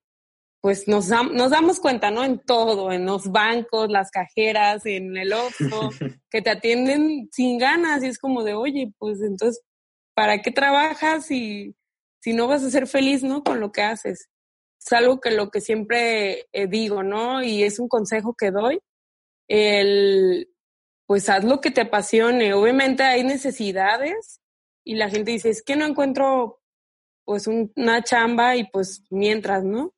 pues 0.61 0.87
nos, 0.87 1.09
nos 1.09 1.51
damos 1.51 1.81
cuenta, 1.81 2.11
¿no? 2.11 2.23
En 2.23 2.39
todo, 2.39 2.93
en 2.93 3.07
los 3.07 3.33
bancos, 3.33 3.91
las 3.91 4.11
cajeras, 4.11 4.85
en 4.85 5.17
el 5.17 5.33
Oxxo, 5.33 5.91
que 6.31 6.43
te 6.43 6.51
atienden 6.51 7.29
sin 7.33 7.59
ganas 7.59 8.03
y 8.03 8.09
es 8.09 8.19
como 8.19 8.45
de, 8.45 8.55
oye, 8.55 8.93
pues 8.99 9.23
entonces, 9.23 9.63
¿para 10.15 10.43
qué 10.43 10.51
trabajas 10.51 11.27
si, 11.27 11.75
si 12.21 12.35
no 12.35 12.47
vas 12.47 12.63
a 12.63 12.71
ser 12.71 12.87
feliz, 12.87 13.23
¿no? 13.23 13.43
Con 13.43 13.59
lo 13.59 13.73
que 13.73 13.83
haces. 13.83 14.29
Es 14.79 14.93
algo 14.93 15.21
que 15.21 15.31
lo 15.31 15.51
que 15.51 15.61
siempre 15.61 16.47
eh, 16.53 16.67
digo, 16.67 17.03
¿no? 17.03 17.43
Y 17.43 17.63
es 17.63 17.79
un 17.79 17.89
consejo 17.89 18.35
que 18.35 18.51
doy, 18.51 18.81
el, 19.51 20.49
pues 21.07 21.29
haz 21.29 21.45
lo 21.45 21.61
que 21.61 21.73
te 21.73 21.83
apasione. 21.83 22.55
Obviamente 22.55 23.03
hay 23.03 23.25
necesidades 23.25 24.41
y 24.85 24.95
la 24.95 25.11
gente 25.11 25.33
dice, 25.33 25.51
es 25.51 25.63
que 25.63 25.77
no 25.77 25.85
encuentro 25.85 26.61
pues 27.25 27.47
una 27.47 28.03
chamba 28.03 28.57
y 28.57 28.65
pues 28.71 29.05
mientras, 29.11 29.65
¿no? 29.65 29.93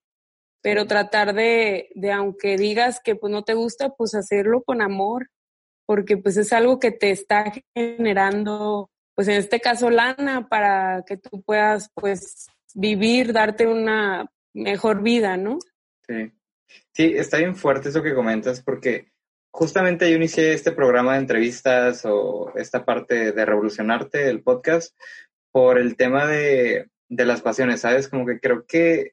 Pero 0.63 0.87
tratar 0.87 1.35
de, 1.35 1.91
de, 1.95 2.13
aunque 2.13 2.57
digas 2.57 3.01
que 3.03 3.15
pues 3.15 3.31
no 3.31 3.45
te 3.45 3.55
gusta, 3.55 3.91
pues 3.91 4.15
hacerlo 4.15 4.63
con 4.63 4.81
amor, 4.81 5.31
porque 5.87 6.17
pues 6.17 6.37
es 6.37 6.53
algo 6.53 6.79
que 6.79 6.91
te 6.91 7.11
está 7.11 7.53
generando, 7.75 8.91
pues 9.15 9.29
en 9.29 9.35
este 9.35 9.61
caso 9.61 9.91
lana, 9.91 10.49
para 10.49 11.05
que 11.07 11.19
tú 11.19 11.43
puedas 11.43 11.91
pues 11.95 12.47
vivir, 12.75 13.33
darte 13.33 13.67
una 13.67 14.31
mejor 14.55 15.03
vida, 15.03 15.37
¿no? 15.37 15.59
Sí. 16.07 16.33
Sí, 16.95 17.13
está 17.17 17.37
bien 17.37 17.55
fuerte 17.55 17.91
eso 17.91 18.03
que 18.03 18.15
comentas 18.15 18.63
porque 18.63 19.13
justamente 19.53 20.11
yo 20.11 20.17
inicié 20.17 20.55
este 20.55 20.73
programa 20.73 21.13
de 21.13 21.21
entrevistas 21.21 22.05
o 22.05 22.53
esta 22.57 22.85
parte 22.85 23.33
de 23.33 23.45
revolucionarte, 23.45 24.29
el 24.29 24.43
podcast, 24.43 24.97
por 25.53 25.79
el 25.79 25.97
tema 25.97 26.27
de, 26.27 26.89
de 27.09 27.27
las 27.27 27.43
pasiones, 27.43 27.83
¿sabes? 27.83 28.09
Como 28.09 28.27
que 28.27 28.41
creo 28.41 28.65
que 28.67 29.13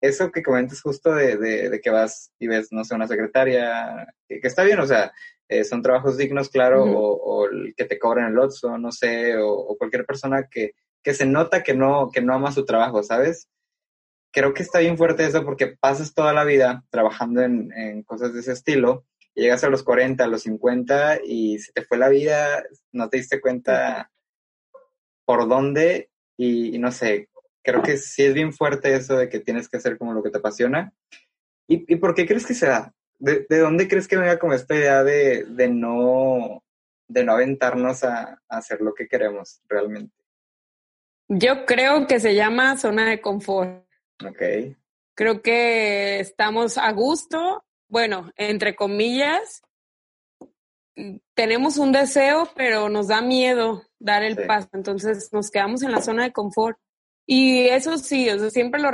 eso 0.00 0.30
que 0.30 0.42
comentas 0.42 0.80
justo 0.80 1.12
de, 1.14 1.36
de, 1.36 1.80
que 1.80 1.90
vas 1.90 2.32
y 2.38 2.46
ves, 2.46 2.68
no 2.72 2.84
sé, 2.84 2.94
una 2.94 3.08
secretaria, 3.08 4.14
que, 4.28 4.40
está 4.42 4.62
bien, 4.64 4.80
o 4.80 4.86
sea, 4.86 5.12
eh, 5.48 5.64
son 5.64 5.82
trabajos 5.82 6.16
dignos, 6.16 6.48
claro, 6.48 6.84
o, 6.84 7.46
el 7.46 7.74
que 7.76 7.84
te 7.84 7.98
cobran 7.98 8.32
el 8.32 8.38
Otso, 8.38 8.78
no 8.78 8.92
sé, 8.92 9.36
o, 9.36 9.76
cualquier 9.76 10.06
persona 10.06 10.48
que, 10.48 10.72
que 11.02 11.14
se 11.14 11.26
nota 11.26 11.62
que 11.62 11.74
no, 11.74 12.10
que 12.12 12.20
no 12.20 12.34
ama 12.34 12.52
su 12.52 12.64
trabajo, 12.64 13.02
¿sabes? 13.02 13.48
Creo 14.32 14.54
que 14.54 14.62
está 14.62 14.78
bien 14.78 14.96
fuerte 14.96 15.24
eso 15.24 15.44
porque 15.44 15.76
pasas 15.78 16.14
toda 16.14 16.32
la 16.32 16.44
vida 16.44 16.84
trabajando 16.90 17.42
en, 17.42 17.70
en 17.72 18.02
cosas 18.02 18.32
de 18.32 18.40
ese 18.40 18.52
estilo 18.52 19.04
llegas 19.34 19.64
a 19.64 19.68
los 19.68 19.82
40, 19.82 20.24
a 20.24 20.26
los 20.26 20.42
50 20.42 21.20
y 21.24 21.58
se 21.58 21.72
te 21.72 21.82
fue 21.82 21.98
la 21.98 22.08
vida, 22.08 22.62
no 22.92 23.08
te 23.08 23.18
diste 23.18 23.40
cuenta 23.40 24.10
por 25.24 25.48
dónde 25.48 26.10
y, 26.36 26.78
no 26.78 26.90
sé, 26.90 27.28
creo 27.62 27.82
que 27.82 27.96
sí 27.96 28.24
es 28.24 28.34
bien 28.34 28.52
fuerte 28.52 28.94
eso 28.94 29.16
de 29.16 29.28
que 29.28 29.40
tienes 29.40 29.68
que 29.68 29.76
hacer 29.76 29.96
como 29.96 30.12
lo 30.12 30.22
que 30.22 30.30
te 30.30 30.38
apasiona. 30.38 30.92
¿Y, 31.68 31.96
por 31.96 32.14
qué 32.14 32.26
crees 32.26 32.44
que 32.44 32.54
se 32.54 32.66
da? 32.66 32.92
¿De, 33.18 33.46
dónde 33.48 33.88
crees 33.88 34.08
que 34.08 34.16
venga 34.16 34.38
como 34.38 34.52
esta 34.52 34.74
idea 34.74 35.04
de, 35.04 35.44
de 35.44 35.68
no, 35.68 36.62
de 37.06 37.24
no 37.24 37.32
aventarnos 37.32 38.02
a, 38.04 38.40
a 38.48 38.56
hacer 38.58 38.80
lo 38.80 38.92
que 38.94 39.06
queremos 39.06 39.62
realmente? 39.68 40.14
Yo 41.28 41.64
creo 41.64 42.06
que 42.06 42.20
se 42.20 42.34
llama 42.34 42.76
zona 42.76 43.08
de 43.08 43.20
confort. 43.20 43.86
Ok. 44.26 44.42
Creo 45.14 45.40
que 45.40 46.20
estamos 46.20 46.76
a 46.76 46.90
gusto 46.92 47.64
bueno, 47.92 48.32
entre 48.36 48.74
comillas, 48.74 49.60
tenemos 51.34 51.76
un 51.76 51.92
deseo, 51.92 52.48
pero 52.56 52.88
nos 52.88 53.08
da 53.08 53.20
miedo 53.20 53.82
dar 53.98 54.22
el 54.22 54.46
paso, 54.46 54.70
entonces 54.72 55.28
nos 55.30 55.50
quedamos 55.50 55.82
en 55.82 55.92
la 55.92 56.00
zona 56.00 56.22
de 56.22 56.32
confort. 56.32 56.78
Y 57.26 57.68
eso 57.68 57.98
sí, 57.98 58.30
o 58.30 58.38
sea, 58.38 58.48
siempre 58.48 58.80
lo, 58.80 58.90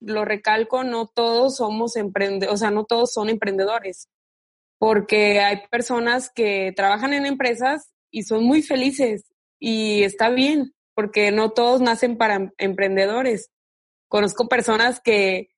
lo 0.00 0.24
recalco, 0.24 0.82
no 0.82 1.06
todos 1.06 1.58
somos 1.58 1.94
emprendedores, 1.94 2.52
o 2.52 2.56
sea, 2.56 2.72
no 2.72 2.84
todos 2.84 3.12
son 3.12 3.28
emprendedores, 3.28 4.08
porque 4.78 5.38
hay 5.38 5.68
personas 5.70 6.28
que 6.28 6.72
trabajan 6.74 7.12
en 7.12 7.26
empresas 7.26 7.94
y 8.10 8.24
son 8.24 8.42
muy 8.42 8.62
felices 8.62 9.26
y 9.60 10.02
está 10.02 10.28
bien, 10.30 10.74
porque 10.94 11.30
no 11.30 11.52
todos 11.52 11.80
nacen 11.80 12.18
para 12.18 12.52
emprendedores. 12.58 13.52
Conozco 14.08 14.48
personas 14.48 14.98
que 14.98 15.53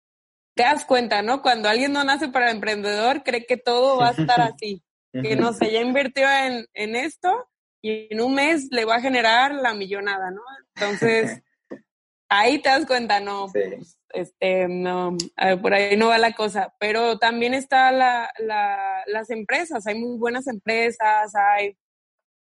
te 0.57 0.63
das 0.63 0.87
cuenta, 0.87 1.21
¿no? 1.21 1.43
Cuando 1.43 1.69
alguien 1.69 1.93
no 1.93 2.03
nace 2.03 2.29
para 2.29 2.51
emprendedor, 2.51 3.23
cree 3.23 3.45
que 3.45 3.59
todo 3.59 3.99
va 3.99 4.09
a 4.09 4.13
estar 4.13 4.41
así. 4.41 4.83
que 5.13 5.37
no 5.37 5.53
sé, 5.53 5.71
ya 5.71 5.81
invirtió 5.81 6.27
en, 6.29 6.67
en 6.73 6.97
esto 6.97 7.49
y 7.83 8.09
en 8.11 8.21
un 8.23 8.35
mes 8.35 8.69
le 8.71 8.87
va 8.87 8.97
a 8.97 9.01
generar 9.01 9.55
la 9.55 9.75
millonada, 9.75 10.31
¿no? 10.31 10.41
Entonces, 10.75 11.43
ahí 12.31 12.59
te 12.59 12.71
das 12.71 12.87
cuenta, 12.87 13.21
no, 13.21 13.49
pues, 13.53 13.99
este, 14.15 14.67
no, 14.67 15.17
por 15.61 15.75
ahí 15.75 15.95
no 15.97 16.09
va 16.09 16.17
la 16.17 16.33
cosa. 16.33 16.75
Pero 16.81 17.19
también 17.19 17.53
está 17.53 17.93
la, 17.93 18.31
la, 18.39 19.05
las 19.07 19.29
empresas, 19.29 19.87
hay 19.87 19.97
muy 19.97 20.19
buenas 20.19 20.47
empresas, 20.47 21.35
hay 21.35 21.77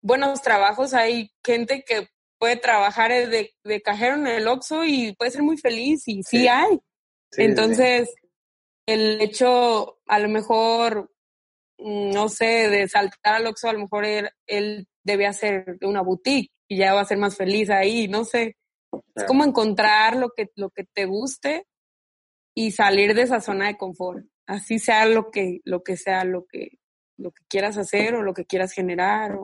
buenos 0.02 0.42
trabajos, 0.42 0.92
hay 0.92 1.32
gente 1.42 1.82
que 1.82 2.08
puede 2.38 2.56
trabajar 2.56 3.10
de, 3.10 3.54
de 3.64 3.82
cajero 3.82 4.16
en 4.16 4.26
el 4.26 4.48
Oxxo 4.48 4.84
y 4.84 5.14
puede 5.14 5.30
ser 5.30 5.42
muy 5.42 5.56
feliz 5.56 6.06
y 6.08 6.22
sí 6.22 6.46
hay. 6.46 6.78
Entonces, 7.36 8.14
el 8.86 9.20
hecho, 9.20 9.98
a 10.06 10.18
lo 10.18 10.28
mejor, 10.28 11.10
mm, 11.78 12.10
no 12.10 12.28
sé, 12.28 12.68
de 12.68 12.88
saltar 12.88 13.36
al 13.36 13.46
Oxxo, 13.46 13.68
a 13.68 13.72
lo 13.72 13.80
mejor 13.80 14.04
él, 14.04 14.88
debe 15.04 15.26
hacer 15.26 15.78
una 15.82 16.00
boutique 16.00 16.52
y 16.68 16.78
ya 16.78 16.94
va 16.94 17.00
a 17.00 17.06
ser 17.06 17.18
más 17.18 17.36
feliz 17.36 17.70
ahí, 17.70 18.06
no 18.06 18.24
sé. 18.24 18.56
Es 19.14 19.24
como 19.24 19.44
encontrar 19.44 20.16
lo 20.16 20.30
que, 20.30 20.50
lo 20.54 20.70
que 20.70 20.84
te 20.84 21.06
guste 21.06 21.66
y 22.54 22.72
salir 22.72 23.14
de 23.14 23.22
esa 23.22 23.40
zona 23.40 23.66
de 23.66 23.76
confort. 23.76 24.24
Así 24.46 24.78
sea 24.78 25.06
lo 25.06 25.30
que, 25.30 25.60
lo 25.64 25.82
que 25.82 25.96
sea, 25.96 26.24
lo 26.24 26.46
que, 26.46 26.78
lo 27.16 27.30
que 27.32 27.42
quieras 27.48 27.78
hacer 27.78 28.14
o 28.14 28.22
lo 28.22 28.34
que 28.34 28.44
quieras 28.44 28.72
generar. 28.72 29.38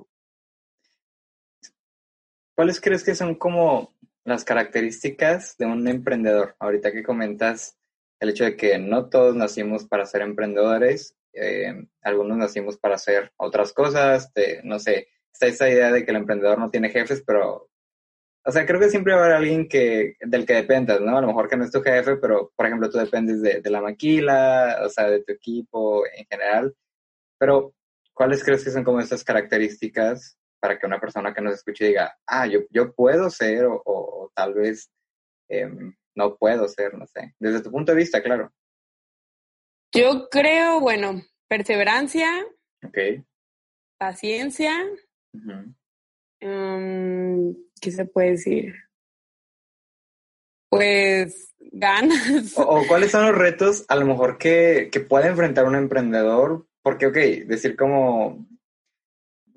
¿Cuáles 2.54 2.80
crees 2.80 3.04
que 3.04 3.14
son 3.14 3.36
como 3.36 3.94
las 4.24 4.44
características 4.44 5.56
de 5.56 5.66
un 5.66 5.86
emprendedor? 5.88 6.56
Ahorita 6.58 6.92
que 6.92 7.02
comentas 7.02 7.77
el 8.20 8.30
hecho 8.30 8.44
de 8.44 8.56
que 8.56 8.78
no 8.78 9.08
todos 9.08 9.36
nacimos 9.36 9.86
para 9.86 10.06
ser 10.06 10.22
emprendedores, 10.22 11.14
eh, 11.32 11.86
algunos 12.02 12.36
nacimos 12.36 12.78
para 12.78 12.96
hacer 12.96 13.32
otras 13.36 13.72
cosas, 13.72 14.32
no 14.64 14.78
sé, 14.78 15.08
está 15.32 15.46
esa 15.46 15.68
idea 15.68 15.92
de 15.92 16.04
que 16.04 16.10
el 16.10 16.16
emprendedor 16.16 16.58
no 16.58 16.70
tiene 16.70 16.90
jefes, 16.90 17.22
pero, 17.26 17.70
o 18.44 18.52
sea, 18.52 18.66
creo 18.66 18.80
que 18.80 18.88
siempre 18.90 19.14
va 19.14 19.20
a 19.20 19.24
haber 19.24 19.36
alguien 19.36 19.68
que, 19.68 20.16
del 20.20 20.46
que 20.46 20.54
dependas, 20.54 21.00
¿no? 21.00 21.16
A 21.16 21.20
lo 21.20 21.28
mejor 21.28 21.48
que 21.48 21.56
no 21.56 21.64
es 21.64 21.70
tu 21.70 21.82
jefe, 21.82 22.16
pero, 22.16 22.52
por 22.56 22.66
ejemplo, 22.66 22.90
tú 22.90 22.98
dependes 22.98 23.42
de, 23.42 23.60
de 23.60 23.70
la 23.70 23.80
maquila, 23.80 24.80
o 24.84 24.88
sea, 24.88 25.08
de 25.10 25.22
tu 25.22 25.32
equipo 25.32 26.04
en 26.06 26.26
general, 26.26 26.74
pero, 27.38 27.74
¿cuáles 28.12 28.42
crees 28.42 28.64
que 28.64 28.70
son 28.70 28.84
como 28.84 29.00
esas 29.00 29.22
características 29.22 30.36
para 30.60 30.78
que 30.78 30.86
una 30.86 31.00
persona 31.00 31.32
que 31.32 31.40
nos 31.40 31.54
escuche 31.54 31.86
diga, 31.86 32.18
ah, 32.26 32.46
yo, 32.46 32.60
yo 32.70 32.92
puedo 32.92 33.30
ser 33.30 33.66
o, 33.66 33.80
o, 33.84 34.32
tal 34.34 34.54
vez 34.54 34.90
em, 35.48 35.94
no 36.14 36.36
puedo 36.36 36.68
ser, 36.68 36.94
no 36.94 37.06
sé. 37.06 37.34
Desde 37.38 37.62
tu 37.62 37.70
punto 37.70 37.92
de 37.92 37.98
vista, 37.98 38.22
claro. 38.22 38.52
Yo 39.94 40.28
creo, 40.30 40.80
bueno, 40.80 41.22
perseverancia. 41.48 42.28
Ok. 42.84 43.24
Paciencia. 43.98 44.72
Em, 46.40 47.54
¿Qué 47.80 47.90
se 47.90 48.04
puede 48.04 48.30
decir? 48.32 48.74
Pues 50.70 51.54
ganas. 51.58 52.54
O, 52.56 52.86
cuáles 52.86 53.10
son 53.10 53.26
los 53.26 53.36
retos 53.36 53.84
a 53.88 53.96
lo 53.96 54.04
mejor 54.04 54.38
que, 54.38 54.90
que 54.92 55.00
puede 55.00 55.28
enfrentar 55.28 55.64
un 55.66 55.76
emprendedor? 55.76 56.66
Porque, 56.82 57.06
ok, 57.06 57.16
decir 57.46 57.76
como 57.76 58.46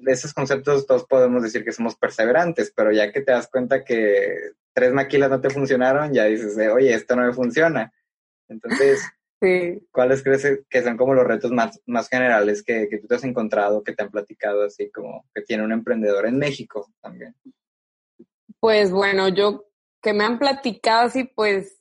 de 0.02 0.12
esos 0.12 0.34
conceptos 0.34 0.86
todos 0.86 1.06
podemos 1.06 1.44
decir 1.44 1.64
que 1.64 1.72
somos 1.72 1.96
perseverantes, 1.96 2.72
pero 2.76 2.92
ya 2.92 3.12
que 3.12 3.22
te 3.22 3.32
das 3.32 3.48
cuenta 3.48 3.84
que 3.84 4.52
tres 4.74 4.92
maquilas 4.94 5.30
no 5.30 5.40
te 5.40 5.50
funcionaron, 5.50 6.14
ya 6.14 6.26
dices, 6.26 6.58
oye, 6.74 6.94
esto 6.94 7.16
no 7.16 7.26
me 7.26 7.34
funciona. 7.34 7.94
Entonces, 8.48 9.02
¿cuáles 9.92 10.24
crees 10.24 10.64
que 10.70 10.84
son 10.84 10.98
como 10.98 11.14
los 11.14 11.26
retos 11.26 11.52
más, 11.52 11.80
más 11.86 12.10
generales 12.10 12.64
que, 12.64 12.88
que 12.90 12.98
tú 12.98 13.08
te 13.08 13.16
has 13.16 13.24
encontrado, 13.24 13.84
que 13.84 13.94
te 13.94 14.04
han 14.04 14.12
platicado 14.12 14.64
así 14.64 14.90
como 14.92 15.26
que 15.34 15.42
tiene 15.42 15.64
un 15.64 15.72
emprendedor 15.72 16.26
en 16.26 16.38
México 16.38 16.92
también? 17.02 17.36
Pues 18.60 18.92
bueno, 18.92 19.30
yo 19.30 19.66
que 20.02 20.14
me 20.14 20.24
han 20.24 20.40
platicado 20.40 21.08
así, 21.08 21.24
pues, 21.24 21.80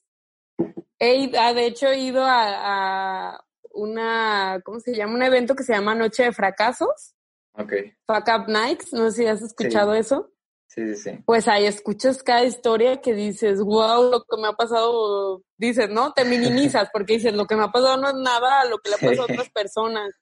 he, 0.98 1.30
ah, 1.38 1.54
de 1.54 1.66
hecho 1.66 1.88
he 1.88 1.98
ido 1.98 2.22
a, 2.22 3.32
a 3.32 3.44
una, 3.72 4.60
¿cómo 4.64 4.80
se 4.80 4.94
llama? 4.94 5.14
Un 5.14 5.22
evento 5.22 5.54
que 5.54 5.62
se 5.62 5.72
llama 5.72 5.94
Noche 5.94 6.24
de 6.24 6.32
Fracasos 6.32 7.14
Ok. 7.60 7.72
Fuck 8.06 8.28
Up 8.28 8.48
Nights, 8.48 8.92
no 8.92 9.10
sé 9.10 9.22
si 9.22 9.26
has 9.26 9.42
escuchado 9.42 9.94
eso. 9.94 10.32
Sí, 10.66 10.94
sí, 10.94 10.96
sí. 10.96 11.18
Pues 11.26 11.48
ahí 11.48 11.66
escuchas 11.66 12.22
cada 12.22 12.44
historia 12.44 13.00
que 13.00 13.12
dices, 13.12 13.60
wow, 13.60 14.08
lo 14.08 14.22
que 14.22 14.40
me 14.40 14.48
ha 14.48 14.52
pasado, 14.52 15.42
dices, 15.56 15.90
¿no? 15.90 16.12
Te 16.12 16.24
minimizas 16.24 16.88
porque 16.92 17.14
dices, 17.14 17.34
lo 17.34 17.46
que 17.46 17.56
me 17.56 17.64
ha 17.64 17.72
pasado 17.72 17.96
no 17.96 18.08
es 18.08 18.14
nada 18.14 18.60
a 18.60 18.64
lo 18.66 18.78
que 18.78 18.90
le 18.90 18.94
ha 18.94 18.98
pasado 18.98 19.22
a 19.22 19.32
otras 19.32 19.50
personas. 19.50 20.14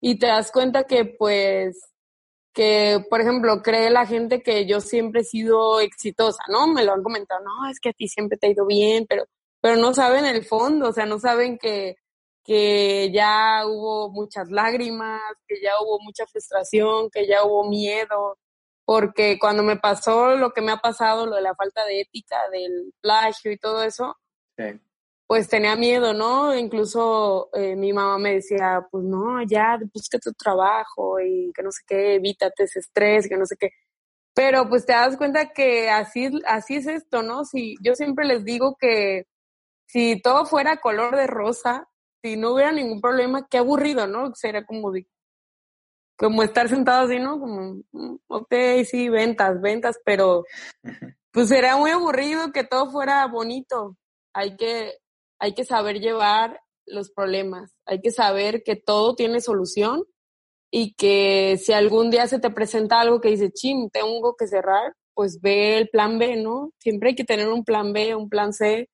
Y 0.00 0.18
te 0.18 0.28
das 0.28 0.52
cuenta 0.52 0.84
que, 0.84 1.04
pues, 1.04 1.80
que, 2.54 3.04
por 3.10 3.20
ejemplo, 3.20 3.60
cree 3.62 3.90
la 3.90 4.06
gente 4.06 4.42
que 4.42 4.66
yo 4.66 4.80
siempre 4.80 5.22
he 5.22 5.24
sido 5.24 5.80
exitosa, 5.80 6.42
¿no? 6.48 6.68
Me 6.68 6.84
lo 6.84 6.92
han 6.92 7.02
comentado, 7.02 7.42
no, 7.44 7.68
es 7.68 7.80
que 7.80 7.90
a 7.90 7.92
ti 7.92 8.06
siempre 8.06 8.38
te 8.38 8.46
ha 8.46 8.50
ido 8.50 8.66
bien, 8.66 9.06
pero, 9.08 9.24
pero 9.60 9.76
no 9.76 9.94
saben 9.94 10.24
el 10.24 10.44
fondo, 10.44 10.90
o 10.90 10.92
sea, 10.92 11.06
no 11.06 11.18
saben 11.18 11.58
que 11.58 11.96
que 12.44 13.10
ya 13.12 13.66
hubo 13.66 14.10
muchas 14.10 14.50
lágrimas, 14.50 15.20
que 15.46 15.60
ya 15.60 15.72
hubo 15.82 16.00
mucha 16.00 16.26
frustración, 16.26 17.10
que 17.10 17.26
ya 17.26 17.44
hubo 17.44 17.68
miedo, 17.68 18.38
porque 18.84 19.38
cuando 19.38 19.62
me 19.62 19.76
pasó 19.76 20.34
lo 20.36 20.52
que 20.52 20.62
me 20.62 20.72
ha 20.72 20.78
pasado, 20.78 21.26
lo 21.26 21.36
de 21.36 21.42
la 21.42 21.54
falta 21.54 21.84
de 21.84 22.00
ética, 22.00 22.36
del 22.50 22.94
plagio 23.02 23.52
y 23.52 23.58
todo 23.58 23.82
eso, 23.82 24.16
pues 25.26 25.46
tenía 25.46 25.76
miedo, 25.76 26.14
¿no? 26.14 26.54
Incluso 26.56 27.50
eh, 27.52 27.76
mi 27.76 27.92
mamá 27.92 28.16
me 28.16 28.36
decía, 28.36 28.86
pues 28.90 29.04
no, 29.04 29.42
ya, 29.42 29.78
busca 29.92 30.18
tu 30.18 30.32
trabajo 30.32 31.20
y 31.20 31.52
que 31.54 31.62
no 31.62 31.70
sé 31.70 31.82
qué, 31.86 32.14
evítate 32.14 32.64
ese 32.64 32.78
estrés, 32.78 33.28
que 33.28 33.36
no 33.36 33.44
sé 33.44 33.56
qué. 33.58 33.72
Pero 34.34 34.68
pues 34.70 34.86
te 34.86 34.94
das 34.94 35.18
cuenta 35.18 35.50
que 35.52 35.90
así, 35.90 36.30
así 36.46 36.76
es 36.76 36.86
esto, 36.86 37.22
¿no? 37.22 37.44
Si 37.44 37.76
yo 37.82 37.94
siempre 37.94 38.24
les 38.24 38.42
digo 38.42 38.76
que 38.80 39.26
si 39.86 40.20
todo 40.22 40.46
fuera 40.46 40.78
color 40.78 41.14
de 41.14 41.26
rosa, 41.26 41.88
si 42.22 42.36
no 42.36 42.54
hubiera 42.54 42.72
ningún 42.72 43.00
problema, 43.00 43.46
qué 43.48 43.58
aburrido, 43.58 44.06
¿no? 44.06 44.34
Sería 44.34 44.64
como 44.64 44.92
como 46.18 46.42
estar 46.42 46.68
sentado 46.68 47.06
así, 47.06 47.20
¿no? 47.20 47.38
Como, 47.38 47.82
mm, 47.92 48.16
ok, 48.26 48.54
sí, 48.84 49.08
ventas, 49.08 49.60
ventas, 49.60 50.00
pero 50.04 50.44
pues 51.30 51.48
sería 51.48 51.76
muy 51.76 51.92
aburrido 51.92 52.50
que 52.52 52.64
todo 52.64 52.90
fuera 52.90 53.24
bonito. 53.28 53.96
Hay 54.34 54.56
que, 54.56 54.94
hay 55.38 55.54
que 55.54 55.64
saber 55.64 56.00
llevar 56.00 56.60
los 56.86 57.10
problemas, 57.10 57.76
hay 57.86 58.00
que 58.00 58.10
saber 58.10 58.62
que 58.64 58.74
todo 58.74 59.14
tiene 59.14 59.40
solución 59.40 60.04
y 60.70 60.94
que 60.94 61.56
si 61.58 61.72
algún 61.72 62.10
día 62.10 62.26
se 62.26 62.40
te 62.40 62.50
presenta 62.50 63.00
algo 63.00 63.20
que 63.20 63.30
dice, 63.30 63.52
chim, 63.52 63.88
tengo 63.90 64.34
que 64.36 64.48
cerrar, 64.48 64.94
pues 65.14 65.40
ve 65.40 65.78
el 65.78 65.88
plan 65.88 66.18
B, 66.18 66.36
¿no? 66.36 66.72
Siempre 66.80 67.10
hay 67.10 67.14
que 67.14 67.24
tener 67.24 67.48
un 67.48 67.64
plan 67.64 67.92
B, 67.92 68.14
un 68.14 68.28
plan 68.28 68.52
C 68.52 68.88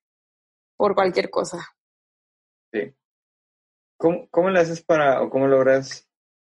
por 0.77 0.95
cualquier 0.95 1.31
cosa. 1.31 1.67
Sí. 2.73 2.95
¿Cómo, 3.97 4.29
cómo 4.31 4.51
le 4.51 4.61
haces 4.61 4.83
para, 4.83 5.23
o 5.23 5.31
cómo 5.31 5.47
logras 5.47 6.09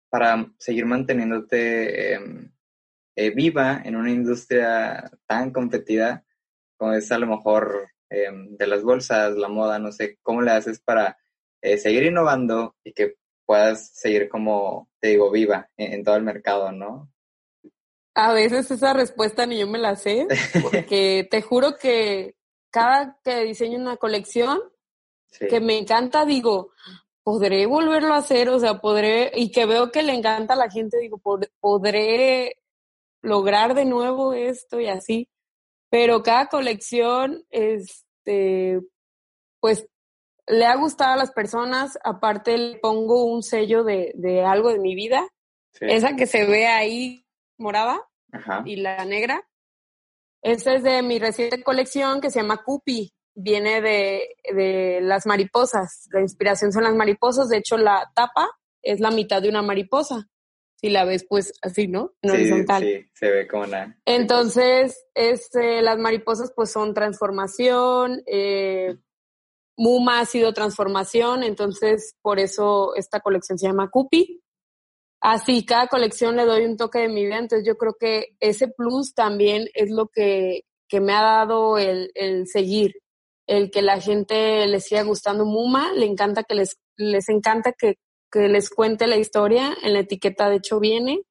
para 0.10 0.52
seguir 0.58 0.86
manteniéndote 0.86 2.14
em, 2.14 2.52
eh, 3.16 3.32
viva 3.32 3.82
en 3.84 3.96
una 3.96 4.12
industria 4.12 5.12
tan 5.26 5.52
competida 5.52 6.26
como 6.78 6.94
es 6.94 7.12
a 7.12 7.18
lo 7.18 7.28
mejor 7.28 7.90
em, 8.10 8.56
de 8.58 8.68
las 8.68 8.84
bolsas, 8.84 9.36
la 9.36 9.48
moda, 9.48 9.80
no 9.80 9.92
sé, 9.92 10.18
¿cómo 10.22 10.42
le 10.42 10.52
haces 10.52 10.80
para 10.80 11.18
eh, 11.62 11.78
seguir 11.78 12.04
innovando 12.04 12.76
y 12.84 12.94
que 12.94 13.16
puedas 13.46 13.90
seguir 13.94 14.30
como, 14.30 14.90
te 15.00 15.10
digo, 15.10 15.32
viva 15.32 15.70
en, 15.78 16.04
todo 16.04 16.16
el 16.16 16.24
mercado, 16.24 16.72
¿no? 16.72 17.12
A 18.14 18.34
veces 18.34 18.72
esa 18.72 18.94
respuesta 18.94 19.46
ni 19.46 19.60
yo 19.60 19.68
me 19.68 19.80
la 19.80 19.96
sé, 19.96 20.28
porque 20.64 21.28
te 21.30 21.42
juro 21.42 21.76
que 21.78 22.36
cada 22.70 23.20
que 23.24 23.44
diseño 23.44 23.80
una 23.80 23.98
colección 23.98 24.60
que 25.50 25.60
me 25.60 25.78
encanta, 25.78 26.26
digo, 26.26 26.72
podré 27.26 27.66
volverlo 27.66 28.14
a 28.14 28.18
hacer, 28.18 28.50
o 28.50 28.60
sea, 28.60 28.80
podré, 28.80 29.32
y 29.34 29.52
que 29.52 29.66
veo 29.66 29.92
que 29.92 30.04
le 30.04 30.14
encanta 30.14 30.54
a 30.54 30.58
la 30.58 30.70
gente, 30.70 31.00
digo, 31.00 31.20
podré 31.60 32.58
lograr 33.24 33.74
de 33.74 33.84
nuevo 33.84 34.34
esto 34.34 34.80
y 34.80 34.88
así. 34.88 35.28
Pero 35.90 36.22
cada 36.22 36.50
colección, 36.50 37.44
este, 37.50 38.80
pues 39.60 39.88
le 40.46 40.68
ha 40.68 40.76
gustado 40.76 41.14
a 41.14 41.18
las 41.18 41.32
personas, 41.32 41.98
aparte 42.04 42.60
le 42.60 42.78
pongo 42.78 43.26
un 43.26 43.42
sello 43.42 43.84
de, 43.84 44.12
de 44.14 44.46
algo 44.46 44.70
de 44.70 44.80
mi 44.80 44.94
vida, 44.94 45.28
esa 45.80 46.16
que 46.16 46.28
se 46.28 46.46
ve 46.46 46.68
ahí 46.68 47.26
morada 47.58 48.08
y 48.66 48.76
la 48.76 49.04
negra. 49.04 49.50
Esa 50.44 50.76
es 50.76 50.84
de 50.84 51.02
mi 51.02 51.18
reciente 51.18 51.64
colección 51.64 52.22
que 52.22 52.30
se 52.30 52.40
llama 52.40 52.64
Cupi 52.64 53.15
viene 53.36 53.82
de, 53.82 55.00
las 55.02 55.26
mariposas. 55.26 56.08
La 56.12 56.22
inspiración 56.22 56.72
son 56.72 56.84
las 56.84 56.96
mariposas. 56.96 57.50
De 57.50 57.58
hecho, 57.58 57.78
la 57.78 58.12
tapa 58.16 58.50
es 58.82 59.00
la 59.00 59.12
mitad 59.12 59.42
de 59.42 59.50
una 59.50 59.62
mariposa. 59.62 60.28
Si 60.78 60.90
la 60.90 61.06
ves, 61.06 61.26
pues 61.28 61.54
así, 61.62 61.88
¿no? 61.88 62.14
En 62.22 62.32
horizontal. 62.32 62.84
Sí, 62.84 63.10
se 63.14 63.32
ve 63.32 63.48
como 63.48 63.64
una. 63.64 63.98
Entonces, 64.06 65.06
este, 65.14 65.82
las 65.82 65.98
mariposas, 65.98 66.52
pues 66.56 66.72
son 66.72 66.94
transformación. 66.94 68.22
Eh, 68.26 68.96
Muma 69.78 70.20
ha 70.20 70.26
sido 70.26 70.54
transformación. 70.54 71.44
Entonces, 71.44 72.16
por 72.22 72.40
eso 72.40 72.96
esta 72.96 73.20
colección 73.20 73.58
se 73.58 73.68
llama 73.68 73.90
Cupi. 73.90 74.42
Así, 75.22 75.66
cada 75.66 75.88
colección 75.88 76.36
le 76.36 76.46
doy 76.46 76.66
un 76.66 76.78
toque 76.78 77.00
de 77.00 77.10
mi 77.10 77.26
vida. 77.26 77.38
Entonces, 77.38 77.66
yo 77.66 77.78
creo 77.78 77.96
que 78.00 78.36
ese 78.40 78.68
plus 78.68 79.14
también 79.14 79.68
es 79.74 79.90
lo 79.90 80.08
que, 80.08 80.66
que 80.88 81.00
me 81.00 81.14
ha 81.14 81.22
dado 81.22 81.78
el, 81.78 82.12
el 82.16 82.48
seguir 82.48 82.94
el 83.48 83.72
que 83.72 83.82
la 83.82 84.00
gente 84.00 84.66
les 84.68 84.86
siga 84.86 85.04
gustando 85.04 85.46
Muma, 85.46 85.92
le 85.94 86.06
encanta 86.06 86.44
que 86.44 86.56
les, 86.56 86.80
les 86.98 87.30
encanta 87.30 87.72
que, 87.74 87.98
que 88.32 88.48
les 88.48 88.70
cuente 88.70 89.08
la 89.08 89.18
historia, 89.18 89.76
en 89.84 89.94
la 89.94 90.00
etiqueta 90.00 90.50
de 90.50 90.58
hecho 90.58 90.80
viene, 90.80 91.24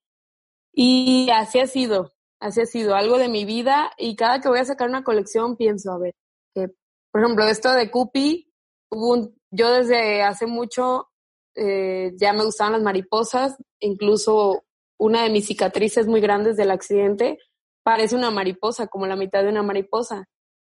y 0.73 1.29
así 1.31 1.61
ha 1.61 1.67
sido, 1.67 2.13
así 2.41 2.61
ha 2.61 2.67
sido 2.67 2.95
algo 2.95 3.19
de 3.19 3.29
mi 3.29 3.45
vida, 3.45 3.93
y 3.99 4.17
cada 4.17 4.41
que 4.41 4.49
voy 4.49 4.59
a 4.59 4.65
sacar 4.65 4.89
una 4.89 5.05
colección 5.05 5.57
pienso, 5.57 5.93
a 5.93 5.99
ver, 5.99 6.15
que, 6.55 6.69
por 7.11 7.23
ejemplo, 7.23 7.45
esto 7.47 7.73
de 7.73 7.91
Cupi, 7.91 8.53
hubo 8.91 9.33
yo 9.51 9.71
desde 9.73 10.23
hace 10.23 10.47
mucho 10.47 11.09
eh, 11.57 12.13
ya 12.17 12.33
me 12.33 12.45
gustaban 12.45 12.73
las 12.73 12.83
mariposas, 12.83 13.57
incluso 13.81 14.65
una 14.99 15.23
de 15.23 15.31
mis 15.31 15.47
cicatrices 15.47 16.07
muy 16.07 16.21
grandes 16.21 16.57
del 16.57 16.71
accidente 16.71 17.39
parece 17.85 18.17
una 18.17 18.31
mariposa, 18.31 18.87
como 18.87 19.07
la 19.07 19.17
mitad 19.17 19.43
de 19.43 19.51
una 19.51 19.63
mariposa. 19.63 20.27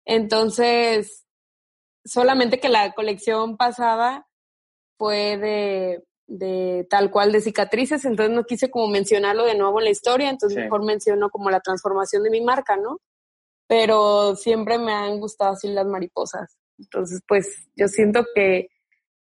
Entonces, 0.06 1.23
solamente 2.06 2.60
que 2.60 2.70
la 2.70 2.94
colección 2.94 3.58
pasada 3.58 4.28
fue 4.98 5.38
de, 5.38 6.04
de 6.28 6.88
tal 6.90 7.12
cual 7.12 7.32
de 7.32 7.42
cicatrices, 7.42 8.06
entonces 8.06 8.36
no 8.36 8.44
quise 8.46 8.70
como 8.70 8.88
mencionarlo 8.88 9.46
de 9.46 9.56
nuevo 9.56 9.80
en 9.80 9.86
la 9.86 9.92
historia, 9.92 10.30
entonces 10.30 10.58
mejor 10.58 10.84
menciono 10.86 11.30
como 11.30 11.50
la 11.50 11.60
transformación 11.60 12.24
de 12.24 12.30
mi 12.30 12.42
marca, 12.42 12.78
¿no? 12.78 13.00
Pero 13.68 14.36
siempre 14.36 14.78
me 14.78 14.94
han 14.94 15.20
gustado 15.20 15.54
así 15.54 15.68
las 15.70 15.86
mariposas. 15.86 16.58
Entonces, 16.78 17.22
pues 17.28 17.68
yo 17.76 17.88
siento 17.88 18.26
que, 18.34 18.70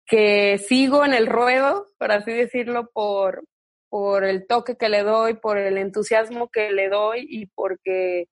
que 0.05 0.57
sigo 0.57 1.05
en 1.05 1.13
el 1.13 1.27
ruedo, 1.27 1.87
por 1.97 2.11
así 2.11 2.31
decirlo, 2.31 2.89
por, 2.93 3.45
por 3.89 4.23
el 4.23 4.45
toque 4.47 4.77
que 4.77 4.89
le 4.89 5.03
doy, 5.03 5.35
por 5.35 5.57
el 5.57 5.77
entusiasmo 5.77 6.49
que 6.49 6.71
le 6.71 6.89
doy 6.89 7.25
y 7.29 7.47
porque 7.47 8.27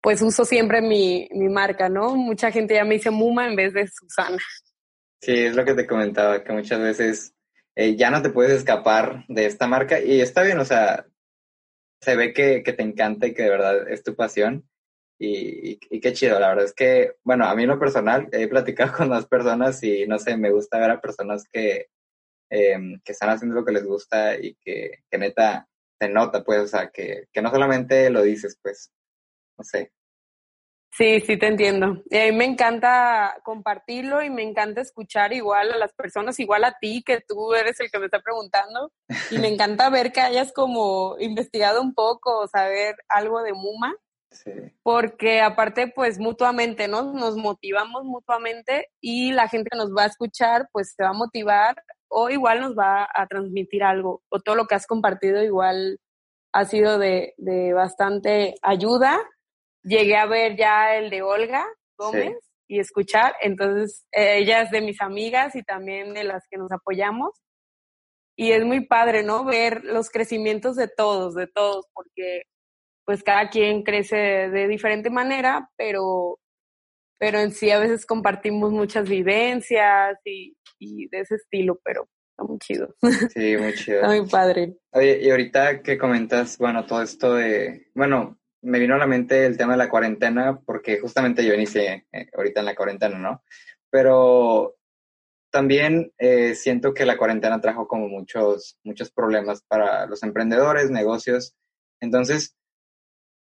pues 0.00 0.22
uso 0.22 0.44
siempre 0.44 0.80
mi, 0.80 1.28
mi 1.32 1.48
marca, 1.48 1.88
¿no? 1.88 2.14
Mucha 2.16 2.50
gente 2.50 2.74
ya 2.74 2.84
me 2.84 2.94
dice 2.94 3.10
Muma 3.10 3.46
en 3.46 3.56
vez 3.56 3.72
de 3.74 3.86
Susana. 3.88 4.38
Sí, 5.20 5.32
es 5.32 5.54
lo 5.54 5.64
que 5.64 5.74
te 5.74 5.86
comentaba, 5.86 6.42
que 6.42 6.52
muchas 6.52 6.80
veces 6.80 7.34
eh, 7.76 7.96
ya 7.96 8.10
no 8.10 8.22
te 8.22 8.30
puedes 8.30 8.52
escapar 8.52 9.24
de 9.28 9.46
esta 9.46 9.66
marca 9.66 10.00
y 10.00 10.20
está 10.20 10.42
bien, 10.42 10.58
o 10.58 10.64
sea, 10.64 11.06
se 12.00 12.16
ve 12.16 12.32
que, 12.32 12.62
que 12.62 12.72
te 12.72 12.82
encanta 12.82 13.26
y 13.26 13.34
que 13.34 13.42
de 13.42 13.50
verdad 13.50 13.88
es 13.88 14.02
tu 14.02 14.16
pasión 14.16 14.66
y, 15.18 15.78
y, 15.90 16.00
qué 16.00 16.14
chido, 16.14 16.40
la 16.40 16.48
verdad 16.48 16.64
es 16.64 16.72
que, 16.72 17.16
bueno, 17.24 17.44
a 17.44 17.54
mí 17.54 17.64
en 17.64 17.68
lo 17.68 17.78
personal 17.78 18.28
he 18.32 18.48
platicado 18.48 18.92
con 18.96 19.10
más 19.10 19.26
personas 19.26 19.82
y 19.82 20.06
no 20.06 20.18
sé, 20.18 20.36
me 20.38 20.50
gusta 20.50 20.78
ver 20.78 20.90
a 20.90 21.00
personas 21.00 21.44
que, 21.52 21.88
em, 22.48 22.98
que 23.04 23.12
están 23.12 23.28
haciendo 23.28 23.54
lo 23.54 23.64
que 23.64 23.72
les 23.72 23.84
gusta 23.84 24.36
y 24.38 24.54
que, 24.54 25.02
que 25.10 25.18
neta 25.18 25.68
se 26.00 26.08
nota, 26.08 26.42
pues, 26.42 26.60
o 26.60 26.66
sea, 26.66 26.88
que, 26.90 27.26
que 27.30 27.42
no 27.42 27.50
solamente 27.50 28.08
lo 28.08 28.22
dices, 28.22 28.58
pues, 28.62 28.90
no 29.60 29.64
sé. 29.64 29.92
Sí, 30.92 31.20
sí 31.20 31.36
te 31.36 31.46
entiendo. 31.46 32.02
Y 32.10 32.18
a 32.18 32.24
mí 32.24 32.32
me 32.32 32.46
encanta 32.46 33.36
compartirlo 33.44 34.22
y 34.22 34.30
me 34.30 34.42
encanta 34.42 34.80
escuchar 34.80 35.32
igual 35.32 35.70
a 35.70 35.76
las 35.76 35.92
personas, 35.92 36.40
igual 36.40 36.64
a 36.64 36.78
ti, 36.80 37.02
que 37.04 37.20
tú 37.20 37.54
eres 37.54 37.78
el 37.80 37.90
que 37.90 37.98
me 37.98 38.06
está 38.06 38.20
preguntando. 38.20 38.90
Y 39.30 39.38
me 39.38 39.48
encanta 39.52 39.90
ver 39.90 40.12
que 40.12 40.20
hayas 40.20 40.52
como 40.52 41.16
investigado 41.18 41.80
un 41.82 41.94
poco 41.94 42.40
o 42.40 42.48
saber 42.48 42.96
algo 43.08 43.42
de 43.42 43.52
Muma. 43.52 43.94
Sí. 44.30 44.50
Porque 44.82 45.40
aparte, 45.40 45.88
pues 45.88 46.18
mutuamente, 46.18 46.88
¿no? 46.88 47.12
Nos 47.12 47.36
motivamos 47.36 48.04
mutuamente 48.04 48.88
y 49.00 49.32
la 49.32 49.48
gente 49.48 49.70
que 49.70 49.78
nos 49.78 49.94
va 49.94 50.04
a 50.04 50.06
escuchar, 50.06 50.68
pues 50.72 50.94
se 50.96 51.02
va 51.02 51.10
a 51.10 51.14
motivar 51.14 51.82
o 52.08 52.30
igual 52.30 52.60
nos 52.60 52.76
va 52.76 53.08
a 53.14 53.26
transmitir 53.26 53.84
algo. 53.84 54.22
O 54.30 54.40
todo 54.40 54.54
lo 54.54 54.66
que 54.66 54.74
has 54.74 54.86
compartido 54.86 55.42
igual 55.42 56.00
ha 56.52 56.64
sido 56.64 56.98
de, 56.98 57.34
de 57.36 57.72
bastante 57.74 58.54
ayuda 58.62 59.20
llegué 59.82 60.16
a 60.16 60.26
ver 60.26 60.56
ya 60.56 60.96
el 60.96 61.10
de 61.10 61.22
Olga 61.22 61.66
Gómez 61.96 62.36
y 62.66 62.78
escuchar, 62.78 63.34
entonces 63.40 64.06
eh, 64.12 64.38
ella 64.38 64.62
es 64.62 64.70
de 64.70 64.80
mis 64.80 65.00
amigas 65.00 65.56
y 65.56 65.62
también 65.62 66.14
de 66.14 66.24
las 66.24 66.46
que 66.48 66.56
nos 66.56 66.70
apoyamos. 66.72 67.30
Y 68.36 68.52
es 68.52 68.64
muy 68.64 68.86
padre, 68.86 69.22
¿no? 69.22 69.44
Ver 69.44 69.84
los 69.84 70.08
crecimientos 70.08 70.76
de 70.76 70.88
todos, 70.88 71.34
de 71.34 71.46
todos, 71.46 71.86
porque 71.92 72.44
pues 73.04 73.22
cada 73.22 73.50
quien 73.50 73.82
crece 73.82 74.16
de 74.16 74.68
diferente 74.68 75.10
manera, 75.10 75.68
pero, 75.76 76.38
pero 77.18 77.40
en 77.40 77.52
sí 77.52 77.70
a 77.70 77.80
veces 77.80 78.06
compartimos 78.06 78.70
muchas 78.70 79.08
vivencias 79.08 80.16
y, 80.24 80.56
y 80.78 81.08
de 81.08 81.20
ese 81.20 81.34
estilo, 81.34 81.78
pero 81.84 82.08
está 82.30 82.44
muy 82.44 82.58
chido. 82.58 82.94
Sí, 83.34 83.56
muy 83.56 83.74
chido. 83.74 83.96
está 84.02 84.08
muy 84.08 84.28
padre. 84.28 84.76
Oye, 84.92 85.20
y 85.22 85.30
ahorita 85.30 85.82
que 85.82 85.98
comentas, 85.98 86.56
bueno, 86.56 86.86
todo 86.86 87.02
esto 87.02 87.34
de, 87.34 87.88
bueno, 87.94 88.39
me 88.62 88.78
vino 88.78 88.94
a 88.94 88.98
la 88.98 89.06
mente 89.06 89.46
el 89.46 89.56
tema 89.56 89.72
de 89.72 89.78
la 89.78 89.88
cuarentena 89.88 90.60
porque 90.64 90.98
justamente 90.98 91.44
yo 91.44 91.54
inicié 91.54 92.06
eh, 92.12 92.28
ahorita 92.36 92.60
en 92.60 92.66
la 92.66 92.74
cuarentena, 92.74 93.18
¿no? 93.18 93.42
Pero 93.90 94.76
también 95.50 96.12
eh, 96.18 96.54
siento 96.54 96.94
que 96.94 97.06
la 97.06 97.16
cuarentena 97.16 97.60
trajo 97.60 97.88
como 97.88 98.08
muchos, 98.08 98.78
muchos 98.84 99.10
problemas 99.10 99.62
para 99.62 100.06
los 100.06 100.22
emprendedores, 100.22 100.90
negocios. 100.90 101.54
Entonces, 102.00 102.56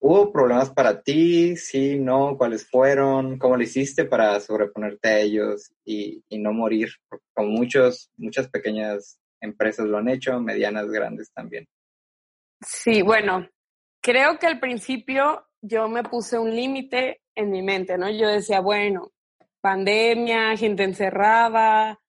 ¿Hubo 0.04 0.32
problemas 0.32 0.72
para 0.72 1.04
ti? 1.04 1.56
Sí, 1.58 2.00
no, 2.00 2.36
¿cuáles 2.36 2.68
fueron? 2.68 3.38
¿Cómo 3.38 3.56
lo 3.56 3.62
hiciste 3.62 4.04
para 4.04 4.40
sobreponerte 4.40 5.08
a 5.08 5.20
ellos 5.20 5.72
y, 5.86 6.24
y 6.28 6.40
no 6.40 6.54
morir? 6.54 6.90
Como 7.36 7.50
muchos, 7.50 8.10
muchas 8.18 8.50
pequeñas 8.50 9.20
empresas 9.40 9.86
lo 9.86 10.00
han 10.00 10.10
hecho, 10.10 10.40
medianas, 10.40 10.90
grandes 10.90 11.32
también. 11.32 11.68
Sí, 12.66 13.04
bueno, 13.04 13.48
creo 14.02 14.40
que 14.40 14.48
al 14.48 14.60
principio 14.60 15.48
yo 15.62 15.88
me 15.88 16.04
puse 16.04 16.38
un 16.38 16.54
límite 16.56 17.22
en 17.36 17.52
mi 17.52 17.62
mente, 17.62 17.98
¿no? 17.98 18.10
Yo 18.10 18.28
decía, 18.28 18.60
bueno, 18.60 19.12
pandemia, 19.62 20.58
gente 20.58 20.84
encerrada, 20.84 22.00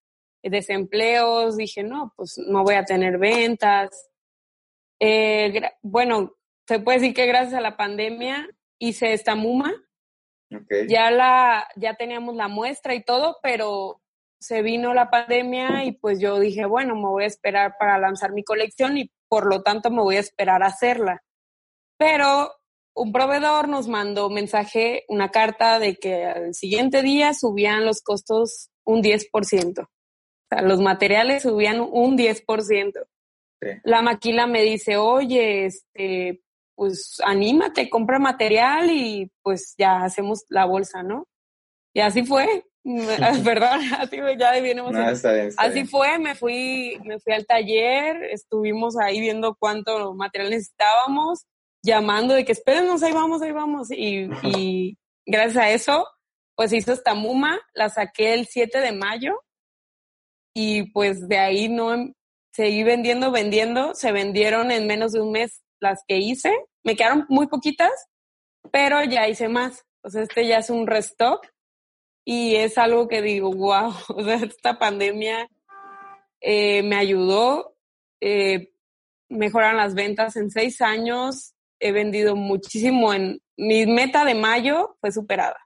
desempleos, 0.42 1.56
dije, 1.56 1.82
no, 1.82 2.12
pues 2.16 2.38
no 2.38 2.64
voy 2.64 2.74
a 2.74 2.84
tener 2.84 3.18
ventas. 3.18 4.10
Eh, 4.98 5.62
bueno, 5.82 6.34
se 6.66 6.80
puede 6.80 6.98
decir 6.98 7.14
que 7.14 7.26
gracias 7.26 7.54
a 7.54 7.60
la 7.60 7.76
pandemia 7.76 8.48
hice 8.78 9.12
esta 9.12 9.34
MUMA. 9.34 9.72
Ya, 10.86 11.10
la, 11.10 11.66
ya 11.76 11.94
teníamos 11.94 12.36
la 12.36 12.48
muestra 12.48 12.94
y 12.94 13.02
todo, 13.02 13.38
pero 13.42 14.02
se 14.38 14.60
vino 14.60 14.92
la 14.92 15.08
pandemia 15.08 15.84
y 15.84 15.92
pues 15.92 16.20
yo 16.20 16.38
dije, 16.38 16.66
bueno, 16.66 16.94
me 16.94 17.08
voy 17.08 17.24
a 17.24 17.28
esperar 17.28 17.76
para 17.78 17.98
lanzar 17.98 18.32
mi 18.32 18.44
colección 18.44 18.98
y 18.98 19.10
por 19.28 19.46
lo 19.46 19.62
tanto 19.62 19.90
me 19.90 20.02
voy 20.02 20.16
a 20.16 20.20
esperar 20.20 20.62
a 20.62 20.66
hacerla. 20.66 21.22
Pero 22.02 22.52
un 22.94 23.12
proveedor 23.12 23.68
nos 23.68 23.86
mandó 23.86 24.28
mensaje, 24.28 25.04
una 25.06 25.30
carta 25.30 25.78
de 25.78 25.94
que 25.94 26.24
al 26.24 26.52
siguiente 26.52 27.00
día 27.00 27.32
subían 27.32 27.84
los 27.84 28.02
costos 28.02 28.70
un 28.84 29.04
10%. 29.04 29.82
O 29.84 29.88
sea, 30.50 30.62
los 30.62 30.80
materiales 30.80 31.44
subían 31.44 31.80
un 31.80 32.18
10%. 32.18 33.06
La 33.84 34.02
maquila 34.02 34.48
me 34.48 34.62
dice, 34.62 34.96
oye, 34.96 35.66
este, 35.66 36.42
pues 36.74 37.20
anímate, 37.24 37.88
compra 37.88 38.18
material 38.18 38.90
y 38.90 39.30
pues 39.40 39.76
ya 39.78 40.02
hacemos 40.02 40.44
la 40.48 40.64
bolsa, 40.64 41.04
¿no? 41.04 41.28
Y 41.94 42.00
así 42.00 42.24
fue, 42.24 42.64
perdón, 43.44 43.80
así 44.00 44.16
ya 44.36 44.74
no, 44.74 44.90
Así 45.56 45.84
fue, 45.84 46.18
me 46.18 46.34
fui, 46.34 46.98
me 47.04 47.20
fui 47.20 47.32
al 47.32 47.46
taller, 47.46 48.24
estuvimos 48.24 48.98
ahí 48.98 49.20
viendo 49.20 49.54
cuánto 49.54 50.12
material 50.14 50.50
necesitábamos, 50.50 51.46
llamando 51.82 52.34
de 52.34 52.44
que 52.44 52.52
espérenos, 52.52 53.02
ahí 53.02 53.12
vamos, 53.12 53.42
ahí 53.42 53.52
vamos. 53.52 53.90
Y, 53.90 54.28
y 54.42 54.98
gracias 55.26 55.56
a 55.56 55.70
eso, 55.70 56.06
pues 56.54 56.72
hizo 56.72 56.92
esta 56.92 57.14
muma, 57.14 57.60
la 57.74 57.88
saqué 57.88 58.34
el 58.34 58.46
7 58.46 58.80
de 58.80 58.92
mayo. 58.92 59.42
Y 60.54 60.90
pues 60.92 61.28
de 61.28 61.38
ahí 61.38 61.68
no 61.68 62.12
seguí 62.52 62.82
vendiendo, 62.82 63.30
vendiendo, 63.30 63.94
se 63.94 64.12
vendieron 64.12 64.70
en 64.70 64.86
menos 64.86 65.12
de 65.12 65.20
un 65.20 65.32
mes 65.32 65.62
las 65.80 66.04
que 66.06 66.18
hice, 66.18 66.54
me 66.84 66.94
quedaron 66.96 67.26
muy 67.28 67.46
poquitas, 67.48 67.90
pero 68.70 69.02
ya 69.04 69.28
hice 69.28 69.48
más. 69.48 69.84
O 70.02 70.10
sea, 70.10 70.22
este 70.22 70.46
ya 70.46 70.58
es 70.58 70.70
un 70.70 70.86
restock. 70.86 71.46
Y 72.24 72.54
es 72.54 72.78
algo 72.78 73.08
que 73.08 73.20
digo, 73.20 73.50
wow, 73.50 73.92
o 74.08 74.24
sea, 74.24 74.36
esta 74.36 74.78
pandemia 74.78 75.48
eh, 76.40 76.82
me 76.84 76.96
ayudó, 76.96 77.76
eh, 78.20 78.72
mejoran 79.28 79.76
las 79.76 79.94
ventas 79.94 80.36
en 80.36 80.50
seis 80.50 80.80
años, 80.80 81.54
he 81.82 81.92
vendido 81.92 82.36
muchísimo 82.36 83.12
en, 83.12 83.40
mi 83.56 83.86
meta 83.86 84.24
de 84.24 84.34
mayo 84.34 84.96
fue 85.00 85.12
superada. 85.12 85.58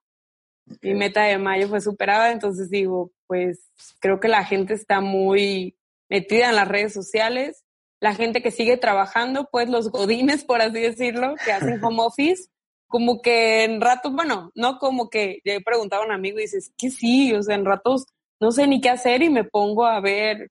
Mi 0.82 0.94
meta 0.94 1.22
de 1.22 1.38
mayo 1.38 1.68
fue 1.68 1.80
superada, 1.80 2.32
entonces 2.32 2.70
digo, 2.70 3.12
pues 3.26 3.70
creo 4.00 4.18
que 4.18 4.28
la 4.28 4.44
gente 4.44 4.74
está 4.74 5.00
muy 5.00 5.76
metida 6.08 6.48
en 6.48 6.56
las 6.56 6.68
redes 6.68 6.92
sociales, 6.92 7.64
la 8.00 8.14
gente 8.14 8.42
que 8.42 8.50
sigue 8.50 8.76
trabajando, 8.76 9.48
pues 9.50 9.68
los 9.68 9.90
godines, 9.90 10.44
por 10.44 10.60
así 10.60 10.80
decirlo, 10.80 11.34
que 11.44 11.52
hacen 11.52 11.82
home 11.84 12.02
office, 12.02 12.50
como 12.88 13.22
que 13.22 13.64
en 13.64 13.80
ratos, 13.80 14.12
bueno, 14.12 14.50
no 14.54 14.78
como 14.78 15.08
que 15.08 15.38
ya 15.44 15.54
he 15.54 15.62
preguntado 15.62 16.02
a 16.02 16.06
un 16.06 16.12
amigo 16.12 16.38
y 16.38 16.42
dices, 16.42 16.72
que 16.76 16.90
sí, 16.90 17.32
o 17.32 17.42
sea, 17.42 17.54
en 17.54 17.64
ratos 17.64 18.06
no 18.40 18.50
sé 18.50 18.66
ni 18.66 18.80
qué 18.80 18.90
hacer 18.90 19.22
y 19.22 19.30
me 19.30 19.44
pongo 19.44 19.86
a 19.86 20.00
ver, 20.00 20.50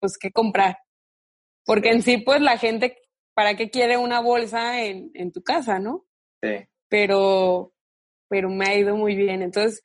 pues, 0.00 0.18
qué 0.18 0.30
comprar. 0.30 0.78
Porque 1.64 1.90
en 1.90 2.02
sí, 2.02 2.18
pues, 2.18 2.40
la 2.40 2.58
gente, 2.58 2.98
¿para 3.34 3.56
qué 3.56 3.70
quiere 3.70 3.96
una 3.96 4.20
bolsa 4.20 4.82
en, 4.82 5.10
en 5.14 5.32
tu 5.32 5.42
casa, 5.42 5.78
no? 5.78 6.04
Sí. 6.42 6.66
Pero, 6.88 7.72
pero 8.28 8.50
me 8.50 8.66
ha 8.66 8.76
ido 8.76 8.96
muy 8.96 9.14
bien. 9.14 9.42
Entonces, 9.42 9.84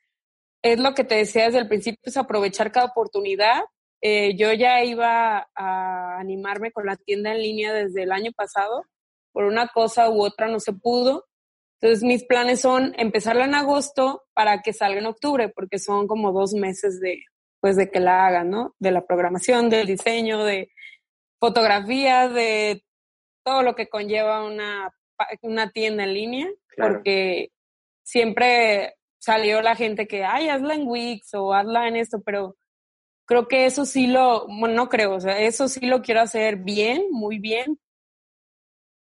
es 0.62 0.78
lo 0.78 0.94
que 0.94 1.04
te 1.04 1.16
decía 1.16 1.44
desde 1.44 1.58
el 1.58 1.68
principio, 1.68 2.00
es 2.04 2.16
aprovechar 2.16 2.72
cada 2.72 2.86
oportunidad. 2.86 3.62
Eh, 4.00 4.36
yo 4.36 4.52
ya 4.52 4.84
iba 4.84 5.48
a 5.54 6.18
animarme 6.18 6.72
con 6.72 6.86
la 6.86 6.96
tienda 6.96 7.32
en 7.32 7.42
línea 7.42 7.72
desde 7.72 8.02
el 8.02 8.12
año 8.12 8.32
pasado. 8.32 8.84
Por 9.32 9.44
una 9.44 9.68
cosa 9.68 10.10
u 10.10 10.22
otra 10.22 10.48
no 10.48 10.60
se 10.60 10.72
pudo 10.72 11.28
entonces 11.80 12.02
mis 12.02 12.24
planes 12.24 12.60
son 12.60 12.92
empezarla 12.98 13.44
en 13.44 13.54
agosto 13.54 14.24
para 14.34 14.62
que 14.62 14.72
salga 14.72 14.98
en 14.98 15.06
octubre, 15.06 15.48
porque 15.48 15.78
son 15.78 16.08
como 16.08 16.32
dos 16.32 16.52
meses 16.54 17.00
de, 17.00 17.22
pues 17.60 17.76
de 17.76 17.88
que 17.90 18.00
la 18.00 18.26
hagan, 18.26 18.50
¿no? 18.50 18.74
De 18.80 18.90
la 18.90 19.06
programación, 19.06 19.70
del 19.70 19.86
diseño, 19.86 20.42
de 20.44 20.72
fotografías, 21.38 22.34
de 22.34 22.82
todo 23.48 23.62
lo 23.62 23.74
que 23.74 23.88
conlleva 23.88 24.44
una, 24.44 24.94
una 25.40 25.70
tienda 25.70 26.04
en 26.04 26.12
línea, 26.12 26.48
porque 26.76 27.50
siempre 28.02 28.94
salió 29.18 29.62
la 29.62 29.74
gente 29.74 30.06
que, 30.06 30.22
ay, 30.22 30.50
hazla 30.50 30.74
en 30.74 30.86
Wix 30.86 31.32
o 31.32 31.54
hazla 31.54 31.88
en 31.88 31.96
esto, 31.96 32.20
pero 32.20 32.56
creo 33.24 33.48
que 33.48 33.64
eso 33.64 33.86
sí 33.86 34.06
lo, 34.06 34.46
bueno, 34.48 34.74
no 34.74 34.88
creo, 34.90 35.14
o 35.14 35.20
sea, 35.20 35.38
eso 35.40 35.66
sí 35.66 35.86
lo 35.86 36.02
quiero 36.02 36.20
hacer 36.20 36.56
bien, 36.56 37.06
muy 37.10 37.38
bien, 37.38 37.78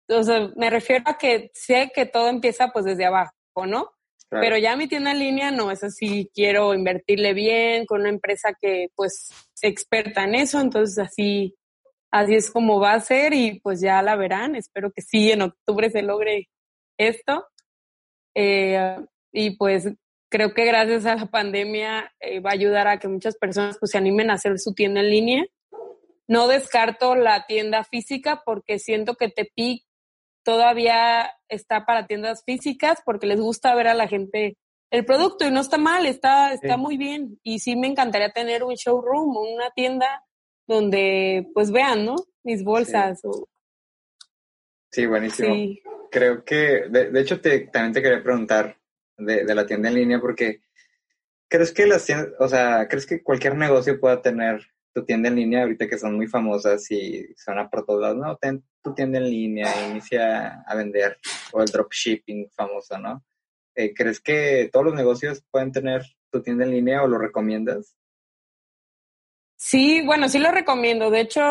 o 0.09 0.21
sea, 0.21 0.51
me 0.55 0.69
refiero 0.69 1.05
a 1.07 1.17
que 1.17 1.49
sé 1.55 1.91
que 1.91 2.05
todo 2.05 2.27
empieza 2.27 2.67
pues 2.67 2.85
desde 2.85 3.05
abajo, 3.05 3.33
¿no? 3.65 3.89
Pero 4.29 4.59
ya 4.59 4.75
mi 4.75 4.87
tienda 4.87 5.09
en 5.09 5.19
línea 5.19 5.49
no 5.49 5.71
es 5.71 5.83
así, 5.83 6.29
quiero 6.35 6.75
invertirle 6.75 7.33
bien 7.33 7.87
con 7.87 8.01
una 8.01 8.09
empresa 8.09 8.55
que 8.61 8.89
pues 8.95 9.31
experta 9.63 10.23
en 10.23 10.35
eso, 10.35 10.61
entonces 10.61 10.99
así, 10.99 11.55
así 12.11 12.35
es 12.35 12.51
como 12.51 12.79
va 12.79 12.93
a 12.93 12.99
ser 12.99 13.33
y 13.33 13.59
pues 13.59 13.81
ya 13.81 14.01
la 14.01 14.15
verán, 14.15 14.55
espero 14.55 14.91
que 14.91 15.01
sí, 15.01 15.31
en 15.31 15.43
octubre 15.43 15.89
se 15.89 16.01
logre 16.01 16.49
esto. 16.97 17.47
Eh, 18.35 18.97
y 19.31 19.57
pues 19.57 19.89
creo 20.29 20.53
que 20.53 20.65
gracias 20.65 21.05
a 21.05 21.15
la 21.15 21.25
pandemia 21.25 22.11
eh, 22.19 22.39
va 22.39 22.51
a 22.51 22.53
ayudar 22.53 22.87
a 22.87 22.99
que 22.99 23.07
muchas 23.07 23.35
personas 23.37 23.77
pues 23.79 23.91
se 23.91 23.97
animen 23.97 24.29
a 24.29 24.35
hacer 24.35 24.57
su 24.59 24.73
tienda 24.73 25.01
en 25.01 25.09
línea. 25.09 25.45
No 26.27 26.47
descarto 26.47 27.15
la 27.15 27.45
tienda 27.47 27.83
física 27.83 28.43
porque 28.45 28.79
siento 28.79 29.15
que 29.15 29.29
Tepic 29.29 29.83
todavía 30.43 31.31
está 31.47 31.85
para 31.85 32.07
tiendas 32.07 32.43
físicas 32.45 33.01
porque 33.03 33.27
les 33.27 33.39
gusta 33.39 33.73
ver 33.75 33.87
a 33.87 33.93
la 33.93 34.07
gente 34.07 34.57
el 34.91 35.05
producto 35.05 35.45
y 35.45 35.51
no 35.51 35.59
está 35.59 35.77
mal, 35.77 36.05
está, 36.05 36.53
está 36.53 36.77
muy 36.77 36.97
bien. 36.97 37.39
Y 37.43 37.59
sí 37.59 37.75
me 37.75 37.87
encantaría 37.87 38.31
tener 38.31 38.63
un 38.63 38.73
showroom 38.73 39.35
o 39.35 39.41
una 39.41 39.69
tienda 39.71 40.23
donde 40.69 41.49
pues 41.53 41.71
vean, 41.71 42.05
¿no? 42.05 42.15
Mis 42.43 42.63
bolsas. 42.63 43.21
Sí, 44.91 45.05
buenísimo. 45.05 45.55
Creo 46.11 46.43
que, 46.45 46.87
de, 46.89 47.19
hecho, 47.19 47.41
te, 47.41 47.67
también 47.67 47.93
te 47.93 48.01
quería 48.01 48.23
preguntar 48.23 48.77
de, 49.17 49.45
de, 49.45 49.55
la 49.55 49.65
tienda 49.65 49.89
en 49.89 49.95
línea 49.95 50.19
porque 50.19 50.61
¿crees 51.47 51.71
que 51.71 51.85
las 51.85 52.05
tiendas, 52.05 52.29
o 52.39 52.47
sea, 52.47 52.87
crees 52.87 53.05
que 53.05 53.23
cualquier 53.23 53.55
negocio 53.55 53.99
pueda 53.99 54.21
tener 54.21 54.61
tu 54.93 55.03
tienda 55.05 55.29
en 55.29 55.35
línea 55.35 55.63
ahorita 55.63 55.87
que 55.87 55.97
son 55.97 56.15
muy 56.15 56.27
famosas 56.27 56.89
y 56.91 57.27
son 57.35 57.69
por 57.69 57.85
todos 57.85 58.01
lados, 58.01 58.17
no, 58.17 58.37
ten 58.37 58.63
tu 58.83 58.93
tienda 58.93 59.17
en 59.17 59.29
línea, 59.29 59.89
inicia 59.89 60.61
a 60.61 60.75
vender, 60.75 61.17
o 61.51 61.61
el 61.61 61.67
dropshipping 61.67 62.49
famoso, 62.51 62.97
¿no? 62.97 63.23
Eh, 63.75 63.93
¿Crees 63.93 64.19
que 64.19 64.69
todos 64.71 64.85
los 64.85 64.95
negocios 64.95 65.43
pueden 65.51 65.71
tener 65.71 66.03
tu 66.31 66.41
tienda 66.41 66.65
en 66.65 66.71
línea 66.71 67.03
o 67.03 67.07
lo 67.07 67.17
recomiendas? 67.17 67.95
Sí, 69.61 70.01
bueno, 70.05 70.29
sí 70.29 70.39
lo 70.39 70.51
recomiendo. 70.51 71.11
De 71.11 71.19
hecho, 71.19 71.41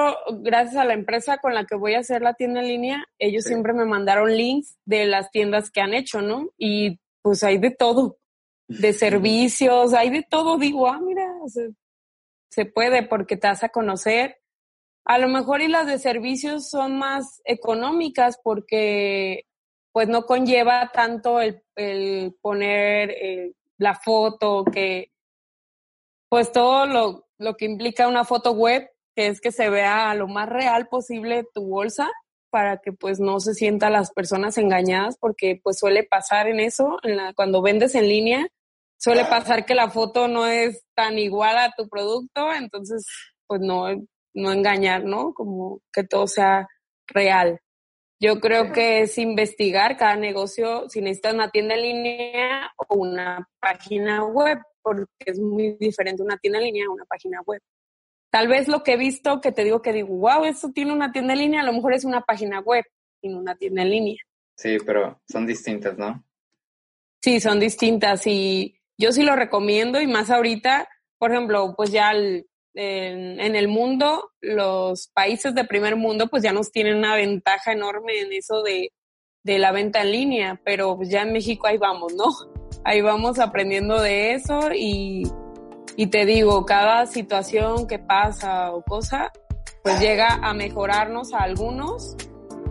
gracias 0.41 0.77
a 0.77 0.87
la 0.87 0.95
empresa 0.95 1.37
con 1.37 1.53
la 1.53 1.67
que 1.67 1.75
voy 1.75 1.93
a 1.93 1.99
hacer 1.99 2.23
la 2.23 2.33
tienda 2.33 2.61
en 2.61 2.69
línea, 2.69 3.05
ellos 3.19 3.45
siempre 3.45 3.75
me 3.75 3.85
mandaron 3.85 4.35
links 4.35 4.79
de 4.87 5.05
las 5.05 5.31
tiendas 5.31 5.71
que 5.71 5.83
han 5.83 5.93
hecho, 5.93 6.23
¿no? 6.23 6.49
Y 6.57 6.99
pues 7.21 7.45
hay 7.45 7.59
de 7.59 7.71
todo, 7.71 8.17
de 8.67 8.95
servicios, 8.95 9.93
hay 9.93 10.09
de 10.09 10.23
todo. 10.23 10.57
Digo, 10.57 10.89
ah, 10.89 10.99
mira, 11.01 11.31
se 12.49 12.65
puede 12.65 13.03
porque 13.03 13.37
te 13.37 13.47
vas 13.47 13.63
a 13.63 13.69
conocer. 13.69 14.41
A 15.05 15.19
lo 15.19 15.29
mejor 15.29 15.61
y 15.61 15.69
las 15.69 15.87
de 15.87 15.99
servicios 15.99 16.71
son 16.71 16.97
más 16.97 17.43
económicas 17.45 18.41
porque 18.43 19.45
pues 19.93 20.09
no 20.09 20.25
conlleva 20.25 20.91
tanto 20.95 21.43
el, 21.43 21.63
poner 22.41 23.11
eh, 23.11 23.53
la 23.77 23.95
foto 23.95 24.65
que 24.65 25.13
pues 26.31 26.53
todo 26.53 26.87
lo, 26.87 27.28
lo 27.39 27.57
que 27.57 27.65
implica 27.65 28.09
una 28.09 28.25
foto 28.25 28.53
web, 28.53 28.91
que 29.15 29.29
es 29.29 29.41
que 29.41 29.53
se 29.53 29.71
vea 29.71 30.15
lo 30.15 30.29
más 30.29 30.49
real 30.49 30.89
posible 30.89 31.47
tu 31.55 31.67
bolsa 31.67 32.09
para 32.51 32.79
que 32.79 32.93
pues 32.93 33.21
no 33.21 33.41
se 33.41 33.55
sientan 33.55 33.93
las 33.93 34.11
personas 34.11 34.59
engañadas 34.59 35.17
porque 35.19 35.61
pues 35.63 35.79
suele 35.79 36.05
pasar 36.05 36.49
en 36.49 36.61
eso, 36.61 36.99
en 37.03 37.17
la, 37.17 37.35
cuando 37.35 37.63
vendes 37.63 37.95
en 37.95 38.09
línea, 38.09 38.49
suele 38.99 39.25
pasar 39.25 39.65
que 39.65 39.75
la 39.75 39.91
foto 39.91 40.29
no 40.29 40.47
es 40.47 40.85
tan 40.95 41.19
igual 41.19 41.57
a 41.59 41.73
tu 41.77 41.89
producto, 41.89 42.53
entonces, 42.53 43.07
pues 43.47 43.61
no, 43.61 43.87
no 44.35 44.53
engañar, 44.53 45.05
¿no? 45.05 45.33
Como 45.35 45.81
que 45.93 46.05
todo 46.05 46.27
sea 46.27 46.69
real. 47.07 47.61
Yo 48.21 48.41
creo 48.41 48.73
que 48.73 49.03
es 49.03 49.17
investigar 49.17 49.97
cada 49.97 50.17
negocio 50.17 50.89
si 50.89 51.01
necesitas 51.01 51.35
una 51.35 51.51
tienda 51.51 51.77
en 51.77 51.83
línea 51.83 52.73
o 52.77 52.97
una 52.97 53.49
página 53.61 54.25
web, 54.25 54.59
porque 54.89 55.31
es 55.33 55.39
muy 55.39 55.77
diferente 55.79 56.23
una 56.23 56.39
tienda 56.39 56.59
en 56.59 56.65
línea 56.67 56.87
a 56.87 56.91
una 56.91 57.05
página 57.05 57.41
web. 57.43 57.61
Tal 58.31 58.49
vez 58.49 58.69
lo 58.69 58.83
que 58.83 58.93
he 58.93 58.97
visto, 58.97 59.41
que 59.41 59.53
te 59.53 59.65
digo 59.65 59.81
que 59.81 59.93
digo, 59.93 60.15
wow, 60.15 60.45
esto 60.45 60.71
tiene 60.73 60.93
una 60.93 61.13
tienda 61.13 61.33
en 61.33 61.39
línea, 61.39 61.61
a 61.63 61.65
lo 61.65 61.73
mejor 61.73 61.95
es 61.95 62.05
una 62.05 62.21
página 62.21 62.61
web 62.61 62.85
y 63.23 63.29
no 63.29 63.39
una 63.39 63.57
tienda 63.57 63.83
en 63.83 63.91
línea. 63.91 64.17
Sí, 64.57 64.77
pero 64.85 65.21
son 65.29 65.47
distintas, 65.47 65.97
¿no? 65.97 66.25
Sí, 67.23 67.41
son 67.41 67.59
distintas 67.59 68.27
y 68.27 68.79
yo 68.99 69.13
sí 69.13 69.23
lo 69.23 69.35
recomiendo 69.37 70.01
y 70.01 70.07
más 70.07 70.31
ahorita, 70.31 70.89
por 71.19 71.33
ejemplo, 71.33 71.75
pues 71.77 71.91
ya 71.91 72.13
en, 72.13 72.45
en, 72.75 73.57
el 73.57 73.69
mundo, 73.69 74.33
los 74.41 75.09
países 75.09 75.55
de 75.55 75.65
primer 75.65 75.97
mundo 75.97 76.29
pues 76.29 76.43
ya 76.43 76.53
nos 76.53 76.71
tienen 76.71 76.97
una 76.97 77.17
ventaja 77.17 77.73
enorme 77.73 78.21
en 78.21 78.33
eso 78.33 78.63
de, 78.63 78.93
de 79.43 79.59
la 79.59 79.73
venta 79.73 80.03
en 80.03 80.13
línea, 80.13 80.61
pero 80.65 80.97
pues 80.97 81.09
ya 81.09 81.23
en 81.23 81.33
México 81.33 81.67
ahí 81.67 81.79
vamos, 81.79 82.15
¿no? 82.15 82.27
Ahí 82.89 83.03
vamos 83.03 83.39
aprendiendo 83.39 84.01
de 84.01 84.33
eso 84.33 84.73
y, 84.75 85.31
y 85.95 86.07
te 86.07 86.25
digo, 86.25 86.65
cada 86.65 87.05
situación 87.05 87.87
que 87.87 87.99
pasa 87.99 88.73
o 88.73 88.81
cosa, 88.81 89.31
pues 89.83 90.01
llega 90.01 90.37
a 90.43 90.55
mejorarnos 90.55 91.35
a 91.35 91.41
algunos 91.41 92.17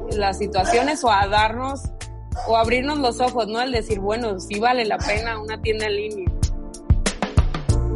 las 0.10 0.40
situaciones 0.40 1.04
o 1.04 1.12
a 1.12 1.28
darnos 1.28 1.84
o 2.48 2.58
abrirnos 2.58 2.98
los 2.98 3.22
ojos, 3.22 3.48
¿no? 3.48 3.62
El 3.62 3.72
decir, 3.72 4.00
bueno, 4.00 4.40
sí 4.40 4.60
vale 4.60 4.86
la 4.86 4.98
pena 4.98 5.40
una 5.40 5.62
tienda 5.62 5.86
en 5.86 5.96
línea. 5.96 6.32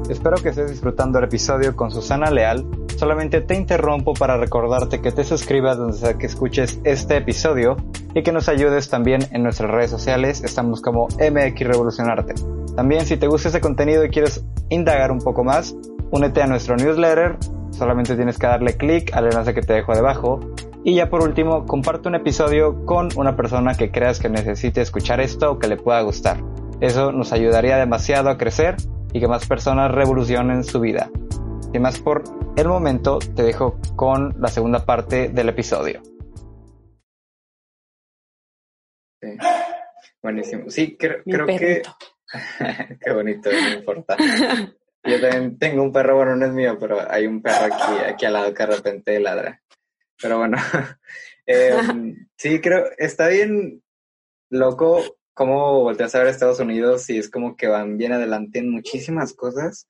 Espero 0.07 0.37
que 0.37 0.49
estés 0.49 0.69
disfrutando 0.69 1.17
el 1.17 1.25
episodio 1.25 1.75
con 1.75 1.89
Susana 1.89 2.29
Leal. 2.29 2.63
Solamente 3.01 3.41
te 3.41 3.55
interrumpo 3.55 4.13
para 4.13 4.37
recordarte 4.37 5.01
que 5.01 5.11
te 5.11 5.23
suscribas 5.23 5.75
donde 5.75 5.97
sea 5.97 6.19
que 6.19 6.27
escuches 6.27 6.79
este 6.83 7.17
episodio 7.17 7.75
y 8.13 8.21
que 8.21 8.31
nos 8.31 8.47
ayudes 8.47 8.91
también 8.91 9.21
en 9.31 9.41
nuestras 9.41 9.71
redes 9.71 9.89
sociales. 9.89 10.43
Estamos 10.43 10.83
como 10.83 11.07
MX 11.07 11.65
Revolucionarte. 11.65 12.35
También 12.75 13.07
si 13.07 13.17
te 13.17 13.25
gusta 13.25 13.47
este 13.47 13.59
contenido 13.59 14.05
y 14.05 14.11
quieres 14.11 14.45
indagar 14.69 15.11
un 15.11 15.17
poco 15.17 15.43
más, 15.43 15.75
únete 16.11 16.43
a 16.43 16.45
nuestro 16.45 16.75
newsletter. 16.75 17.39
Solamente 17.71 18.15
tienes 18.15 18.37
que 18.37 18.45
darle 18.45 18.77
clic 18.77 19.11
al 19.15 19.25
enlace 19.25 19.55
que 19.55 19.63
te 19.63 19.73
dejo 19.73 19.95
debajo 19.95 20.39
y 20.83 20.93
ya 20.93 21.09
por 21.09 21.23
último, 21.23 21.65
comparte 21.65 22.07
un 22.07 22.13
episodio 22.13 22.85
con 22.85 23.09
una 23.15 23.35
persona 23.35 23.73
que 23.73 23.89
creas 23.89 24.19
que 24.19 24.29
necesite 24.29 24.79
escuchar 24.79 25.21
esto 25.21 25.53
o 25.53 25.57
que 25.57 25.67
le 25.67 25.77
pueda 25.77 26.01
gustar. 26.01 26.37
Eso 26.81 27.11
nos 27.11 27.33
ayudaría 27.33 27.77
demasiado 27.77 28.29
a 28.29 28.37
crecer 28.37 28.75
y 29.11 29.19
que 29.19 29.27
más 29.27 29.47
personas 29.47 29.89
revolucionen 29.89 30.63
su 30.63 30.79
vida. 30.79 31.09
Y 31.73 31.79
más 31.79 31.99
por 31.99 32.23
el 32.57 32.67
momento, 32.67 33.19
te 33.19 33.43
dejo 33.43 33.79
con 33.95 34.35
la 34.41 34.49
segunda 34.49 34.85
parte 34.85 35.29
del 35.29 35.49
episodio. 35.49 36.01
Sí. 39.21 39.37
Buenísimo. 40.21 40.69
Sí, 40.69 40.97
creo, 40.97 41.23
creo 41.23 41.45
que... 41.45 41.81
Qué 43.01 43.11
bonito, 43.11 43.49
no 43.51 43.73
importa. 43.73 44.17
Yo 45.03 45.19
también 45.19 45.57
tengo 45.57 45.81
un 45.83 45.91
perro, 45.91 46.17
bueno, 46.17 46.35
no 46.35 46.45
es 46.45 46.51
mío, 46.51 46.77
pero 46.79 46.99
hay 47.09 47.25
un 47.25 47.41
perro 47.41 47.73
aquí, 47.73 48.05
aquí 48.05 48.25
al 48.25 48.33
lado 48.33 48.53
que 48.53 48.65
de 48.65 48.75
repente 48.75 49.19
ladra. 49.19 49.61
Pero 50.21 50.37
bueno, 50.37 50.57
em, 51.45 52.27
sí, 52.37 52.61
creo, 52.61 52.85
está 52.97 53.27
bien 53.29 53.81
loco 54.49 55.01
cómo 55.33 55.81
volteas 55.81 56.13
a 56.13 56.19
ver 56.19 56.27
a 56.27 56.31
Estados 56.31 56.59
Unidos 56.59 57.09
y 57.09 57.17
es 57.17 57.29
como 57.29 57.55
que 57.55 57.67
van 57.67 57.97
bien 57.97 58.11
adelante 58.11 58.59
en 58.59 58.69
muchísimas 58.69 59.33
cosas. 59.33 59.87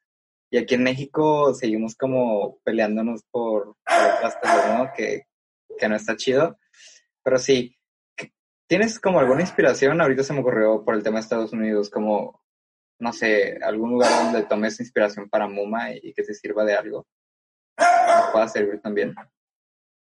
Y 0.54 0.58
aquí 0.58 0.76
en 0.76 0.84
México 0.84 1.54
seguimos 1.54 1.96
como 1.96 2.60
peleándonos 2.66 3.24
por, 3.32 3.78
otras 3.86 4.36
cosas, 4.36 4.78
¿no? 4.78 4.92
Que, 4.94 5.24
que 5.80 5.88
no 5.88 5.96
está 5.96 6.18
chido. 6.18 6.58
Pero 7.24 7.40
sí, 7.40 7.80
¿tienes 8.68 9.00
como 9.00 9.22
alguna 9.22 9.42
inspiración? 9.42 10.02
Ahorita 10.02 10.24
se 10.24 10.34
me 10.34 10.42
ocurrió 10.42 10.84
por 10.84 10.96
el 10.96 11.04
tema 11.04 11.20
de 11.20 11.22
Estados 11.22 11.54
Unidos, 11.54 11.90
como, 11.90 12.44
no 13.00 13.14
sé, 13.14 13.60
algún 13.64 13.92
lugar 13.92 14.12
donde 14.26 14.44
tomes 14.44 14.82
inspiración 14.82 15.30
para 15.30 15.48
Muma 15.48 15.94
y, 15.94 16.14
que 16.14 16.24
te 16.24 16.34
sirva 16.34 16.66
de 16.66 16.76
algo. 16.76 17.08
Que 17.78 17.86
pueda 18.34 18.50
servir 18.50 18.82
también. 18.82 19.16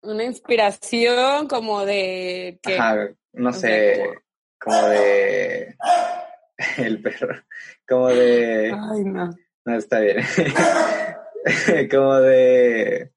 Una 0.02 0.24
inspiración 0.24 1.48
como 1.48 1.86
de 1.86 2.58
que... 2.62 2.78
no 3.32 3.52
sé, 3.54 4.04
como... 4.60 4.88
de... 4.88 5.74
El 6.76 7.00
perro. 7.00 7.42
Como 7.88 8.08
de... 8.08 8.72
Ay, 8.72 9.04
no. 9.04 9.30
No, 9.64 9.76
está 9.76 10.00
bien. 10.00 10.18
como 11.90 12.14
de... 12.16 13.12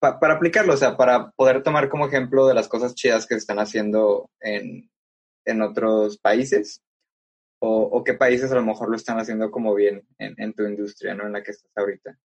para 0.00 0.34
aplicarlo, 0.34 0.74
o 0.74 0.76
sea, 0.76 0.96
para 0.96 1.30
poder 1.30 1.62
tomar 1.62 1.88
como 1.88 2.06
ejemplo 2.06 2.46
de 2.46 2.54
las 2.54 2.68
cosas 2.68 2.94
chidas 2.94 3.26
que 3.26 3.34
se 3.34 3.38
están 3.38 3.58
haciendo 3.58 4.30
en, 4.40 4.90
en 5.44 5.62
otros 5.62 6.18
países. 6.18 6.82
O, 7.64 8.02
qué 8.02 8.14
países 8.14 8.50
a 8.50 8.56
lo 8.56 8.64
mejor 8.64 8.90
lo 8.90 8.96
están 8.96 9.20
haciendo 9.20 9.52
como 9.52 9.72
bien 9.72 10.04
en, 10.18 10.34
en 10.36 10.52
tu 10.52 10.64
industria, 10.64 11.14
¿no? 11.14 11.26
En 11.26 11.32
la 11.32 11.44
que 11.44 11.52
estás 11.52 11.70
ahorita. 11.76 12.18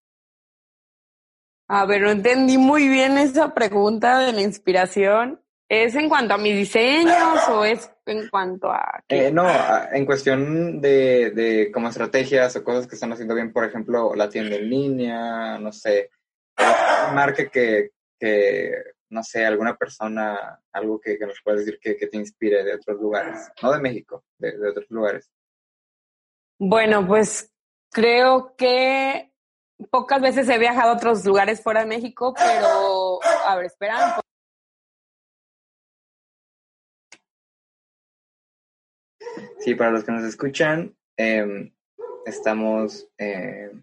A 1.68 1.86
ver, 1.86 2.02
no 2.02 2.10
entendí 2.10 2.58
muy 2.58 2.88
bien 2.88 3.18
esa 3.18 3.54
pregunta 3.54 4.18
de 4.18 4.32
la 4.32 4.40
inspiración. 4.42 5.40
¿Es 5.68 5.94
en 5.94 6.08
cuanto 6.08 6.34
a 6.34 6.38
mis 6.38 6.56
diseños 6.56 7.48
o 7.50 7.64
es 7.64 7.88
en 8.12 8.28
cuanto 8.28 8.70
a...? 8.70 9.02
Eh, 9.08 9.30
no, 9.30 9.46
en 9.92 10.06
cuestión 10.06 10.80
de, 10.80 11.30
de 11.30 11.70
como 11.72 11.88
estrategias 11.88 12.56
o 12.56 12.64
cosas 12.64 12.86
que 12.86 12.94
están 12.94 13.12
haciendo 13.12 13.34
bien, 13.34 13.52
por 13.52 13.64
ejemplo, 13.64 14.14
la 14.14 14.28
tienda 14.28 14.56
en 14.56 14.70
línea, 14.70 15.58
no 15.58 15.72
sé, 15.72 16.10
marca 17.14 17.48
que, 17.48 17.90
que 18.18 18.72
no 19.10 19.22
sé, 19.22 19.44
alguna 19.44 19.76
persona, 19.76 20.60
algo 20.72 21.00
que, 21.00 21.18
nos 21.20 21.40
puedas 21.42 21.64
decir 21.64 21.78
que, 21.80 21.94
te 21.94 22.16
inspire 22.16 22.64
de 22.64 22.74
otros 22.74 23.00
lugares, 23.00 23.50
no 23.62 23.72
de 23.72 23.80
México, 23.80 24.24
de, 24.38 24.58
de 24.58 24.68
otros 24.68 24.86
lugares. 24.90 25.30
Bueno, 26.58 27.06
pues 27.06 27.52
creo 27.90 28.54
que 28.56 29.32
pocas 29.90 30.20
veces 30.20 30.48
he 30.48 30.58
viajado 30.58 30.90
a 30.90 30.94
otros 30.94 31.24
lugares 31.24 31.62
fuera 31.62 31.80
de 31.80 31.86
México, 31.86 32.34
pero 32.36 33.20
a 33.46 33.56
ver, 33.56 33.66
esperan. 33.66 34.20
Sí, 39.58 39.74
para 39.74 39.90
los 39.90 40.04
que 40.04 40.12
nos 40.12 40.24
escuchan, 40.24 40.94
em, 41.16 41.72
estamos 42.26 43.08
em, 43.18 43.82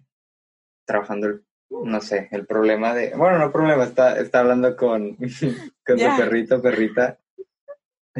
trabajando, 0.85 1.41
no 1.69 2.01
sé, 2.01 2.27
el 2.31 2.45
problema 2.45 2.93
de, 2.93 3.15
bueno, 3.15 3.39
no 3.39 3.51
problema, 3.51 3.83
está, 3.83 4.19
está 4.19 4.39
hablando 4.39 4.75
con, 4.75 5.15
con 5.85 5.99
su 5.99 6.17
perrito, 6.17 6.61
perrita. 6.61 7.19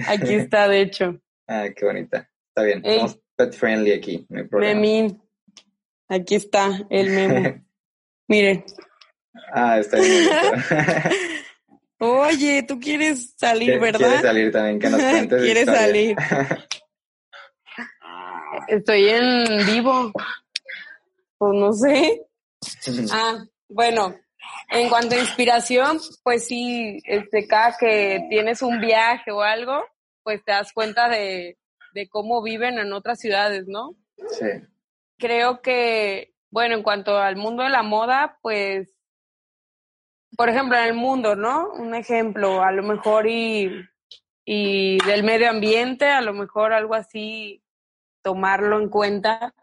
Aquí 0.08 0.34
está, 0.36 0.68
de 0.68 0.82
hecho. 0.82 1.20
ah, 1.48 1.68
qué 1.76 1.86
bonita. 1.86 2.30
Está 2.50 2.64
bien, 2.64 2.84
somos 2.84 3.20
pet 3.36 3.54
friendly 3.54 3.92
aquí, 3.92 4.26
no 4.30 4.40
hay 4.40 4.48
problema. 4.48 4.80
Memín. 4.80 5.22
Aquí 6.08 6.36
está 6.36 6.86
el 6.90 7.10
memo. 7.10 7.64
Miren. 8.28 8.64
Ah, 9.52 9.80
está 9.80 10.00
bien. 10.00 10.30
Oye, 12.00 12.64
tú 12.64 12.80
quieres 12.80 13.34
salir, 13.38 13.80
¿verdad? 13.80 14.00
Quieres 14.00 14.22
salir 14.22 14.52
también, 14.52 14.80
que 14.80 14.90
nos 14.90 15.02
cuentes. 15.02 15.44
Quieres 15.44 15.66
salir. 15.66 16.16
Estoy 18.68 19.10
en 19.10 19.66
vivo. 19.66 20.12
Pues 21.38 21.54
no 21.54 21.74
sé. 21.74 22.22
ah, 23.12 23.44
bueno, 23.68 24.16
en 24.70 24.90
cuanto 24.90 25.16
a 25.16 25.20
inspiración, 25.20 26.00
pues 26.24 26.46
sí, 26.46 27.00
este, 27.06 27.48
cada 27.48 27.76
que 27.78 28.26
tienes 28.30 28.62
un 28.62 28.80
viaje 28.80 29.32
o 29.32 29.42
algo, 29.42 29.84
pues 30.24 30.44
te 30.44 30.52
das 30.52 30.72
cuenta 30.74 31.10
de, 31.10 31.58
de 31.94 32.10
cómo 32.10 32.42
viven 32.42 32.80
en 32.80 32.94
otras 32.94 33.20
ciudades, 33.20 33.66
¿no? 33.68 33.96
Sí. 34.30 34.48
Creo 35.18 35.62
que 35.62 36.36
bueno, 36.56 36.76
en 36.76 36.84
cuanto 36.84 37.18
al 37.18 37.36
mundo 37.36 37.64
de 37.64 37.70
la 37.70 37.84
moda, 37.84 38.40
pues, 38.42 38.98
por 40.38 40.48
ejemplo, 40.48 40.78
en 40.78 40.86
el 40.86 40.94
mundo, 40.94 41.36
¿no? 41.36 41.70
Un 41.74 41.94
ejemplo, 41.96 42.64
a 42.64 42.72
lo 42.72 42.82
mejor 42.82 43.28
y, 43.28 43.70
y 44.46 44.98
del 45.06 45.24
medio 45.26 45.50
ambiente, 45.50 46.06
a 46.06 46.22
lo 46.22 46.32
mejor 46.32 46.72
algo 46.72 46.96
así, 46.96 47.62
tomarlo 48.26 48.82
en 48.82 48.90
cuenta. 48.90 49.54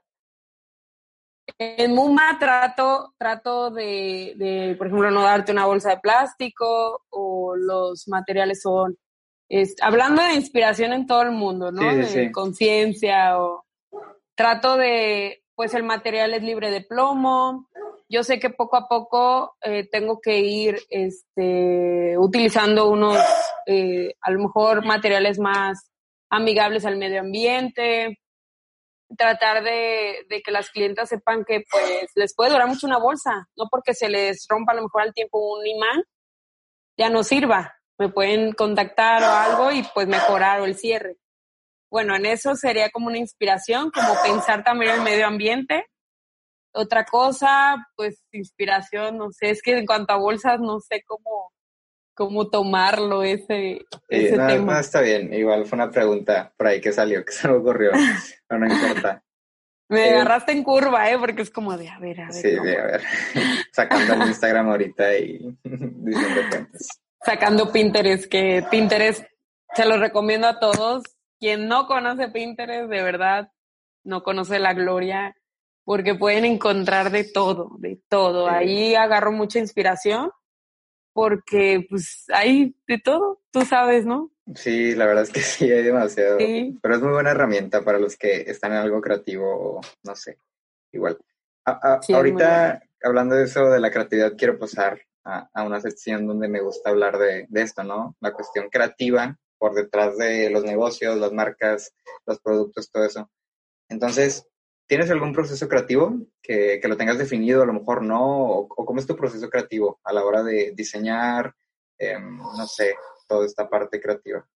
En 1.58 1.92
Muma 1.96 2.36
trato, 2.38 3.12
trato 3.18 3.72
de, 3.72 4.34
de, 4.36 4.76
por 4.78 4.86
ejemplo, 4.86 5.10
no 5.10 5.22
darte 5.22 5.50
una 5.50 5.66
bolsa 5.66 5.90
de 5.90 5.98
plástico 5.98 7.02
o 7.10 7.56
los 7.56 8.06
materiales 8.06 8.62
son, 8.62 8.96
es, 9.48 9.74
hablando 9.82 10.22
de 10.22 10.34
inspiración 10.34 10.92
en 10.92 11.08
todo 11.08 11.22
el 11.22 11.32
mundo, 11.32 11.72
¿no? 11.72 11.82
de 11.92 12.30
conciencia 12.30 13.42
o 13.42 13.64
trato 14.36 14.76
de 14.76 15.42
pues 15.56 15.74
el 15.74 15.82
material 15.82 16.32
es 16.32 16.42
libre 16.44 16.70
de 16.70 16.82
plomo. 16.82 17.68
Yo 18.08 18.22
sé 18.22 18.38
que 18.38 18.50
poco 18.50 18.76
a 18.76 18.86
poco 18.86 19.56
eh, 19.60 19.88
tengo 19.90 20.20
que 20.20 20.38
ir 20.38 20.78
este, 20.88 22.16
utilizando 22.16 22.88
unos, 22.88 23.18
eh, 23.66 24.14
a 24.20 24.30
lo 24.30 24.38
mejor, 24.38 24.84
materiales 24.86 25.40
más 25.40 25.90
amigables 26.30 26.86
al 26.86 26.96
medio 26.96 27.20
ambiente. 27.20 28.21
Tratar 29.16 29.62
de, 29.62 30.26
que 30.44 30.50
las 30.50 30.70
clientas 30.70 31.08
sepan 31.08 31.44
que 31.44 31.62
pues 31.70 32.10
les 32.14 32.34
puede 32.34 32.50
durar 32.50 32.68
mucho 32.68 32.86
una 32.86 32.98
bolsa, 32.98 33.48
no 33.56 33.66
porque 33.70 33.94
se 33.94 34.08
les 34.08 34.46
rompa 34.48 34.72
a 34.72 34.76
lo 34.76 34.82
mejor 34.82 35.02
al 35.02 35.12
tiempo 35.12 35.58
un 35.58 35.66
imán, 35.66 36.02
ya 36.96 37.10
no 37.10 37.22
sirva, 37.24 37.74
me 37.98 38.08
pueden 38.08 38.52
contactar 38.52 39.22
o 39.22 39.26
algo 39.26 39.72
y 39.72 39.82
pues 39.94 40.06
mejorar 40.06 40.60
o 40.60 40.64
el 40.64 40.76
cierre. 40.76 41.16
Bueno, 41.90 42.16
en 42.16 42.24
eso 42.24 42.54
sería 42.54 42.90
como 42.90 43.08
una 43.08 43.18
inspiración, 43.18 43.90
como 43.90 44.14
pensar 44.22 44.64
también 44.64 44.92
en 44.92 44.98
el 44.98 45.04
medio 45.04 45.26
ambiente. 45.26 45.86
Otra 46.72 47.04
cosa, 47.04 47.86
pues 47.96 48.22
inspiración, 48.32 49.18
no 49.18 49.30
sé, 49.30 49.50
es 49.50 49.60
que 49.60 49.76
en 49.76 49.84
cuanto 49.84 50.14
a 50.14 50.16
bolsas 50.16 50.58
no 50.58 50.80
sé 50.80 51.02
cómo, 51.06 51.52
cómo 52.14 52.48
tomarlo 52.48 53.22
ese, 53.22 53.84
ese 54.08 54.36
tema. 54.36 54.74
No, 54.74 54.78
está 54.78 55.00
bien, 55.00 55.32
igual 55.32 55.66
fue 55.66 55.76
una 55.76 55.90
pregunta 55.90 56.52
por 56.56 56.66
ahí 56.66 56.80
que 56.80 56.92
salió, 56.92 57.24
que 57.24 57.32
se 57.32 57.48
me 57.48 57.54
ocurrió, 57.54 57.92
pero 58.46 58.60
no 58.60 58.72
importa. 58.72 59.22
Me 59.88 60.08
eh, 60.08 60.14
agarraste 60.14 60.52
en 60.52 60.62
curva, 60.62 61.10
¿eh? 61.10 61.18
Porque 61.18 61.42
es 61.42 61.50
como 61.50 61.76
de, 61.76 61.88
a 61.88 61.98
ver, 61.98 62.20
a 62.22 62.26
ver. 62.28 62.32
Sí, 62.32 62.48
de, 62.48 62.78
a 62.78 62.84
ver. 62.84 63.02
Sacando 63.72 64.14
el 64.14 64.28
Instagram 64.28 64.70
ahorita 64.70 65.18
y 65.18 65.58
diciendo 65.64 66.40
cuentas. 66.48 66.88
Sacando 67.22 67.70
Pinterest, 67.70 68.24
que 68.24 68.64
Pinterest 68.70 69.22
se 69.74 69.84
lo 69.84 69.98
recomiendo 69.98 70.46
a 70.46 70.58
todos. 70.58 71.02
Quien 71.38 71.68
no 71.68 71.86
conoce 71.86 72.28
Pinterest, 72.28 72.88
de 72.88 73.02
verdad, 73.02 73.50
no 74.04 74.22
conoce 74.22 74.58
la 74.58 74.72
gloria, 74.72 75.36
porque 75.84 76.14
pueden 76.14 76.44
encontrar 76.44 77.10
de 77.10 77.24
todo, 77.24 77.72
de 77.78 78.00
todo. 78.08 78.48
Ahí 78.48 78.94
agarro 78.94 79.32
mucha 79.32 79.58
inspiración, 79.58 80.30
porque 81.12 81.86
pues 81.88 82.24
hay 82.32 82.74
de 82.86 82.98
todo, 82.98 83.42
tú 83.50 83.64
sabes, 83.64 84.06
¿no? 84.06 84.32
Sí, 84.54 84.94
la 84.94 85.06
verdad 85.06 85.24
es 85.24 85.30
que 85.30 85.40
sí, 85.40 85.70
hay 85.70 85.82
demasiado. 85.82 86.38
Pero 86.38 86.94
es 86.94 87.00
muy 87.00 87.12
buena 87.12 87.30
herramienta 87.30 87.82
para 87.82 87.98
los 87.98 88.16
que 88.16 88.42
están 88.42 88.72
en 88.72 88.78
algo 88.78 89.00
creativo, 89.00 89.80
no 90.02 90.16
sé, 90.16 90.38
igual. 90.92 91.18
ahorita, 91.64 92.82
hablando 93.02 93.36
de 93.36 93.44
eso, 93.44 93.70
de 93.70 93.80
la 93.80 93.90
creatividad, 93.90 94.34
quiero 94.36 94.58
pasar 94.58 95.00
a, 95.24 95.62
una 95.64 95.80
sección 95.80 96.26
donde 96.26 96.48
me 96.48 96.60
gusta 96.60 96.90
hablar 96.90 97.18
de, 97.18 97.46
esto, 97.54 97.84
¿no? 97.84 98.16
La 98.20 98.32
cuestión 98.32 98.68
creativa 98.70 99.38
por 99.58 99.74
detrás 99.74 100.16
de 100.18 100.50
los 100.50 100.64
negocios, 100.64 101.16
las 101.18 101.32
marcas, 101.32 101.94
los 102.26 102.40
productos, 102.40 102.90
todo 102.90 103.04
eso. 103.04 103.30
Entonces, 103.88 104.48
¿tienes 104.86 105.10
algún 105.10 105.32
proceso 105.32 105.68
creativo 105.68 106.18
que, 106.42 106.80
lo 106.84 106.96
tengas 106.96 107.18
definido, 107.18 107.62
a 107.62 107.66
lo 107.66 107.72
mejor 107.72 108.02
no? 108.02 108.22
¿O, 108.22 108.68
cómo 108.68 108.98
es 108.98 109.06
tu 109.06 109.16
proceso 109.16 109.48
creativo 109.48 110.00
a 110.04 110.12
la 110.12 110.24
hora 110.24 110.42
de 110.42 110.72
diseñar, 110.74 111.54
em, 111.98 112.36
no 112.36 112.66
sé, 112.66 112.94
toda 113.26 113.46
esta 113.46 113.68
parte 113.68 114.00
creativa? 114.00 114.46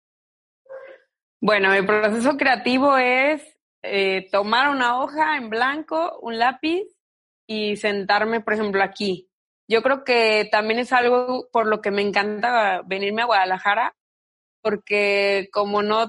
Bueno, 1.41 1.73
el 1.73 1.87
proceso 1.87 2.37
creativo 2.37 2.97
es 2.97 3.43
eh, 3.83 4.29
tomar 4.31 4.71
una 4.71 5.01
hoja 5.01 5.37
en 5.37 5.49
blanco, 5.49 6.19
un 6.21 6.39
lápiz 6.39 6.85
y 7.47 7.77
sentarme, 7.77 8.41
por 8.41 8.55
ejemplo, 8.55 8.83
aquí. 8.83 9.29
Yo 9.69 9.83
creo 9.83 10.05
que 10.05 10.49
también 10.51 10.81
es 10.81 10.93
algo 10.93 11.49
por 11.53 11.67
lo 11.67 11.81
que 11.81 11.91
me 11.91 12.03
encanta 12.03 12.83
venirme 12.87 13.23
a 13.23 13.27
Guadalajara, 13.27 13.97
porque 14.63 15.49
como 15.53 15.83
no, 15.83 16.09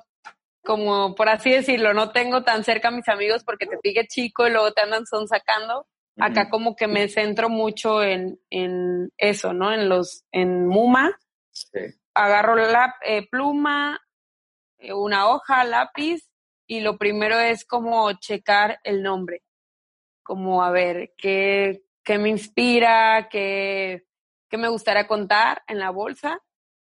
como 0.67 1.15
por 1.15 1.29
así 1.29 1.49
decirlo, 1.49 1.95
no 1.95 2.11
tengo 2.11 2.43
tan 2.43 2.63
cerca 2.63 2.89
a 2.89 2.91
mis 2.91 3.07
amigos 3.07 3.43
porque 3.43 3.65
te 3.65 3.77
pique 3.77 4.05
chico 4.05 4.45
y 4.45 4.51
luego 4.51 4.73
te 4.73 4.81
andan 4.81 5.07
son 5.07 5.27
sacando. 5.27 5.87
Acá 6.19 6.49
como 6.49 6.75
que 6.75 6.87
me 6.87 7.07
centro 7.09 7.47
mucho 7.47 8.03
en, 8.03 8.39
en 8.49 9.11
eso, 9.17 9.53
¿no? 9.53 9.71
En 9.71 9.87
los, 9.87 10.25
en 10.31 10.67
Muma. 10.67 11.15
Sí 11.51 11.79
agarro 12.17 12.55
la 12.55 12.95
eh, 13.03 13.27
pluma, 13.29 14.01
eh, 14.79 14.93
una 14.93 15.29
hoja, 15.29 15.63
lápiz 15.63 16.27
y 16.65 16.81
lo 16.81 16.97
primero 16.97 17.39
es 17.39 17.63
como 17.63 18.11
checar 18.13 18.79
el 18.83 19.03
nombre, 19.03 19.43
como 20.23 20.63
a 20.63 20.71
ver 20.71 21.13
qué, 21.17 21.83
qué 22.03 22.17
me 22.17 22.29
inspira, 22.29 23.29
qué, 23.29 24.07
qué 24.49 24.57
me 24.57 24.67
gustaría 24.67 25.07
contar 25.07 25.63
en 25.67 25.79
la 25.79 25.91
bolsa. 25.91 26.41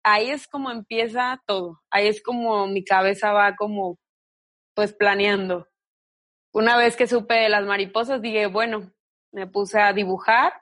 Ahí 0.10 0.30
es 0.30 0.48
como 0.48 0.72
empieza 0.72 1.44
todo, 1.46 1.82
ahí 1.92 2.08
es 2.08 2.24
como 2.24 2.66
mi 2.66 2.86
cabeza 2.86 3.34
va 3.34 3.58
como 3.58 4.00
pues 4.74 4.94
planeando. 4.94 5.68
Una 6.54 6.78
vez 6.78 6.96
que 6.96 7.08
supe 7.08 7.34
de 7.34 7.50
las 7.50 7.66
mariposas, 7.66 8.22
dije, 8.22 8.48
bueno, 8.48 8.94
me 9.34 9.48
puse 9.48 9.82
a 9.82 9.92
dibujar 9.92 10.54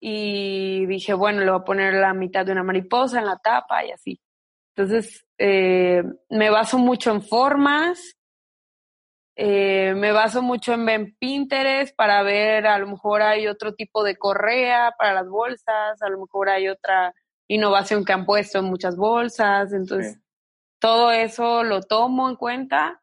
y 0.00 0.86
dije, 0.86 1.12
bueno, 1.12 1.40
le 1.40 1.50
voy 1.50 1.60
a 1.60 1.64
poner 1.64 1.92
la 1.92 2.14
mitad 2.14 2.46
de 2.46 2.52
una 2.52 2.62
mariposa 2.62 3.18
en 3.18 3.26
la 3.26 3.36
tapa 3.36 3.84
y 3.84 3.90
así. 3.90 4.22
Entonces, 4.74 5.26
eh, 5.36 6.02
me 6.30 6.48
baso 6.48 6.78
mucho 6.78 7.10
en 7.10 7.20
formas, 7.20 8.16
eh, 9.36 9.92
me 9.96 10.12
baso 10.12 10.40
mucho 10.40 10.72
en, 10.72 10.88
en 10.88 11.14
Pinterest 11.18 11.94
para 11.94 12.22
ver, 12.22 12.66
a 12.66 12.78
lo 12.78 12.86
mejor 12.86 13.20
hay 13.20 13.48
otro 13.48 13.74
tipo 13.74 14.02
de 14.02 14.16
correa 14.16 14.94
para 14.96 15.12
las 15.12 15.28
bolsas, 15.28 16.00
a 16.00 16.08
lo 16.08 16.20
mejor 16.20 16.48
hay 16.48 16.70
otra 16.70 17.12
innovación 17.48 18.04
que 18.04 18.12
han 18.12 18.26
puesto 18.26 18.58
en 18.58 18.66
muchas 18.66 18.96
bolsas, 18.96 19.72
entonces 19.72 20.20
todo 20.78 21.10
eso 21.10 21.64
lo 21.64 21.80
tomo 21.82 22.28
en 22.28 22.36
cuenta 22.36 23.02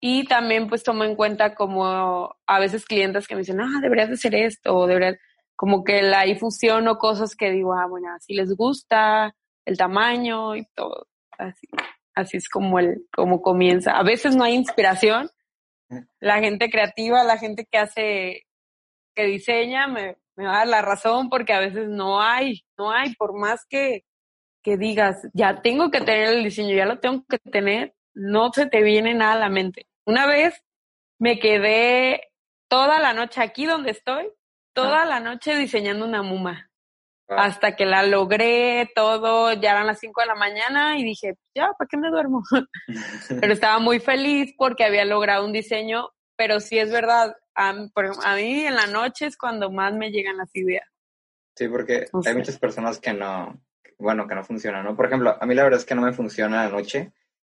y 0.00 0.24
también 0.26 0.68
pues 0.68 0.84
tomo 0.84 1.04
en 1.04 1.16
cuenta 1.16 1.54
como 1.54 2.36
a 2.46 2.58
veces 2.60 2.84
clientes 2.84 3.26
que 3.26 3.34
me 3.34 3.40
dicen, 3.40 3.60
ah, 3.60 3.80
deberías 3.80 4.08
de 4.08 4.14
hacer 4.14 4.34
esto, 4.34 4.76
o 4.76 4.86
deberías, 4.86 5.16
como 5.56 5.84
que 5.84 6.02
la 6.02 6.22
difusión 6.22 6.86
o 6.88 6.98
cosas 6.98 7.34
que 7.34 7.50
digo, 7.50 7.74
ah, 7.74 7.86
bueno, 7.88 8.08
así 8.14 8.34
les 8.34 8.54
gusta, 8.54 9.34
el 9.64 9.76
tamaño 9.76 10.54
y 10.54 10.66
todo. 10.74 11.08
Así, 11.38 11.66
así 12.14 12.36
es 12.36 12.48
como, 12.48 12.78
el, 12.78 13.06
como 13.12 13.40
comienza. 13.42 13.92
A 13.92 14.02
veces 14.02 14.36
no 14.36 14.44
hay 14.44 14.54
inspiración. 14.54 15.30
La 16.20 16.40
gente 16.40 16.68
creativa, 16.70 17.24
la 17.24 17.38
gente 17.38 17.66
que 17.70 17.78
hace, 17.78 18.46
que 19.14 19.24
diseña, 19.24 19.86
me, 19.86 20.16
me 20.36 20.44
va 20.44 20.54
a 20.54 20.58
dar 20.58 20.68
la 20.68 20.82
razón 20.82 21.30
porque 21.30 21.52
a 21.52 21.60
veces 21.60 21.88
no 21.88 22.20
hay, 22.20 22.65
no 22.78 22.90
hay, 22.90 23.14
por 23.14 23.38
más 23.38 23.64
que, 23.68 24.04
que 24.62 24.76
digas, 24.76 25.28
ya 25.32 25.62
tengo 25.62 25.90
que 25.90 26.00
tener 26.00 26.34
el 26.34 26.44
diseño, 26.44 26.74
ya 26.74 26.86
lo 26.86 26.98
tengo 26.98 27.24
que 27.28 27.38
tener, 27.38 27.94
no 28.14 28.52
se 28.52 28.66
te 28.66 28.82
viene 28.82 29.14
nada 29.14 29.34
a 29.34 29.38
la 29.38 29.48
mente. 29.48 29.86
Una 30.04 30.26
vez 30.26 30.62
me 31.18 31.38
quedé 31.38 32.32
toda 32.68 32.98
la 32.98 33.12
noche 33.12 33.40
aquí 33.40 33.66
donde 33.66 33.90
estoy 33.90 34.30
toda 34.76 35.06
la 35.06 35.20
noche 35.20 35.56
diseñando 35.56 36.04
una 36.04 36.22
muma. 36.22 36.70
Hasta 37.28 37.74
que 37.74 37.86
la 37.86 38.04
logré 38.04 38.88
todo, 38.94 39.52
ya 39.54 39.72
eran 39.72 39.86
las 39.86 39.98
5 39.98 40.20
de 40.20 40.26
la 40.28 40.36
mañana 40.36 40.96
y 40.98 41.02
dije, 41.02 41.34
ya, 41.56 41.72
¿para 41.76 41.88
qué 41.88 41.96
me 41.96 42.10
duermo? 42.10 42.42
pero 43.40 43.52
estaba 43.52 43.80
muy 43.80 43.98
feliz 43.98 44.54
porque 44.56 44.84
había 44.84 45.04
logrado 45.04 45.44
un 45.44 45.52
diseño, 45.52 46.10
pero 46.36 46.60
sí 46.60 46.78
es 46.78 46.92
verdad, 46.92 47.34
a, 47.54 47.72
mí 47.72 48.66
en 48.66 48.76
la 48.76 48.86
noche 48.86 49.26
es 49.26 49.36
cuando 49.36 49.72
más 49.72 49.94
me 49.94 50.10
llegan 50.10 50.36
las 50.36 50.54
ideas. 50.54 50.86
Sí, 51.56 51.68
porque 51.68 52.06
hay 52.26 52.34
muchas 52.34 52.58
personas 52.58 53.00
que 53.00 53.14
no, 53.14 53.58
bueno, 53.98 54.28
que 54.28 54.34
no 54.34 54.44
funcionan, 54.44 54.84
¿no? 54.84 54.94
Por 54.94 55.06
ejemplo, 55.06 55.36
a 55.40 55.46
mí 55.46 55.54
la 55.54 55.64
verdad 55.64 55.80
es 55.80 55.86
que 55.86 55.94
no 55.94 56.02
me 56.02 56.12
funciona 56.12 56.64
la 56.64 56.70
noche. 56.70 57.12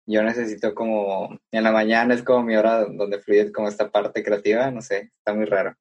Yo 0.05 0.23
necesito 0.23 0.75
como, 0.75 1.41
en 1.51 1.63
la 1.65 1.73
mañana 1.73 2.15
es 2.15 2.23
como 2.23 2.43
mi 2.43 2.57
hora 2.57 2.85
donde 2.85 3.19
fluye 3.21 3.51
como 3.51 3.69
esta 3.69 3.91
parte 3.91 4.23
creativa, 4.23 4.71
no 4.71 4.83
sé, 4.83 5.13
está 5.17 5.33
muy 5.33 5.47
raro. 5.47 5.75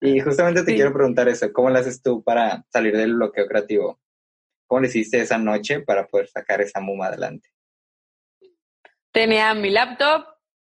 Y 0.00 0.18
justamente 0.18 0.64
te 0.64 0.74
quiero 0.74 0.92
preguntar 0.92 1.28
eso, 1.28 1.52
¿cómo 1.52 1.70
lo 1.70 1.78
haces 1.78 2.02
tú 2.02 2.24
para 2.24 2.66
salir 2.68 2.96
del 2.96 3.14
bloqueo 3.14 3.46
creativo? 3.46 4.00
¿Cómo 4.66 4.80
le 4.80 4.88
hiciste 4.88 5.20
esa 5.20 5.38
noche 5.38 5.80
para 5.80 6.08
poder 6.08 6.26
sacar 6.26 6.60
esa 6.60 6.80
muma 6.80 7.06
adelante? 7.06 7.48
Tenía 9.12 9.54
mi 9.54 9.70
laptop, 9.70 10.26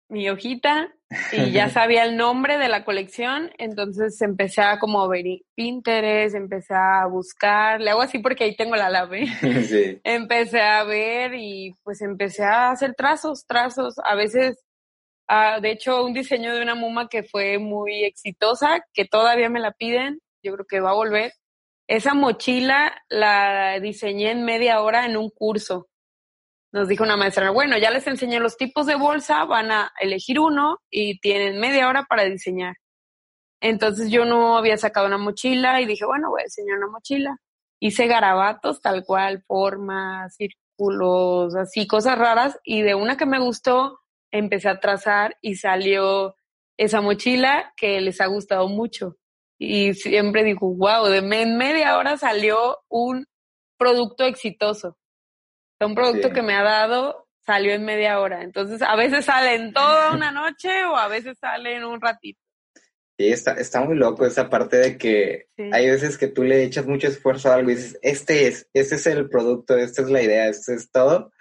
mi 0.10 0.30
hojita 0.30 0.94
y 1.32 1.52
ya 1.52 1.70
sabía 1.70 2.04
el 2.04 2.18
nombre 2.18 2.58
de 2.58 2.70
la 2.70 2.84
colección, 2.84 3.52
entonces 3.58 4.22
empecé 4.22 4.62
a 4.62 4.80
como 4.80 5.08
ver 5.08 5.26
Pinterest, 5.56 6.36
empecé 6.36 6.74
a 6.74 7.06
buscar, 7.08 7.80
le 7.82 7.92
hago 7.92 8.02
así 8.02 8.20
porque 8.20 8.46
ahí 8.46 8.56
tengo 8.56 8.76
la 8.76 8.90
lave. 8.90 9.26
sí. 9.68 10.00
Empecé 10.04 10.62
a 10.62 10.84
ver 10.84 11.34
y 11.36 11.74
pues 11.84 12.02
empecé 12.02 12.44
a 12.44 12.72
hacer 12.72 12.94
trazos, 12.96 13.46
trazos, 13.46 13.96
a 14.04 14.16
veces 14.16 14.58
Ah, 15.34 15.62
de 15.62 15.72
hecho, 15.72 16.04
un 16.04 16.14
diseño 16.14 16.54
de 16.54 16.62
una 16.62 16.76
muma 16.76 17.08
que 17.08 17.24
fue 17.24 17.58
muy 17.58 18.04
exitosa, 18.04 18.84
que 18.94 19.06
todavía 19.06 19.50
me 19.50 19.62
la 19.62 19.72
piden, 19.72 20.20
yo 20.44 20.54
creo 20.54 20.66
que 20.66 20.82
va 20.82 20.90
a 20.90 20.94
volver. 20.94 21.32
Esa 21.88 22.14
mochila 22.14 22.94
la 23.08 23.80
diseñé 23.80 24.32
en 24.32 24.44
media 24.44 24.82
hora 24.82 25.06
en 25.06 25.16
un 25.16 25.30
curso. 25.30 25.88
Nos 26.72 26.88
dijo 26.88 27.04
una 27.04 27.18
maestra, 27.18 27.52
bueno, 27.52 27.78
ya 27.78 27.92
les 27.92 28.08
enseñé 28.08 28.40
los 28.40 28.56
tipos 28.58 28.86
de 28.86 28.96
bolsa, 28.96 29.44
van 29.46 29.72
a 29.72 29.92
elegir 30.00 30.40
uno 30.40 30.80
y 30.90 31.20
tienen 31.20 31.60
media 31.60 31.90
hora 31.90 32.06
para 32.10 32.24
diseñar. 32.24 32.76
Entonces 33.62 34.10
yo 34.10 34.26
no 34.26 34.58
había 34.58 34.78
sacado 34.78 35.06
una 35.08 35.18
mochila 35.18 35.82
y 35.82 35.86
dije, 35.86 36.06
bueno, 36.06 36.30
voy 36.30 36.42
a 36.42 36.46
diseñar 36.46 36.78
una 36.78 36.88
mochila. 36.88 37.38
Hice 37.80 38.08
garabatos 38.08 38.82
tal 38.82 39.04
cual, 39.06 39.44
formas, 39.46 40.36
círculos, 40.36 41.56
así, 41.56 41.88
cosas 41.88 42.18
raras. 42.18 42.60
Y 42.64 42.82
de 42.82 42.96
una 42.96 43.18
que 43.18 43.26
me 43.26 43.40
gustó, 43.40 44.00
empecé 44.32 44.70
a 44.70 44.80
trazar 44.80 45.38
y 45.42 45.56
salió 45.56 46.36
esa 46.78 47.02
mochila 47.02 47.74
que 47.78 48.02
les 48.02 48.22
ha 48.22 48.28
gustado 48.28 48.68
mucho. 48.68 49.18
Y 49.60 49.94
siempre 49.94 50.44
digo, 50.44 50.74
wow, 50.74 51.06
de 51.06 51.22
media 51.22 51.98
hora 51.98 52.18
salió 52.18 52.80
un 52.90 53.28
producto 53.78 54.24
exitoso. 54.24 54.98
Un 55.86 55.96
producto 55.96 56.32
que 56.32 56.42
me 56.42 56.54
ha 56.54 56.64
dado 56.64 57.28
salió 57.46 57.74
en 57.74 57.84
media 57.84 58.20
hora. 58.20 58.44
Entonces, 58.44 58.82
a 58.82 58.96
veces 58.96 59.26
sale 59.26 59.56
en 59.56 59.74
toda 59.74 60.14
una 60.14 60.32
noche 60.32 60.86
o 60.86 60.96
a 60.96 61.08
veces 61.08 61.38
sale 61.40 61.76
en 61.76 61.84
un 61.84 62.00
ratito. 62.00 62.40
Sí, 63.18 63.28
está, 63.28 63.54
está 63.54 63.82
muy 63.82 63.96
loco 63.96 64.26
esa 64.26 64.50
parte 64.50 64.78
de 64.78 64.98
que 64.98 65.48
hay 65.72 65.90
veces 65.90 66.18
que 66.18 66.28
tú 66.28 66.44
le 66.44 66.64
echas 66.64 66.86
mucho 66.86 67.08
esfuerzo 67.08 67.52
a 67.52 67.56
algo 67.56 67.70
y 67.70 67.76
dices, 67.76 68.00
este 68.02 68.48
es, 68.48 68.68
este 68.74 68.96
es 68.96 69.06
el 69.06 69.30
producto, 69.30 69.78
esta 69.78 70.02
es 70.02 70.10
la 70.10 70.22
idea, 70.22 70.48
este 70.48 70.74
es 70.74 70.90
todo, 70.92 71.32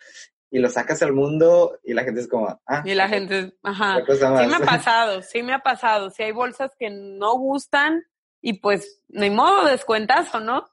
y 0.51 0.59
lo 0.59 0.69
sacas 0.69 1.03
al 1.03 1.13
mundo 1.13 1.79
y 1.85 1.95
la 1.95 2.03
gente 2.03 2.21
es 2.21 2.29
como, 2.29 2.61
ah. 2.67 2.83
Y 2.85 2.95
la 2.95 3.09
gente, 3.09 3.55
ajá. 3.63 4.03
Sí 4.07 4.47
me 4.47 4.57
ha 4.57 4.61
pasado, 4.61 5.23
sí 5.23 5.43
me 5.43 5.53
ha 5.55 5.61
pasado. 5.61 6.11
Si 6.11 6.23
hay 6.23 6.33
bolsas 6.33 6.73
que 6.79 6.91
no 6.91 7.39
gustan 7.39 8.05
y 8.43 8.55
pues 8.55 9.03
ni 9.09 9.31
modo 9.31 9.67
descuentazo, 9.67 10.41
¿no? 10.41 10.69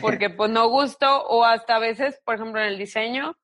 Porque 0.00 0.30
pues 0.30 0.50
no 0.50 0.68
gusto 0.68 1.06
o 1.26 1.44
hasta 1.44 1.76
a 1.76 1.80
veces, 1.80 2.20
por 2.24 2.36
ejemplo, 2.36 2.60
en 2.60 2.68
el 2.68 2.78
diseño, 2.78 3.36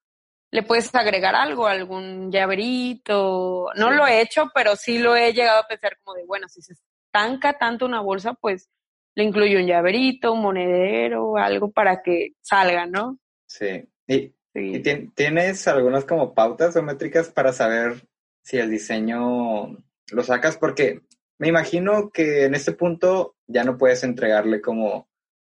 le 0.50 0.62
puedes 0.62 0.94
agregar 0.94 1.34
algo, 1.34 1.66
algún 1.66 2.32
llaverito. 2.32 3.68
No 3.76 3.90
lo 3.90 4.06
he 4.06 4.20
hecho, 4.20 4.50
pero 4.54 4.76
sí 4.76 4.98
lo 4.98 5.16
he 5.16 5.32
llegado 5.32 5.60
a 5.60 5.66
pensar 5.66 5.98
como 6.02 6.16
de, 6.16 6.24
bueno, 6.24 6.48
si 6.48 6.62
se 6.62 6.74
estanca 6.74 7.58
tanto 7.58 7.84
una 7.86 8.00
bolsa, 8.00 8.34
pues 8.34 8.70
le 9.14 9.24
incluyo 9.24 9.58
un 9.58 9.66
llaverito, 9.66 10.32
un 10.32 10.42
monedero, 10.42 11.36
algo 11.36 11.70
para 11.70 12.02
que 12.02 12.34
salga, 12.40 12.86
¿no? 12.86 13.18
Sí. 13.46 13.88
Y, 14.06 14.32
y 14.54 14.80
tienes 14.80 15.68
algunas 15.68 16.04
como 16.04 16.34
pautas 16.34 16.76
o 16.76 16.82
métricas 16.82 17.28
para 17.28 17.52
saber 17.52 18.06
si 18.42 18.58
el 18.58 18.70
diseño 18.70 19.76
lo 20.10 20.22
sacas, 20.22 20.56
porque 20.56 21.02
me 21.38 21.48
imagino 21.48 22.10
que 22.10 22.44
en 22.44 22.54
este 22.54 22.72
punto 22.72 23.36
ya 23.46 23.64
no 23.64 23.76
puedes 23.76 24.02
entregarle 24.04 24.60
como 24.60 25.07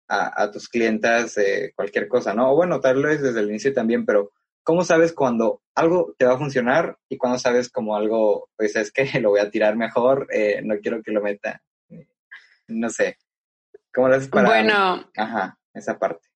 a, 0.10 0.43
a 0.43 0.51
tus 0.51 0.68
clientas 0.68 1.38
eh, 1.38 1.72
cualquier 1.76 2.07
cosa, 2.07 2.34
¿no? 2.34 2.51
O 2.51 2.55
bueno, 2.55 2.82
tal 2.82 3.01
vez 3.03 3.22
desde 3.22 3.39
el 3.39 3.49
inicio 3.49 3.74
también, 3.74 4.05
pero 4.05 4.32
¿cómo 4.64 4.84
sabes 4.84 5.14
cuando 5.14 5.62
algo 5.76 6.16
te 6.18 6.26
va 6.26 6.34
a 6.34 6.38
funcionar 6.38 6.97
y 7.07 7.18
cuando 7.18 7.38
sabes 7.38 7.70
como 7.70 7.95
algo, 7.95 8.49
pues 8.57 8.76
es 8.76 8.91
que 8.91 9.03
lo 9.22 9.30
voy 9.30 9.39
a 9.39 9.51
tirar 9.51 9.76
mejor, 9.76 10.28
eh, 10.34 10.62
no 10.64 10.76
quiero 10.80 11.01
que 11.03 11.12
lo 11.12 11.22
meta? 11.22 11.62
No 12.68 12.89
sé. 12.89 13.18
¿Cómo 13.93 14.10
lo 14.10 14.16
haces 14.16 14.30
para...? 14.30 14.49
Bueno. 14.49 15.10
Ajá, 15.16 15.57
esa 15.74 15.97
parte. 15.97 16.28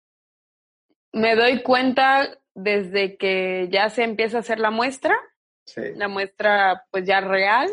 Me 1.11 1.35
doy 1.35 1.61
cuenta 1.61 2.39
desde 2.55 3.17
que 3.17 3.67
ya 3.71 3.89
se 3.89 4.03
empieza 4.03 4.37
a 4.37 4.39
hacer 4.39 4.59
la 4.59 4.71
muestra. 4.71 5.15
Sí. 5.65 5.81
La 5.95 6.07
muestra 6.07 6.85
pues 6.89 7.05
ya 7.05 7.21
real. 7.21 7.69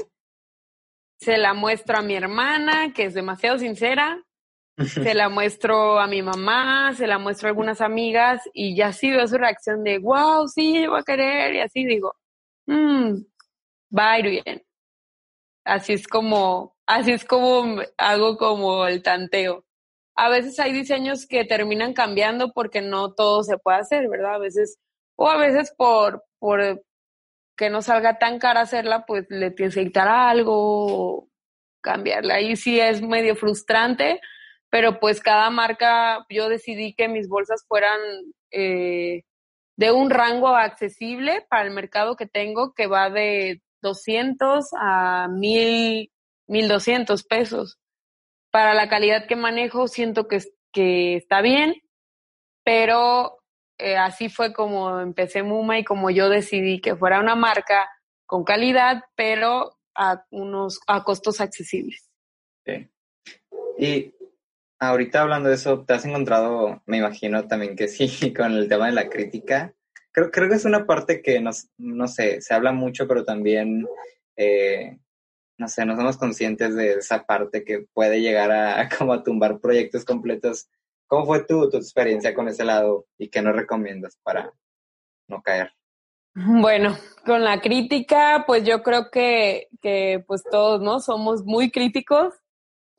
Se 1.18 1.38
la 1.38 1.54
muestro 1.54 1.98
a 1.98 2.02
mi 2.02 2.14
hermana, 2.14 2.92
que 2.94 3.04
es 3.04 3.14
demasiado 3.14 3.58
sincera 3.58 4.22
se 4.86 5.14
la 5.14 5.28
muestro 5.28 5.98
a 5.98 6.06
mi 6.06 6.22
mamá, 6.22 6.94
se 6.94 7.06
la 7.06 7.18
muestro 7.18 7.48
a 7.48 7.50
algunas 7.50 7.80
amigas 7.80 8.42
y 8.52 8.76
ya 8.76 8.92
sí 8.92 9.10
veo 9.10 9.26
su 9.26 9.38
reacción 9.38 9.84
de, 9.84 9.98
wow, 9.98 10.48
sí, 10.48 10.82
yo 10.82 10.90
voy 10.90 11.00
a 11.00 11.04
querer 11.04 11.54
y 11.54 11.60
así 11.60 11.84
digo, 11.84 12.14
mmm, 12.66 13.14
va 13.96 14.12
a 14.12 14.18
ir 14.18 14.42
bien. 14.44 14.62
Así 15.64 15.92
es 15.92 16.08
como, 16.08 16.76
así 16.86 17.12
es 17.12 17.24
como 17.24 17.80
hago 17.98 18.36
como 18.36 18.86
el 18.86 19.02
tanteo. 19.02 19.64
A 20.16 20.28
veces 20.28 20.58
hay 20.58 20.72
diseños 20.72 21.26
que 21.26 21.44
terminan 21.44 21.94
cambiando 21.94 22.52
porque 22.52 22.80
no 22.80 23.14
todo 23.14 23.42
se 23.42 23.58
puede 23.58 23.78
hacer, 23.78 24.08
¿verdad? 24.08 24.34
A 24.34 24.38
veces, 24.38 24.78
o 25.16 25.28
a 25.28 25.36
veces 25.36 25.72
por, 25.76 26.24
por 26.38 26.82
que 27.56 27.70
no 27.70 27.82
salga 27.82 28.18
tan 28.18 28.38
cara 28.38 28.62
hacerla, 28.62 29.04
pues 29.06 29.26
le 29.28 29.50
tienes 29.50 29.74
que 29.74 29.84
quitar 29.84 30.08
algo, 30.08 31.28
cambiarla. 31.82 32.36
Ahí 32.36 32.56
sí 32.56 32.80
es 32.80 33.02
medio 33.02 33.36
frustrante, 33.36 34.20
pero 34.70 35.00
pues 35.00 35.20
cada 35.20 35.50
marca, 35.50 36.24
yo 36.28 36.48
decidí 36.48 36.94
que 36.94 37.08
mis 37.08 37.28
bolsas 37.28 37.64
fueran 37.66 38.00
eh, 38.52 39.24
de 39.76 39.92
un 39.92 40.10
rango 40.10 40.48
accesible 40.48 41.44
para 41.50 41.64
el 41.64 41.72
mercado 41.72 42.16
que 42.16 42.26
tengo, 42.26 42.72
que 42.72 42.86
va 42.86 43.10
de 43.10 43.62
200 43.82 44.70
a 44.78 45.28
1000, 45.28 46.12
1200 46.46 47.24
pesos. 47.24 47.78
Para 48.52 48.74
la 48.74 48.88
calidad 48.88 49.26
que 49.26 49.36
manejo, 49.36 49.88
siento 49.88 50.28
que, 50.28 50.38
que 50.72 51.16
está 51.16 51.40
bien, 51.40 51.74
pero 52.64 53.38
eh, 53.78 53.96
así 53.96 54.28
fue 54.28 54.52
como 54.52 55.00
empecé 55.00 55.42
Muma 55.42 55.78
y 55.78 55.84
como 55.84 56.10
yo 56.10 56.28
decidí 56.28 56.80
que 56.80 56.94
fuera 56.94 57.20
una 57.20 57.34
marca 57.34 57.88
con 58.26 58.44
calidad, 58.44 59.02
pero 59.16 59.78
a 59.96 60.24
unos 60.30 60.78
a 60.86 61.02
costos 61.02 61.40
accesibles. 61.40 62.08
Sí. 62.64 62.88
Y 63.78 64.14
ahorita 64.80 65.20
hablando 65.20 65.50
de 65.50 65.54
eso, 65.54 65.84
¿te 65.84 65.94
has 65.94 66.04
encontrado, 66.04 66.82
me 66.86 66.98
imagino 66.98 67.46
también 67.46 67.76
que 67.76 67.86
sí, 67.86 68.08
con 68.34 68.52
el 68.52 68.68
tema 68.68 68.86
de 68.86 68.92
la 68.92 69.08
crítica? 69.08 69.74
Creo, 70.10 70.30
creo 70.30 70.48
que 70.48 70.56
es 70.56 70.64
una 70.64 70.86
parte 70.86 71.22
que, 71.22 71.40
nos, 71.40 71.68
no 71.78 72.08
sé, 72.08 72.40
se 72.40 72.54
habla 72.54 72.72
mucho, 72.72 73.06
pero 73.06 73.24
también, 73.24 73.86
eh, 74.36 74.98
no 75.58 75.68
sé, 75.68 75.84
no 75.84 75.94
somos 75.94 76.16
conscientes 76.16 76.74
de 76.74 76.94
esa 76.94 77.24
parte 77.24 77.64
que 77.64 77.86
puede 77.92 78.20
llegar 78.20 78.50
a, 78.50 78.88
como 78.98 79.12
a 79.12 79.22
tumbar 79.22 79.60
proyectos 79.60 80.04
completos. 80.04 80.68
¿Cómo 81.06 81.26
fue 81.26 81.44
tu, 81.44 81.68
tu 81.70 81.76
experiencia 81.76 82.34
con 82.34 82.48
ese 82.48 82.64
lado 82.64 83.06
y 83.18 83.28
qué 83.28 83.42
nos 83.42 83.54
recomiendas 83.54 84.18
para 84.22 84.52
no 85.28 85.42
caer? 85.42 85.72
Bueno, 86.34 86.96
con 87.26 87.42
la 87.42 87.60
crítica, 87.60 88.44
pues 88.46 88.64
yo 88.64 88.82
creo 88.82 89.10
que, 89.10 89.68
que 89.82 90.22
pues 90.26 90.44
todos, 90.48 90.80
¿no? 90.80 91.00
Somos 91.00 91.44
muy 91.44 91.72
críticos. 91.72 92.34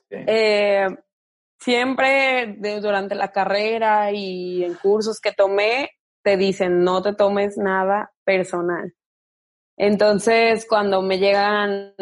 Eh, 0.10 0.88
siempre 1.62 2.58
durante 2.82 3.16
la 3.16 3.32
carrera 3.32 4.12
y 4.12 4.64
en 4.64 4.74
cursos 4.76 5.20
que 5.22 5.32
tomé, 5.32 5.92
te 6.24 6.36
dicen 6.36 6.84
no 6.84 7.02
te 7.02 7.14
tomes 7.14 7.58
nada 7.58 8.12
personal. 8.26 8.94
Entonces, 9.78 10.66
cuando 10.68 11.02
me 11.02 11.18
llegan 11.18 11.96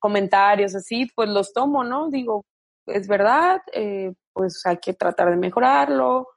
comentarios 0.00 0.74
así, 0.74 1.06
pues 1.14 1.28
los 1.28 1.52
tomo, 1.52 1.84
¿no? 1.84 2.10
Digo, 2.10 2.44
es 2.86 3.08
verdad, 3.08 3.62
eh, 3.72 4.12
pues 4.32 4.64
hay 4.66 4.78
que 4.78 4.94
tratar 4.94 5.30
de 5.30 5.36
mejorarlo. 5.36 6.28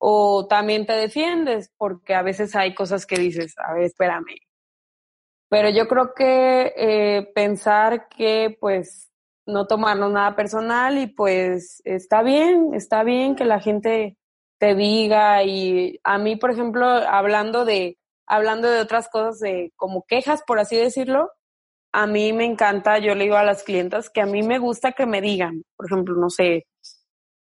O 0.00 0.46
también 0.46 0.86
te 0.86 0.92
defiendes, 0.92 1.72
porque 1.76 2.14
a 2.14 2.22
veces 2.22 2.54
hay 2.56 2.74
cosas 2.74 3.06
que 3.06 3.16
dices, 3.16 3.54
a 3.58 3.74
ver, 3.74 3.84
espérame. 3.84 4.36
Pero 5.48 5.70
yo 5.70 5.88
creo 5.88 6.14
que 6.14 6.74
eh, 6.76 7.32
pensar 7.34 8.08
que 8.08 8.56
pues 8.60 9.07
no 9.48 9.66
tomarnos 9.66 10.12
nada 10.12 10.36
personal 10.36 10.98
y 10.98 11.06
pues 11.06 11.80
está 11.84 12.22
bien, 12.22 12.74
está 12.74 13.02
bien 13.02 13.34
que 13.34 13.46
la 13.46 13.60
gente 13.60 14.18
te 14.58 14.74
diga 14.74 15.42
y 15.42 15.98
a 16.04 16.18
mí, 16.18 16.36
por 16.36 16.50
ejemplo, 16.50 16.86
hablando 16.86 17.64
de 17.64 17.98
hablando 18.26 18.68
de 18.68 18.80
otras 18.80 19.08
cosas 19.08 19.40
de 19.40 19.72
como 19.76 20.04
quejas, 20.06 20.42
por 20.46 20.58
así 20.58 20.76
decirlo, 20.76 21.30
a 21.92 22.06
mí 22.06 22.34
me 22.34 22.44
encanta, 22.44 22.98
yo 22.98 23.14
le 23.14 23.24
digo 23.24 23.36
a 23.36 23.42
las 23.42 23.62
clientas 23.62 24.10
que 24.10 24.20
a 24.20 24.26
mí 24.26 24.42
me 24.42 24.58
gusta 24.58 24.92
que 24.92 25.06
me 25.06 25.22
digan, 25.22 25.62
por 25.76 25.86
ejemplo, 25.86 26.14
no 26.16 26.28
sé, 26.28 26.66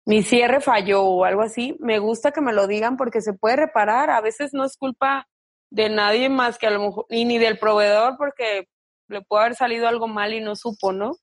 mi 0.05 0.21
cierre 0.21 0.61
falló 0.61 1.03
o 1.03 1.25
algo 1.25 1.41
así, 1.41 1.75
me 1.79 1.97
gusta 1.97 2.31
que 2.31 2.41
me 2.41 2.53
lo 2.53 2.67
digan 2.67 2.97
porque 2.97 3.21
se 3.21 3.33
puede 3.33 3.55
reparar, 3.55 4.11
a 4.11 4.21
veces 4.21 4.51
no 4.53 4.63
es 4.63 4.77
culpa 4.77 5.27
de 5.71 5.89
nadie 5.89 6.29
más 6.29 6.59
que 6.59 6.67
a 6.67 6.71
lo 6.71 6.79
mejor, 6.81 7.05
y 7.09 7.25
ni 7.25 7.39
del 7.39 7.57
proveedor 7.57 8.15
porque 8.17 8.67
le 9.07 9.23
puede 9.23 9.45
haber 9.45 9.55
salido 9.55 9.87
algo 9.87 10.07
mal 10.07 10.35
y 10.35 10.41
no 10.41 10.55
supo, 10.55 10.91
¿no? 10.91 11.13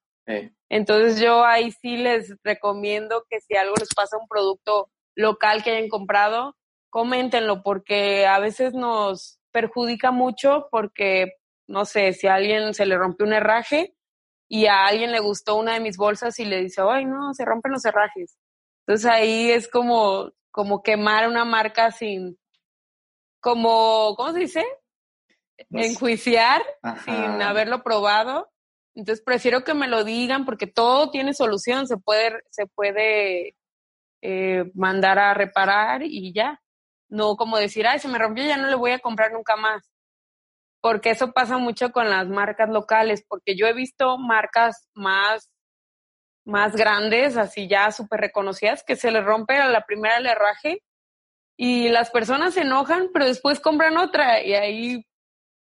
Entonces 0.72 1.20
yo 1.20 1.44
ahí 1.44 1.70
sí 1.70 1.98
les 1.98 2.34
recomiendo 2.42 3.26
que 3.28 3.42
si 3.42 3.54
algo 3.54 3.74
les 3.78 3.92
pasa 3.94 4.16
a 4.16 4.20
un 4.20 4.26
producto 4.26 4.90
local 5.14 5.62
que 5.62 5.70
hayan 5.70 5.90
comprado, 5.90 6.56
coméntenlo 6.88 7.62
porque 7.62 8.26
a 8.26 8.38
veces 8.38 8.72
nos 8.72 9.38
perjudica 9.50 10.12
mucho 10.12 10.68
porque, 10.70 11.34
no 11.68 11.84
sé, 11.84 12.14
si 12.14 12.26
a 12.26 12.36
alguien 12.36 12.72
se 12.72 12.86
le 12.86 12.96
rompió 12.96 13.26
un 13.26 13.34
herraje 13.34 13.94
y 14.48 14.64
a 14.64 14.86
alguien 14.86 15.12
le 15.12 15.20
gustó 15.20 15.56
una 15.56 15.74
de 15.74 15.80
mis 15.80 15.98
bolsas 15.98 16.38
y 16.38 16.46
le 16.46 16.62
dice, 16.62 16.80
ay, 16.88 17.04
no, 17.04 17.34
se 17.34 17.44
rompen 17.44 17.72
los 17.72 17.84
herrajes. 17.84 18.38
Entonces 18.86 19.10
ahí 19.10 19.50
es 19.50 19.68
como, 19.68 20.30
como 20.50 20.82
quemar 20.82 21.28
una 21.28 21.44
marca 21.44 21.90
sin, 21.90 22.38
como, 23.40 24.14
¿cómo 24.16 24.32
se 24.32 24.38
dice? 24.38 24.64
Enjuiciar 25.68 26.62
sin 27.04 27.42
haberlo 27.42 27.82
probado 27.82 28.51
entonces 28.94 29.24
prefiero 29.24 29.64
que 29.64 29.74
me 29.74 29.88
lo 29.88 30.04
digan 30.04 30.44
porque 30.44 30.66
todo 30.66 31.10
tiene 31.10 31.34
solución, 31.34 31.86
se 31.86 31.96
puede, 31.96 32.42
se 32.50 32.66
puede 32.66 33.56
eh, 34.22 34.70
mandar 34.74 35.18
a 35.18 35.34
reparar 35.34 36.02
y 36.02 36.32
ya. 36.32 36.60
No 37.08 37.36
como 37.36 37.58
decir, 37.58 37.86
ay, 37.86 37.98
se 37.98 38.08
me 38.08 38.18
rompió, 38.18 38.44
ya 38.44 38.56
no 38.56 38.68
le 38.68 38.76
voy 38.76 38.92
a 38.92 39.00
comprar 39.00 39.32
nunca 39.32 39.56
más. 39.56 39.90
Porque 40.80 41.10
eso 41.10 41.32
pasa 41.32 41.58
mucho 41.58 41.92
con 41.92 42.10
las 42.10 42.28
marcas 42.28 42.68
locales, 42.70 43.24
porque 43.28 43.56
yo 43.56 43.66
he 43.66 43.72
visto 43.74 44.18
marcas 44.18 44.88
más, 44.94 45.50
más 46.44 46.74
grandes, 46.74 47.36
así 47.36 47.68
ya 47.68 47.92
súper 47.92 48.20
reconocidas, 48.20 48.82
que 48.84 48.96
se 48.96 49.10
le 49.10 49.20
rompe 49.22 49.58
a 49.58 49.68
la 49.68 49.84
primera 49.84 50.18
el 50.18 50.26
herraje 50.26 50.82
y 51.56 51.88
las 51.88 52.10
personas 52.10 52.54
se 52.54 52.62
enojan, 52.62 53.10
pero 53.12 53.26
después 53.26 53.60
compran 53.60 53.96
otra 53.98 54.42
y 54.42 54.54
ahí 54.54 55.06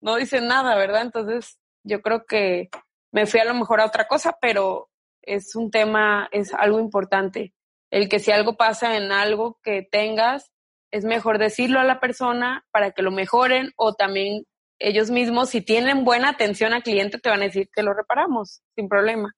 no 0.01 0.15
dicen 0.15 0.47
nada, 0.47 0.75
¿verdad? 0.75 1.01
Entonces 1.01 1.59
yo 1.83 2.01
creo 2.01 2.25
que 2.25 2.69
me 3.11 3.25
fui 3.25 3.39
a 3.39 3.45
lo 3.45 3.53
mejor 3.53 3.81
a 3.81 3.85
otra 3.85 4.07
cosa, 4.07 4.37
pero 4.41 4.89
es 5.21 5.55
un 5.55 5.71
tema, 5.71 6.27
es 6.31 6.53
algo 6.53 6.79
importante. 6.79 7.53
El 7.91 8.09
que 8.09 8.19
si 8.19 8.31
algo 8.31 8.55
pasa 8.55 8.95
en 8.97 9.11
algo 9.11 9.59
que 9.63 9.87
tengas, 9.89 10.51
es 10.91 11.05
mejor 11.05 11.37
decirlo 11.37 11.79
a 11.79 11.83
la 11.83 11.99
persona 11.99 12.65
para 12.71 12.91
que 12.91 13.01
lo 13.01 13.11
mejoren 13.11 13.71
o 13.75 13.93
también 13.93 14.45
ellos 14.79 15.11
mismos, 15.11 15.49
si 15.49 15.61
tienen 15.61 16.03
buena 16.03 16.29
atención 16.29 16.73
al 16.73 16.83
cliente, 16.83 17.19
te 17.19 17.29
van 17.29 17.41
a 17.41 17.45
decir 17.45 17.69
que 17.71 17.83
lo 17.83 17.93
reparamos 17.93 18.61
sin 18.75 18.89
problema. 18.89 19.33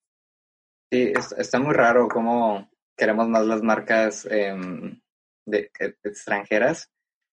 Sí, 0.92 1.12
está 1.38 1.60
muy 1.60 1.74
raro 1.74 2.08
cómo 2.08 2.70
queremos 2.96 3.28
más 3.28 3.46
las 3.46 3.62
marcas 3.62 4.26
em, 4.30 5.02
de, 5.46 5.70
extranjeras 6.04 6.90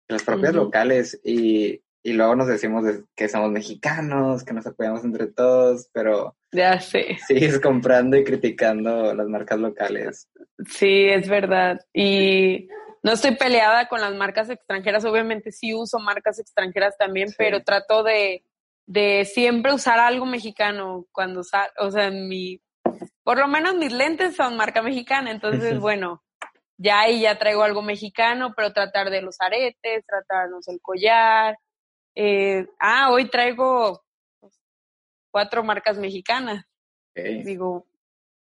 que 0.07 0.15
las 0.15 0.23
propias 0.23 0.55
locales 0.55 1.21
y, 1.25 1.83
y, 2.07 2.13
luego 2.13 2.35
nos 2.35 2.47
decimos 2.47 2.85
que 3.15 3.29
somos 3.29 3.51
mexicanos, 3.51 4.45
que 4.45 4.55
nos 4.55 4.67
apoyamos 4.67 5.05
entre 5.05 5.27
todos, 5.27 5.89
pero 5.93 6.37
ya 6.53 6.81
sé. 6.81 7.19
sigues 7.27 7.61
comprando 7.61 8.17
y 8.17 8.25
criticando 8.25 9.15
las 9.15 9.27
marcas 9.29 9.59
locales. 9.59 10.29
Sí, 10.69 11.07
es 11.07 11.29
verdad. 11.29 11.81
Y 11.93 12.69
no 13.03 13.13
estoy 13.13 13.37
peleada 13.37 13.89
con 13.89 14.01
las 14.01 14.15
marcas 14.15 14.51
extranjeras, 14.51 15.05
obviamente 15.05 15.53
sí 15.53 15.75
uso 15.75 15.99
marcas 15.99 16.39
extranjeras 16.39 16.97
también, 16.97 17.29
pero 17.37 17.63
trato 17.63 18.03
de, 18.03 18.45
de 18.87 19.25
siempre 19.25 19.75
usar 19.75 19.99
algo 19.99 20.27
mexicano 20.27 21.07
cuando, 21.13 21.41
o 21.41 21.91
sea, 21.91 22.07
en 22.07 22.29
mi 22.29 22.61
por 23.27 23.39
lo 23.39 23.49
menos 23.49 23.75
mis 23.75 23.93
lentes 23.93 24.37
son 24.37 24.57
marca 24.57 24.83
mexicana, 24.83 25.33
entonces, 25.33 25.81
bueno, 25.81 26.23
ya 26.79 27.01
ahí 27.01 27.23
ya 27.23 27.37
traigo 27.37 27.65
algo 27.65 27.83
mexicano, 27.83 28.53
pero 28.55 28.73
tratar 28.73 29.11
de 29.11 29.21
los 29.21 29.41
aretes, 29.41 30.07
tratarnos 30.07 30.69
el 30.69 30.81
collar. 30.81 31.59
Eh, 32.19 32.67
ah, 32.81 33.11
hoy 33.13 33.29
traigo 33.29 34.03
cuatro 35.31 35.63
marcas 35.63 35.99
mexicanas. 35.99 36.65
Digo, 37.15 37.87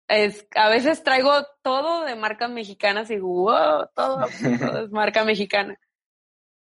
es, 0.09 0.47
a 0.55 0.69
veces 0.69 1.03
traigo 1.03 1.33
todo 1.63 2.05
de 2.05 2.15
marcas 2.15 2.51
mexicanas 2.51 3.11
y 3.11 3.17
digo, 3.17 3.29
wow, 3.29 3.89
todo, 3.95 4.27
todo 4.59 4.85
es 4.85 4.91
marca 4.93 5.25
mexicana. 5.25 5.79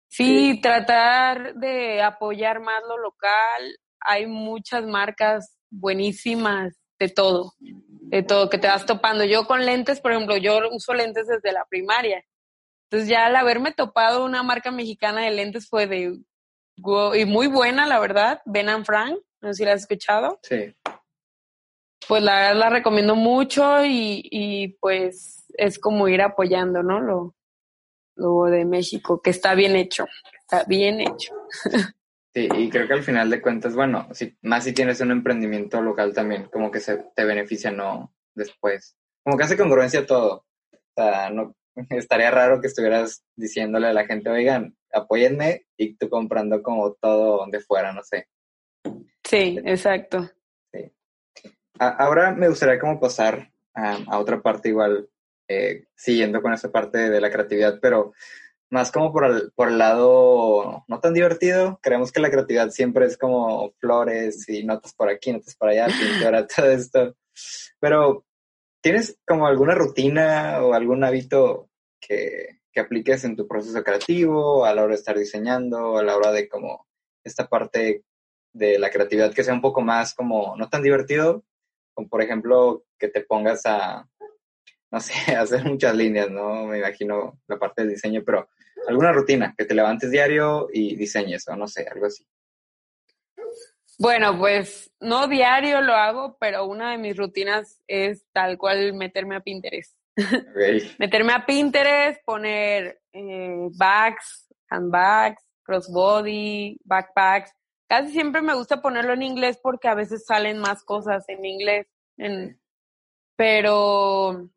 Sí, 0.09 0.61
tratar 0.63 1.55
de 1.55 2.03
apoyar 2.03 2.61
más 2.61 2.83
lo 2.87 2.99
local. 2.99 3.79
Hay 4.01 4.27
muchas 4.27 4.85
marcas 4.85 5.57
buenísimas 5.71 6.75
de 6.99 7.09
todo, 7.09 7.53
de 7.61 8.23
todo 8.23 8.51
que 8.51 8.59
te 8.59 8.69
vas 8.69 8.85
topando. 8.85 9.25
Yo 9.25 9.47
con 9.47 9.65
lentes, 9.65 10.01
por 10.01 10.13
ejemplo, 10.13 10.37
yo 10.37 10.61
uso 10.73 10.93
lentes 10.93 11.27
desde 11.27 11.53
la 11.53 11.65
primaria. 11.67 12.23
Entonces 12.85 13.09
ya 13.09 13.27
al 13.27 13.37
haberme 13.37 13.73
topado 13.73 14.25
una 14.25 14.43
marca 14.43 14.71
mexicana 14.71 15.23
de 15.23 15.31
lentes 15.31 15.69
fue 15.69 15.87
de 15.87 16.19
y 17.15 17.25
muy 17.25 17.47
buena, 17.47 17.87
la 17.87 18.01
verdad, 18.01 18.43
Ben 18.45 18.69
and 18.69 18.85
Frank, 18.85 19.19
no 19.41 19.49
sé 19.49 19.55
si 19.55 19.65
la 19.65 19.73
has 19.73 19.83
escuchado. 19.83 20.39
Sí. 20.43 20.75
Pues 22.07 22.23
la 22.23 22.35
verdad 22.37 22.57
la 22.57 22.71
recomiendo 22.71 23.15
mucho 23.15 23.85
y, 23.85 24.23
y 24.31 24.69
pues 24.81 25.45
es 25.57 25.79
como 25.79 26.09
ir 26.09 26.23
apoyando, 26.23 26.83
¿no? 26.83 27.01
Lo, 27.01 27.35
lo 28.19 28.45
de 28.45 28.65
México, 28.65 29.21
que 29.23 29.31
está 29.31 29.55
bien 29.55 29.77
hecho, 29.77 30.07
está 30.41 30.65
bien 30.65 31.01
hecho. 31.01 31.35
Sí, 32.35 32.47
y 32.57 32.69
creo 32.69 32.87
que 32.87 32.93
al 32.93 33.03
final 33.03 33.31
de 33.31 33.41
cuentas, 33.41 33.75
bueno, 33.75 34.07
si, 34.13 34.37
más 34.43 34.63
si 34.63 34.73
tienes 34.73 35.01
un 35.01 35.11
emprendimiento 35.11 35.81
local 35.81 36.13
también, 36.13 36.45
como 36.45 36.71
que 36.71 36.79
se 36.79 36.99
te 37.17 37.25
beneficia, 37.25 37.71
no 37.71 38.13
después. 38.35 38.97
Como 39.25 39.37
que 39.37 39.45
hace 39.45 39.57
congruencia 39.57 40.07
todo. 40.07 40.45
O 40.73 40.79
sea, 40.95 41.31
no, 41.31 41.57
estaría 41.91 42.31
raro 42.31 42.61
que 42.61 42.67
estuvieras 42.67 43.25
diciéndole 43.35 43.89
a 43.89 43.93
la 43.93 44.07
gente, 44.07 44.29
oigan, 44.29 44.77
apóyenme 44.93 45.67
y 45.77 45.95
tú 45.95 46.09
comprando 46.09 46.63
como 46.63 46.93
todo 46.95 47.47
de 47.51 47.61
fuera, 47.61 47.93
no 47.93 48.03
sé. 48.03 48.29
Sí, 49.25 49.59
exacto. 49.65 50.31
Sí. 50.73 50.91
ahora 51.79 52.33
me 52.33 52.49
gustaría 52.49 52.79
como 52.79 52.99
pasar 52.99 53.53
a, 53.75 54.19
otra 54.19 54.41
parte 54.41 54.71
igual, 54.71 55.09
eh, 55.49 55.85
siguiendo 55.95 56.43
con 56.43 56.53
esa 56.53 56.71
parte 56.71 57.11
de 57.11 57.21
la 57.21 57.31
creatividad, 57.31 57.79
pero 57.81 58.13
más 58.71 58.93
como 58.93 59.13
por 59.13 59.25
el, 59.25 59.53
por 59.55 59.69
el 59.69 59.79
lado 59.79 60.85
no 60.89 61.01
tan 61.01 61.15
divertido. 61.15 61.79
Creemos 61.83 62.13
que 62.13 62.21
la 62.21 62.31
creatividad 62.31 62.71
siempre 62.71 63.07
es 63.07 63.17
como 63.17 63.73
flores 63.79 64.49
y 64.49 64.65
notas 64.65 64.95
por 64.95 65.09
aquí, 65.09 65.33
notas 65.33 65.55
por 65.57 65.69
allá, 65.69 65.87
pintura, 66.01 66.47
todo 66.47 66.71
esto. 66.71 67.17
Pero, 67.81 68.25
¿tienes 68.81 69.19
como 69.27 69.47
alguna 69.47 69.75
rutina 69.75 70.61
o 70.63 70.75
algún 70.75 71.05
hábito 71.05 71.71
que, 72.01 72.61
que 72.79 72.83
apliques 72.83 73.25
en 73.25 73.35
tu 73.35 73.49
proceso 73.49 73.83
creativo, 73.83 74.65
a 74.65 74.73
la 74.73 74.85
hora 74.85 74.93
de 74.93 75.01
estar 75.01 75.19
diseñando, 75.19 75.99
a 75.99 76.05
la 76.05 76.17
hora 76.17 76.31
de 76.31 76.49
como 76.49 76.87
esta 77.25 77.49
parte 77.49 78.05
de 78.53 78.79
la 78.79 78.89
creatividad 78.89 79.35
que 79.35 79.43
sea 79.43 79.53
un 79.53 79.61
poco 79.61 79.81
más 79.81 80.15
como 80.15 80.55
no 80.57 80.69
tan 80.69 80.85
divertido, 80.85 81.43
como 81.93 82.09
por 82.09 82.23
ejemplo 82.23 82.85
que 82.97 83.09
te 83.09 83.23
pongas 83.23 83.67
a, 83.67 84.09
no 84.93 85.01
sé, 85.01 85.13
hacer 85.37 85.65
muchas 85.65 85.97
líneas, 85.97 86.31
¿no? 86.31 86.67
Me 86.67 86.79
imagino 86.79 87.41
la 87.49 87.59
parte 87.59 87.83
del 87.83 87.91
diseño, 87.91 88.23
pero 88.25 88.49
alguna 88.87 89.11
rutina, 89.11 89.57
que 89.59 89.65
te 89.65 89.75
levantes 89.75 90.13
diario 90.13 90.69
y 90.73 90.95
diseñes, 90.95 91.49
o 91.49 91.57
no 91.57 91.67
sé, 91.67 91.85
algo 91.91 92.07
así. 92.07 92.25
Bueno, 93.99 94.39
pues 94.39 94.93
no 95.01 95.27
diario 95.27 95.81
lo 95.81 95.95
hago, 95.95 96.37
pero 96.39 96.65
una 96.65 96.93
de 96.93 96.99
mis 96.99 97.17
rutinas 97.17 97.83
es 97.89 98.25
tal 98.33 98.57
cual 98.57 98.93
meterme 98.95 99.35
a 99.35 99.41
Pinterest. 99.41 99.99
Meterme 100.99 101.33
a 101.33 101.47
Pinterest, 101.47 102.21
poner 102.25 103.01
eh, 103.13 103.69
bags, 103.77 104.49
handbags, 104.71 105.43
crossbody, 105.63 106.79
backpacks. 106.85 107.53
Casi 107.89 108.13
siempre 108.13 108.43
me 108.43 108.55
gusta 108.55 108.83
ponerlo 108.83 109.15
en 109.15 109.23
inglés 109.23 109.59
porque 109.63 109.89
a 109.89 109.95
veces 109.95 110.25
salen 110.27 110.59
más 110.59 110.83
cosas 110.85 111.25
en 111.29 111.45
inglés. 111.45 111.87
En, 112.17 112.61
pero 113.37 114.51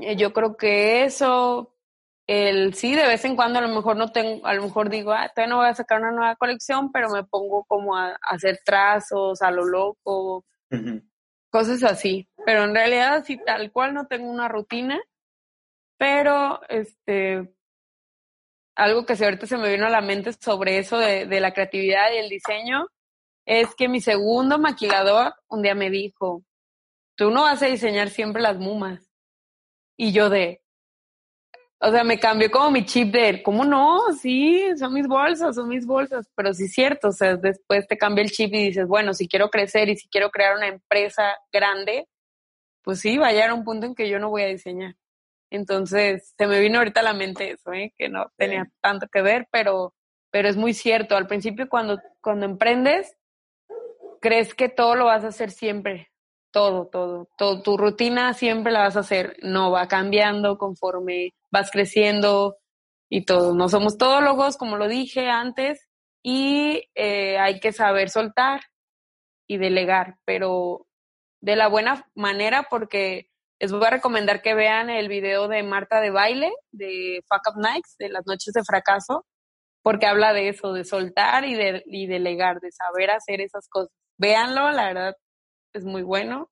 eh, 0.00 0.16
yo 0.16 0.32
creo 0.32 0.56
que 0.56 1.04
eso, 1.04 1.74
el 2.26 2.74
sí, 2.74 2.94
de 2.94 3.06
vez 3.06 3.24
en 3.24 3.36
cuando 3.36 3.60
a 3.60 3.62
lo 3.62 3.74
mejor 3.74 3.96
no 3.96 4.10
tengo, 4.12 4.44
a 4.46 4.54
lo 4.54 4.62
mejor 4.62 4.90
digo, 4.90 5.12
ah, 5.12 5.30
todavía 5.34 5.54
no 5.54 5.60
voy 5.60 5.68
a 5.68 5.74
sacar 5.74 6.00
una 6.00 6.10
nueva 6.10 6.36
colección, 6.36 6.92
pero 6.92 7.08
me 7.08 7.24
pongo 7.24 7.64
como 7.64 7.96
a, 7.96 8.18
hacer 8.22 8.60
trazos 8.64 9.40
a 9.42 9.50
lo 9.50 9.64
loco, 9.64 10.44
cosas 11.50 11.82
así. 11.84 12.28
Pero 12.44 12.64
en 12.64 12.74
realidad 12.74 13.14
así 13.14 13.38
tal 13.44 13.72
cual 13.72 13.94
no 13.94 14.06
tengo 14.06 14.30
una 14.30 14.48
rutina, 14.48 15.00
pero 15.98 16.60
este 16.68 17.48
algo 18.76 19.04
que 19.04 19.14
ahorita 19.14 19.46
se 19.46 19.56
me 19.58 19.70
vino 19.70 19.86
a 19.86 19.90
la 19.90 20.00
mente 20.00 20.32
sobre 20.32 20.78
eso 20.78 20.98
de, 20.98 21.26
de 21.26 21.40
la 21.40 21.52
creatividad 21.52 22.12
y 22.12 22.18
el 22.18 22.28
diseño 22.28 22.86
es 23.44 23.74
que 23.74 23.88
mi 23.88 24.00
segundo 24.00 24.58
maquilador 24.58 25.34
un 25.48 25.62
día 25.62 25.74
me 25.74 25.90
dijo, 25.90 26.44
tú 27.16 27.30
no 27.30 27.42
vas 27.42 27.62
a 27.62 27.66
diseñar 27.66 28.10
siempre 28.10 28.40
las 28.40 28.58
mumas. 28.58 29.10
Y 29.96 30.12
yo 30.12 30.30
de, 30.30 30.62
o 31.80 31.90
sea, 31.90 32.02
me 32.02 32.18
cambió 32.18 32.50
como 32.50 32.70
mi 32.72 32.84
chip 32.84 33.12
de, 33.12 33.42
¿cómo 33.42 33.64
no? 33.64 34.12
Sí, 34.20 34.64
son 34.76 34.94
mis 34.94 35.06
bolsas, 35.06 35.54
son 35.54 35.68
mis 35.68 35.86
bolsas, 35.86 36.28
pero 36.34 36.52
sí 36.52 36.64
es 36.64 36.72
cierto, 36.72 37.08
o 37.08 37.12
sea, 37.12 37.36
después 37.36 37.86
te 37.86 37.96
cambia 37.96 38.22
el 38.22 38.30
chip 38.30 38.52
y 38.52 38.66
dices, 38.66 38.86
bueno, 38.88 39.14
si 39.14 39.28
quiero 39.28 39.48
crecer 39.48 39.88
y 39.88 39.96
si 39.96 40.08
quiero 40.08 40.30
crear 40.30 40.56
una 40.56 40.66
empresa 40.66 41.36
grande, 41.52 42.08
pues 42.82 43.00
sí, 43.00 43.16
va 43.18 43.28
a 43.28 43.32
llegar 43.32 43.52
un 43.52 43.64
punto 43.64 43.86
en 43.86 43.94
que 43.94 44.08
yo 44.08 44.18
no 44.18 44.30
voy 44.30 44.42
a 44.42 44.46
diseñar. 44.46 44.96
Entonces, 45.50 46.34
se 46.36 46.46
me 46.46 46.60
vino 46.60 46.78
ahorita 46.78 47.00
a 47.00 47.04
la 47.04 47.14
mente 47.14 47.52
eso, 47.52 47.72
¿eh? 47.72 47.94
que 47.96 48.08
no 48.08 48.32
tenía 48.36 48.70
tanto 48.80 49.06
que 49.08 49.22
ver, 49.22 49.48
pero, 49.50 49.94
pero 50.30 50.48
es 50.48 50.56
muy 50.56 50.74
cierto. 50.74 51.16
Al 51.16 51.26
principio, 51.26 51.68
cuando, 51.68 52.00
cuando 52.20 52.44
emprendes, 52.44 53.16
crees 54.20 54.54
que 54.54 54.68
todo 54.68 54.94
lo 54.94 55.06
vas 55.06 55.24
a 55.24 55.28
hacer 55.28 55.50
siempre, 55.50 56.10
todo, 56.50 56.88
todo, 56.88 57.28
todo. 57.36 57.62
Tu 57.62 57.76
rutina 57.76 58.34
siempre 58.34 58.72
la 58.72 58.80
vas 58.80 58.96
a 58.96 59.00
hacer, 59.00 59.36
no 59.42 59.70
va 59.70 59.88
cambiando 59.88 60.58
conforme 60.58 61.34
vas 61.50 61.70
creciendo 61.70 62.56
y 63.10 63.24
todo. 63.24 63.54
No 63.54 63.68
somos 63.68 63.98
todólogos, 63.98 64.56
como 64.56 64.76
lo 64.76 64.88
dije 64.88 65.28
antes, 65.28 65.88
y 66.22 66.88
eh, 66.94 67.38
hay 67.38 67.60
que 67.60 67.72
saber 67.72 68.10
soltar 68.10 68.60
y 69.46 69.58
delegar, 69.58 70.16
pero 70.24 70.86
de 71.40 71.56
la 71.56 71.68
buena 71.68 72.06
manera 72.14 72.66
porque 72.68 73.30
les 73.60 73.72
voy 73.72 73.84
a 73.86 73.90
recomendar 73.90 74.42
que 74.42 74.54
vean 74.54 74.90
el 74.90 75.08
video 75.08 75.48
de 75.48 75.62
Marta 75.62 76.00
de 76.00 76.10
baile 76.10 76.52
de 76.70 77.22
Fuck 77.28 77.54
Up 77.54 77.60
Nights, 77.60 77.96
de 77.98 78.08
las 78.08 78.26
noches 78.26 78.52
de 78.52 78.64
fracaso, 78.64 79.26
porque 79.82 80.06
habla 80.06 80.32
de 80.32 80.48
eso, 80.48 80.72
de 80.72 80.84
soltar 80.84 81.44
y, 81.44 81.54
de, 81.54 81.82
y 81.86 82.06
delegar, 82.06 82.60
de 82.60 82.70
saber 82.72 83.10
hacer 83.10 83.40
esas 83.40 83.68
cosas. 83.68 83.90
Véanlo, 84.18 84.70
la 84.70 84.86
verdad 84.86 85.16
es 85.72 85.84
muy 85.84 86.02
bueno. 86.02 86.50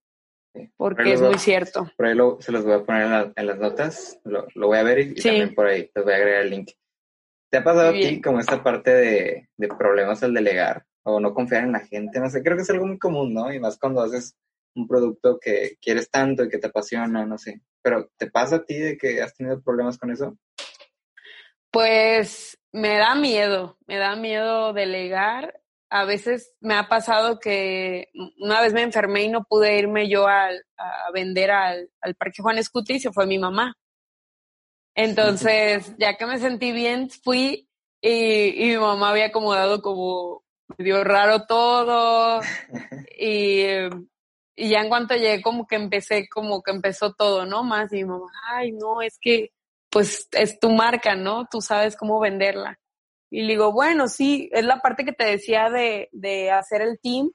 Porque 0.77 1.13
es 1.13 1.21
muy 1.21 1.39
cierto. 1.39 1.91
Por 1.97 2.07
ahí 2.07 2.17
se 2.41 2.53
los 2.53 2.65
voy 2.65 2.75
a 2.75 2.85
poner 2.85 3.33
en, 3.37 3.47
las 3.47 3.59
notas, 3.59 4.19
lo, 4.25 4.47
voy 4.55 4.79
a 4.79 4.83
ver 4.83 5.01
y, 5.01 5.15
también 5.15 5.55
por 5.55 5.67
ahí 5.67 5.91
les 5.95 6.05
voy 6.05 6.15
a 6.15 6.17
agregar 6.17 6.43
el 6.43 6.51
link. 6.51 6.71
¿Te 7.51 7.59
ha 7.59 7.65
pasado 7.65 7.91
a 7.91 7.93
ti 7.93 8.21
como 8.21 8.41
esta 8.41 8.63
parte 8.63 8.91
de, 8.91 9.49
de, 9.57 9.69
problemas 9.69 10.23
al 10.23 10.35
delegar 10.35 10.85
o 11.05 11.21
no 11.21 11.35
confiar 11.35 11.65
en 11.65 11.73
la 11.73 11.81
gente? 11.81 12.21
No 12.21 12.31
sé, 12.31 12.43
creo 12.43 12.57
que 12.57 12.63
es 12.63 12.71
algo 12.71 12.87
muy 12.87 12.99
común, 12.99 13.35
¿no? 13.35 13.53
Y 13.53 13.61
más 13.61 13.79
cuando 13.79 14.01
haces 14.01 14.35
un 14.75 14.87
producto 14.87 15.39
que 15.41 15.77
quieres 15.81 16.11
tanto 16.11 16.45
y 16.45 16.49
que 16.49 16.59
te 16.59 16.69
apasiona, 16.69 17.25
no 17.25 17.39
sé. 17.39 17.61
Pero 17.83 18.11
¿te 18.17 18.31
pasa 18.31 18.57
a 18.57 18.65
ti 18.65 18.79
de 18.79 18.97
que 18.97 19.23
has 19.23 19.35
tenido 19.35 19.61
problemas 19.63 19.99
con 19.99 20.11
eso? 20.11 20.37
Pues 21.71 22.59
me 22.73 22.97
da 22.97 23.15
miedo, 23.15 23.79
me 23.87 23.97
da 23.97 24.17
miedo 24.17 24.73
delegar 24.73 25.61
a 26.01 26.05
veces 26.05 26.55
me 26.61 26.75
ha 26.75 26.89
pasado 26.89 27.39
que 27.39 28.09
una 28.39 28.61
vez 28.61 28.73
me 28.73 28.83
enfermé 28.83 29.25
y 29.25 29.29
no 29.29 29.45
pude 29.45 29.79
irme 29.79 30.09
yo 30.09 30.27
a, 30.27 30.51
vender 31.13 31.51
al, 31.51 31.91
Parque 32.19 32.43
Juan 32.43 32.59
Escuti 32.59 32.95
y 32.95 33.01
se 33.01 33.13
fue 33.13 33.27
mi 33.27 33.39
mamá. 33.39 33.75
Entonces, 34.95 35.95
ya 35.99 36.17
que 36.17 36.27
me 36.27 36.39
sentí 36.39 36.73
bien, 36.73 37.11
fui 37.11 37.69
y, 38.01 38.65
y 38.65 38.69
mi 38.69 38.79
mamá 38.79 39.11
había 39.11 39.27
acomodado 39.27 39.83
como 39.83 40.43
medio 40.79 41.05
raro 41.05 41.47
todo 41.47 42.41
y, 43.19 43.63
y 44.57 44.69
ya 44.69 44.81
en 44.81 44.89
cuanto 44.89 45.15
llegué 45.15 45.43
como 45.43 45.67
que 45.67 45.77
empecé, 45.77 46.29
como 46.29 46.63
que 46.63 46.71
empezó 46.71 47.13
todo, 47.13 47.45
¿no? 47.47 47.63
Más 47.63 47.93
y 47.93 47.97
mi 47.97 48.05
mamá, 48.05 48.31
ay, 48.49 48.73
no, 48.73 49.03
es 49.03 49.19
que 49.21 49.53
pues 49.91 50.29
es 50.33 50.59
tu 50.59 50.71
marca, 50.71 51.15
¿no? 51.15 51.47
Tú 51.51 51.61
sabes 51.61 51.97
cómo 51.97 52.21
venderla. 52.21 52.79
Y 53.31 53.43
le 53.43 53.55
digo, 53.55 53.73
bueno, 53.73 54.09
sí, 54.09 54.49
es 54.53 54.65
la 54.65 54.81
parte 54.81 55.05
que 55.05 55.13
te 55.13 55.25
decía 55.25 55.71
de, 55.71 56.09
de 56.13 56.51
hacer 56.51 56.83
el 56.83 56.99
team, 57.01 57.31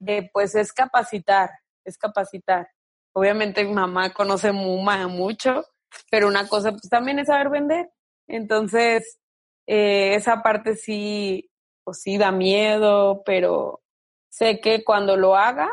de 0.00 0.30
pues 0.32 0.54
es 0.54 0.72
capacitar, 0.72 1.50
es 1.84 1.98
capacitar. 1.98 2.68
Obviamente 3.12 3.64
mi 3.64 3.72
mamá 3.72 4.12
conoce 4.12 4.52
mucho, 4.52 5.64
pero 6.10 6.28
una 6.28 6.48
cosa 6.48 6.70
pues 6.70 6.88
también 6.90 7.18
es 7.18 7.28
saber 7.28 7.48
vender. 7.50 7.90
Entonces, 8.26 9.18
eh, 9.66 10.14
esa 10.14 10.42
parte 10.42 10.76
sí, 10.76 11.50
pues 11.84 12.00
sí 12.02 12.18
da 12.18 12.32
miedo, 12.32 13.22
pero 13.24 13.82
sé 14.28 14.60
que 14.60 14.84
cuando 14.84 15.16
lo 15.16 15.36
haga, 15.36 15.70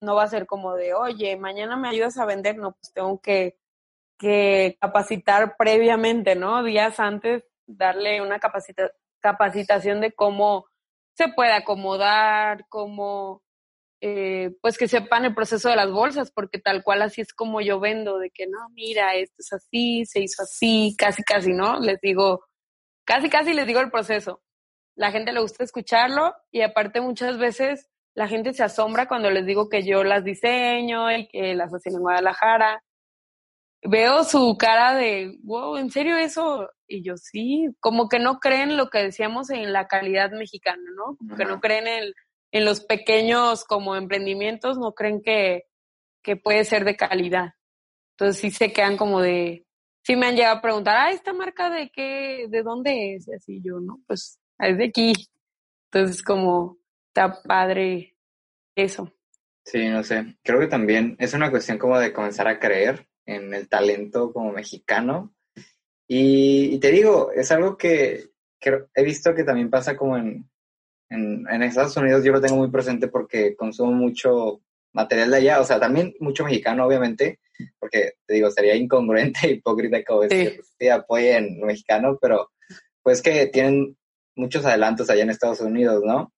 no 0.00 0.14
va 0.14 0.24
a 0.24 0.28
ser 0.28 0.46
como 0.46 0.74
de, 0.74 0.94
oye, 0.94 1.36
mañana 1.36 1.76
me 1.76 1.88
ayudas 1.88 2.18
a 2.18 2.26
vender, 2.26 2.56
no, 2.58 2.72
pues 2.72 2.92
tengo 2.92 3.20
que, 3.20 3.56
que 4.18 4.76
capacitar 4.80 5.56
previamente, 5.56 6.34
¿no? 6.36 6.62
Días 6.62 7.00
antes, 7.00 7.44
darle 7.66 8.20
una 8.20 8.38
capacita 8.38 8.90
capacitación 9.24 10.02
de 10.02 10.12
cómo 10.12 10.66
se 11.14 11.28
puede 11.28 11.52
acomodar, 11.52 12.66
cómo, 12.68 13.42
eh, 14.02 14.50
pues 14.60 14.76
que 14.76 14.86
sepan 14.86 15.24
el 15.24 15.34
proceso 15.34 15.70
de 15.70 15.76
las 15.76 15.90
bolsas, 15.90 16.30
porque 16.30 16.58
tal 16.58 16.82
cual 16.84 17.00
así 17.00 17.22
es 17.22 17.32
como 17.32 17.62
yo 17.62 17.80
vendo, 17.80 18.18
de 18.18 18.30
que 18.30 18.46
no, 18.46 18.68
mira, 18.74 19.14
esto 19.14 19.36
es 19.38 19.50
así, 19.54 20.04
se 20.04 20.20
hizo 20.20 20.42
así, 20.42 20.94
casi, 20.98 21.22
casi, 21.22 21.54
¿no? 21.54 21.80
Les 21.80 21.98
digo, 22.02 22.44
casi, 23.06 23.30
casi 23.30 23.54
les 23.54 23.66
digo 23.66 23.80
el 23.80 23.90
proceso. 23.90 24.42
La 24.94 25.10
gente 25.10 25.32
le 25.32 25.40
gusta 25.40 25.64
escucharlo 25.64 26.34
y 26.50 26.60
aparte 26.60 27.00
muchas 27.00 27.38
veces 27.38 27.88
la 28.14 28.28
gente 28.28 28.52
se 28.52 28.62
asombra 28.62 29.08
cuando 29.08 29.30
les 29.30 29.46
digo 29.46 29.70
que 29.70 29.84
yo 29.84 30.04
las 30.04 30.22
diseño 30.22 31.10
y 31.10 31.28
que 31.28 31.54
las 31.54 31.72
hacen 31.72 31.94
en 31.94 32.00
Guadalajara. 32.00 32.83
Veo 33.86 34.24
su 34.24 34.56
cara 34.58 34.94
de, 34.94 35.38
wow, 35.42 35.76
¿en 35.76 35.90
serio 35.90 36.16
eso? 36.16 36.70
Y 36.88 37.02
yo 37.02 37.18
sí, 37.18 37.68
como 37.80 38.08
que 38.08 38.18
no 38.18 38.40
creen 38.40 38.78
lo 38.78 38.88
que 38.88 39.02
decíamos 39.02 39.50
en 39.50 39.72
la 39.74 39.86
calidad 39.86 40.30
mexicana, 40.32 40.82
¿no? 40.96 41.16
Como 41.16 41.36
que 41.36 41.44
no 41.44 41.60
creen 41.60 41.86
en, 41.86 42.12
en, 42.50 42.64
los 42.64 42.80
pequeños 42.80 43.64
como 43.64 43.94
emprendimientos, 43.94 44.78
no 44.78 44.92
creen 44.92 45.20
que, 45.22 45.64
que 46.22 46.36
puede 46.36 46.64
ser 46.64 46.84
de 46.84 46.96
calidad. 46.96 47.54
Entonces 48.12 48.40
sí 48.40 48.50
se 48.50 48.72
quedan 48.72 48.96
como 48.96 49.20
de, 49.20 49.66
sí 50.02 50.16
me 50.16 50.26
han 50.26 50.36
llegado 50.36 50.56
a 50.56 50.62
preguntar, 50.62 50.96
ah, 50.96 51.10
¿esta 51.10 51.34
marca 51.34 51.68
de 51.68 51.90
qué, 51.90 52.46
de 52.48 52.62
dónde 52.62 53.16
es? 53.16 53.28
Y 53.28 53.34
así 53.34 53.60
yo, 53.62 53.80
¿no? 53.80 54.00
Pues 54.06 54.38
es 54.60 54.78
de 54.78 54.84
aquí. 54.84 55.12
Entonces 55.92 56.22
como, 56.22 56.78
está 57.08 57.42
padre 57.42 58.16
eso. 58.74 59.12
Sí, 59.64 59.88
no 59.88 60.02
sé. 60.02 60.36
Creo 60.42 60.60
que 60.60 60.66
también 60.68 61.16
es 61.18 61.34
una 61.34 61.50
cuestión 61.50 61.78
como 61.78 61.98
de 61.98 62.12
comenzar 62.12 62.48
a 62.48 62.58
creer 62.58 63.08
en 63.26 63.54
el 63.54 63.68
talento 63.68 64.32
como 64.32 64.52
mexicano. 64.52 65.34
Y, 66.06 66.78
te 66.80 66.90
digo, 66.90 67.32
es 67.32 67.50
algo 67.50 67.76
que, 67.76 68.30
he 68.94 69.02
visto 69.02 69.34
que 69.34 69.44
también 69.44 69.70
pasa 69.70 69.96
como 69.96 70.16
en, 70.16 70.48
en, 71.08 71.46
en, 71.48 71.62
Estados 71.62 71.96
Unidos, 71.96 72.24
yo 72.24 72.32
lo 72.32 72.40
tengo 72.40 72.56
muy 72.56 72.70
presente 72.70 73.08
porque 73.08 73.56
consumo 73.56 73.92
mucho 73.92 74.60
material 74.92 75.30
de 75.30 75.36
allá, 75.38 75.60
o 75.60 75.64
sea, 75.64 75.80
también 75.80 76.14
mucho 76.20 76.44
mexicano, 76.44 76.86
obviamente, 76.86 77.40
porque 77.78 78.14
te 78.26 78.34
digo, 78.34 78.50
sería 78.50 78.76
incongruente, 78.76 79.50
hipócrita 79.50 80.02
como 80.04 80.22
decir, 80.22 80.60
sí. 80.62 80.72
sí, 80.78 80.88
apoyen 80.88 81.60
mexicano, 81.60 82.18
pero 82.20 82.50
pues 83.02 83.20
que 83.20 83.46
tienen 83.46 83.96
muchos 84.36 84.64
adelantos 84.64 85.10
allá 85.10 85.22
en 85.22 85.30
Estados 85.30 85.60
Unidos, 85.60 86.02
¿no? 86.04 86.32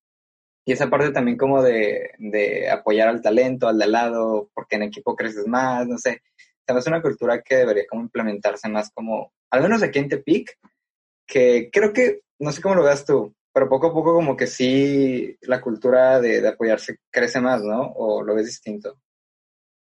Y 0.65 0.73
esa 0.73 0.91
parte 0.91 1.11
también 1.11 1.37
como 1.37 1.63
de, 1.63 2.11
de 2.19 2.69
apoyar 2.69 3.09
al 3.09 3.23
talento, 3.23 3.69
al 3.69 3.79
de 3.79 3.85
al 3.85 3.93
lado, 3.93 4.51
porque 4.53 4.75
en 4.75 4.83
equipo 4.83 5.15
creces 5.15 5.47
más, 5.47 5.87
no 5.87 5.97
sé. 5.97 6.23
Es 6.67 6.87
una 6.87 7.03
cultura 7.03 7.43
que 7.43 7.57
debería 7.57 7.87
como 7.89 8.03
implementarse 8.03 8.69
más 8.69 8.91
como, 8.93 9.33
al 9.51 9.63
menos 9.63 9.83
aquí 9.83 9.99
en 9.99 10.09
Tepic, 10.09 10.59
que 11.27 11.71
creo 11.73 11.93
que, 11.93 12.21
no 12.39 12.53
sé 12.53 12.61
cómo 12.61 12.75
lo 12.75 12.83
veas 12.85 13.05
tú, 13.05 13.35
pero 13.53 13.69
poco 13.69 13.89
a 13.89 13.93
poco 13.93 14.15
como 14.15 14.37
que 14.37 14.47
sí 14.47 15.37
la 15.43 15.61
cultura 15.61 16.21
de, 16.21 16.41
de 16.41 16.49
apoyarse 16.49 16.99
crece 17.11 17.41
más, 17.41 17.63
¿no? 17.63 17.93
¿O 17.97 18.23
lo 18.23 18.35
ves 18.35 18.47
distinto? 18.47 18.99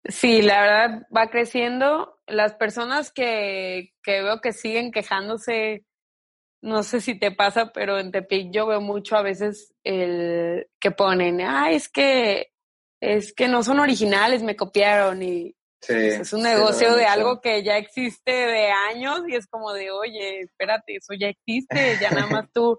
Sí, 0.03 0.41
la 0.41 0.61
verdad 0.61 1.07
va 1.15 1.29
creciendo. 1.29 2.19
Las 2.27 2.55
personas 2.55 3.11
que, 3.11 3.93
que 4.03 4.23
veo 4.23 4.41
que 4.41 4.51
siguen 4.51 4.91
quejándose 4.91 5.85
no 6.61 6.83
sé 6.83 7.01
si 7.01 7.17
te 7.17 7.31
pasa, 7.31 7.71
pero 7.73 7.97
en 7.97 8.11
Tepic 8.11 8.51
yo 8.51 8.67
veo 8.67 8.81
mucho 8.81 9.15
a 9.15 9.23
veces 9.23 9.73
el 9.83 10.67
que 10.79 10.91
ponen, 10.91 11.41
ah, 11.41 11.71
es 11.71 11.89
que 11.89 12.51
es 12.99 13.33
que 13.33 13.47
no 13.47 13.63
son 13.63 13.79
originales, 13.79 14.43
me 14.43 14.55
copiaron 14.55 15.23
y 15.23 15.55
pues, 15.87 16.19
es 16.19 16.33
un 16.33 16.43
negocio 16.43 16.95
de 16.95 17.05
algo 17.05 17.41
que 17.41 17.63
ya 17.63 17.77
existe 17.77 18.31
de 18.31 18.69
años 18.69 19.21
y 19.27 19.35
es 19.35 19.47
como 19.47 19.73
de, 19.73 19.91
oye, 19.91 20.41
espérate, 20.41 20.95
eso 20.97 21.13
ya 21.13 21.27
existe, 21.27 21.97
ya 21.99 22.11
nada 22.11 22.27
más 22.27 22.45
tú 22.53 22.77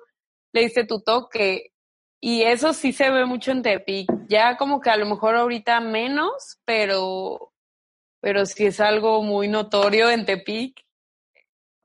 le 0.52 0.62
diste 0.62 0.84
tu 0.84 1.00
toque. 1.00 1.72
Y 2.20 2.42
eso 2.42 2.72
sí 2.72 2.92
se 2.92 3.10
ve 3.10 3.24
mucho 3.24 3.50
en 3.50 3.62
Tepic, 3.62 4.08
ya 4.28 4.56
como 4.56 4.80
que 4.80 4.90
a 4.90 4.96
lo 4.96 5.06
mejor 5.06 5.34
ahorita 5.34 5.80
menos, 5.80 6.60
pero, 6.64 7.52
pero 8.20 8.46
sí 8.46 8.66
es 8.66 8.78
algo 8.78 9.22
muy 9.22 9.48
notorio 9.48 10.08
en 10.08 10.24
Tepic. 10.24 10.80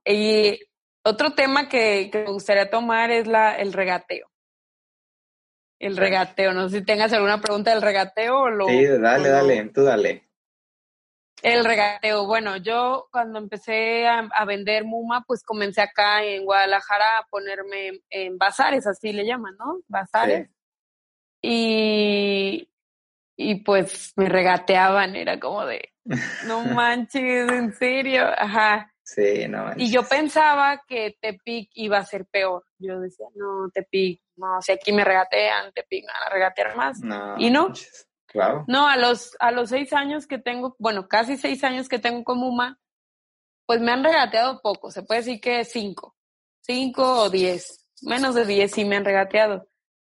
Y 0.05 0.59
otro 1.03 1.31
tema 1.31 1.67
que, 1.67 2.11
me 2.13 2.25
gustaría 2.25 2.69
tomar 2.69 3.09
es 3.09 3.25
la, 3.25 3.55
el 3.55 3.73
regateo. 3.73 4.29
El 5.79 5.97
regateo, 5.97 6.53
no 6.53 6.69
sé 6.69 6.79
si 6.79 6.85
tengas 6.85 7.13
alguna 7.13 7.41
pregunta 7.41 7.71
del 7.71 7.81
regateo 7.81 8.41
o 8.41 8.49
lo... 8.49 8.67
Sí, 8.67 8.85
dale, 8.85 9.29
dale, 9.29 9.69
tú 9.69 9.83
dale. 9.83 10.26
El 11.43 11.63
regateo, 11.63 12.25
bueno, 12.25 12.57
yo 12.57 13.07
cuando 13.11 13.37
empecé 13.39 14.07
a, 14.07 14.45
vender 14.45 14.85
Muma, 14.85 15.23
pues 15.27 15.43
comencé 15.43 15.81
acá 15.81 16.23
en 16.23 16.45
Guadalajara 16.45 17.19
a 17.19 17.27
ponerme 17.29 18.01
en 18.09 18.37
bazares, 18.37 18.87
así 18.87 19.13
le 19.13 19.25
llaman, 19.25 19.55
¿no? 19.57 19.79
Bazares. 19.87 20.49
Y, 21.41 22.69
y 23.35 23.55
pues 23.61 24.13
me 24.15 24.29
regateaban, 24.29 25.15
era 25.15 25.39
como 25.39 25.65
de, 25.65 25.93
no 26.45 26.61
manches, 26.81 27.51
en 27.51 27.73
serio, 27.73 28.25
ajá. 28.37 28.93
Sí, 29.03 29.47
no. 29.47 29.71
Y 29.77 29.89
yo 29.89 30.03
pensaba 30.03 30.83
que 30.85 31.17
Tepic 31.21 31.69
iba 31.75 31.97
a 31.97 32.05
ser 32.05 32.25
peor. 32.25 32.65
Yo 32.77 32.99
decía, 32.99 33.27
no, 33.35 33.69
Tepic, 33.73 34.21
no, 34.35 34.61
si 34.61 34.73
aquí 34.73 34.91
me 34.91 35.05
regatean, 35.05 35.71
Tepic 35.71 36.05
me 36.05 36.11
van 36.11 36.23
a 36.23 36.33
regatear 36.33 36.75
más. 36.75 36.99
No, 36.99 37.35
y 37.37 37.49
no. 37.49 37.71
No, 38.67 38.87
a 38.87 38.97
los, 38.97 39.35
a 39.39 39.51
los 39.51 39.69
seis 39.69 39.93
años 39.93 40.27
que 40.27 40.37
tengo, 40.37 40.75
bueno, 40.79 41.07
casi 41.07 41.37
seis 41.37 41.63
años 41.63 41.89
que 41.89 41.99
tengo 41.99 42.23
con 42.23 42.39
Muma, 42.39 42.79
pues 43.65 43.81
me 43.81 43.91
han 43.91 44.03
regateado 44.03 44.61
poco. 44.61 44.91
Se 44.91 45.03
puede 45.03 45.21
decir 45.21 45.41
que 45.41 45.65
cinco. 45.65 46.15
Cinco 46.61 47.23
o 47.23 47.29
diez. 47.29 47.87
Menos 48.01 48.35
de 48.35 48.45
diez 48.45 48.71
sí 48.71 48.85
me 48.85 48.95
han 48.95 49.05
regateado 49.05 49.67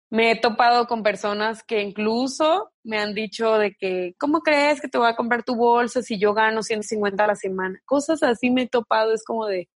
me 0.09 0.31
he 0.31 0.39
topado 0.39 0.87
con 0.87 1.03
personas 1.03 1.63
que 1.63 1.81
incluso 1.81 2.71
me 2.83 2.97
han 2.97 3.13
dicho 3.13 3.57
de 3.57 3.75
que, 3.75 4.15
¿cómo 4.17 4.41
crees 4.41 4.81
que 4.81 4.87
te 4.87 4.97
voy 4.97 5.07
a 5.07 5.15
comprar 5.15 5.43
tu 5.43 5.55
bolsa 5.55 6.01
si 6.01 6.19
yo 6.19 6.33
gano 6.33 6.63
150 6.63 7.23
a 7.23 7.27
la 7.27 7.35
semana? 7.35 7.79
Cosas 7.85 8.23
así 8.23 8.49
me 8.49 8.63
he 8.63 8.67
topado, 8.67 9.13
es 9.13 9.23
como 9.23 9.45
de, 9.45 9.69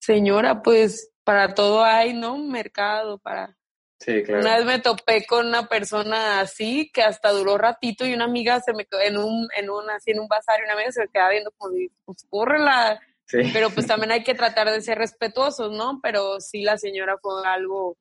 señora, 0.00 0.62
pues 0.62 1.10
para 1.24 1.54
todo 1.54 1.84
hay, 1.84 2.14
¿no? 2.14 2.34
Un 2.34 2.50
mercado 2.50 3.18
para... 3.18 3.56
Sí, 4.02 4.24
claro. 4.24 4.40
Una 4.40 4.56
vez 4.56 4.66
me 4.66 4.78
topé 4.80 5.24
con 5.26 5.46
una 5.46 5.68
persona 5.68 6.40
así 6.40 6.90
que 6.92 7.02
hasta 7.02 7.30
duró 7.30 7.56
ratito 7.56 8.04
y 8.04 8.14
una 8.14 8.24
amiga 8.24 8.60
se 8.60 8.72
me 8.72 8.84
quedó 8.84 9.00
en 9.00 9.16
un, 9.16 9.48
en 9.56 9.70
un, 9.70 9.88
así 9.90 10.10
en 10.10 10.18
un 10.18 10.26
bazar 10.26 10.58
y 10.58 10.64
una 10.64 10.72
amiga 10.72 10.90
se 10.90 11.02
me 11.02 11.08
quedaba 11.08 11.30
viendo 11.30 11.52
como, 11.56 11.76
pues 12.04 12.26
la... 12.58 13.00
Sí. 13.26 13.38
Pero 13.52 13.70
pues 13.70 13.86
también 13.86 14.10
hay 14.10 14.24
que 14.24 14.34
tratar 14.34 14.68
de 14.70 14.80
ser 14.80 14.98
respetuosos, 14.98 15.70
¿no? 15.70 16.00
Pero 16.02 16.40
sí 16.40 16.62
la 16.62 16.78
señora 16.78 17.16
fue 17.22 17.46
algo 17.46 17.96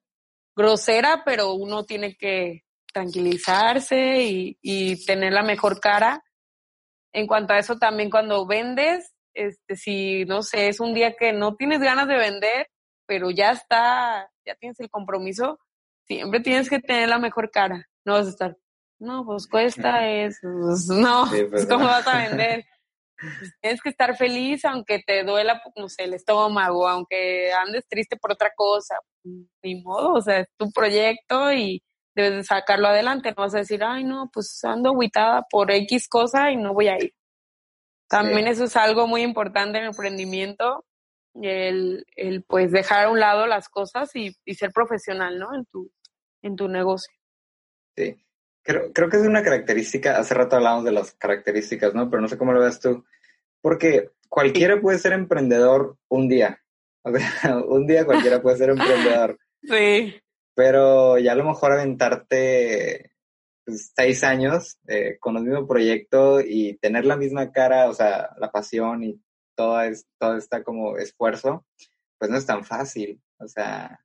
grosera, 0.56 1.22
pero 1.24 1.54
uno 1.54 1.84
tiene 1.84 2.16
que 2.16 2.64
tranquilizarse 2.92 4.24
y, 4.24 4.58
y 4.60 5.06
tener 5.06 5.34
la 5.34 5.44
mejor 5.44 5.80
cara. 5.80 6.24
En 7.14 7.28
cuanto 7.28 7.54
a 7.54 7.60
eso, 7.60 7.78
también 7.78 8.10
cuando 8.10 8.48
vendes, 8.48 9.14
este, 9.36 9.76
si 9.76 10.26
no 10.26 10.42
sé, 10.42 10.68
es 10.68 10.80
un 10.80 10.96
día 10.96 11.16
que 11.16 11.32
no 11.32 11.56
tienes 11.56 11.80
ganas 11.80 12.08
de 12.08 12.18
vender, 12.18 12.68
pero 13.06 13.30
ya 13.30 13.52
está, 13.52 14.32
ya 14.46 14.56
tienes 14.56 14.80
el 14.80 14.90
compromiso, 14.90 15.60
siempre 16.08 16.40
tienes 16.40 16.70
que 16.70 16.80
tener 16.80 17.10
la 17.10 17.20
mejor 17.20 17.52
cara. 17.52 17.88
No 18.06 18.14
vas 18.14 18.28
a 18.28 18.30
estar, 18.30 18.58
no, 19.00 19.26
pues 19.26 19.48
cuesta 19.48 20.08
eso, 20.10 20.48
pues, 20.62 20.88
no, 20.88 21.26
pues, 21.50 21.66
¿cómo 21.66 21.86
vas 21.86 22.08
a 22.08 22.18
vender? 22.30 22.66
Pues, 23.20 23.54
tienes 23.62 23.82
que 23.82 23.90
estar 23.90 24.16
feliz 24.16 24.64
aunque 24.66 25.00
te 25.06 25.24
duela, 25.24 25.62
no 25.76 25.90
sé, 25.90 26.04
el 26.04 26.14
estómago, 26.14 26.88
aunque 26.88 27.52
andes 27.54 27.86
triste 27.88 28.18
por 28.18 28.32
otra 28.32 28.52
cosa, 28.56 28.96
ni 29.64 29.82
modo, 29.82 30.14
o 30.14 30.22
sea, 30.22 30.40
es 30.40 30.48
tu 30.58 30.72
proyecto 30.72 31.52
y 31.52 31.84
debes 32.16 32.34
de 32.34 32.44
sacarlo 32.44 32.88
adelante, 32.88 33.30
no 33.30 33.44
vas 33.44 33.56
a 33.56 33.60
decir, 33.60 33.84
ay, 33.84 34.04
no, 34.04 34.30
pues 34.34 34.64
ando 34.64 34.92
aguitada 34.92 35.46
por 35.50 35.72
X 35.72 36.08
cosa 36.08 36.52
y 36.52 36.58
no 36.58 36.74
voy 36.74 36.88
a 36.88 36.98
ir. 36.98 37.14
También 38.08 38.48
eso 38.48 38.66
es 38.66 38.76
algo 38.76 39.08
muy 39.08 39.22
importante 39.22 39.78
en 39.78 39.86
el 39.86 39.92
emprendimiento, 39.92 40.84
el, 41.34 42.06
el 42.16 42.44
pues 42.44 42.72
dejar 42.72 43.06
a 43.06 43.10
un 43.10 43.20
lado 43.20 43.48
las 43.48 43.70
cosas 43.70 44.16
y, 44.16 44.36
y 44.46 44.56
ser 44.56 44.72
profesional, 44.72 45.40
¿no? 45.40 45.54
En 45.56 45.66
tu, 45.66 45.92
en 46.42 46.56
tu 46.56 46.68
negocio. 46.68 47.14
Sí. 47.96 48.16
Creo, 48.64 48.94
creo 48.94 49.10
que 49.10 49.18
es 49.18 49.26
una 49.26 49.42
característica, 49.42 50.18
hace 50.18 50.36
rato 50.36 50.56
hablamos 50.56 50.84
de 50.84 50.92
las 50.92 51.14
características, 51.16 51.96
¿no? 51.96 52.10
Pero 52.10 52.22
no 52.22 52.28
sé 52.28 52.38
cómo 52.38 52.54
lo 52.54 52.62
ves 52.62 52.80
tú, 52.80 53.04
porque 53.60 54.12
cualquiera 54.30 54.80
puede 54.80 55.00
ser 55.00 55.14
emprendedor 55.14 55.98
un 56.10 56.28
día. 56.28 56.62
O 57.04 57.12
sea, 57.12 57.58
un 57.68 57.88
día 57.88 58.06
cualquiera 58.06 58.42
puede 58.42 58.58
ser 58.58 58.70
emprendedor. 58.70 59.38
Sí. 59.64 60.16
Pero 60.56 61.20
ya 61.20 61.34
a 61.34 61.36
lo 61.36 61.46
mejor 61.46 61.72
aventarte 61.72 63.12
pues, 63.64 63.92
seis 63.96 64.24
años 64.24 64.80
eh, 64.88 65.18
con 65.20 65.38
el 65.38 65.44
mismo 65.44 65.68
proyecto 65.68 66.42
y 66.42 66.80
tener 66.80 67.06
la 67.06 67.16
misma 67.16 67.52
cara, 67.52 67.88
o 67.88 67.94
sea, 67.94 68.32
la 68.40 68.52
pasión 68.52 69.04
y 69.04 69.22
todo, 69.62 69.82
es, 69.82 70.08
todo 70.20 70.38
está 70.38 70.64
como 70.64 70.98
esfuerzo, 70.98 71.66
pues 72.18 72.32
no 72.32 72.38
es 72.38 72.46
tan 72.46 72.66
fácil. 72.66 73.22
O 73.38 73.48
sea, 73.48 74.00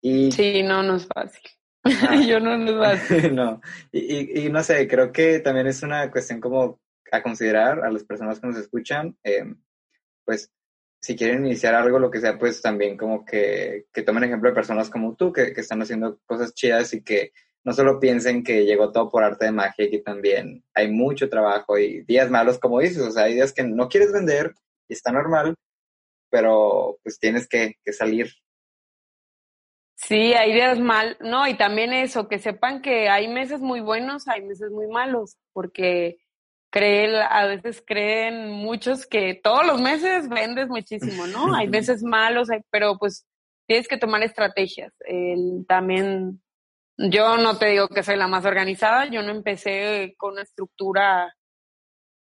y... 0.00 0.30
Sí, 0.30 0.62
no, 0.62 0.82
no 0.82 0.96
es 0.96 1.06
fácil. 1.06 1.42
Yo 2.28 2.38
no, 2.38 2.56
no 2.56 2.70
es 2.70 3.00
fácil. 3.00 3.34
no, 3.34 3.60
y, 3.90 4.44
y, 4.44 4.48
no 4.50 4.62
sé, 4.62 4.86
creo 4.86 5.12
que 5.12 5.40
también 5.40 5.66
es 5.66 5.82
una 5.82 6.10
cuestión 6.10 6.40
como 6.40 6.80
a 7.10 7.22
considerar 7.22 7.84
a 7.84 7.90
las 7.90 8.04
personas 8.04 8.38
que 8.38 8.46
nos 8.46 8.56
escuchan, 8.56 9.16
eh, 9.24 9.54
pues 10.24 10.50
si 11.00 11.16
quieren 11.16 11.44
iniciar 11.44 11.74
algo, 11.74 11.98
lo 11.98 12.10
que 12.10 12.20
sea, 12.20 12.38
pues 12.38 12.62
también 12.62 12.96
como 12.96 13.24
que, 13.24 13.86
que 13.92 14.02
tomen 14.02 14.24
ejemplo 14.24 14.48
de 14.48 14.54
personas 14.54 14.88
como 14.88 15.14
tú, 15.14 15.32
que, 15.32 15.52
que, 15.52 15.60
están 15.60 15.82
haciendo 15.82 16.18
cosas 16.24 16.54
chidas 16.54 16.94
y 16.94 17.02
que 17.02 17.32
no 17.64 17.72
solo 17.72 17.98
piensen 17.98 18.44
que 18.44 18.64
llegó 18.64 18.92
todo 18.92 19.10
por 19.10 19.24
arte 19.24 19.46
de 19.46 19.52
magia, 19.52 19.90
que 19.90 19.98
también 19.98 20.62
hay 20.74 20.90
mucho 20.90 21.28
trabajo 21.28 21.78
y 21.78 22.02
días 22.02 22.30
malos, 22.30 22.58
como 22.58 22.80
dices, 22.80 22.98
o 22.98 23.10
sea, 23.10 23.24
hay 23.24 23.34
días 23.34 23.52
que 23.52 23.64
no 23.64 23.88
quieres 23.88 24.12
vender 24.12 24.54
y 24.88 24.92
está 24.92 25.10
normal, 25.10 25.54
pero 26.30 26.98
pues 27.02 27.18
tienes 27.18 27.48
que, 27.48 27.74
que 27.84 27.92
salir. 27.92 28.30
Sí, 29.96 30.34
hay 30.34 30.52
días 30.52 30.78
mal, 30.78 31.16
no, 31.20 31.48
y 31.48 31.56
también 31.56 31.92
eso, 31.92 32.28
que 32.28 32.38
sepan 32.38 32.82
que 32.82 33.08
hay 33.08 33.28
meses 33.28 33.60
muy 33.60 33.80
buenos, 33.80 34.28
hay 34.28 34.42
meses 34.42 34.70
muy 34.70 34.86
malos, 34.86 35.38
porque 35.52 36.18
creen, 36.74 37.14
a 37.14 37.46
veces 37.46 37.82
creen 37.86 38.50
muchos 38.50 39.06
que 39.06 39.40
todos 39.40 39.64
los 39.64 39.80
meses 39.80 40.28
vendes 40.28 40.68
muchísimo, 40.68 41.28
¿no? 41.28 41.54
Hay 41.54 41.68
meses 41.68 42.02
malos, 42.02 42.48
pero 42.70 42.98
pues 42.98 43.24
tienes 43.68 43.86
que 43.86 43.96
tomar 43.96 44.24
estrategias. 44.24 44.92
también, 45.68 46.42
yo 46.96 47.36
no 47.38 47.58
te 47.58 47.66
digo 47.66 47.88
que 47.88 48.02
soy 48.02 48.16
la 48.16 48.28
más 48.28 48.44
organizada, 48.44 49.06
yo 49.06 49.22
no 49.22 49.30
empecé 49.30 50.14
con 50.18 50.32
una 50.32 50.42
estructura 50.42 51.34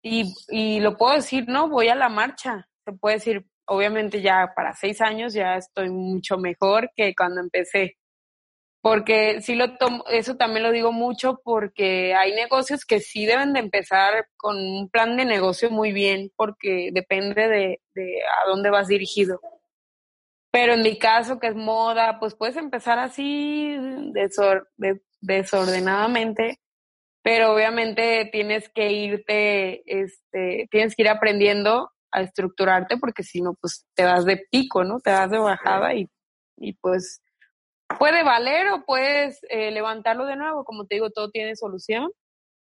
y, 0.03 0.33
y 0.49 0.79
lo 0.79 0.97
puedo 0.97 1.15
decir, 1.15 1.45
¿no? 1.47 1.69
Voy 1.69 1.89
a 1.89 1.95
la 1.95 2.09
marcha. 2.09 2.67
Se 2.85 2.93
puede 2.93 3.15
decir, 3.17 3.45
obviamente 3.65 4.21
ya 4.21 4.53
para 4.55 4.73
seis 4.73 5.01
años 5.01 5.33
ya 5.33 5.55
estoy 5.55 5.89
mucho 5.89 6.37
mejor 6.37 6.91
que 6.95 7.13
cuando 7.15 7.41
empecé 7.41 7.97
porque 8.83 9.39
sí 9.39 9.55
lo 9.55 9.77
tomo, 9.77 10.03
eso 10.11 10.35
también 10.35 10.63
lo 10.63 10.71
digo 10.73 10.91
mucho 10.91 11.39
porque 11.45 12.13
hay 12.15 12.33
negocios 12.33 12.83
que 12.83 12.99
sí 12.99 13.25
deben 13.25 13.53
de 13.53 13.61
empezar 13.61 14.27
con 14.35 14.57
un 14.57 14.89
plan 14.89 15.15
de 15.15 15.23
negocio 15.23 15.71
muy 15.71 15.93
bien 15.93 16.33
porque 16.35 16.89
depende 16.91 17.47
de, 17.47 17.81
de 17.95 18.19
a 18.23 18.49
dónde 18.49 18.69
vas 18.71 18.89
dirigido. 18.89 19.39
Pero 20.53 20.73
en 20.73 20.83
mi 20.83 20.99
caso, 20.99 21.39
que 21.39 21.47
es 21.47 21.55
moda, 21.55 22.19
pues 22.19 22.35
puedes 22.35 22.57
empezar 22.57 22.99
así 22.99 23.75
desor, 24.13 24.69
desordenadamente, 25.19 26.59
pero 27.23 27.55
obviamente 27.55 28.29
tienes 28.31 28.69
que 28.69 28.91
irte, 28.91 29.81
este, 29.87 30.67
tienes 30.69 30.95
que 30.95 31.01
ir 31.01 31.09
aprendiendo 31.09 31.89
a 32.11 32.21
estructurarte 32.21 32.97
porque 32.97 33.23
si 33.23 33.41
no, 33.41 33.55
pues 33.59 33.87
te 33.95 34.03
vas 34.03 34.25
de 34.25 34.45
pico, 34.51 34.83
¿no? 34.83 34.99
Te 34.99 35.09
vas 35.09 35.31
de 35.31 35.39
bajada 35.39 35.95
y, 35.95 36.07
y 36.57 36.73
pues 36.73 37.23
puede 37.97 38.23
valer 38.23 38.67
o 38.73 38.85
puedes 38.85 39.39
eh, 39.49 39.71
levantarlo 39.71 40.27
de 40.27 40.35
nuevo. 40.35 40.65
Como 40.65 40.85
te 40.85 40.95
digo, 40.95 41.09
todo 41.09 41.31
tiene 41.31 41.55
solución 41.55 42.11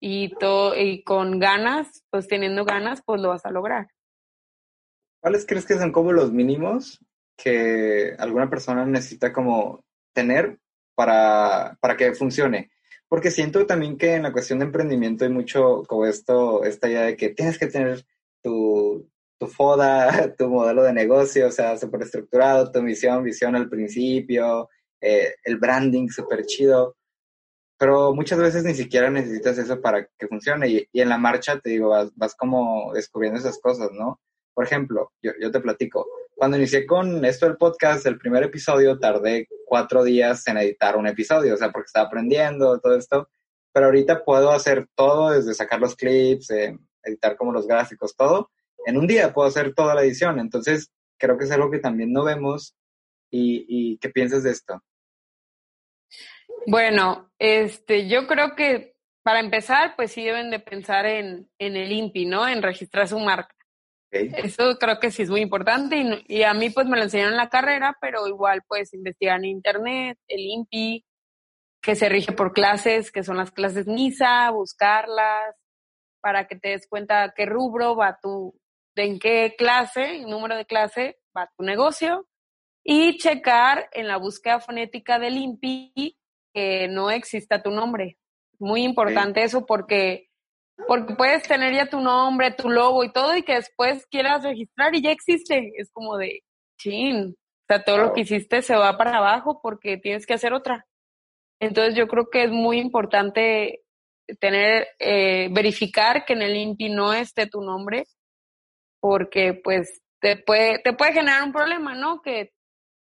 y, 0.02 0.36
todo, 0.36 0.76
y 0.76 1.02
con 1.06 1.40
ganas, 1.40 2.04
pues 2.10 2.28
teniendo 2.28 2.66
ganas, 2.66 3.02
pues 3.06 3.22
lo 3.22 3.30
vas 3.30 3.46
a 3.46 3.52
lograr. 3.52 3.88
¿Cuáles 5.22 5.46
crees 5.46 5.66
que 5.66 5.78
son 5.78 5.94
como 5.94 6.12
los 6.12 6.34
mínimos 6.34 7.00
que 7.42 8.16
alguna 8.18 8.50
persona 8.50 8.86
necesita 8.86 9.32
como 9.32 9.84
tener 10.14 10.60
para, 10.96 11.78
para 11.82 11.96
que 11.98 12.14
funcione? 12.14 12.72
Porque 13.08 13.32
siento 13.32 13.66
también 13.66 13.98
que 13.98 14.16
en 14.16 14.24
la 14.24 14.32
cuestión 14.32 14.60
de 14.60 14.66
emprendimiento 14.66 15.26
hay 15.26 15.32
mucho 15.32 15.84
como 15.88 16.06
esto, 16.06 16.64
esta 16.64 16.88
idea 16.90 17.02
de 17.04 17.16
que 17.16 17.30
tienes 17.30 17.58
que 17.58 17.68
tener 17.68 18.06
tu, 18.44 19.10
tu 19.40 19.48
FODA, 19.48 20.36
tu 20.38 20.50
modelo 20.50 20.84
de 20.84 20.94
negocio, 20.94 21.48
o 21.48 21.52
sea, 21.52 21.78
súper 21.78 22.04
estructurado, 22.04 22.72
tu 22.72 22.82
misión, 22.84 23.24
visión 23.24 23.56
al 23.56 23.70
principio, 23.70 24.70
eh, 25.02 25.36
el 25.44 25.58
branding 25.58 26.10
súper 26.10 26.46
chido, 26.46 26.98
pero 27.80 28.14
muchas 28.14 28.40
veces 28.40 28.66
ni 28.66 28.76
siquiera 28.76 29.10
necesitas 29.10 29.58
eso 29.58 29.82
para 29.82 30.06
que 30.06 30.28
funcione 30.28 30.68
y, 30.68 30.88
en 30.94 31.10
la 31.10 31.18
marcha, 31.18 31.60
te 31.60 31.70
digo, 31.70 31.90
vas, 32.16 32.36
como 32.36 32.92
descubriendo 32.94 33.40
esas 33.40 33.58
cosas, 33.60 33.90
¿no? 33.94 34.20
Por 34.54 34.66
ejemplo, 34.66 35.14
yo, 35.22 35.32
yo 35.40 35.50
te 35.50 35.62
platico, 35.62 36.06
cuando 36.40 36.56
inicié 36.56 36.86
con 36.86 37.26
esto 37.26 37.46
del 37.46 37.58
podcast, 37.58 38.06
el 38.06 38.18
primer 38.18 38.44
episodio 38.44 38.98
tardé 38.98 39.50
cuatro 39.66 40.06
días 40.06 40.48
en 40.48 40.58
editar 40.58 40.96
un 40.96 41.06
episodio, 41.06 41.54
o 41.54 41.58
sea, 41.58 41.70
porque 41.70 41.88
estaba 41.88 42.08
aprendiendo 42.08 42.80
todo 42.80 42.96
esto, 42.96 43.30
pero 43.74 43.88
ahorita 43.88 44.24
puedo 44.24 44.52
hacer 44.52 44.88
todo, 44.96 45.32
desde 45.32 45.54
sacar 45.54 45.82
los 45.82 45.98
clips, 45.98 46.50
eh, 46.52 46.80
editar 47.04 47.36
como 47.36 47.52
los 47.52 47.68
gráficos, 47.68 48.16
todo. 48.16 48.52
En 48.86 48.96
un 48.96 49.06
día 49.06 49.34
puedo 49.34 49.50
hacer 49.50 49.74
toda 49.74 49.94
la 49.94 50.02
edición, 50.02 50.40
entonces 50.40 50.90
creo 51.18 51.38
que 51.38 51.44
es 51.44 51.52
algo 51.52 51.70
que 51.70 51.80
también 51.80 52.14
no 52.14 52.24
vemos 52.24 52.74
y, 53.30 53.66
y 53.68 53.98
¿qué 53.98 54.08
piensas 54.08 54.42
de 54.44 54.52
esto? 54.52 54.82
Bueno, 56.68 57.34
este, 57.38 58.08
yo 58.08 58.28
creo 58.28 58.56
que 58.56 58.96
para 59.24 59.42
empezar, 59.42 59.98
pues 59.98 60.14
sí 60.14 60.24
deben 60.24 60.52
de 60.52 60.62
pensar 60.62 61.06
en, 61.06 61.50
en 61.60 61.76
el 61.76 61.92
INPI, 61.92 62.28
¿no? 62.28 62.48
En 62.48 62.64
registrar 62.64 63.10
su 63.10 63.20
marca. 63.20 63.54
Eso 64.12 64.78
creo 64.80 65.00
que 65.00 65.12
sí 65.12 65.22
es 65.22 65.30
muy 65.30 65.42
importante 65.42 65.98
y, 65.98 66.40
y, 66.40 66.44
a 66.44 66.54
mí 66.54 66.72
pues 66.72 66.88
me 66.88 66.98
lo 66.98 67.04
enseñaron 67.04 67.34
en 67.34 67.38
la 67.38 67.50
carrera, 67.50 67.96
pero 68.02 68.28
igual 68.28 68.64
puedes 68.68 68.94
investigar 68.94 69.38
en 69.38 69.46
internet, 69.46 70.18
el 70.28 70.40
INPI, 70.40 71.06
que 71.82 71.96
se 71.96 72.10
rige 72.10 72.32
por 72.32 72.54
clases, 72.54 73.12
que 73.12 73.24
son 73.24 73.38
las 73.38 73.52
clases 73.52 73.88
MISA, 73.88 74.50
buscarlas 74.52 75.56
para 76.22 76.48
que 76.48 76.56
te 76.56 76.70
des 76.70 76.88
cuenta 76.88 77.34
qué 77.36 77.46
rubro 77.46 77.96
va 77.96 78.20
tu, 78.22 78.60
de 78.96 79.04
en 79.06 79.20
qué 79.20 79.56
clase, 79.58 80.20
número 80.26 80.56
de 80.56 80.66
clase 80.66 81.20
va 81.36 81.50
tu 81.58 81.64
negocio 81.64 82.28
y 82.84 83.18
checar 83.18 83.90
en 83.94 84.08
la 84.08 84.18
búsqueda 84.18 84.60
fonética 84.60 85.20
del 85.20 85.38
INPI 85.38 86.18
que 86.54 86.88
no 86.88 87.12
exista 87.12 87.62
tu 87.62 87.72
nombre. 87.72 88.18
Muy 88.58 88.84
importante 88.84 89.44
eso 89.44 89.66
porque, 89.66 90.29
porque 90.88 91.16
puedes 91.16 91.44
tener 91.44 91.74
ya 91.74 91.90
tu 91.90 92.00
nombre, 92.00 92.52
tu 92.52 92.70
logo 92.70 93.04
y 93.04 93.12
todo 93.12 93.36
y 93.36 93.44
que 93.44 93.56
después 93.56 94.06
quieras 94.08 94.44
registrar 94.44 94.96
y 94.96 95.02
ya 95.02 95.12
existe. 95.12 95.72
Es 95.78 95.92
como 95.92 96.18
de, 96.18 96.44
chin, 96.78 97.36
o 97.36 97.66
sea, 97.68 97.84
todo 97.84 97.98
lo 97.98 98.14
que 98.14 98.22
hiciste 98.22 98.62
se 98.62 98.76
va 98.76 98.98
para 98.98 99.18
abajo 99.18 99.60
porque 99.62 99.98
tienes 99.98 100.26
que 100.26 100.34
hacer 100.34 100.54
otra. 100.54 100.86
Entonces 101.60 101.96
yo 101.96 102.08
creo 102.08 102.30
que 102.30 102.44
es 102.44 102.52
muy 102.52 102.80
importante 102.80 103.82
tener, 104.40 104.88
eh, 105.00 105.50
verificar 105.52 106.26
que 106.26 106.34
en 106.34 106.42
el 106.42 106.56
INPI 106.56 106.90
no 106.90 107.14
esté 107.14 107.48
tu 107.48 107.62
nombre 107.62 108.06
porque 109.02 109.54
pues 109.54 110.02
te 110.22 110.38
puede, 110.38 110.80
te 110.80 110.94
puede 110.94 111.14
generar 111.14 111.44
un 111.44 111.54
problema, 111.54 111.96
¿no? 111.96 112.22
Que 112.22 112.52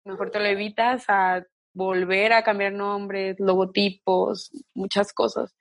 mejor 0.05 0.31
te 0.31 0.39
lo 0.39 0.47
evitas 0.47 1.05
a 1.09 1.45
volver 1.75 2.33
a 2.33 2.43
cambiar 2.43 2.73
nombres, 2.73 3.37
logotipos, 3.39 4.51
muchas 4.75 5.13
cosas. 5.13 5.55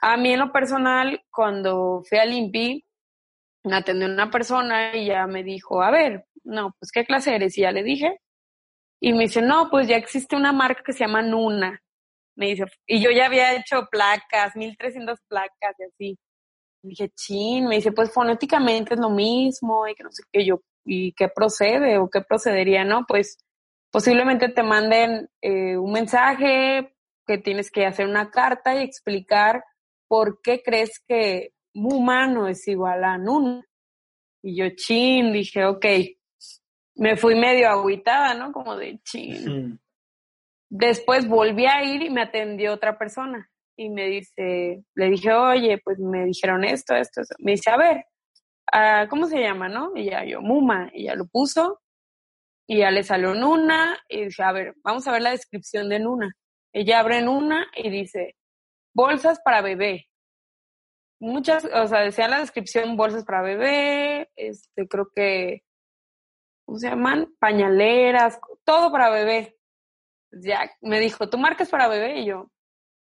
A 0.00 0.16
mí 0.16 0.32
en 0.32 0.40
lo 0.40 0.52
personal, 0.52 1.22
cuando 1.30 2.02
fui 2.08 2.18
al 2.18 2.32
INPI, 2.32 2.84
me 3.64 3.76
atendió 3.76 4.06
una 4.06 4.30
persona 4.30 4.94
y 4.96 5.06
ya 5.06 5.26
me 5.26 5.42
dijo, 5.42 5.82
a 5.82 5.90
ver, 5.90 6.26
no, 6.44 6.74
pues 6.78 6.92
¿qué 6.92 7.04
clase 7.04 7.34
eres? 7.34 7.58
Y 7.58 7.62
ya 7.62 7.72
le 7.72 7.82
dije. 7.82 8.20
Y 9.00 9.12
me 9.12 9.24
dice, 9.24 9.42
no, 9.42 9.68
pues 9.70 9.88
ya 9.88 9.96
existe 9.96 10.36
una 10.36 10.52
marca 10.52 10.82
que 10.84 10.92
se 10.92 11.00
llama 11.00 11.22
Nuna. 11.22 11.82
Me 12.36 12.46
dice, 12.48 12.64
y 12.86 13.02
yo 13.02 13.10
ya 13.10 13.26
había 13.26 13.54
hecho 13.54 13.88
placas, 13.90 14.54
1300 14.56 15.18
placas 15.28 15.74
y 15.78 15.84
así. 15.84 16.18
Dije, 16.82 17.10
chin, 17.10 17.66
me 17.66 17.76
dice, 17.76 17.92
pues 17.92 18.12
fonéticamente 18.12 18.94
es 18.94 19.00
lo 19.00 19.10
mismo 19.10 19.88
y 19.88 19.94
que 19.94 20.04
no 20.04 20.12
sé 20.12 20.22
qué 20.32 20.44
yo, 20.44 20.60
y 20.84 21.12
qué 21.12 21.28
procede 21.28 21.98
o 21.98 22.08
qué 22.08 22.20
procedería, 22.20 22.84
¿no? 22.84 23.04
Pues 23.06 23.38
posiblemente 23.90 24.48
te 24.50 24.62
manden 24.62 25.28
eh, 25.42 25.76
un 25.76 25.92
mensaje 25.92 26.94
que 27.26 27.38
tienes 27.38 27.70
que 27.70 27.86
hacer 27.86 28.06
una 28.06 28.30
carta 28.30 28.76
y 28.76 28.84
explicar 28.84 29.64
por 30.08 30.40
qué 30.42 30.62
crees 30.62 31.02
que 31.06 31.52
Muma 31.74 32.26
no 32.26 32.48
es 32.48 32.66
igual 32.68 33.04
a 33.04 33.18
Nun. 33.18 33.64
Y 34.42 34.56
yo, 34.56 34.70
chin, 34.76 35.32
dije, 35.32 35.64
ok. 35.64 35.86
Me 36.96 37.16
fui 37.16 37.34
medio 37.34 37.68
agüitada, 37.68 38.34
¿no? 38.34 38.52
Como 38.52 38.76
de 38.76 38.98
chin. 39.02 39.78
Después 40.70 41.28
volví 41.28 41.66
a 41.66 41.84
ir 41.84 42.02
y 42.02 42.10
me 42.10 42.22
atendió 42.22 42.72
otra 42.72 42.98
persona. 42.98 43.50
Y 43.76 43.90
me 43.90 44.06
dice, 44.06 44.82
le 44.94 45.10
dije, 45.10 45.32
oye, 45.32 45.78
pues 45.84 45.98
me 45.98 46.24
dijeron 46.24 46.64
esto, 46.64 46.94
esto, 46.94 47.20
esto. 47.20 47.34
Me 47.38 47.52
dice, 47.52 47.70
a 47.70 47.76
ver, 47.76 48.06
ah, 48.72 49.06
¿cómo 49.10 49.26
se 49.26 49.40
llama, 49.40 49.68
no? 49.68 49.92
Y 49.94 50.06
ya 50.06 50.24
yo, 50.24 50.40
Muma. 50.40 50.90
Y 50.94 51.04
ya 51.04 51.14
lo 51.14 51.26
puso 51.26 51.80
y 52.66 52.78
ya 52.78 52.90
le 52.90 53.04
salió 53.04 53.34
Nuna 53.34 53.96
y 54.08 54.24
dice, 54.24 54.42
a 54.42 54.52
ver, 54.52 54.74
vamos 54.82 55.06
a 55.06 55.12
ver 55.12 55.22
la 55.22 55.30
descripción 55.30 55.88
de 55.88 56.00
Nuna. 56.00 56.36
Ella 56.72 57.00
abre 57.00 57.22
Nuna 57.22 57.68
y 57.76 57.90
dice, 57.90 58.36
bolsas 58.96 59.38
para 59.44 59.60
bebé. 59.60 60.08
Muchas, 61.20 61.64
o 61.66 61.86
sea, 61.86 62.00
decía 62.00 62.28
la 62.28 62.40
descripción 62.40 62.96
bolsas 62.96 63.24
para 63.24 63.42
bebé, 63.42 64.30
este, 64.36 64.88
creo 64.88 65.10
que, 65.14 65.64
¿cómo 66.64 66.78
se 66.78 66.88
llaman? 66.88 67.34
Pañaleras, 67.38 68.40
todo 68.64 68.90
para 68.90 69.10
bebé. 69.10 69.58
Ya 70.32 70.70
me 70.80 70.98
dijo, 70.98 71.28
¿tu 71.28 71.38
marca 71.38 71.62
es 71.62 71.70
para 71.70 71.88
bebé? 71.88 72.20
Y 72.20 72.26
yo, 72.26 72.50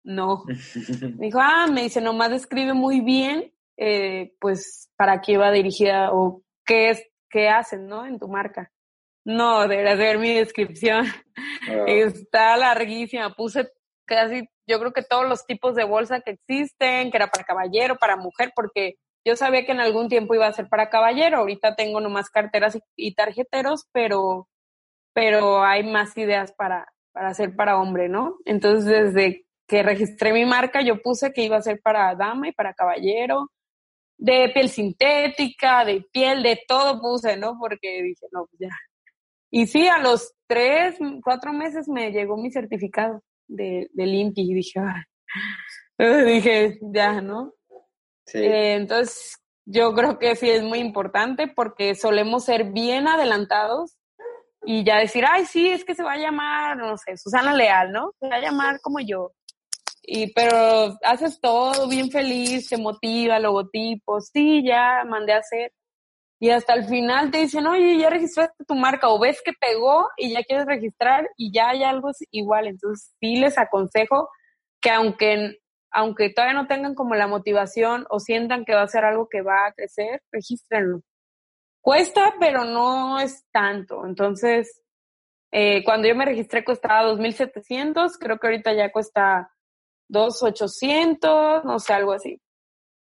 no. 0.04 0.44
me 1.18 1.26
dijo, 1.26 1.38
ah, 1.40 1.66
me 1.66 1.82
dice, 1.82 2.00
nomás 2.00 2.30
describe 2.30 2.74
muy 2.74 3.00
bien, 3.00 3.52
eh, 3.76 4.34
pues, 4.40 4.90
para 4.96 5.20
qué 5.20 5.38
va 5.38 5.50
dirigida 5.50 6.12
o 6.12 6.42
qué 6.64 6.90
es, 6.90 7.02
qué 7.30 7.48
hacen, 7.48 7.86
¿no? 7.86 8.06
En 8.06 8.18
tu 8.18 8.28
marca. 8.28 8.70
No, 9.24 9.68
deberías 9.68 9.98
ver 9.98 10.18
mi 10.18 10.34
descripción. 10.34 11.06
Ah. 11.68 11.84
Está 11.86 12.56
larguísima. 12.56 13.34
Puse 13.34 13.70
casi, 14.06 14.48
yo 14.68 14.78
creo 14.78 14.92
que 14.92 15.02
todos 15.02 15.26
los 15.26 15.46
tipos 15.46 15.74
de 15.74 15.84
bolsa 15.84 16.20
que 16.20 16.32
existen, 16.32 17.10
que 17.10 17.16
era 17.16 17.28
para 17.28 17.44
caballero, 17.44 17.96
para 17.96 18.16
mujer, 18.16 18.52
porque 18.54 18.96
yo 19.24 19.34
sabía 19.34 19.64
que 19.64 19.72
en 19.72 19.80
algún 19.80 20.08
tiempo 20.08 20.34
iba 20.34 20.46
a 20.46 20.52
ser 20.52 20.68
para 20.68 20.90
caballero. 20.90 21.38
Ahorita 21.38 21.74
tengo 21.74 22.00
nomás 22.00 22.28
carteras 22.28 22.78
y, 22.94 23.14
tarjeteros, 23.14 23.88
pero, 23.92 24.46
pero 25.14 25.64
hay 25.64 25.84
más 25.90 26.16
ideas 26.18 26.52
para, 26.52 26.86
para 27.12 27.30
hacer 27.30 27.56
para 27.56 27.78
hombre, 27.80 28.08
¿no? 28.08 28.36
Entonces, 28.44 28.84
desde 29.14 29.46
que 29.66 29.82
registré 29.82 30.32
mi 30.32 30.44
marca, 30.44 30.82
yo 30.82 31.00
puse 31.02 31.32
que 31.32 31.44
iba 31.44 31.56
a 31.56 31.62
ser 31.62 31.80
para 31.82 32.14
dama 32.14 32.48
y 32.48 32.52
para 32.52 32.74
caballero, 32.74 33.50
de 34.18 34.50
piel 34.52 34.68
sintética, 34.68 35.84
de 35.84 36.04
piel, 36.12 36.42
de 36.42 36.60
todo 36.68 37.00
puse, 37.00 37.36
¿no? 37.38 37.56
Porque 37.58 38.02
dije, 38.02 38.26
no, 38.32 38.46
pues 38.46 38.60
ya. 38.60 38.76
Y 39.50 39.66
sí, 39.66 39.88
a 39.88 39.98
los 39.98 40.34
tres, 40.46 40.98
cuatro 41.22 41.52
meses 41.54 41.88
me 41.88 42.12
llegó 42.12 42.36
mi 42.36 42.50
certificado 42.50 43.22
de, 43.48 43.88
de 43.92 44.06
Limpi 44.06 44.42
y 44.42 44.54
dije, 44.54 44.80
dije, 46.26 46.78
ya, 46.92 47.20
¿no? 47.20 47.54
Sí. 48.26 48.38
Eh, 48.38 48.74
entonces, 48.74 49.38
yo 49.64 49.94
creo 49.94 50.18
que 50.18 50.36
sí 50.36 50.48
es 50.48 50.62
muy 50.62 50.78
importante 50.78 51.48
porque 51.48 51.94
solemos 51.94 52.44
ser 52.44 52.72
bien 52.72 53.08
adelantados 53.08 53.96
y 54.64 54.84
ya 54.84 54.98
decir, 54.98 55.24
ay, 55.28 55.44
sí, 55.44 55.70
es 55.70 55.84
que 55.84 55.94
se 55.94 56.02
va 56.02 56.12
a 56.12 56.18
llamar, 56.18 56.76
no 56.76 56.96
sé, 56.98 57.16
Susana 57.16 57.54
Leal, 57.54 57.92
¿no? 57.92 58.12
Se 58.20 58.28
va 58.28 58.36
a 58.36 58.40
llamar 58.40 58.80
como 58.80 59.00
yo. 59.00 59.32
Y, 60.02 60.32
pero 60.32 60.96
haces 61.04 61.38
todo 61.40 61.86
bien 61.88 62.10
feliz, 62.10 62.68
te 62.68 62.78
motiva, 62.78 63.38
logotipos, 63.38 64.30
sí, 64.32 64.64
ya 64.64 65.04
mandé 65.06 65.34
a 65.34 65.38
hacer 65.38 65.72
y 66.40 66.50
hasta 66.50 66.74
el 66.74 66.84
final 66.84 67.30
te 67.30 67.38
dicen, 67.38 67.66
oye, 67.66 67.98
ya 67.98 68.10
registraste 68.10 68.64
tu 68.64 68.74
marca 68.74 69.08
o 69.08 69.18
ves 69.18 69.42
que 69.44 69.52
pegó 69.52 70.08
y 70.16 70.32
ya 70.32 70.42
quieres 70.44 70.66
registrar 70.66 71.28
y 71.36 71.52
ya 71.52 71.70
hay 71.70 71.82
algo 71.82 72.10
igual. 72.30 72.68
Entonces 72.68 73.12
sí 73.20 73.36
les 73.36 73.58
aconsejo 73.58 74.30
que 74.80 74.90
aunque, 74.90 75.58
aunque 75.90 76.30
todavía 76.30 76.60
no 76.60 76.68
tengan 76.68 76.94
como 76.94 77.16
la 77.16 77.26
motivación 77.26 78.06
o 78.10 78.20
sientan 78.20 78.64
que 78.64 78.74
va 78.74 78.82
a 78.82 78.88
ser 78.88 79.04
algo 79.04 79.28
que 79.28 79.42
va 79.42 79.66
a 79.66 79.72
crecer, 79.72 80.22
regístrenlo. 80.30 81.02
Cuesta, 81.80 82.34
pero 82.38 82.64
no 82.64 83.18
es 83.18 83.44
tanto. 83.50 84.06
Entonces, 84.06 84.82
eh, 85.50 85.82
cuando 85.84 86.06
yo 86.06 86.14
me 86.14 86.24
registré 86.24 86.64
costaba 86.64 87.08
2.700, 87.10 88.16
creo 88.18 88.38
que 88.38 88.46
ahorita 88.46 88.74
ya 88.74 88.92
cuesta 88.92 89.50
2.800, 90.08 91.64
no 91.64 91.78
sé, 91.80 91.92
algo 91.94 92.12
así. 92.12 92.40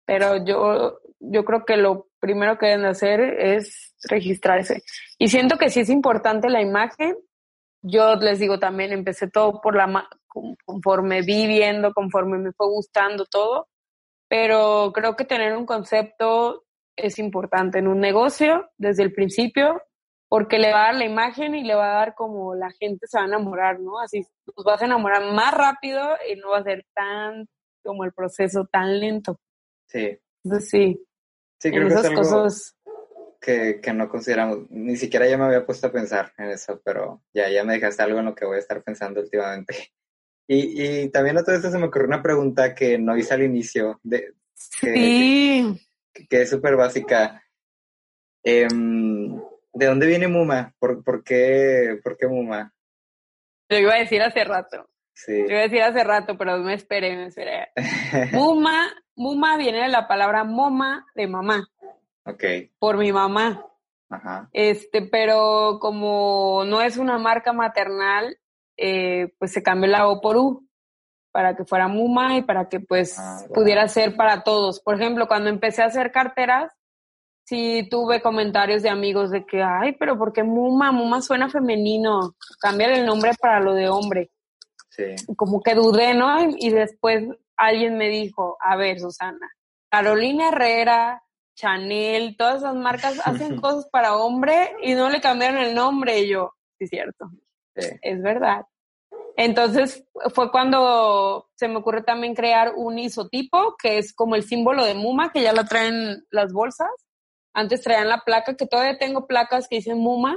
Pero 0.05 0.45
yo, 0.45 1.01
yo 1.21 1.45
creo 1.45 1.65
que 1.65 1.77
lo 1.77 2.09
primero 2.21 2.59
que 2.59 2.67
deben 2.67 2.87
hacer 2.87 3.21
es 3.21 3.95
registrarse. 4.09 4.83
Y 5.19 5.29
siento 5.29 5.59
que 5.59 5.71
sí 5.71 5.81
es 5.81 5.91
importante 5.91 6.49
la 6.49 6.63
imagen. 6.63 7.17
Yo 7.83 8.17
les 8.17 8.39
digo 8.39 8.59
también, 8.59 8.93
empecé 8.93 9.29
todo 9.29 9.61
por 9.61 9.77
la 9.77 10.09
conforme 10.65 11.23
vi 11.23 11.47
viendo, 11.47 11.93
conforme 11.93 12.39
me 12.39 12.53
fue 12.53 12.69
gustando 12.69 13.25
todo, 13.25 13.69
pero 14.29 14.93
creo 14.93 15.17
que 15.17 15.25
tener 15.25 15.57
un 15.57 15.67
concepto 15.67 16.65
es 16.97 17.19
importante 17.19 17.79
en 17.79 17.89
un 17.89 18.01
negocio 18.01 18.71
desde 18.77 19.03
el 19.05 19.13
principio, 19.13 19.83
porque 20.29 20.59
le 20.59 20.73
va 20.73 20.83
a 20.83 20.87
dar 20.87 20.97
la 20.97 21.07
imagen 21.07 21.55
y 21.55 21.65
le 21.65 21.75
va 21.75 21.93
a 21.93 21.99
dar 21.99 22.15
como 22.15 22.55
la 22.55 22.71
gente 22.73 23.07
se 23.07 23.19
va 23.19 23.25
a 23.25 23.29
enamorar, 23.29 23.81
¿no? 23.81 23.99
Así 23.99 24.27
nos 24.57 24.65
vas 24.65 24.83
a 24.83 24.85
enamorar 24.85 25.33
más 25.33 25.55
rápido 25.55 26.03
y 26.31 26.37
no 26.37 26.51
va 26.51 26.59
a 26.59 26.65
ser 26.65 26.85
tan 26.95 27.49
como 27.83 28.05
el 28.05 28.13
proceso 28.13 28.67
tan 28.71 29.01
lento. 29.01 29.41
Sí. 29.87 30.19
Entonces 30.45 30.71
sí, 30.71 31.08
Sí, 31.59 31.71
creo 31.71 31.89
que 31.89 31.95
es 31.95 32.05
algo 32.05 32.49
que, 33.41 33.81
que, 33.81 33.93
no 33.93 34.09
consideramos. 34.09 34.71
Ni 34.71 34.97
siquiera 34.97 35.27
ya 35.29 35.37
me 35.37 35.45
había 35.45 35.67
puesto 35.67 35.89
a 35.89 35.93
pensar 35.93 36.33
en 36.39 36.51
eso, 36.51 36.81
pero 36.85 37.23
ya, 37.33 37.49
ya 37.49 37.65
me 37.65 37.75
dejaste 37.75 38.03
algo 38.03 38.21
en 38.21 38.27
lo 38.27 38.35
que 38.35 38.45
voy 38.45 38.57
a 38.57 38.61
estar 38.61 38.83
pensando 38.83 39.21
últimamente. 39.21 39.75
Y, 40.51 40.83
y 40.83 41.11
también 41.11 41.37
a 41.37 41.45
todo 41.45 41.55
esto 41.55 41.71
se 41.71 41.77
me 41.77 41.89
ocurrió 41.89 42.09
una 42.09 42.23
pregunta 42.23 42.75
que 42.75 42.97
no 42.97 43.15
hice 43.19 43.35
al 43.35 43.43
inicio, 43.43 44.01
de, 44.03 44.33
que, 44.81 44.95
sí. 44.95 45.89
que, 46.27 46.41
es 46.41 46.49
súper 46.49 46.75
básica. 46.75 47.45
Em, 48.43 49.37
¿De 49.75 49.87
dónde 49.87 50.07
viene 50.07 50.27
Muma? 50.27 50.75
¿Por, 50.79 51.05
por, 51.05 51.23
qué, 51.23 52.01
¿Por 52.03 52.17
qué 52.17 52.27
Muma? 52.27 52.75
Lo 53.69 53.79
iba 53.79 53.93
a 53.93 53.99
decir 53.99 54.23
hace 54.23 54.43
rato. 54.43 54.89
Sí. 55.27 55.43
Lo 55.43 55.51
iba 55.51 55.59
a 55.59 55.63
decir 55.63 55.83
hace 55.83 56.05
rato, 56.05 56.39
pero 56.39 56.59
me 56.59 56.75
esperé, 56.75 57.17
me 57.17 57.27
esperé. 57.27 57.69
Muma 58.33 58.89
Muma 59.19 59.57
viene 59.57 59.83
de 59.83 59.89
la 59.89 60.07
palabra 60.07 60.45
moma 60.45 61.05
de 61.17 61.27
mamá. 61.27 61.69
Ok. 62.25 62.45
Por 62.79 62.99
mi 62.99 63.13
mamá. 63.13 63.67
Ajá. 64.09 64.49
Este, 64.53 65.03
pero 65.03 65.79
como 65.81 66.63
no 66.65 66.81
es 66.83 66.99
una 66.99 67.19
marca 67.19 67.53
maternal, 67.53 68.39
eh, 68.77 69.35
pues 69.41 69.53
se 69.53 69.63
cambió 69.63 69.91
la 69.91 70.07
O 70.07 70.21
por 70.21 70.37
U 70.37 70.69
para 71.33 71.57
que 71.57 71.65
fuera 71.65 71.89
Muma 71.89 72.37
y 72.37 72.43
para 72.43 72.69
que 72.69 72.79
pues 72.79 73.19
ah, 73.19 73.43
pudiera 73.53 73.89
ser 73.89 74.15
para 74.15 74.45
todos. 74.45 74.81
Por 74.81 74.95
ejemplo, 74.95 75.27
cuando 75.27 75.51
empecé 75.51 75.83
a 75.83 75.87
hacer 75.87 76.13
carteras, 76.13 76.73
sí 77.45 77.89
tuve 77.91 78.23
comentarios 78.23 78.85
de 78.85 78.89
amigos 78.89 79.33
de 79.33 79.45
que, 79.45 79.65
ay, 79.65 79.97
pero 79.99 80.17
¿por 80.17 80.33
qué 80.33 80.45
Muma? 80.45 80.93
Muma 80.93 81.23
suena 81.23 81.51
femenino, 81.51 82.37
cambiar 82.61 82.93
el 82.93 83.05
nombre 83.05 83.33
para 83.41 83.59
lo 83.59 83.75
de 83.75 83.89
hombre. 83.89 84.31
Sí. 84.99 85.35
Como 85.37 85.63
que 85.63 85.75
dudé, 85.75 86.15
¿no? 86.15 86.51
Y 86.59 86.71
después 86.71 87.25
alguien 87.57 87.97
me 87.97 88.09
dijo, 88.09 88.57
a 88.61 88.77
ver, 88.77 88.99
Susana, 88.99 89.49
Carolina 89.89 90.49
Herrera, 90.49 91.23
Chanel, 91.55 92.37
todas 92.37 92.59
esas 92.59 92.75
marcas 92.75 93.21
hacen 93.25 93.61
cosas 93.61 93.89
para 93.91 94.17
hombre 94.17 94.75
y 94.83 94.95
no 94.95 95.09
le 95.09 95.21
cambiaron 95.21 95.61
el 95.61 95.75
nombre. 95.75 96.21
Y 96.21 96.29
yo, 96.29 96.55
sí, 96.79 96.89
cierto, 96.89 97.31
es 97.75 98.23
verdad. 98.23 98.67
Entonces 99.37 100.05
fue 100.35 100.51
cuando 100.51 101.49
se 101.55 101.69
me 101.69 101.77
ocurrió 101.77 102.03
también 102.03 102.35
crear 102.35 102.73
un 102.75 102.99
isotipo, 102.99 103.77
que 103.81 103.99
es 103.99 104.13
como 104.13 104.35
el 104.35 104.43
símbolo 104.43 104.85
de 104.85 104.95
Muma, 104.95 105.31
que 105.31 105.43
ya 105.43 105.53
lo 105.53 105.65
traen 105.65 106.27
las 106.31 106.53
bolsas. 106.53 106.91
Antes 107.55 107.83
traían 107.83 108.09
la 108.09 108.23
placa, 108.25 108.57
que 108.57 108.67
todavía 108.67 108.99
tengo 108.99 109.29
placas 109.29 109.69
que 109.69 109.77
dicen 109.77 109.99
Muma, 109.99 110.37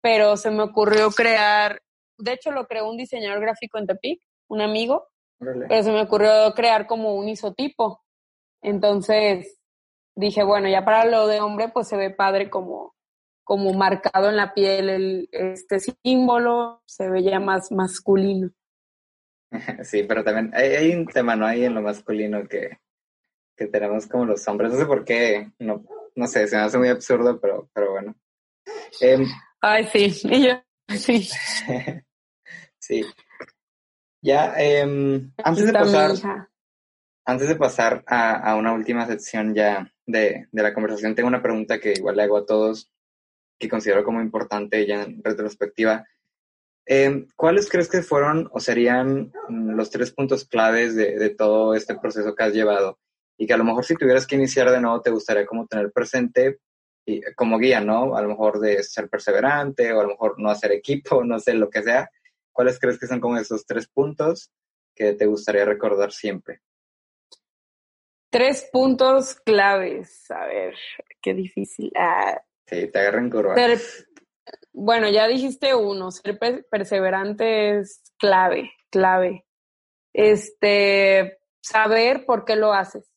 pero 0.00 0.36
se 0.36 0.52
me 0.52 0.62
ocurrió 0.62 1.10
crear, 1.10 1.82
de 2.20 2.32
hecho 2.32 2.50
lo 2.50 2.66
creó 2.66 2.88
un 2.88 2.96
diseñador 2.96 3.40
gráfico 3.40 3.78
en 3.78 3.86
Tepic, 3.86 4.22
un 4.48 4.60
amigo, 4.60 5.08
pero 5.38 5.82
se 5.82 5.92
me 5.92 6.02
ocurrió 6.02 6.52
crear 6.54 6.86
como 6.86 7.14
un 7.14 7.28
isotipo. 7.28 8.02
Entonces 8.62 9.58
dije, 10.14 10.42
bueno, 10.42 10.68
ya 10.68 10.84
para 10.84 11.04
lo 11.06 11.26
de 11.26 11.40
hombre, 11.40 11.68
pues 11.72 11.88
se 11.88 11.96
ve 11.96 12.10
padre 12.10 12.50
como, 12.50 12.94
como 13.42 13.72
marcado 13.72 14.28
en 14.28 14.36
la 14.36 14.52
piel 14.54 14.90
el, 14.90 15.28
este 15.32 15.78
símbolo, 15.80 16.82
se 16.86 17.08
ve 17.08 17.22
ya 17.22 17.40
más 17.40 17.72
masculino. 17.72 18.50
Sí, 19.82 20.04
pero 20.04 20.22
también 20.22 20.52
hay, 20.54 20.94
un 20.94 21.06
tema, 21.06 21.34
¿no? 21.34 21.44
Hay 21.44 21.64
en 21.64 21.74
lo 21.74 21.82
masculino 21.82 22.46
que, 22.46 22.78
que 23.56 23.66
tenemos 23.66 24.06
como 24.06 24.26
los 24.26 24.46
hombres. 24.46 24.70
No 24.70 24.78
sé 24.78 24.86
por 24.86 25.04
qué, 25.04 25.50
no, 25.58 25.84
no 26.14 26.26
sé, 26.28 26.46
se 26.46 26.56
me 26.56 26.62
hace 26.62 26.78
muy 26.78 26.88
absurdo, 26.88 27.40
pero, 27.40 27.68
pero 27.74 27.90
bueno. 27.90 28.14
Em, 29.00 29.26
Ay, 29.60 29.84
sí, 29.86 30.28
y 30.30 30.46
yo, 30.46 30.62
sí. 30.96 31.28
sí. 32.90 33.04
Ya, 34.22 34.52
em, 34.58 35.32
antes 35.42 35.66
de 35.66 35.72
pasar, 35.72 36.48
antes 37.24 37.48
de 37.48 37.56
pasar 37.56 38.04
a, 38.06 38.54
una 38.56 38.72
última 38.72 39.06
sección 39.06 39.54
ya 39.54 39.90
de, 40.06 40.48
la 40.52 40.74
conversación, 40.74 41.14
tengo 41.14 41.28
una 41.28 41.42
pregunta 41.42 41.78
que 41.78 41.92
igual 41.92 42.16
le 42.16 42.24
hago 42.24 42.36
a 42.36 42.44
todos, 42.44 42.90
que 43.58 43.68
considero 43.68 44.04
como 44.04 44.20
importante 44.20 44.86
ya 44.86 45.04
en 45.04 45.22
retrospectiva. 45.22 46.04
Em, 46.86 47.28
¿Cuáles 47.36 47.68
crees 47.70 47.88
que 47.88 48.02
fueron 48.02 48.48
o 48.52 48.60
serían 48.60 49.32
los 49.48 49.90
tres 49.90 50.10
puntos 50.12 50.44
claves 50.44 50.96
de, 50.96 51.30
todo 51.30 51.74
este 51.74 51.94
proceso 51.98 52.34
que 52.34 52.42
has 52.42 52.52
llevado? 52.52 52.98
Y 53.38 53.46
que 53.46 53.54
a 53.54 53.56
lo 53.56 53.64
mejor 53.64 53.84
si 53.84 53.94
tuvieras 53.94 54.26
que 54.26 54.36
iniciar 54.36 54.70
de 54.70 54.80
nuevo, 54.80 55.00
te 55.00 55.10
gustaría 55.10 55.46
como 55.46 55.66
tener 55.66 55.92
presente 55.92 56.58
y, 57.06 57.22
como 57.34 57.58
guía, 57.58 57.80
¿no? 57.80 58.16
A 58.16 58.22
lo 58.22 58.28
mejor 58.28 58.60
de 58.60 58.82
ser 58.82 59.08
perseverante 59.08 59.92
o 59.92 60.00
a 60.00 60.02
lo 60.02 60.10
mejor 60.10 60.34
no 60.38 60.50
hacer 60.50 60.72
equipo, 60.72 61.24
no 61.24 61.38
sé, 61.38 61.54
lo 61.54 61.70
que 61.70 61.82
sea 61.82 62.10
¿Cuáles 62.52 62.78
crees 62.78 62.98
que 62.98 63.06
son 63.06 63.20
como 63.20 63.36
esos 63.36 63.64
tres 63.66 63.88
puntos 63.88 64.50
que 64.94 65.12
te 65.14 65.26
gustaría 65.26 65.64
recordar 65.64 66.12
siempre? 66.12 66.60
Tres 68.30 68.68
puntos 68.72 69.34
claves. 69.34 70.30
A 70.30 70.46
ver, 70.46 70.74
qué 71.20 71.34
difícil. 71.34 71.92
Ah, 71.96 72.40
sí, 72.66 72.86
te 72.86 72.98
agarran 72.98 73.28
curva. 73.28 73.54
bueno, 74.72 75.10
ya 75.10 75.26
dijiste 75.26 75.74
uno, 75.74 76.10
ser 76.10 76.38
perseverante 76.70 77.78
es 77.78 78.02
clave, 78.18 78.72
clave. 78.90 79.46
Este, 80.12 81.40
saber 81.60 82.24
por 82.24 82.44
qué 82.44 82.56
lo 82.56 82.72
haces. 82.72 83.10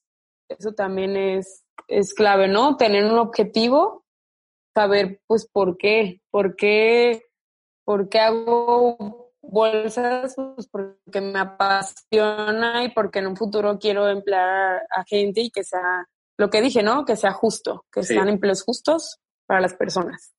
Eso 0.49 0.73
también 0.73 1.15
es, 1.15 1.63
es 1.87 2.13
clave, 2.13 2.47
¿no? 2.47 2.77
Tener 2.77 3.05
un 3.05 3.17
objetivo, 3.17 4.05
saber 4.73 5.21
pues 5.27 5.47
por 5.47 5.77
qué, 5.77 6.21
por 6.31 6.55
qué, 6.55 7.23
por 7.85 8.09
qué 8.09 8.19
hago 8.19 9.22
bolsas, 9.53 10.35
pues 10.35 10.67
porque 10.67 11.21
me 11.21 11.39
apasiona 11.39 12.83
y 12.83 12.89
porque 12.89 13.19
en 13.19 13.27
un 13.27 13.37
futuro 13.37 13.77
quiero 13.79 14.09
emplear 14.09 14.81
a 14.89 15.03
gente 15.05 15.41
y 15.41 15.51
que 15.51 15.63
sea 15.63 16.07
lo 16.37 16.49
que 16.49 16.61
dije, 16.61 16.83
¿no? 16.83 17.05
Que 17.05 17.15
sea 17.15 17.31
justo, 17.31 17.85
que 17.91 18.03
sean 18.03 18.27
empleos 18.27 18.63
justos 18.63 19.19
para 19.45 19.61
las 19.61 19.75
personas. 19.75 20.33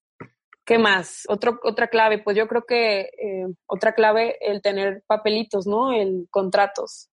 ¿Qué 0.65 0.79
más? 0.79 1.25
Otro, 1.29 1.61
otra 1.63 1.89
clave, 1.89 2.19
pues 2.19 2.37
yo 2.37 2.49
creo 2.49 2.65
que 2.67 3.01
eh, 3.01 3.47
otra 3.67 3.95
clave, 3.95 4.37
el 4.41 4.63
tener 4.63 5.05
papelitos, 5.07 5.67
¿no? 5.67 5.93
El 5.93 6.27
contratos. 6.31 7.11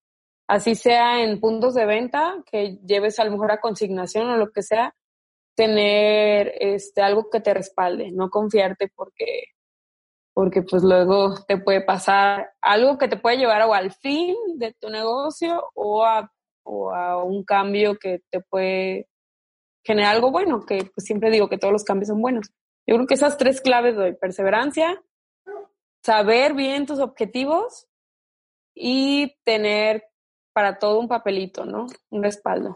Así 0.48 0.76
sea 0.76 1.22
en 1.22 1.40
puntos 1.40 1.76
de 1.76 1.86
venta, 1.86 2.44
que 2.50 2.78
lleves 2.86 3.20
a 3.20 3.26
lo 3.26 3.32
mejor 3.32 3.52
a 3.52 3.62
consignación 3.62 4.30
o 4.30 4.38
lo 4.38 4.52
que 4.52 4.64
sea, 4.64 4.96
tener 5.56 6.54
este, 6.60 7.02
algo 7.02 7.30
que 7.30 7.42
te 7.42 7.54
respalde, 7.54 8.12
no 8.12 8.30
confiarte 8.30 8.92
porque, 8.96 9.44
porque 10.34 10.62
pues 10.62 10.84
luego 10.84 11.36
te 11.48 11.58
puede 11.58 11.82
pasar 11.82 12.52
algo 12.62 12.98
que 12.98 13.08
te 13.08 13.18
puede 13.18 13.38
llevar 13.38 13.62
o 13.64 13.74
al 13.74 13.92
fin 13.92 14.36
de 14.56 14.74
tu 14.80 14.90
negocio 14.90 15.64
o 15.76 16.06
a, 16.06 16.32
o 16.64 16.94
a 16.94 17.24
un 17.24 17.44
cambio 17.44 17.98
que 17.98 18.22
te 18.30 18.42
puede 18.42 19.08
generar 19.84 20.16
algo 20.16 20.32
bueno, 20.32 20.66
que 20.66 20.90
pues 20.94 21.06
siempre 21.06 21.32
digo 21.32 21.50
que 21.50 21.58
todos 21.58 21.74
los 21.74 21.84
cambios 21.84 22.10
son 22.10 22.22
buenos. 22.22 22.52
Yo 22.88 22.96
creo 22.96 23.08
que 23.08 23.16
esas 23.16 23.38
tres 23.38 23.62
claves 23.62 23.96
de 23.98 24.14
perseverancia, 24.14 25.02
saber 26.04 26.54
bien 26.54 26.86
tus 26.86 27.00
objetivos 27.00 27.88
y 28.76 29.36
tener 29.44 30.04
para 30.54 30.80
todo 30.80 31.00
un 31.00 31.08
papelito, 31.08 31.66
¿no? 31.66 31.88
Un 32.10 32.24
respaldo. 32.24 32.76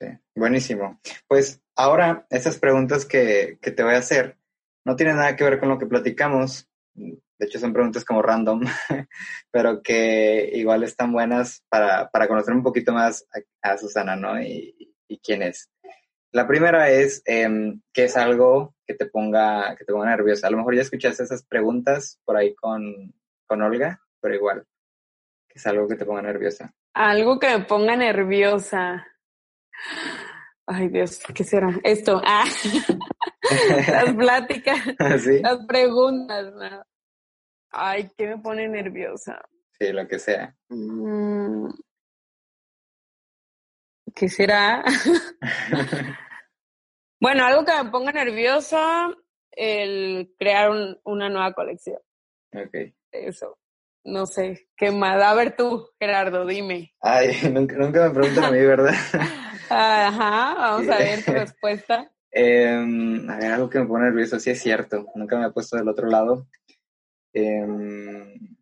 Sí, 0.00 0.08
buenísimo. 0.34 1.00
Pues 1.26 1.62
ahora, 1.76 2.26
esas 2.30 2.58
preguntas 2.58 3.04
que, 3.04 3.58
que 3.60 3.70
te 3.70 3.82
voy 3.82 3.94
a 3.94 3.98
hacer 3.98 4.38
no 4.84 4.96
tienen 4.96 5.16
nada 5.16 5.36
que 5.36 5.44
ver 5.44 5.60
con 5.60 5.68
lo 5.68 5.78
que 5.78 5.86
platicamos. 5.86 6.68
De 7.38 7.46
hecho, 7.46 7.58
son 7.58 7.72
preguntas 7.72 8.04
como 8.04 8.22
random, 8.22 8.62
pero 9.50 9.82
que 9.82 10.50
igual 10.54 10.82
están 10.82 11.12
buenas 11.12 11.64
para, 11.68 12.08
para 12.10 12.26
conocer 12.26 12.54
un 12.54 12.62
poquito 12.62 12.92
más 12.92 13.26
a, 13.62 13.78
Susana, 13.78 14.16
¿no? 14.16 14.40
Y, 14.40 14.94
y, 15.06 15.18
quién 15.20 15.42
es. 15.42 15.70
La 16.32 16.46
primera 16.46 16.90
es, 16.90 17.22
eh, 17.26 17.48
¿qué 17.92 18.04
es 18.04 18.16
algo 18.16 18.74
que 18.86 18.94
te 18.94 19.06
ponga, 19.06 19.76
que 19.76 19.84
te 19.84 19.92
ponga 19.92 20.10
nerviosa? 20.10 20.48
A 20.48 20.50
lo 20.50 20.58
mejor 20.58 20.74
ya 20.74 20.82
escuchaste 20.82 21.22
esas 21.22 21.44
preguntas 21.44 22.20
por 22.24 22.36
ahí 22.36 22.54
con, 22.54 23.14
con 23.46 23.62
Olga, 23.62 24.00
pero 24.20 24.34
igual, 24.34 24.66
¿qué 25.48 25.58
es 25.58 25.66
algo 25.66 25.88
que 25.88 25.96
te 25.96 26.04
ponga 26.04 26.22
nerviosa? 26.22 26.74
Algo 26.92 27.38
que 27.38 27.56
me 27.56 27.64
ponga 27.64 27.96
nerviosa. 27.96 29.06
Ay, 30.70 30.88
Dios, 30.88 31.18
¿qué 31.34 31.44
será? 31.44 31.70
Esto. 31.82 32.20
Ah. 32.22 32.44
las 33.88 34.12
pláticas, 34.14 34.78
¿Ah, 34.98 35.16
las 35.16 35.66
preguntas. 35.66 36.52
Ay, 37.70 38.10
¿qué 38.18 38.26
me 38.26 38.38
pone 38.38 38.68
nerviosa? 38.68 39.40
Sí, 39.78 39.90
lo 39.92 40.06
que 40.06 40.18
sea. 40.18 40.54
Mm. 40.68 41.70
¿Qué 44.14 44.28
será? 44.28 44.84
bueno, 47.20 47.46
algo 47.46 47.64
que 47.64 47.82
me 47.82 47.90
ponga 47.90 48.12
nerviosa, 48.12 49.08
el 49.52 50.34
crear 50.38 50.70
una 51.04 51.30
nueva 51.30 51.54
colección. 51.54 51.98
Ok. 52.52 52.92
Eso. 53.10 53.58
No 54.08 54.24
sé, 54.24 54.68
¿qué 54.74 54.90
más? 54.90 55.22
A 55.22 55.34
ver 55.34 55.54
tú, 55.54 55.86
Gerardo, 56.00 56.46
dime. 56.46 56.94
Ay, 57.00 57.30
nunca, 57.52 57.76
me 57.76 58.10
preguntan 58.10 58.44
a 58.44 58.50
mí, 58.50 58.60
¿verdad? 58.60 58.94
Ajá, 59.70 60.54
vamos 60.54 60.88
a 60.88 60.96
ver 60.96 61.22
tu 61.22 61.32
respuesta. 61.32 62.10
Em, 62.30 63.28
a 63.28 63.36
ver, 63.36 63.52
algo 63.52 63.68
que 63.68 63.78
me 63.78 63.86
pone 63.86 64.06
nervioso, 64.06 64.40
sí 64.40 64.48
es 64.48 64.62
cierto, 64.62 65.06
nunca 65.14 65.38
me 65.38 65.46
he 65.46 65.50
puesto 65.50 65.76
del 65.76 65.88
otro 65.88 66.08
lado. 66.08 66.46
Em, 67.34 68.56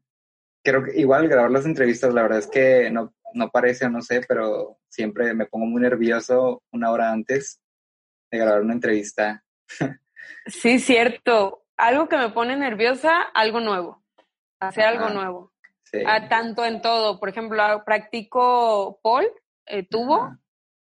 creo 0.65 0.83
que 0.83 0.99
igual 0.99 1.29
grabar 1.29 1.53
las 1.53 1.65
entrevistas, 1.65 2.13
la 2.13 2.23
verdad 2.23 2.41
es 2.41 2.49
que 2.49 2.91
no, 2.91 3.15
no 3.35 3.51
parece 3.51 3.87
o 3.87 3.91
no 3.91 4.03
sé, 4.03 4.23
pero 4.27 4.81
siempre 4.89 5.33
me 5.33 5.47
pongo 5.47 5.67
muy 5.67 5.81
nervioso 5.81 6.65
una 6.73 6.91
hora 6.91 7.13
antes 7.13 7.61
de 8.33 8.39
grabar 8.39 8.63
una 8.63 8.75
entrevista. 8.75 9.45
sí, 10.47 10.81
cierto. 10.81 11.63
Algo 11.77 12.09
que 12.09 12.17
me 12.17 12.31
pone 12.31 12.57
nerviosa, 12.57 13.23
algo 13.23 13.61
nuevo. 13.61 14.06
Hacer 14.61 14.85
algo 14.85 15.09
nuevo. 15.11 15.53
Sí. 15.85 15.99
Ah, 16.07 16.29
tanto 16.29 16.65
en 16.65 16.83
todo. 16.83 17.21
Por 17.21 17.29
ejemplo, 17.29 17.63
practico 17.85 19.01
Paul, 19.03 19.27
eh, 19.67 19.87
tubo, 19.87 20.37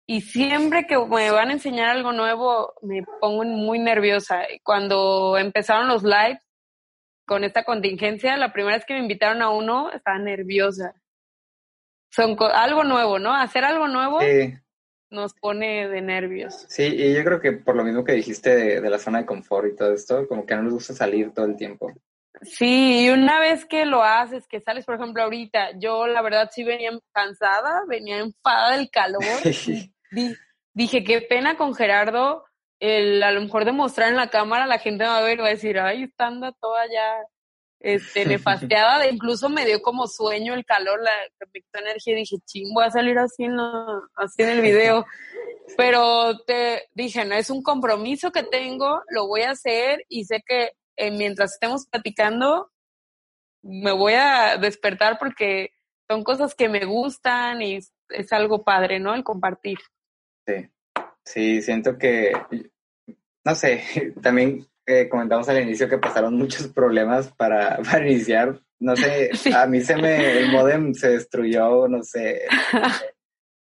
y 0.06 0.22
siempre 0.22 0.86
que 0.86 0.98
me 0.98 1.30
van 1.30 1.50
a 1.50 1.52
enseñar 1.52 1.90
algo 1.90 2.12
nuevo, 2.12 2.74
me 2.82 3.04
pongo 3.20 3.44
muy 3.44 3.78
nerviosa. 3.78 4.42
Cuando 4.64 5.38
empezaron 5.38 5.88
los 5.88 6.02
lives 6.02 6.40
con 7.26 7.44
esta 7.44 7.64
contingencia, 7.64 8.36
la 8.36 8.52
primera 8.52 8.76
vez 8.76 8.84
que 8.84 8.94
me 8.94 9.00
invitaron 9.00 9.42
a 9.42 9.50
uno, 9.50 9.92
estaba 9.92 10.18
nerviosa 10.18 10.94
son 12.10 12.36
algo 12.52 12.84
nuevo, 12.84 13.18
¿no? 13.18 13.34
Hacer 13.34 13.64
algo 13.64 13.88
nuevo 13.88 14.18
nos 15.10 15.34
pone 15.34 15.88
de 15.88 16.00
nervios. 16.02 16.66
Sí, 16.68 16.84
y 16.84 17.14
yo 17.14 17.24
creo 17.24 17.40
que 17.40 17.52
por 17.52 17.74
lo 17.74 17.82
mismo 17.82 18.04
que 18.04 18.12
dijiste 18.12 18.80
de, 18.80 18.90
la 18.90 18.98
zona 18.98 19.18
de 19.18 19.26
confort 19.26 19.68
y 19.68 19.76
todo 19.76 19.92
esto, 19.92 20.28
como 20.28 20.46
que 20.46 20.54
no 20.54 20.62
nos 20.62 20.74
gusta 20.74 20.94
salir 20.94 21.32
todo 21.32 21.46
el 21.46 21.56
tiempo. 21.56 21.92
Sí, 22.42 23.04
y 23.04 23.10
una 23.10 23.38
vez 23.38 23.66
que 23.66 23.84
lo 23.84 24.02
haces, 24.02 24.46
que 24.46 24.60
sales, 24.60 24.86
por 24.86 24.94
ejemplo, 24.94 25.22
ahorita, 25.22 25.78
yo 25.78 26.06
la 26.06 26.22
verdad 26.22 26.50
sí 26.52 26.64
venía 26.64 26.90
cansada, 27.12 27.82
venía 27.86 28.18
enfada 28.18 28.76
del 28.76 28.90
calor. 28.90 29.22
dije, 30.72 31.04
qué 31.04 31.20
pena 31.20 31.56
con 31.56 31.74
Gerardo, 31.74 32.44
el, 32.78 33.22
a 33.22 33.30
lo 33.30 33.42
mejor 33.42 33.66
demostrar 33.66 34.08
en 34.08 34.16
la 34.16 34.30
cámara, 34.30 34.66
la 34.66 34.78
gente 34.78 35.04
va 35.04 35.18
a 35.18 35.22
ver 35.22 35.38
y 35.38 35.42
va 35.42 35.48
a 35.48 35.50
decir, 35.50 35.78
ay, 35.78 36.04
está 36.04 36.28
anda 36.28 36.52
toda 36.60 36.86
ya 36.86 37.18
este, 37.80 38.24
nefasteada, 38.26 39.08
incluso 39.08 39.48
me 39.48 39.66
dio 39.66 39.82
como 39.82 40.06
sueño 40.06 40.54
el 40.54 40.64
calor, 40.64 41.00
la 41.02 41.12
me 41.52 41.60
quitó 41.60 41.78
energía, 41.78 42.14
dije, 42.14 42.36
ching, 42.46 42.72
voy 42.72 42.84
a 42.84 42.90
salir 42.90 43.18
así, 43.18 43.48
no, 43.48 44.02
así 44.14 44.42
en 44.42 44.50
el 44.50 44.60
video. 44.60 45.04
Pero 45.76 46.38
te 46.46 46.88
dije, 46.94 47.24
no, 47.24 47.34
es 47.34 47.50
un 47.50 47.62
compromiso 47.62 48.32
que 48.32 48.42
tengo, 48.42 49.02
lo 49.08 49.28
voy 49.28 49.42
a 49.42 49.50
hacer 49.50 50.04
y 50.08 50.24
sé 50.24 50.42
que 50.44 50.72
eh, 51.00 51.10
mientras 51.10 51.54
estemos 51.54 51.86
platicando, 51.86 52.70
me 53.62 53.92
voy 53.92 54.12
a 54.12 54.58
despertar 54.58 55.18
porque 55.18 55.72
son 56.06 56.22
cosas 56.24 56.54
que 56.54 56.68
me 56.68 56.84
gustan 56.84 57.62
y 57.62 57.76
es 57.76 58.32
algo 58.32 58.64
padre, 58.64 59.00
¿no? 59.00 59.14
El 59.14 59.24
compartir. 59.24 59.78
Sí, 60.46 60.68
sí, 61.24 61.62
siento 61.62 61.96
que, 61.96 62.32
no 63.44 63.54
sé, 63.54 63.82
también 64.22 64.66
comentamos 65.08 65.48
al 65.48 65.62
inicio 65.62 65.88
que 65.88 65.98
pasaron 65.98 66.36
muchos 66.36 66.68
problemas 66.68 67.32
para, 67.32 67.78
para 67.90 68.06
iniciar. 68.06 68.60
No 68.78 68.96
sé, 68.96 69.30
a 69.54 69.66
mí 69.66 69.80
se 69.80 69.96
me, 69.96 70.38
el 70.38 70.52
modem 70.52 70.94
se 70.94 71.10
destruyó, 71.10 71.86
no 71.88 72.02
sé, 72.02 72.42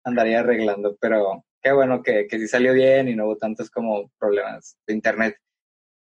andaría 0.04 0.40
arreglando, 0.40 0.96
pero 1.00 1.44
qué 1.62 1.72
bueno 1.72 2.02
que, 2.02 2.26
que 2.26 2.38
sí 2.38 2.46
salió 2.48 2.72
bien 2.72 3.08
y 3.08 3.16
no 3.16 3.26
hubo 3.26 3.36
tantos 3.36 3.70
como 3.70 4.10
problemas 4.18 4.78
de 4.86 4.94
internet. 4.94 5.36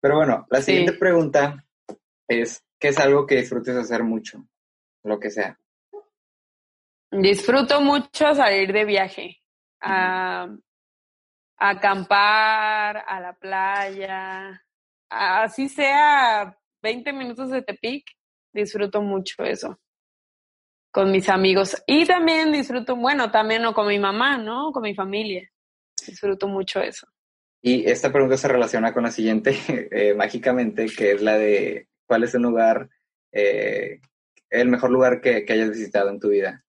Pero 0.01 0.15
bueno, 0.15 0.47
la 0.49 0.61
siguiente 0.61 0.93
pregunta 0.93 1.65
es, 2.27 2.63
¿qué 2.79 2.89
es 2.89 2.99
algo 2.99 3.25
que 3.25 3.35
disfrutes 3.35 3.75
hacer 3.75 4.03
mucho? 4.03 4.45
Lo 5.03 5.19
que 5.19 5.29
sea. 5.29 5.59
Disfruto 7.11 7.81
mucho 7.81 8.33
salir 8.35 8.71
de 8.71 8.85
viaje, 8.85 9.41
a, 9.81 10.43
a 11.57 11.69
acampar, 11.69 13.03
a 13.07 13.19
la 13.19 13.33
playa, 13.33 14.63
así 15.09 15.67
sea 15.67 16.55
20 16.83 17.13
minutos 17.13 17.49
de 17.49 17.63
Tepic, 17.63 18.05
disfruto 18.53 19.01
mucho 19.01 19.43
eso 19.43 19.79
con 20.91 21.11
mis 21.11 21.29
amigos. 21.29 21.81
Y 21.85 22.05
también 22.05 22.51
disfruto, 22.51 22.95
bueno, 22.95 23.31
también 23.31 23.61
no 23.61 23.73
con 23.73 23.87
mi 23.87 23.99
mamá, 23.99 24.37
¿no? 24.37 24.71
Con 24.71 24.83
mi 24.83 24.95
familia. 24.95 25.49
Disfruto 26.05 26.47
mucho 26.47 26.81
eso. 26.81 27.07
Y 27.61 27.89
esta 27.89 28.11
pregunta 28.11 28.37
se 28.37 28.47
relaciona 28.47 28.93
con 28.93 29.03
la 29.03 29.11
siguiente, 29.11 29.55
eh, 29.91 30.13
mágicamente, 30.13 30.87
que 30.87 31.11
es 31.13 31.21
la 31.21 31.37
de 31.37 31.87
¿cuál 32.05 32.23
es 32.23 32.33
el 32.33 32.41
lugar, 32.41 32.89
eh, 33.31 33.99
el 34.49 34.67
mejor 34.67 34.89
lugar 34.89 35.21
que, 35.21 35.45
hayas 35.47 35.69
visitado 35.69 36.09
en 36.09 36.19
tu 36.19 36.29
vida? 36.29 36.63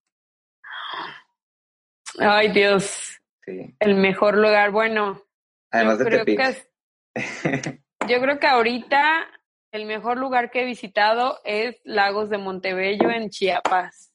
Ay, 2.19 2.53
Dios. 2.53 3.19
Sí. 3.45 3.75
El 3.79 3.97
mejor 3.97 4.37
lugar, 4.37 4.71
bueno. 4.71 5.23
Además 5.71 5.99
de 5.99 6.05
Tepic. 6.07 6.71
Yo 8.09 8.21
creo 8.21 8.39
que 8.39 8.47
ahorita 8.47 9.27
el 9.73 9.87
mejor 9.87 10.19
lugar 10.19 10.51
que 10.51 10.63
he 10.63 10.65
visitado 10.65 11.39
es 11.45 11.81
Lagos 11.85 12.29
de 12.29 12.39
Montebello 12.39 13.11
en 13.11 13.31
Chiapas. 13.31 14.13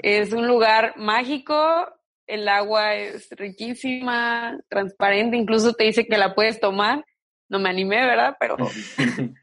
Es 0.00 0.32
un 0.32 0.46
lugar 0.46 0.94
mágico, 0.96 1.54
el 2.32 2.48
agua 2.48 2.94
es 2.94 3.28
riquísima, 3.30 4.58
transparente, 4.68 5.36
incluso 5.36 5.74
te 5.74 5.84
dice 5.84 6.06
que 6.06 6.16
la 6.16 6.34
puedes 6.34 6.60
tomar. 6.60 7.04
No 7.50 7.58
me 7.58 7.68
animé, 7.68 8.06
¿verdad? 8.06 8.36
Pero, 8.40 8.56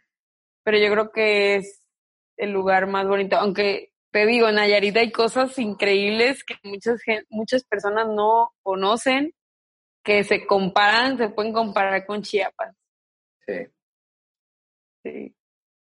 pero 0.63 0.77
yo 0.79 0.91
creo 0.91 1.11
que 1.11 1.57
es 1.57 1.83
el 2.37 2.51
lugar 2.51 2.87
más 2.87 3.07
bonito, 3.07 3.35
aunque 3.37 3.91
te 4.11 4.25
digo, 4.25 4.49
en 4.49 4.55
Nayarit 4.55 4.97
hay 4.97 5.11
cosas 5.11 5.59
increíbles 5.59 6.43
que 6.43 6.55
muchas, 6.63 6.99
muchas 7.29 7.63
personas 7.63 8.07
no 8.07 8.55
conocen, 8.63 9.35
que 10.03 10.23
se 10.23 10.47
comparan, 10.47 11.17
se 11.19 11.29
pueden 11.29 11.53
comparar 11.53 12.07
con 12.07 12.23
Chiapas. 12.23 12.75
Sí. 13.45 13.67
Sí. 15.03 15.35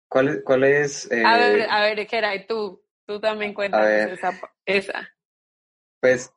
¿Cuál 0.07 0.29
es? 0.29 0.43
Cuál 0.45 0.65
es 0.65 1.11
A 1.11 1.39
ver, 1.39 1.67
a 1.71 1.81
ver, 1.81 1.99
¿y 1.99 2.47
tú, 2.47 2.85
tú 3.07 3.21
también 3.21 3.55
cuentas 3.55 3.89
esa, 3.89 4.39
esa. 4.67 5.09
Pues 6.01 6.31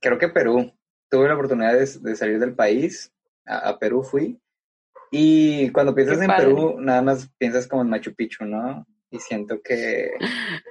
creo 0.00 0.18
que 0.18 0.28
Perú. 0.28 0.72
Tuve 1.10 1.26
la 1.26 1.34
oportunidad 1.34 1.72
de, 1.72 2.16
salir 2.16 2.38
del 2.38 2.54
país, 2.54 3.10
a, 3.46 3.78
Perú 3.78 4.02
fui, 4.02 4.38
y 5.10 5.70
cuando 5.70 5.94
piensas 5.94 6.20
en 6.20 6.26
Perú, 6.26 6.76
nada 6.78 7.00
más 7.00 7.30
piensas 7.38 7.66
como 7.66 7.80
en 7.80 7.88
Machu 7.88 8.14
Picchu, 8.14 8.44
¿no? 8.44 8.86
Y 9.10 9.18
siento 9.18 9.62
que 9.62 10.10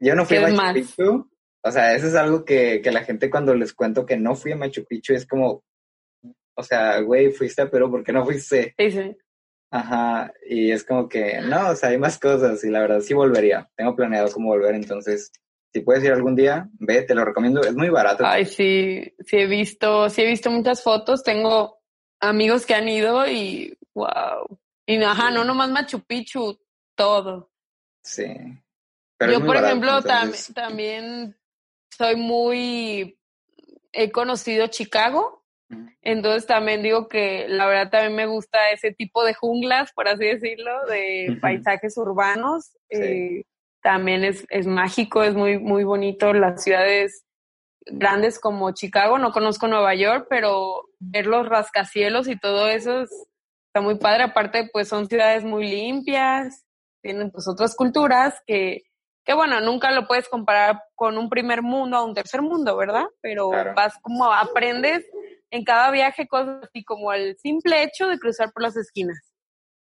yo 0.00 0.14
no 0.14 0.24
fui 0.24 0.36
a 0.36 0.48
Machu 0.48 0.74
Picchu. 0.74 1.30
O 1.64 1.72
sea, 1.72 1.92
eso 1.96 2.06
es 2.06 2.14
algo 2.14 2.44
que, 2.44 2.80
que 2.82 2.92
la 2.92 3.02
gente 3.02 3.28
cuando 3.28 3.52
les 3.52 3.74
cuento 3.74 4.06
que 4.06 4.16
no 4.16 4.36
fui 4.36 4.52
a 4.52 4.56
Machu 4.56 4.84
Picchu 4.84 5.12
es 5.12 5.26
como, 5.26 5.64
o 6.54 6.62
sea, 6.62 7.00
güey, 7.00 7.32
fuiste 7.32 7.62
a 7.62 7.70
Perú, 7.70 7.90
¿por 7.90 8.04
qué 8.04 8.12
no 8.12 8.24
fuiste? 8.24 8.74
Sí, 8.78 8.90
sí. 8.92 9.16
Ajá, 9.70 10.32
y 10.48 10.70
es 10.70 10.82
como 10.82 11.08
que, 11.08 11.40
no, 11.42 11.70
o 11.70 11.76
sea, 11.76 11.90
hay 11.90 11.98
más 11.98 12.18
cosas 12.18 12.64
y 12.64 12.70
la 12.70 12.80
verdad 12.80 13.00
sí 13.00 13.12
volvería. 13.12 13.68
Tengo 13.76 13.94
planeado 13.94 14.32
cómo 14.32 14.48
volver, 14.48 14.74
entonces, 14.74 15.30
si 15.72 15.80
puedes 15.80 16.04
ir 16.04 16.12
algún 16.12 16.34
día, 16.34 16.68
ve, 16.78 17.02
te 17.02 17.14
lo 17.14 17.24
recomiendo, 17.24 17.60
es 17.60 17.74
muy 17.74 17.90
barato. 17.90 18.24
Ay, 18.26 18.44
sí, 18.44 19.14
sí 19.20 19.36
he 19.36 19.46
visto, 19.46 20.08
sí 20.08 20.22
he 20.22 20.26
visto 20.26 20.50
muchas 20.50 20.82
fotos, 20.82 21.22
tengo 21.22 21.78
amigos 22.20 22.66
que 22.66 22.74
han 22.74 22.88
ido 22.88 23.26
y 23.28 23.76
wow. 23.94 24.58
Y 24.86 25.02
ajá, 25.02 25.30
no 25.30 25.44
nomás 25.44 25.70
Machu 25.70 26.00
Picchu, 26.00 26.58
todo. 26.94 27.50
Sí. 28.02 28.26
Yo, 29.20 29.44
por 29.44 29.56
ejemplo, 29.56 30.00
también 30.54 31.36
soy 31.90 32.16
muy, 32.16 33.18
he 33.92 34.10
conocido 34.10 34.68
Chicago, 34.68 35.44
entonces 36.00 36.46
también 36.46 36.82
digo 36.82 37.08
que 37.08 37.46
la 37.48 37.66
verdad 37.66 37.90
también 37.90 38.14
me 38.14 38.26
gusta 38.26 38.70
ese 38.70 38.92
tipo 38.92 39.24
de 39.24 39.34
junglas, 39.34 39.92
por 39.92 40.08
así 40.08 40.24
decirlo, 40.24 40.86
de 40.86 41.36
paisajes 41.42 41.98
urbanos. 41.98 42.70
Eh, 42.88 43.42
también 43.82 44.24
es, 44.24 44.44
es 44.50 44.66
mágico, 44.66 45.22
es 45.22 45.34
muy, 45.34 45.58
muy 45.58 45.84
bonito. 45.84 46.32
Las 46.32 46.62
ciudades 46.62 47.24
grandes 47.86 48.38
como 48.38 48.72
Chicago, 48.72 49.18
no 49.18 49.32
conozco 49.32 49.66
Nueva 49.66 49.94
York, 49.94 50.26
pero 50.28 50.84
ver 50.98 51.26
los 51.26 51.48
rascacielos 51.48 52.28
y 52.28 52.38
todo 52.38 52.68
eso 52.68 53.02
está 53.02 53.80
muy 53.80 53.96
padre. 53.96 54.24
Aparte, 54.24 54.68
pues 54.72 54.88
son 54.88 55.06
ciudades 55.06 55.44
muy 55.44 55.68
limpias, 55.68 56.64
tienen 57.02 57.30
pues 57.30 57.48
otras 57.48 57.74
culturas 57.74 58.40
que, 58.46 58.82
que 59.24 59.34
bueno, 59.34 59.60
nunca 59.60 59.90
lo 59.90 60.06
puedes 60.06 60.28
comparar 60.28 60.82
con 60.94 61.18
un 61.18 61.28
primer 61.28 61.62
mundo 61.62 61.96
a 61.96 62.04
un 62.04 62.14
tercer 62.14 62.42
mundo, 62.42 62.76
¿verdad? 62.76 63.06
Pero 63.20 63.50
vas 63.50 63.94
como 64.02 64.32
aprendes 64.32 65.06
en 65.50 65.64
cada 65.64 65.90
viaje 65.90 66.28
cosas 66.28 66.62
así 66.62 66.84
como 66.84 67.12
el 67.12 67.36
simple 67.38 67.82
hecho 67.82 68.06
de 68.06 68.18
cruzar 68.18 68.52
por 68.52 68.62
las 68.62 68.76
esquinas. 68.76 69.27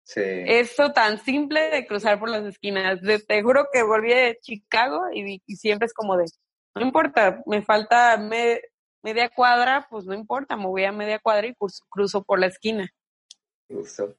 Sí. 0.06 0.22
Eso 0.22 0.92
tan 0.92 1.18
simple 1.18 1.68
de 1.68 1.84
cruzar 1.84 2.20
por 2.20 2.30
las 2.30 2.44
esquinas. 2.44 3.00
te 3.26 3.42
juro 3.42 3.66
que 3.72 3.82
volví 3.82 4.10
de 4.10 4.38
Chicago 4.40 5.02
y, 5.12 5.40
siempre 5.56 5.86
es 5.86 5.92
como 5.92 6.16
de, 6.16 6.26
no 6.76 6.82
importa, 6.82 7.42
me 7.44 7.60
falta 7.62 8.16
media 8.16 9.28
cuadra, 9.34 9.88
pues 9.90 10.04
no 10.04 10.14
importa, 10.14 10.56
me 10.56 10.66
voy 10.66 10.84
a 10.84 10.92
media 10.92 11.18
cuadra 11.18 11.48
y 11.48 11.56
cruzo, 11.90 12.22
por 12.22 12.38
la 12.38 12.46
esquina. 12.46 12.88
Justo. 13.68 14.16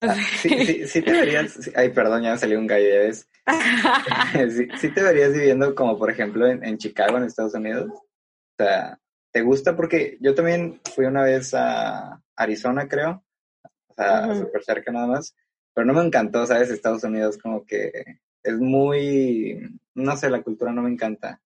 Ah, 0.00 0.14
sí, 0.14 0.48
sí, 0.86 1.02
te 1.02 1.10
verías, 1.10 1.72
ay, 1.74 1.88
perdón, 1.88 2.22
ya 2.22 2.32
me 2.32 2.38
salió 2.38 2.60
un 2.60 2.68
gallo, 2.68 2.88
ya 2.88 3.00
ves. 3.00 3.28
sí, 4.78 4.94
te 4.94 5.02
verías 5.02 5.32
viviendo 5.32 5.74
como, 5.74 5.98
por 5.98 6.08
ejemplo, 6.08 6.46
en, 6.46 6.64
en 6.64 6.78
Chicago, 6.78 7.16
en 7.16 7.24
Estados 7.24 7.54
Unidos. 7.54 7.90
O 7.90 8.62
sea, 8.62 9.00
¿te 9.32 9.42
gusta? 9.42 9.74
Porque 9.74 10.18
yo 10.20 10.36
también 10.36 10.80
fui 10.94 11.04
una 11.06 11.24
vez 11.24 11.52
a 11.52 12.22
Arizona, 12.36 12.86
creo, 12.86 13.25
sea, 13.96 14.34
súper 14.34 14.62
cerca 14.62 14.92
nada 14.92 15.06
más, 15.06 15.34
pero 15.74 15.86
no 15.86 15.92
me 15.94 16.04
encantó, 16.04 16.46
¿sabes? 16.46 16.70
Estados 16.70 17.04
Unidos 17.04 17.38
como 17.38 17.64
que 17.66 17.90
es 18.42 18.58
muy, 18.58 19.78
no 19.94 20.16
sé, 20.16 20.30
la 20.30 20.42
cultura 20.42 20.72
no 20.72 20.82
me 20.82 20.90
encanta. 20.90 21.40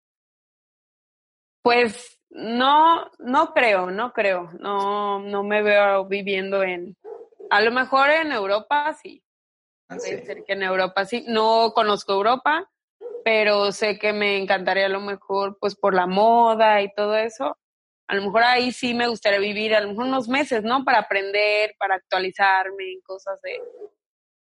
Pues 1.62 2.20
no, 2.30 3.10
no 3.18 3.52
creo, 3.52 3.90
no 3.90 4.12
creo, 4.12 4.50
no, 4.58 5.18
no 5.20 5.42
me 5.42 5.62
veo 5.62 6.06
viviendo 6.06 6.62
en, 6.62 6.96
a 7.50 7.60
lo 7.60 7.72
mejor 7.72 8.10
en 8.10 8.32
Europa 8.32 8.94
sí. 8.94 9.22
Ah, 9.88 9.96
Puede 9.96 10.24
ser 10.24 10.44
que 10.44 10.52
en 10.52 10.62
Europa 10.62 11.04
sí. 11.04 11.24
No 11.26 11.72
conozco 11.74 12.12
Europa, 12.12 12.70
pero 13.24 13.72
sé 13.72 13.98
que 13.98 14.12
me 14.12 14.38
encantaría 14.38 14.86
a 14.86 14.90
lo 14.90 15.00
mejor, 15.00 15.58
pues 15.60 15.74
por 15.74 15.94
la 15.94 16.06
moda 16.06 16.80
y 16.80 16.92
todo 16.94 17.16
eso, 17.16 17.58
a 18.10 18.14
lo 18.16 18.22
mejor 18.22 18.42
ahí 18.42 18.72
sí 18.72 18.92
me 18.92 19.06
gustaría 19.06 19.38
vivir 19.38 19.72
a 19.72 19.80
lo 19.80 19.90
mejor 19.90 20.06
unos 20.06 20.28
meses, 20.28 20.64
¿no? 20.64 20.84
Para 20.84 20.98
aprender, 20.98 21.76
para 21.78 21.94
actualizarme 21.94 22.94
en 22.94 23.00
cosas 23.02 23.40
de... 23.40 23.62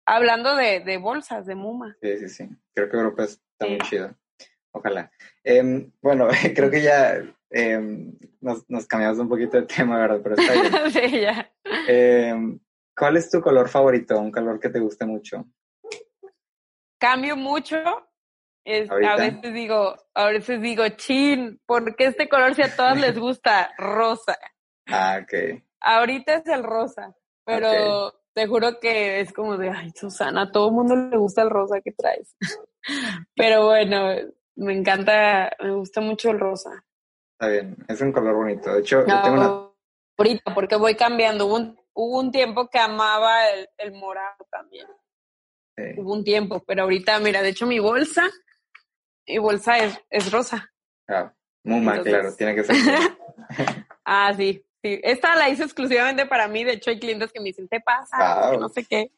Hablando 0.06 0.54
de, 0.58 0.82
de 0.82 0.98
bolsas, 0.98 1.46
de 1.46 1.56
Muma. 1.56 1.96
Sí, 2.02 2.18
sí, 2.18 2.28
sí. 2.28 2.50
Creo 2.76 2.90
que 2.90 2.98
Europa 2.98 3.24
está 3.24 3.66
muy 3.66 3.78
chido. 3.90 4.14
Ojalá. 4.74 5.10
Em, 5.46 5.90
bueno, 6.02 6.28
creo 6.54 6.70
que 6.70 6.82
ya 6.82 7.24
em, 7.52 8.14
nos, 8.42 8.70
nos, 8.70 8.86
cambiamos 8.86 9.20
un 9.20 9.30
poquito 9.30 9.56
de 9.56 9.66
tema, 9.66 9.98
¿verdad? 9.98 10.20
Pero 10.22 10.36
está 10.36 10.54
bien. 10.54 10.92
sí, 10.92 11.22
ya. 11.22 11.50
Em, 11.88 12.60
¿Cuál 12.94 13.16
es 13.16 13.30
tu 13.30 13.40
color 13.40 13.70
favorito? 13.70 14.20
Un 14.20 14.30
color 14.30 14.60
que 14.60 14.68
te 14.68 14.80
guste 14.80 15.06
mucho. 15.06 15.46
Cambio 17.00 17.38
mucho 17.38 17.78
a 18.66 19.16
veces 19.18 19.54
digo, 19.54 19.96
a 20.14 20.26
veces 20.28 20.62
digo, 20.62 20.88
chin, 20.90 21.60
¿por 21.66 21.96
qué 21.96 22.06
este 22.06 22.30
color 22.30 22.56
si 22.56 22.62
a 22.62 22.76
todas 22.76 23.00
les 23.00 23.18
gusta? 23.18 23.72
Rosa. 23.78 24.38
Ah, 24.88 25.20
ok. 25.22 25.62
Ahorita 25.82 26.36
es 26.36 26.48
el 26.48 26.64
rosa, 26.64 27.16
pero 27.46 28.14
te 28.34 28.48
juro 28.48 28.80
que 28.80 29.20
es 29.20 29.34
como 29.34 29.58
de, 29.58 29.70
ay, 29.70 29.92
Susana, 29.96 30.44
a 30.44 30.52
todo 30.52 30.70
el 30.70 30.76
mundo 30.76 30.96
le 30.96 31.18
gusta 31.18 31.42
el 31.42 31.50
rosa 31.50 31.82
que 31.82 31.92
traes. 31.92 32.36
pero 33.36 33.66
bueno, 33.66 34.12
me 34.56 34.74
encanta, 34.74 35.52
me 35.60 35.72
gusta 35.72 36.00
mucho 36.00 36.32
el 36.32 36.40
rosa. 36.40 36.84
Está 37.34 37.52
bien, 37.52 37.76
es 37.88 38.00
un 38.02 38.12
color 38.12 38.36
bonito. 38.36 38.74
De 38.74 38.80
hecho, 38.80 39.06
yo 39.06 39.22
tengo 39.22 39.36
una... 39.36 39.70
Ahorita, 40.18 40.54
porque 40.54 40.76
voy 40.76 40.96
cambiando. 40.96 41.48
Hubo 41.48 41.56
un, 41.56 41.80
hubo 41.94 42.20
un 42.20 42.32
tiempo 42.32 42.70
que 42.70 42.80
amaba 42.80 43.50
el, 43.50 43.68
el 43.78 43.92
morado 43.92 44.48
también. 44.50 44.88
Hubo 45.98 46.14
un 46.14 46.24
tiempo, 46.24 46.64
pero 46.66 46.84
ahorita, 46.84 47.20
mira, 47.20 47.42
de 47.42 47.50
hecho 47.50 47.66
mi 47.66 47.80
bolsa 47.80 48.30
y 49.26 49.38
bolsa 49.38 49.78
es, 49.78 50.00
es 50.10 50.32
rosa. 50.32 50.72
Ah, 51.08 51.34
muy 51.64 51.82
mal, 51.82 52.04
claro, 52.04 52.34
tiene 52.36 52.56
que 52.56 52.64
ser. 52.64 52.76
ah, 54.06 54.34
sí, 54.36 54.66
sí. 54.82 55.00
Esta 55.04 55.36
la 55.36 55.50
hice 55.50 55.64
exclusivamente 55.64 56.26
para 56.26 56.48
mí. 56.48 56.64
De 56.64 56.74
hecho, 56.74 56.90
hay 56.90 57.00
clientes 57.00 57.32
que 57.32 57.40
me 57.40 57.48
dicen, 57.48 57.68
¿te 57.68 57.80
pasa? 57.80 58.56
no 58.58 58.70
sé 58.70 58.86
qué. 58.86 59.12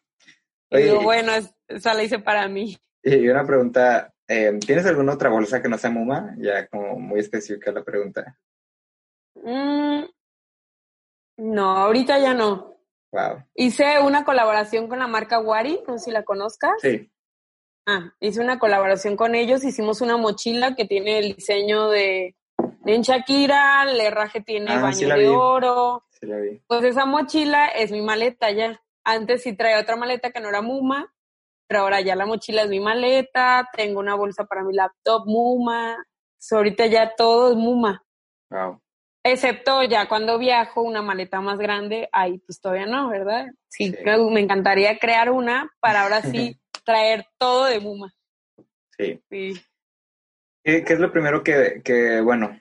Y 0.69 0.77
digo, 0.77 1.01
bueno, 1.01 1.31
esa 1.67 1.93
la 1.93 2.03
hice 2.03 2.19
para 2.19 2.47
mí. 2.47 2.77
Y 3.03 3.27
una 3.27 3.45
pregunta, 3.45 4.13
eh, 4.27 4.57
¿tienes 4.65 4.85
alguna 4.85 5.13
otra 5.13 5.29
bolsa 5.29 5.61
que 5.61 5.69
no 5.69 5.77
sea 5.77 5.91
Muma? 5.91 6.35
Ya 6.37 6.67
como 6.67 6.99
muy 6.99 7.19
específica 7.19 7.71
la 7.71 7.83
pregunta. 7.83 8.37
Mm, 9.35 10.05
no, 11.37 11.77
ahorita 11.77 12.19
ya 12.19 12.33
no. 12.33 12.75
Wow. 13.11 13.43
Hice 13.53 13.99
una 13.99 14.25
colaboración 14.25 14.87
con 14.87 14.99
la 14.99 15.07
marca 15.07 15.39
Wari, 15.39 15.81
no 15.87 15.97
sé 15.97 16.05
si 16.05 16.11
la 16.11 16.23
conozcas. 16.23 16.73
Sí. 16.81 17.09
Ah, 17.87 18.13
hice 18.19 18.41
una 18.41 18.57
colaboración 18.57 19.15
con 19.15 19.35
ellos, 19.35 19.63
hicimos 19.63 20.01
una 20.01 20.17
mochila 20.17 20.75
que 20.75 20.85
tiene 20.85 21.19
el 21.19 21.35
diseño 21.35 21.89
de, 21.89 22.35
de 22.57 23.01
Shakira, 23.01 23.83
el 23.83 23.99
herraje 23.99 24.41
tiene 24.41 24.71
ah, 24.71 24.81
baño 24.81 25.15
de 25.15 25.27
oro. 25.29 26.03
Sí 26.09 26.25
la 26.25 26.37
vi. 26.37 26.61
Pues 26.67 26.83
esa 26.83 27.05
mochila 27.05 27.67
es 27.67 27.91
mi 27.91 28.01
maleta 28.01 28.49
ya. 28.51 28.81
Antes 29.03 29.43
sí 29.43 29.53
traía 29.53 29.79
otra 29.79 29.97
maleta 29.97 30.31
que 30.31 30.39
no 30.39 30.49
era 30.49 30.63
Muma, 30.63 31.13
pero 31.67 31.81
ahora 31.81 32.01
ya 32.01 32.15
la 32.15 32.25
mochila 32.25 32.63
es 32.63 32.69
mi 32.69 32.79
maleta, 32.79 33.69
tengo 33.75 33.99
una 33.99 34.15
bolsa 34.15 34.45
para 34.45 34.63
mi 34.63 34.73
laptop 34.73 35.27
Muma, 35.27 35.95
ahorita 36.51 36.87
ya 36.87 37.13
todo 37.15 37.51
es 37.51 37.55
Muma. 37.55 38.03
Wow. 38.49 38.81
Excepto 39.23 39.83
ya 39.83 40.07
cuando 40.07 40.37
viajo 40.37 40.81
una 40.81 41.01
maleta 41.01 41.41
más 41.41 41.57
grande, 41.57 42.09
ahí 42.11 42.37
pues 42.39 42.59
todavía 42.61 42.85
no, 42.85 43.09
¿verdad? 43.09 43.47
Sí, 43.67 43.91
sí. 43.91 44.03
me 44.31 44.39
encantaría 44.39 44.99
crear 44.99 45.31
una 45.31 45.71
para 45.79 46.03
ahora 46.03 46.21
sí 46.21 46.59
traer 46.85 47.25
todo 47.37 47.65
de 47.65 47.79
Muma. 47.79 48.13
Sí. 48.97 49.21
sí. 49.29 49.53
¿Qué, 50.63 50.83
es 50.87 50.99
lo 50.99 51.11
primero 51.11 51.43
que, 51.43 51.81
que, 51.83 52.21
bueno, 52.21 52.59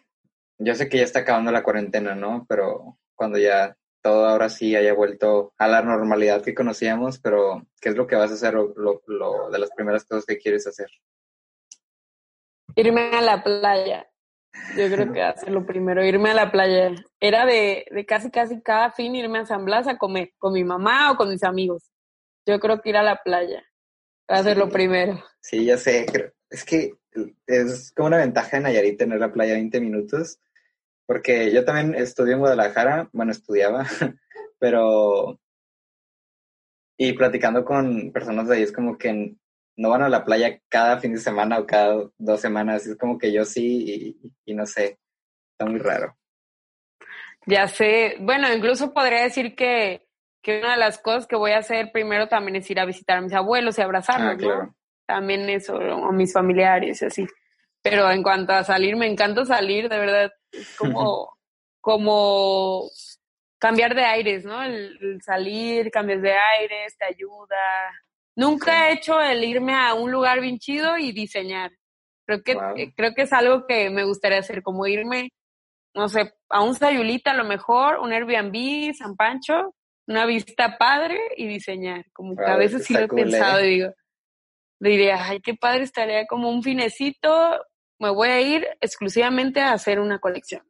yo 0.58 0.74
sé 0.74 0.88
que 0.88 0.98
ya 0.98 1.04
está 1.04 1.20
acabando 1.20 1.50
la 1.52 1.62
cuarentena, 1.62 2.14
¿no? 2.14 2.44
Pero 2.48 2.98
cuando 3.14 3.38
ya 3.38 3.76
todo 4.02 4.26
ahora 4.26 4.50
sí 4.50 4.76
haya 4.76 4.92
vuelto 4.92 5.54
a 5.56 5.66
la 5.66 5.80
normalidad 5.80 6.42
que 6.42 6.54
conocíamos, 6.54 7.18
pero 7.18 7.66
¿qué 7.80 7.88
es 7.88 7.96
lo 7.96 8.06
que 8.06 8.16
vas 8.16 8.30
a 8.30 8.34
hacer, 8.34 8.52
lo, 8.52 9.02
lo, 9.06 9.50
de 9.50 9.58
las 9.58 9.70
primeras 9.70 10.04
cosas 10.04 10.26
que 10.26 10.36
quieres 10.36 10.66
hacer? 10.66 10.88
Irme 12.76 13.10
a 13.14 13.22
la 13.22 13.42
playa. 13.42 14.06
Yo 14.76 14.88
creo 14.88 15.10
que 15.12 15.22
hacer 15.22 15.50
lo 15.50 15.64
primero, 15.64 16.04
irme 16.04 16.30
a 16.30 16.34
la 16.34 16.52
playa. 16.52 16.92
Era 17.18 17.46
de, 17.46 17.86
de 17.90 18.06
casi, 18.06 18.30
casi 18.30 18.60
cada 18.60 18.90
fin 18.92 19.16
irme 19.16 19.38
a 19.38 19.46
San 19.46 19.64
Blas 19.64 19.88
a 19.88 19.96
comer 19.96 20.32
con 20.38 20.52
mi 20.52 20.64
mamá 20.64 21.10
o 21.10 21.16
con 21.16 21.30
mis 21.30 21.42
amigos. 21.42 21.90
Yo 22.46 22.60
creo 22.60 22.82
que 22.82 22.90
ir 22.90 22.98
a 22.98 23.02
la 23.02 23.16
playa. 23.16 23.64
Hacer 24.28 24.56
lo 24.56 24.68
primero. 24.68 25.22
Sí, 25.40 25.64
ya 25.64 25.76
sé. 25.76 26.06
Es 26.50 26.64
que 26.64 26.94
es 27.46 27.92
como 27.92 28.08
una 28.08 28.18
ventaja 28.18 28.56
en 28.56 28.64
Nayarit 28.64 28.98
tener 28.98 29.20
la 29.20 29.32
playa 29.32 29.54
20 29.54 29.80
minutos, 29.80 30.38
porque 31.06 31.52
yo 31.52 31.64
también 31.64 31.94
estudié 31.94 32.34
en 32.34 32.40
Guadalajara, 32.40 33.08
bueno, 33.12 33.32
estudiaba, 33.32 33.84
pero... 34.58 35.38
Y 36.96 37.12
platicando 37.14 37.64
con 37.64 38.12
personas 38.12 38.48
de 38.48 38.56
ahí 38.56 38.62
es 38.62 38.72
como 38.72 38.96
que 38.96 39.34
no 39.76 39.90
van 39.90 40.02
a 40.02 40.08
la 40.08 40.24
playa 40.24 40.60
cada 40.68 41.00
fin 41.00 41.14
de 41.14 41.20
semana 41.20 41.58
o 41.58 41.66
cada 41.66 42.08
dos 42.18 42.40
semanas, 42.40 42.86
es 42.86 42.96
como 42.96 43.18
que 43.18 43.32
yo 43.32 43.44
sí 43.44 44.16
y, 44.22 44.32
y 44.44 44.54
no 44.54 44.64
sé, 44.64 45.00
está 45.52 45.68
muy 45.68 45.80
raro. 45.80 46.16
Ya 47.46 47.66
sé, 47.66 48.16
bueno, 48.20 48.52
incluso 48.52 48.94
podría 48.94 49.24
decir 49.24 49.54
que, 49.54 50.03
que 50.44 50.60
una 50.60 50.72
de 50.72 50.78
las 50.78 50.98
cosas 50.98 51.26
que 51.26 51.36
voy 51.36 51.52
a 51.52 51.58
hacer 51.58 51.90
primero 51.90 52.28
también 52.28 52.56
es 52.56 52.70
ir 52.70 52.78
a 52.78 52.84
visitar 52.84 53.18
a 53.18 53.20
mis 53.22 53.32
abuelos 53.32 53.78
y 53.78 53.82
abrazarlos, 53.82 54.34
ah, 54.34 54.36
claro. 54.36 54.74
También 55.06 55.48
eso, 55.50 55.74
o 55.74 56.12
mis 56.12 56.32
familiares 56.32 57.02
y 57.02 57.06
así. 57.06 57.26
Pero 57.82 58.10
en 58.10 58.22
cuanto 58.22 58.52
a 58.52 58.62
salir, 58.62 58.96
me 58.96 59.06
encanta 59.06 59.44
salir, 59.44 59.88
de 59.88 59.98
verdad, 59.98 60.32
es 60.52 60.76
como, 60.76 61.36
como 61.80 62.88
cambiar 63.58 63.94
de 63.94 64.04
aires, 64.04 64.44
¿no? 64.44 64.62
El, 64.62 65.20
salir, 65.22 65.90
cambiar 65.90 66.20
de 66.20 66.32
aires, 66.32 66.96
te 66.98 67.06
ayuda. 67.06 67.56
Nunca 68.36 68.88
he 68.88 68.94
hecho 68.94 69.20
el 69.20 69.42
irme 69.44 69.74
a 69.74 69.94
un 69.94 70.10
lugar 70.10 70.40
bien 70.40 70.58
chido 70.58 70.96
y 70.98 71.12
diseñar. 71.12 71.72
Creo 72.26 72.42
que, 72.42 72.92
creo 72.94 73.14
que 73.14 73.22
es 73.22 73.32
algo 73.32 73.66
que 73.66 73.90
me 73.90 74.04
gustaría 74.04 74.38
hacer, 74.38 74.62
como 74.62 74.86
irme 74.86 75.30
no 75.94 76.08
sé, 76.08 76.34
a 76.48 76.60
un 76.62 76.74
Sayulita 76.74 77.30
a 77.30 77.36
lo 77.36 77.44
mejor, 77.44 77.98
un 78.00 78.12
Airbnb, 78.12 78.92
San 78.94 79.14
Pancho, 79.16 79.74
una 80.06 80.26
vista 80.26 80.76
padre 80.78 81.18
y 81.36 81.46
diseñar. 81.46 82.06
Como 82.12 82.36
que 82.36 82.44
a 82.44 82.56
veces 82.56 82.84
sí 82.84 82.94
lo 82.94 83.00
he 83.00 83.08
pensado 83.08 83.64
y 83.64 83.68
digo, 83.68 83.94
diría, 84.80 85.26
ay, 85.26 85.40
qué 85.40 85.54
padre 85.54 85.84
estaría 85.84 86.26
como 86.26 86.50
un 86.50 86.62
finecito, 86.62 87.64
me 87.98 88.10
voy 88.10 88.28
a 88.28 88.40
ir 88.40 88.66
exclusivamente 88.80 89.60
a 89.60 89.72
hacer 89.72 90.00
una 90.00 90.18
colección. 90.18 90.62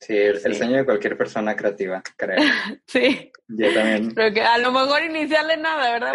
Sí, 0.00 0.16
el, 0.16 0.54
sueño 0.54 0.78
de 0.78 0.84
cualquier 0.86 1.16
persona 1.16 1.54
creativa, 1.54 2.02
creo. 2.16 2.38
sí. 2.86 3.30
Yo 3.48 3.74
también. 3.74 4.12
Pero 4.14 4.32
que 4.32 4.40
a 4.40 4.56
lo 4.58 4.72
mejor 4.72 5.02
iniciarle 5.02 5.58
nada, 5.58 5.92
¿verdad? 5.92 6.12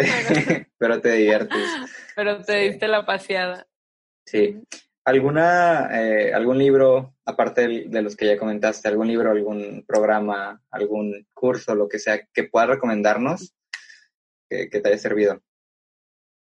Pero, 0.76 1.00
te 1.00 1.12
diviertes. 1.12 1.68
Pero 2.16 2.42
te 2.42 2.56
diste 2.58 2.88
la 2.88 3.06
paseada. 3.06 3.66
Sí. 4.26 4.60
¿Alguna, 5.06 5.88
eh, 5.92 6.34
algún 6.34 6.58
libro, 6.58 7.14
aparte 7.24 7.68
de, 7.68 8.02
los 8.02 8.16
que 8.16 8.26
ya 8.26 8.36
comentaste, 8.36 8.88
algún 8.88 9.06
libro, 9.06 9.30
algún 9.30 9.84
programa, 9.86 10.60
algún 10.68 11.28
curso, 11.32 11.76
lo 11.76 11.88
que 11.88 12.00
sea, 12.00 12.26
que 12.34 12.42
puedas 12.42 12.70
recomendarnos 12.70 13.54
que, 14.50 14.66
te 14.66 14.88
haya 14.88 14.98
servido? 14.98 15.40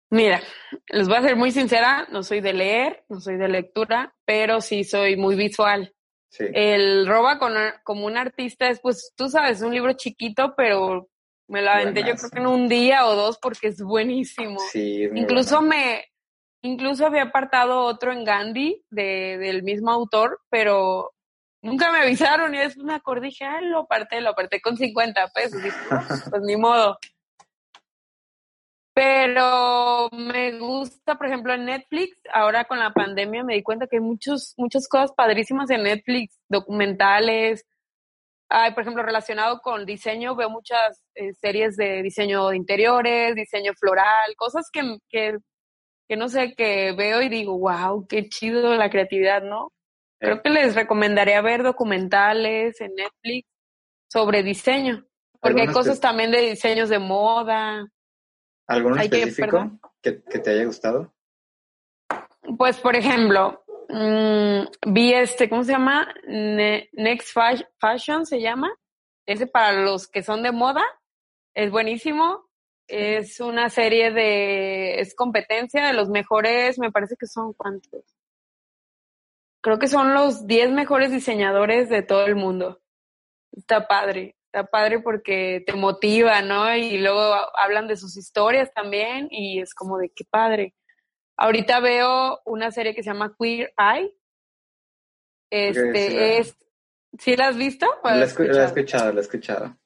Mira, 0.09 0.41
les 0.87 1.07
voy 1.07 1.15
a 1.15 1.21
ser 1.21 1.37
muy 1.37 1.51
sincera, 1.51 2.05
no 2.11 2.23
soy 2.23 2.41
de 2.41 2.51
leer, 2.51 3.05
no 3.07 3.21
soy 3.21 3.37
de 3.37 3.47
lectura, 3.47 4.13
pero 4.25 4.59
sí 4.59 4.83
soy 4.83 5.15
muy 5.15 5.35
visual. 5.37 5.95
Sí. 6.29 6.43
El 6.53 7.07
Roba 7.07 7.39
con, 7.39 7.53
como 7.85 8.05
un 8.05 8.17
artista 8.17 8.67
es, 8.67 8.81
pues, 8.81 9.13
tú 9.15 9.29
sabes, 9.29 9.61
un 9.61 9.73
libro 9.73 9.93
chiquito, 9.93 10.55
pero 10.57 11.07
me 11.47 11.61
lo 11.61 11.69
aventé 11.69 12.01
yo 12.01 12.15
creo 12.15 12.29
que 12.29 12.39
en 12.39 12.47
un 12.47 12.67
día 12.67 13.05
o 13.05 13.15
dos 13.15 13.39
porque 13.41 13.69
es 13.69 13.81
buenísimo. 13.81 14.59
Sí, 14.73 15.03
Incluso 15.15 15.61
me, 15.61 16.10
Incluso 16.63 17.05
había 17.07 17.23
apartado 17.23 17.81
otro 17.81 18.11
en 18.11 18.23
Gandhi 18.23 18.83
de, 18.89 19.38
del 19.39 19.63
mismo 19.63 19.91
autor, 19.91 20.41
pero 20.49 21.11
nunca 21.61 21.91
me 21.91 21.99
avisaron 21.99 22.53
y 22.53 22.59
después 22.59 22.85
me 22.85 22.93
acordé 22.93 23.27
dije, 23.27 23.45
ah, 23.45 23.61
lo 23.61 23.79
aparté, 23.79 24.21
lo 24.21 24.29
aparté 24.29 24.61
con 24.61 24.77
50 24.77 25.27
pesos. 25.29 25.61
pues 26.29 26.41
ni 26.43 26.55
modo. 26.57 26.97
Pero 28.93 30.09
me 30.11 30.59
gusta, 30.59 31.15
por 31.15 31.27
ejemplo, 31.27 31.53
en 31.53 31.65
Netflix, 31.65 32.17
ahora 32.33 32.65
con 32.65 32.77
la 32.77 32.91
pandemia 32.91 33.43
me 33.43 33.55
di 33.55 33.63
cuenta 33.63 33.88
que 33.88 33.95
hay 33.97 34.01
muchos, 34.01 34.53
muchas 34.57 34.88
cosas 34.88 35.13
padrísimas 35.13 35.69
en 35.69 35.83
Netflix, 35.83 36.38
documentales. 36.49 37.65
Hay, 38.49 38.73
por 38.73 38.81
ejemplo, 38.81 39.01
relacionado 39.01 39.61
con 39.61 39.85
diseño, 39.85 40.35
veo 40.35 40.49
muchas 40.49 41.01
eh, 41.15 41.33
series 41.33 41.77
de 41.77 42.03
diseño 42.03 42.49
de 42.49 42.57
interiores, 42.57 43.33
diseño 43.33 43.73
floral, 43.73 44.35
cosas 44.35 44.69
que, 44.71 44.97
que 45.09 45.38
que 46.11 46.17
no 46.17 46.27
sé, 46.27 46.55
que 46.55 46.91
veo 46.91 47.21
y 47.21 47.29
digo, 47.29 47.57
wow, 47.57 48.05
qué 48.05 48.27
chido 48.27 48.75
la 48.75 48.89
creatividad, 48.89 49.43
¿no? 49.43 49.71
Creo 50.19 50.41
que 50.41 50.49
les 50.49 50.75
recomendaría 50.75 51.41
ver 51.41 51.63
documentales 51.63 52.81
en 52.81 52.95
Netflix 52.95 53.47
sobre 54.11 54.43
diseño, 54.43 55.05
porque 55.39 55.61
hay 55.61 55.67
cosas 55.67 56.01
también 56.01 56.29
de 56.31 56.41
diseños 56.41 56.89
de 56.89 56.99
moda. 56.99 57.88
¿Alguno 58.67 58.97
específico 59.01 59.71
que, 60.01 60.11
te 60.11 60.49
haya 60.49 60.65
gustado? 60.65 61.13
Pues, 62.57 62.77
por 62.77 62.97
ejemplo, 62.97 63.63
mm, 63.88 64.91
vi 64.91 65.13
este, 65.13 65.47
¿cómo 65.47 65.63
se 65.63 65.71
llama? 65.71 66.13
Next 66.27 67.33
Fashion 67.79 68.25
se 68.25 68.41
llama. 68.41 68.69
Ese 69.25 69.47
para 69.47 69.71
los 69.81 70.09
que 70.09 70.23
son 70.23 70.43
de 70.43 70.51
moda. 70.51 70.83
Es 71.53 71.71
buenísimo. 71.71 72.49
Es 72.85 73.39
una 73.39 73.69
serie 73.69 74.11
de, 74.11 74.80
es 75.01 75.15
competencia 75.15 75.85
de 75.85 75.93
los 75.93 76.09
mejores, 76.09 76.77
me 76.77 76.91
parece 76.91 77.15
que 77.17 77.25
son 77.25 77.53
cuántos. 77.53 78.03
Creo 79.61 79.79
que 79.79 79.87
son 79.87 80.13
los 80.13 80.47
10 80.47 80.71
mejores 80.71 81.11
diseñadores 81.11 81.89
de 81.89 82.03
todo 82.03 82.25
el 82.25 82.35
mundo. 82.35 82.81
Está 83.51 83.87
padre, 83.87 84.35
está 84.45 84.65
padre 84.65 84.99
porque 84.99 85.63
te 85.65 85.73
motiva, 85.73 86.41
¿no? 86.41 86.73
Y 86.75 86.97
luego 86.99 87.21
hablan 87.57 87.87
de 87.87 87.97
sus 87.97 88.15
historias 88.15 88.71
también 88.73 89.27
y 89.31 89.59
es 89.59 89.73
como 89.73 89.97
de 89.97 90.09
qué 90.09 90.23
padre. 90.23 90.75
Ahorita 91.35 91.79
veo 91.79 92.39
una 92.45 92.71
serie 92.71 92.93
que 92.93 93.03
se 93.03 93.09
llama 93.09 93.35
Queer 93.39 93.73
Eye. 93.77 94.13
Este 95.49 96.37
es, 96.37 96.55
¿sí 97.17 97.35
la 97.35 97.47
has 97.47 97.57
visto? 97.57 97.87
La 98.03 98.19
he 98.19 98.23
escuchado, 98.23 99.11
la 99.11 99.19
he 99.19 99.23
escuchado. 99.23 99.77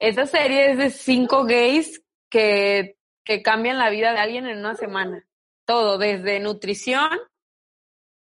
Esa 0.00 0.26
serie 0.26 0.72
es 0.72 0.78
de 0.78 0.90
cinco 0.90 1.44
gays 1.44 2.02
que, 2.28 2.99
que 3.30 3.42
cambian 3.42 3.78
la 3.78 3.90
vida 3.90 4.12
de 4.12 4.18
alguien 4.18 4.48
en 4.48 4.58
una 4.58 4.74
semana. 4.74 5.24
Todo, 5.64 5.98
desde 5.98 6.40
nutrición, 6.40 7.16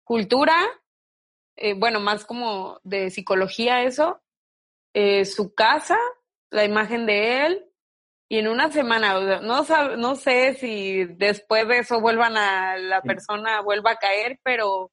cultura, 0.03 0.57
eh, 1.55 1.75
bueno, 1.75 1.99
más 1.99 2.25
como 2.25 2.79
de 2.81 3.11
psicología 3.11 3.83
eso, 3.83 4.19
eh, 4.95 5.25
su 5.25 5.53
casa, 5.53 5.99
la 6.49 6.65
imagen 6.65 7.05
de 7.05 7.45
él, 7.45 7.65
y 8.29 8.39
en 8.39 8.47
una 8.47 8.71
semana, 8.71 9.41
no, 9.41 9.63
no 9.95 10.15
sé 10.15 10.55
si 10.55 11.05
después 11.05 11.67
de 11.67 11.77
eso 11.77 12.01
vuelvan 12.01 12.35
a, 12.35 12.75
la 12.75 13.03
persona 13.03 13.61
vuelva 13.61 13.91
a 13.91 13.97
caer, 13.97 14.39
pero, 14.41 14.91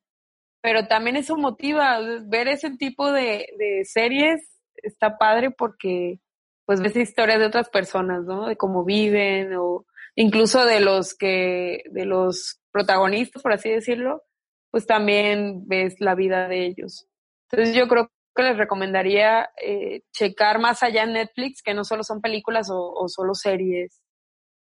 pero 0.61 0.87
también 0.89 1.17
eso 1.17 1.39
motiva, 1.39 2.01
ver 2.27 2.49
ese 2.49 2.77
tipo 2.77 3.11
de, 3.11 3.49
de 3.57 3.87
series 3.87 4.61
está 4.77 5.17
padre 5.17 5.53
porque 5.53 6.21
pues 6.67 6.83
ves 6.83 6.97
historias 6.97 7.39
de 7.39 7.47
otras 7.47 7.71
personas, 7.71 8.25
¿no? 8.25 8.47
De 8.49 8.57
cómo 8.57 8.85
viven 8.85 9.55
o 9.57 9.87
incluso 10.17 10.65
de 10.65 10.81
los 10.81 11.15
que, 11.15 11.83
de 11.91 12.05
los 12.05 12.61
protagonistas, 12.71 13.43
por 13.43 13.53
así 13.53 13.71
decirlo, 13.71 14.23
pues 14.71 14.87
también 14.87 15.67
ves 15.67 15.97
la 15.99 16.15
vida 16.15 16.49
de 16.49 16.67
ellos. 16.67 17.07
Entonces 17.51 17.75
yo 17.75 17.89
creo 17.89 18.11
que 18.35 18.43
les 18.43 18.57
recomendaría 18.57 19.51
eh, 19.63 20.03
checar 20.13 20.59
más 20.59 20.83
allá 20.83 21.03
en 21.05 21.13
Netflix, 21.13 21.63
que 21.63 21.75
no 21.75 21.85
solo 21.85 22.03
son 22.03 22.21
películas 22.21 22.69
o, 22.71 23.07
solo 23.09 23.35
series, 23.35 24.01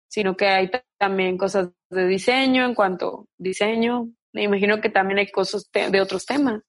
sino 0.09 0.37
que 0.37 0.49
hay 0.49 0.71
también 0.99 1.39
cosas 1.39 1.69
de 1.91 2.07
diseño 2.07 2.65
en 2.65 2.75
cuanto 2.75 3.29
diseño. 3.39 4.09
Me 4.33 4.43
imagino 4.43 4.81
que 4.81 4.89
también 4.89 5.19
hay 5.19 5.31
cosas 5.31 5.71
de 5.73 6.01
otros 6.01 6.27
temas. 6.27 6.63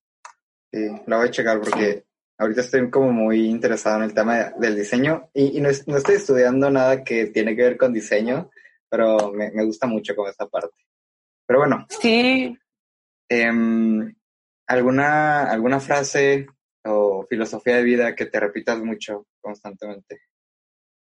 Sí, 0.71 0.87
la 1.07 1.17
voy 1.17 1.27
a 1.27 1.31
checar 1.31 1.59
porque 1.59 2.05
ahorita 2.37 2.61
estoy 2.61 2.89
como 2.89 3.11
muy 3.11 3.47
interesado 3.47 3.97
en 3.97 4.03
el 4.03 4.13
tema 4.13 4.51
del 4.57 4.75
diseño 4.75 5.29
y, 5.33 5.59
no, 5.61 5.69
estoy 5.69 6.15
estudiando 6.15 6.69
nada 6.69 7.03
que 7.03 7.27
tiene 7.27 7.55
que 7.55 7.63
ver 7.63 7.77
con 7.77 7.93
diseño, 7.93 8.49
pero 8.95 9.33
me, 9.33 9.65
gusta 9.65 9.87
mucho 9.87 10.15
con 10.15 10.29
esta 10.29 10.47
parte. 10.47 10.77
Pero 11.45 11.59
bueno. 11.59 11.85
Sí. 11.89 12.57
Em, 13.27 14.15
¿alguna, 14.67 15.51
¿Alguna 15.51 15.81
frase 15.81 16.47
o 16.85 17.25
filosofía 17.27 17.75
de 17.75 17.83
vida 17.83 18.15
que 18.15 18.25
te 18.25 18.39
repitas 18.39 18.79
mucho 18.79 19.27
constantemente? 19.41 20.21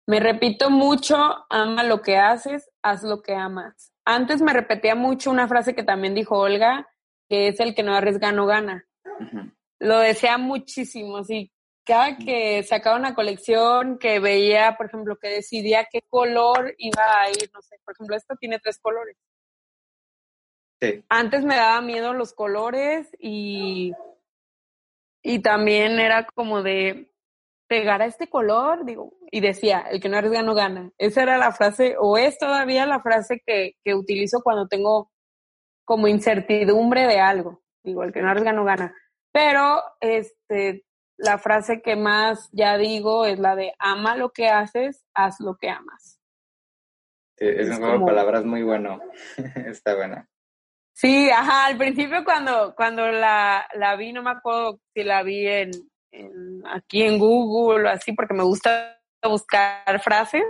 Me 0.08 0.22
repito 0.22 0.70
mucho, 0.70 1.18
ama 1.50 1.84
lo 1.84 2.02
que 2.02 2.16
haces, 2.16 2.72
haz 2.82 3.04
lo 3.04 3.22
que 3.22 3.34
amas. 3.34 3.92
Antes 4.06 4.42
me 4.42 4.54
repetía 4.54 4.96
mucho 4.96 5.32
una 5.32 5.48
frase 5.50 5.76
que 5.76 5.84
también 5.84 6.16
dijo 6.16 6.38
Olga, 6.38 6.88
que 7.28 7.50
es 7.50 7.60
el 7.60 7.76
que 7.76 7.84
no 7.84 7.94
arriesga 7.94 8.32
no 8.32 8.46
gana 8.46 8.88
lo 9.80 10.00
decía 10.00 10.38
muchísimo, 10.38 11.24
sí. 11.24 11.52
Cada 11.86 12.18
que 12.18 12.64
sacaba 12.64 12.98
una 12.98 13.14
colección, 13.14 14.00
que 14.00 14.20
veía, 14.20 14.76
por 14.76 14.88
ejemplo, 14.88 15.18
que 15.18 15.30
decidía 15.30 15.88
qué 15.92 16.02
color 16.10 16.74
iba 16.78 17.22
a 17.22 17.30
ir, 17.30 17.50
no 17.54 17.62
sé, 17.62 17.78
por 17.86 17.94
ejemplo, 17.94 18.16
esta 18.16 18.36
tiene 18.36 18.60
tres 18.60 18.80
colores. 18.80 19.16
Sí. 20.82 21.04
Antes 21.10 21.44
me 21.44 21.56
daba 21.56 21.82
miedo 21.82 22.14
los 22.14 22.34
colores 22.34 23.08
y, 23.20 23.94
y 25.24 25.40
también 25.40 26.00
era 26.00 26.26
como 26.34 26.64
de 26.64 27.12
pegar 27.68 28.02
a 28.02 28.06
este 28.06 28.30
color, 28.30 28.86
digo, 28.86 29.14
y 29.32 29.42
decía, 29.42 29.86
el 29.90 30.00
que 30.00 30.10
no 30.10 30.18
arriesga 30.18 30.42
no 30.42 30.54
gana. 30.56 30.92
Esa 30.98 31.24
era 31.24 31.38
la 31.38 31.52
frase, 31.52 31.96
o 32.00 32.18
es 32.18 32.38
todavía 32.38 32.86
la 32.86 33.02
frase 33.02 33.42
que, 33.46 33.76
que 33.84 33.96
utilizo 33.96 34.42
cuando 34.44 34.68
tengo 34.68 35.12
como 35.84 36.08
incertidumbre 36.08 37.08
de 37.08 37.20
algo. 37.20 37.64
Igual 37.84 38.12
que 38.12 38.22
no 38.22 38.30
arriesga 38.30 38.54
no 38.54 38.66
gana. 38.66 38.96
Pero 39.32 39.82
este, 40.00 40.85
la 41.18 41.38
frase 41.38 41.82
que 41.82 41.96
más 41.96 42.50
ya 42.52 42.78
digo 42.78 43.26
es 43.26 43.40
la 43.40 43.56
de 43.56 43.74
ama 43.80 44.16
lo 44.16 44.32
que 44.32 44.48
haces, 44.48 45.06
haz 45.14 45.40
lo 45.40 45.56
que 45.56 45.70
amas. 45.70 46.20
es, 47.38 47.70
un 47.70 47.78
juego 47.78 48.00
de 48.00 48.06
palabras 48.06 48.46
muy 48.46 48.64
bueno. 48.64 49.00
Está 49.68 49.96
buena. 49.96 50.28
Sí, 50.94 51.30
ajá, 51.30 51.66
al 51.66 51.78
principio 51.78 52.24
cuando, 52.24 52.74
cuando 52.76 53.12
la, 53.12 53.68
la 53.74 53.96
vi, 53.98 54.14
no 54.14 54.24
me 54.24 54.32
acuerdo 54.32 54.80
si 54.94 55.04
la 55.04 55.24
vi 55.24 55.46
en, 55.46 55.72
aquí 56.66 57.04
en 57.04 57.20
Google 57.20 57.88
o 57.88 57.92
así, 57.92 58.14
porque 58.14 58.34
me 58.34 58.44
gusta 58.44 58.98
buscar 59.24 60.00
frases. 60.02 60.44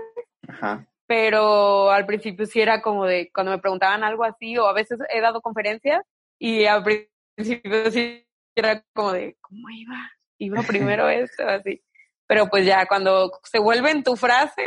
Ajá. 0.48 0.86
Pero 1.08 1.90
al 1.90 2.06
principio 2.06 2.46
sí 2.46 2.62
era 2.62 2.82
como 2.82 3.06
de, 3.06 3.32
cuando 3.34 3.52
me 3.52 3.60
preguntaban 3.60 4.04
algo 4.04 4.24
así, 4.24 4.58
o 4.58 4.68
a 4.68 4.74
veces 4.74 5.00
he 5.10 5.22
dado 5.22 5.42
conferencias, 5.42 6.04
y 6.40 6.66
al 6.66 6.84
principio 6.84 7.92
sí 7.92 8.28
era 8.56 8.84
como 8.94 9.14
de, 9.14 9.38
¿cómo 9.42 9.70
iba? 9.70 9.96
Iba 10.38 10.62
primero 10.64 11.10
esto, 11.10 11.48
así. 11.48 11.82
Pero 12.28 12.48
pues 12.48 12.66
ya 12.66 12.86
cuando 12.88 13.32
se 13.44 13.60
vuelve 13.60 13.92
en 13.92 14.04
tu 14.04 14.16
frase, 14.16 14.64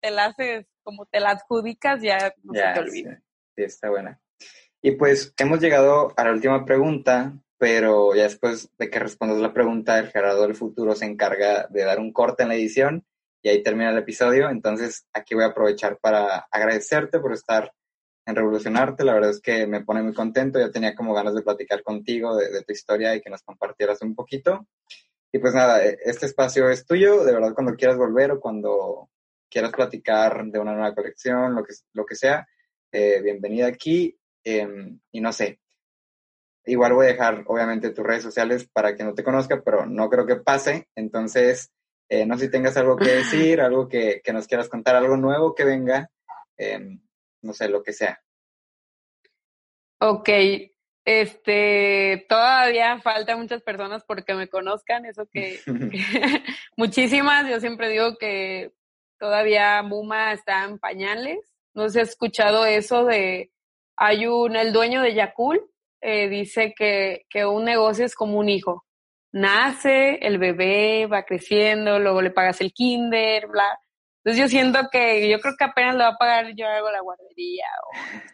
te 0.00 0.10
la 0.10 0.26
haces, 0.26 0.66
como 0.82 1.06
te 1.06 1.20
la 1.20 1.30
adjudicas, 1.30 2.02
ya 2.02 2.34
no 2.42 2.52
se 2.54 2.62
te 2.74 2.80
olvida. 2.80 3.22
sí, 3.54 3.62
está 3.62 3.90
buena. 3.90 4.20
Y 4.82 4.92
pues 4.92 5.34
hemos 5.38 5.60
llegado 5.60 6.12
a 6.16 6.24
la 6.24 6.32
última 6.32 6.64
pregunta, 6.64 7.36
pero 7.58 8.14
ya 8.14 8.24
después 8.24 8.70
de 8.78 8.90
que 8.90 8.98
respondas 8.98 9.38
la 9.38 9.52
pregunta, 9.52 9.98
el 9.98 10.08
Gerardo 10.08 10.42
del 10.42 10.54
futuro 10.54 10.94
se 10.94 11.06
encarga 11.06 11.66
de 11.70 11.84
dar 11.84 11.98
un 11.98 12.12
corte 12.12 12.42
en 12.42 12.50
la 12.50 12.54
edición 12.54 13.04
y 13.42 13.48
ahí 13.48 13.62
termina 13.62 13.90
el 13.90 13.98
episodio. 13.98 14.50
Entonces 14.50 15.06
aquí 15.12 15.34
voy 15.34 15.44
a 15.44 15.48
aprovechar 15.48 15.98
para 15.98 16.46
agradecerte 16.50 17.20
por 17.20 17.32
estar 17.32 17.72
en 18.26 18.34
Revolucionarte. 18.34 19.04
La 19.04 19.14
verdad 19.14 19.30
es 19.30 19.40
que 19.40 19.66
me 19.66 19.84
pone 19.84 20.02
muy 20.02 20.12
contento. 20.12 20.58
Ya 20.58 20.70
tenía 20.70 20.94
como 20.94 21.14
ganas 21.14 21.34
de 21.34 21.42
platicar 21.42 21.82
contigo 21.82 22.36
de, 22.36 22.62
tu 22.62 22.72
historia 22.72 23.14
y 23.14 23.20
que 23.20 23.30
nos 23.30 23.42
compartieras 23.42 24.02
un 24.02 24.14
poquito. 24.14 24.66
Y 25.36 25.38
pues 25.38 25.52
nada, 25.52 25.84
e, 25.84 25.98
este 26.02 26.24
espacio 26.24 26.70
es 26.70 26.86
tuyo. 26.86 27.22
De 27.22 27.34
verdad, 27.34 27.52
cuando 27.52 27.74
quieras 27.74 27.98
volver 27.98 28.32
o 28.32 28.40
cuando 28.40 29.10
quieras 29.50 29.70
platicar 29.70 30.46
de 30.46 30.58
una 30.58 30.72
nueva 30.72 30.94
colección, 30.94 31.54
lo 31.54 31.62
que, 31.62 31.74
lo 31.92 32.06
que 32.06 32.14
sea, 32.14 32.48
eh, 32.90 33.20
bienvenida 33.20 33.66
aquí. 33.66 34.18
Em, 34.42 34.98
y 35.12 35.20
no 35.20 35.34
sé, 35.34 35.60
igual 36.64 36.94
voy 36.94 37.04
a 37.04 37.10
dejar 37.10 37.44
obviamente 37.48 37.90
tus 37.90 38.06
redes 38.06 38.22
sociales 38.22 38.66
para 38.72 38.96
que 38.96 39.04
no 39.04 39.12
te 39.12 39.22
conozca, 39.22 39.60
pero 39.62 39.84
no 39.84 40.08
creo 40.08 40.24
que 40.24 40.36
pase. 40.36 40.88
Entonces, 40.94 41.70
eh, 42.08 42.24
no 42.24 42.38
sé 42.38 42.46
si 42.46 42.50
tengas 42.50 42.78
algo 42.78 42.96
que 42.96 43.10
decir, 43.16 43.60
algo 43.60 43.88
que, 43.88 44.22
nos 44.32 44.46
quieras 44.46 44.70
contar, 44.70 44.96
algo 44.96 45.18
nuevo 45.18 45.54
que 45.54 45.64
venga, 45.64 46.10
em, 46.56 46.98
no 47.42 47.52
sé, 47.52 47.68
lo 47.68 47.82
que 47.82 47.92
sea. 47.92 48.22
Ok, 50.00 50.30
este, 51.06 52.26
todavía 52.28 52.98
falta 52.98 53.36
muchas 53.36 53.62
personas 53.62 54.04
porque 54.04 54.34
me 54.34 54.48
conozcan, 54.48 55.06
eso 55.06 55.28
que, 55.32 55.60
muchísimas, 56.76 57.48
yo 57.48 57.60
siempre 57.60 57.88
digo 57.88 58.18
que 58.18 58.72
todavía 59.18 59.82
Muma 59.82 60.32
está 60.32 60.64
en 60.64 60.80
pañales, 60.80 61.38
no 61.74 61.88
se 61.88 62.00
ha 62.00 62.02
escuchado 62.02 62.66
eso 62.66 63.04
de 63.04 63.52
hay 63.96 64.26
un, 64.26 64.56
el 64.56 64.72
dueño 64.72 65.00
de 65.00 65.14
Yakul 65.14 65.70
eh, 66.00 66.28
dice 66.28 66.74
que, 66.76 67.24
que 67.30 67.46
un 67.46 67.64
negocio 67.64 68.04
es 68.04 68.14
como 68.14 68.38
un 68.38 68.48
hijo. 68.48 68.84
Nace, 69.32 70.18
el 70.26 70.38
bebé 70.38 71.06
va 71.06 71.22
creciendo, 71.22 71.98
luego 72.00 72.20
le 72.20 72.30
pagas 72.30 72.60
el 72.60 72.72
kinder, 72.72 73.46
bla. 73.46 73.78
Entonces 74.24 74.42
yo 74.42 74.48
siento 74.48 74.88
que 74.90 75.30
yo 75.30 75.38
creo 75.38 75.54
que 75.56 75.64
apenas 75.64 75.94
lo 75.94 76.00
va 76.00 76.08
a 76.10 76.18
pagar 76.18 76.52
yo 76.56 76.66
algo 76.66 76.90
la 76.90 77.00
guardería. 77.00 77.66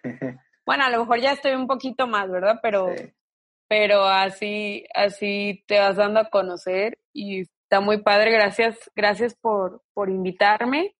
bueno, 0.65 0.85
a 0.85 0.91
lo 0.91 1.01
mejor 1.01 1.21
ya 1.21 1.33
estoy 1.33 1.53
un 1.53 1.67
poquito 1.67 2.07
más, 2.07 2.31
¿verdad? 2.31 2.61
Pero, 2.63 2.89
pero 3.69 4.05
así, 4.05 4.85
así 4.95 5.65
te 5.67 5.79
vas 5.79 5.97
dando 5.97 6.21
a 6.21 6.31
conocer 6.31 6.99
y 7.13 7.41
está 7.43 7.81
muy 7.81 8.03
padre. 8.03 8.31
Gracias, 8.33 8.91
gracias 8.95 9.35
por, 9.35 9.83
por 9.95 10.11
invitarme. 10.11 10.95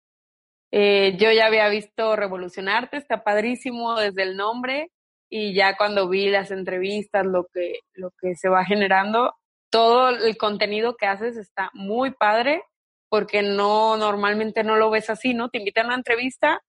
Eh, 0.71 1.17
yo 1.19 1.31
ya 1.31 1.47
había 1.47 1.69
visto 1.69 2.17
Revolucionarte, 2.17 2.97
está 2.97 3.23
padrísimo 3.23 3.99
desde 4.01 4.23
el 4.23 4.37
nombre 4.37 4.91
y 5.29 5.55
ya 5.55 5.77
cuando 5.77 6.09
vi 6.09 6.31
las 6.31 6.51
entrevistas, 6.51 7.27
lo 7.27 7.47
que, 7.53 7.81
lo 7.95 8.11
que 8.19 8.35
se 8.35 8.49
va 8.49 8.65
generando, 8.65 9.35
todo 9.71 10.09
el 10.11 10.37
contenido 10.37 10.97
que 10.97 11.07
haces 11.07 11.37
está 11.37 11.71
muy 11.75 12.11
padre 12.11 12.63
porque 13.09 13.43
no, 13.43 13.99
normalmente 13.99 14.65
no 14.65 14.77
lo 14.77 14.91
ves 14.91 15.11
así, 15.11 15.35
¿no? 15.35 15.51
Te 15.51 15.59
invitan 15.59 15.85
a 15.85 15.89
una 15.89 15.97
entrevista, 15.97 16.63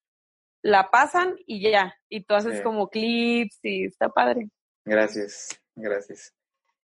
la 0.64 0.90
pasan 0.90 1.36
y 1.46 1.62
ya, 1.62 1.96
y 2.10 2.24
tú 2.24 2.34
haces 2.34 2.62
como 2.62 2.90
clips 2.90 3.60
y 3.62 3.86
está 3.86 4.10
padre. 4.10 4.50
Gracias, 4.86 5.50
gracias. 5.76 6.34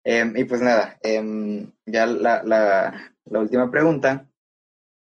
Em, 0.03 0.35
y 0.37 0.43
pues 0.43 0.61
nada, 0.61 0.97
em, 1.01 1.71
ya 1.85 2.05
la, 2.05 2.43
la, 2.43 3.15
la 3.25 3.39
última 3.39 3.71
pregunta 3.71 4.29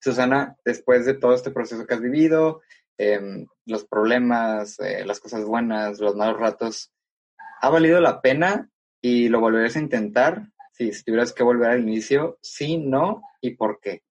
Susana, 0.00 0.56
después 0.64 1.06
de 1.06 1.14
todo 1.14 1.34
este 1.34 1.50
proceso 1.50 1.86
que 1.86 1.94
has 1.94 2.00
vivido, 2.00 2.62
em, 2.98 3.46
los 3.66 3.84
problemas, 3.84 4.78
eh, 4.80 5.04
las 5.04 5.20
cosas 5.20 5.44
buenas, 5.44 5.98
los 5.98 6.14
malos 6.16 6.38
ratos, 6.40 6.92
¿ha 7.60 7.68
valido 7.68 8.00
la 8.00 8.20
pena 8.20 8.70
y 9.00 9.28
lo 9.28 9.40
volverías 9.40 9.76
a 9.76 9.80
intentar? 9.80 10.48
si 10.72 10.92
tuvieras 11.02 11.32
que 11.32 11.42
volver 11.42 11.70
al 11.70 11.80
inicio, 11.80 12.38
sí, 12.40 12.78
no 12.78 13.22
y 13.40 13.56
por 13.56 13.80
qué. 13.80 14.02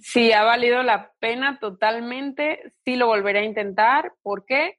Sí, 0.00 0.32
ha 0.32 0.42
valido 0.42 0.82
la 0.82 1.12
pena 1.20 1.58
totalmente, 1.60 2.72
sí 2.84 2.96
lo 2.96 3.06
volveré 3.06 3.40
a 3.40 3.44
intentar. 3.44 4.12
¿Por 4.22 4.44
qué? 4.44 4.78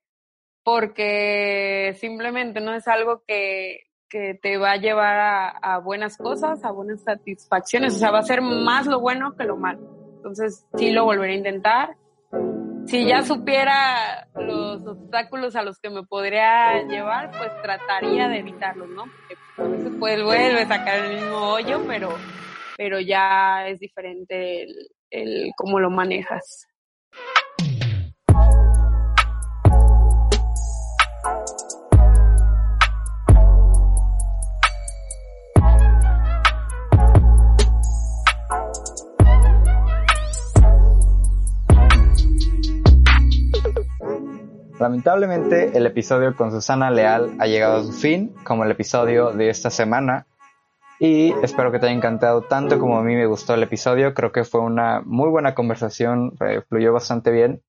Porque 0.63 1.95
simplemente 1.99 2.59
no 2.59 2.73
es 2.73 2.87
algo 2.87 3.23
que, 3.25 3.85
que 4.09 4.37
te 4.41 4.57
va 4.57 4.71
a 4.71 4.77
llevar 4.77 5.57
a, 5.61 5.79
buenas 5.79 6.17
cosas, 6.17 6.63
a 6.65 6.71
buenas 6.71 7.01
satisfacciones. 7.03 7.95
O 7.95 7.99
sea, 7.99 8.11
va 8.11 8.19
a 8.19 8.23
ser 8.23 8.41
más 8.41 8.87
lo 8.87 8.99
bueno 8.99 9.35
que 9.37 9.45
lo 9.45 9.55
malo. 9.55 9.79
Entonces, 10.17 10.65
sí 10.75 10.91
lo 10.91 11.05
volveré 11.05 11.33
a 11.33 11.37
intentar. 11.37 11.95
Si 12.87 13.05
ya 13.05 13.23
supiera 13.23 14.27
los 14.35 14.85
obstáculos 14.85 15.55
a 15.55 15.63
los 15.63 15.79
que 15.79 15.89
me 15.89 16.03
podría 16.03 16.83
llevar, 16.83 17.31
pues 17.37 17.49
trataría 17.61 18.27
de 18.27 18.39
evitarlos, 18.39 18.89
¿no? 18.89 19.03
Porque 19.05 19.37
a 19.57 19.63
veces 19.63 19.91
pues 19.97 20.21
vuelve 20.21 20.61
a 20.61 20.67
sacar 20.67 21.05
el 21.05 21.15
mismo 21.15 21.37
hoyo, 21.37 21.81
pero, 21.87 22.09
pero 22.77 22.99
ya 22.99 23.67
es 23.67 23.79
diferente 23.79 24.63
el, 24.63 24.89
el 25.11 25.51
cómo 25.55 25.79
lo 25.79 25.89
manejas. 25.89 26.67
Lamentablemente, 44.79 45.75
el 45.75 45.85
episodio 45.85 46.35
con 46.35 46.51
Susana 46.51 46.91
Leal 46.91 47.37
ha 47.39 47.47
llegado 47.47 47.77
a 47.77 47.83
su 47.83 47.93
fin, 47.93 48.35
como 48.43 48.65
el 48.65 48.71
episodio 48.71 49.31
de 49.31 49.49
esta 49.49 49.69
semana. 49.69 50.27
Y 50.99 51.33
espero 51.43 51.71
que 51.71 51.79
te 51.79 51.87
haya 51.87 51.95
encantado 51.95 52.41
tanto 52.43 52.79
como 52.79 52.97
a 52.97 53.03
mí 53.03 53.15
me 53.15 53.25
gustó 53.25 53.53
el 53.53 53.63
episodio. 53.63 54.13
Creo 54.13 54.31
que 54.31 54.43
fue 54.45 54.61
una 54.61 55.01
muy 55.05 55.29
buena 55.29 55.53
conversación, 55.53 56.37
eh, 56.39 56.61
fluyó 56.69 56.93
bastante 56.93 57.31
bien. 57.31 57.61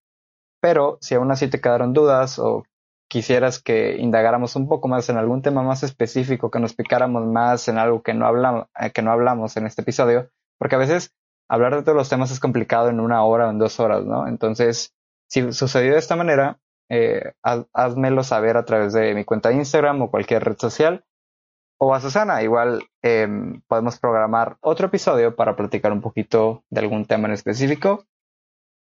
Pero 0.60 0.98
si 1.00 1.14
aún 1.14 1.30
así 1.30 1.48
te 1.48 1.60
quedaron 1.60 1.92
dudas 1.92 2.38
o 2.38 2.64
quisieras 3.08 3.60
que 3.60 3.96
indagáramos 3.98 4.56
un 4.56 4.68
poco 4.68 4.88
más 4.88 5.08
en 5.08 5.16
algún 5.16 5.42
tema 5.42 5.62
más 5.62 5.82
específico, 5.82 6.50
que 6.50 6.60
nos 6.60 6.74
picáramos 6.74 7.26
más 7.26 7.68
en 7.68 7.78
algo 7.78 8.02
que 8.02 8.14
no 8.14 8.26
hablamos, 8.26 8.66
eh, 8.80 8.90
que 8.90 9.02
no 9.02 9.12
hablamos 9.12 9.56
en 9.56 9.66
este 9.66 9.82
episodio, 9.82 10.30
porque 10.58 10.76
a 10.76 10.78
veces 10.78 11.12
hablar 11.48 11.76
de 11.76 11.82
todos 11.82 11.96
los 11.96 12.08
temas 12.08 12.30
es 12.30 12.40
complicado 12.40 12.88
en 12.88 13.00
una 13.00 13.24
hora 13.24 13.48
o 13.48 13.50
en 13.50 13.58
dos 13.58 13.78
horas, 13.80 14.04
¿no? 14.04 14.26
Entonces, 14.26 14.94
si 15.28 15.52
sucedió 15.52 15.92
de 15.92 15.98
esta 15.98 16.16
manera, 16.16 16.58
eh, 16.88 17.32
házmelo 17.72 18.22
saber 18.22 18.56
a 18.56 18.64
través 18.64 18.92
de 18.92 19.14
mi 19.14 19.24
cuenta 19.24 19.48
de 19.48 19.56
Instagram 19.56 20.02
o 20.02 20.10
cualquier 20.10 20.44
red 20.44 20.56
social. 20.58 21.04
O 21.78 21.94
a 21.94 22.00
Susana, 22.00 22.42
igual 22.42 22.84
em, 23.02 23.60
podemos 23.68 23.98
programar 23.98 24.56
otro 24.60 24.86
episodio 24.86 25.36
para 25.36 25.56
platicar 25.56 25.92
un 25.92 26.00
poquito 26.00 26.64
de 26.70 26.80
algún 26.80 27.04
tema 27.06 27.28
en 27.28 27.34
específico. 27.34 28.06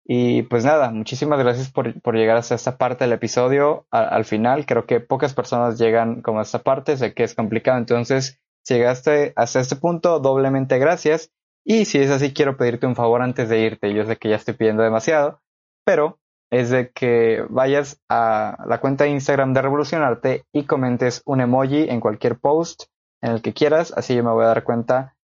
Y 0.04 0.42
pues 0.42 0.64
nada, 0.64 0.90
muchísimas 0.90 1.38
gracias 1.38 1.70
por, 1.70 2.14
llegar 2.14 2.36
hasta 2.36 2.54
esta 2.54 2.78
parte 2.78 3.04
del 3.04 3.12
episodio. 3.12 3.86
al 3.90 4.24
final, 4.24 4.66
creo 4.66 4.86
que 4.86 5.00
pocas 5.00 5.34
personas 5.34 5.78
llegan 5.78 6.22
como 6.22 6.40
a 6.40 6.42
esta 6.42 6.62
parte, 6.62 6.96
sé 6.96 7.14
que 7.14 7.22
es 7.22 7.34
complicado, 7.34 7.78
entonces 7.78 8.40
si 8.62 8.74
llegaste 8.74 9.32
hasta 9.36 9.60
este 9.60 9.76
punto, 9.76 10.20
doblemente 10.20 10.78
gracias. 10.78 11.32
Y 11.64 11.86
si 11.86 11.98
es 11.98 12.10
así, 12.10 12.32
quiero 12.32 12.56
pedirte 12.56 12.86
un 12.86 12.96
favor 12.96 13.22
antes 13.22 13.48
de 13.48 13.60
irte. 13.60 13.92
Yo 13.92 14.04
sé 14.06 14.16
que 14.16 14.28
ya 14.30 14.36
estoy 14.36 14.54
pidiendo 14.54 14.82
demasiado, 14.82 15.40
pero 15.84 16.19
es 16.50 16.70
de 16.70 16.90
que 16.90 17.44
vayas 17.48 18.00
a 18.08 18.64
la 18.66 18.80
cuenta 18.80 19.04
de 19.04 19.10
Instagram 19.10 19.54
de 19.54 19.62
Revolucionarte 19.62 20.44
y 20.52 20.64
comentes 20.64 21.22
un 21.24 21.40
emoji 21.40 21.88
en 21.88 22.00
cualquier 22.00 22.38
post 22.38 22.84
en 23.22 23.32
el 23.32 23.42
que 23.42 23.52
quieras, 23.52 23.92
así 23.96 24.14
yo 24.14 24.24
me 24.24 24.32
voy 24.32 24.44
a 24.44 24.48
dar 24.48 24.64
cuenta 24.64 25.16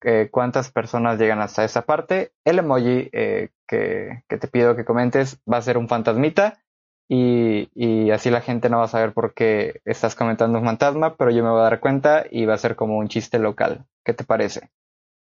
que 0.00 0.30
cuántas 0.30 0.70
personas 0.70 1.18
llegan 1.18 1.40
hasta 1.40 1.64
esa 1.64 1.82
parte. 1.82 2.32
El 2.44 2.60
emoji 2.60 3.08
eh, 3.12 3.50
que, 3.66 4.22
que, 4.28 4.38
te 4.38 4.48
pido 4.48 4.76
que 4.76 4.84
comentes 4.84 5.40
va 5.50 5.56
a 5.56 5.62
ser 5.62 5.76
un 5.76 5.88
fantasmita 5.88 6.62
y, 7.08 7.70
y, 7.74 8.10
así 8.10 8.30
la 8.30 8.42
gente 8.42 8.68
no 8.68 8.78
va 8.78 8.84
a 8.84 8.88
saber 8.88 9.12
por 9.12 9.32
qué 9.32 9.80
estás 9.84 10.14
comentando 10.14 10.58
un 10.58 10.64
fantasma, 10.64 11.16
pero 11.16 11.30
yo 11.30 11.42
me 11.42 11.50
voy 11.50 11.60
a 11.60 11.64
dar 11.64 11.80
cuenta 11.80 12.26
y 12.30 12.44
va 12.44 12.54
a 12.54 12.58
ser 12.58 12.76
como 12.76 12.98
un 12.98 13.08
chiste 13.08 13.38
local. 13.38 13.86
¿Qué 14.04 14.12
te 14.12 14.24
parece? 14.24 14.70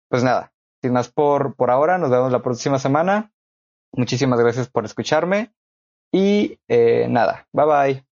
Pues 0.09 0.23
nada, 0.23 0.53
sin 0.83 0.93
más 0.93 1.11
por, 1.11 1.55
por 1.55 1.71
ahora, 1.71 1.99
nos 1.99 2.11
vemos 2.11 2.31
la 2.31 2.43
próxima 2.43 2.79
semana. 2.79 3.33
Muchísimas 3.93 4.41
gracias 4.41 4.69
por 4.69 4.85
escucharme 4.85 5.53
y 6.13 6.59
eh, 6.69 7.07
nada, 7.11 7.49
bye 7.53 7.67
bye. 7.67 8.07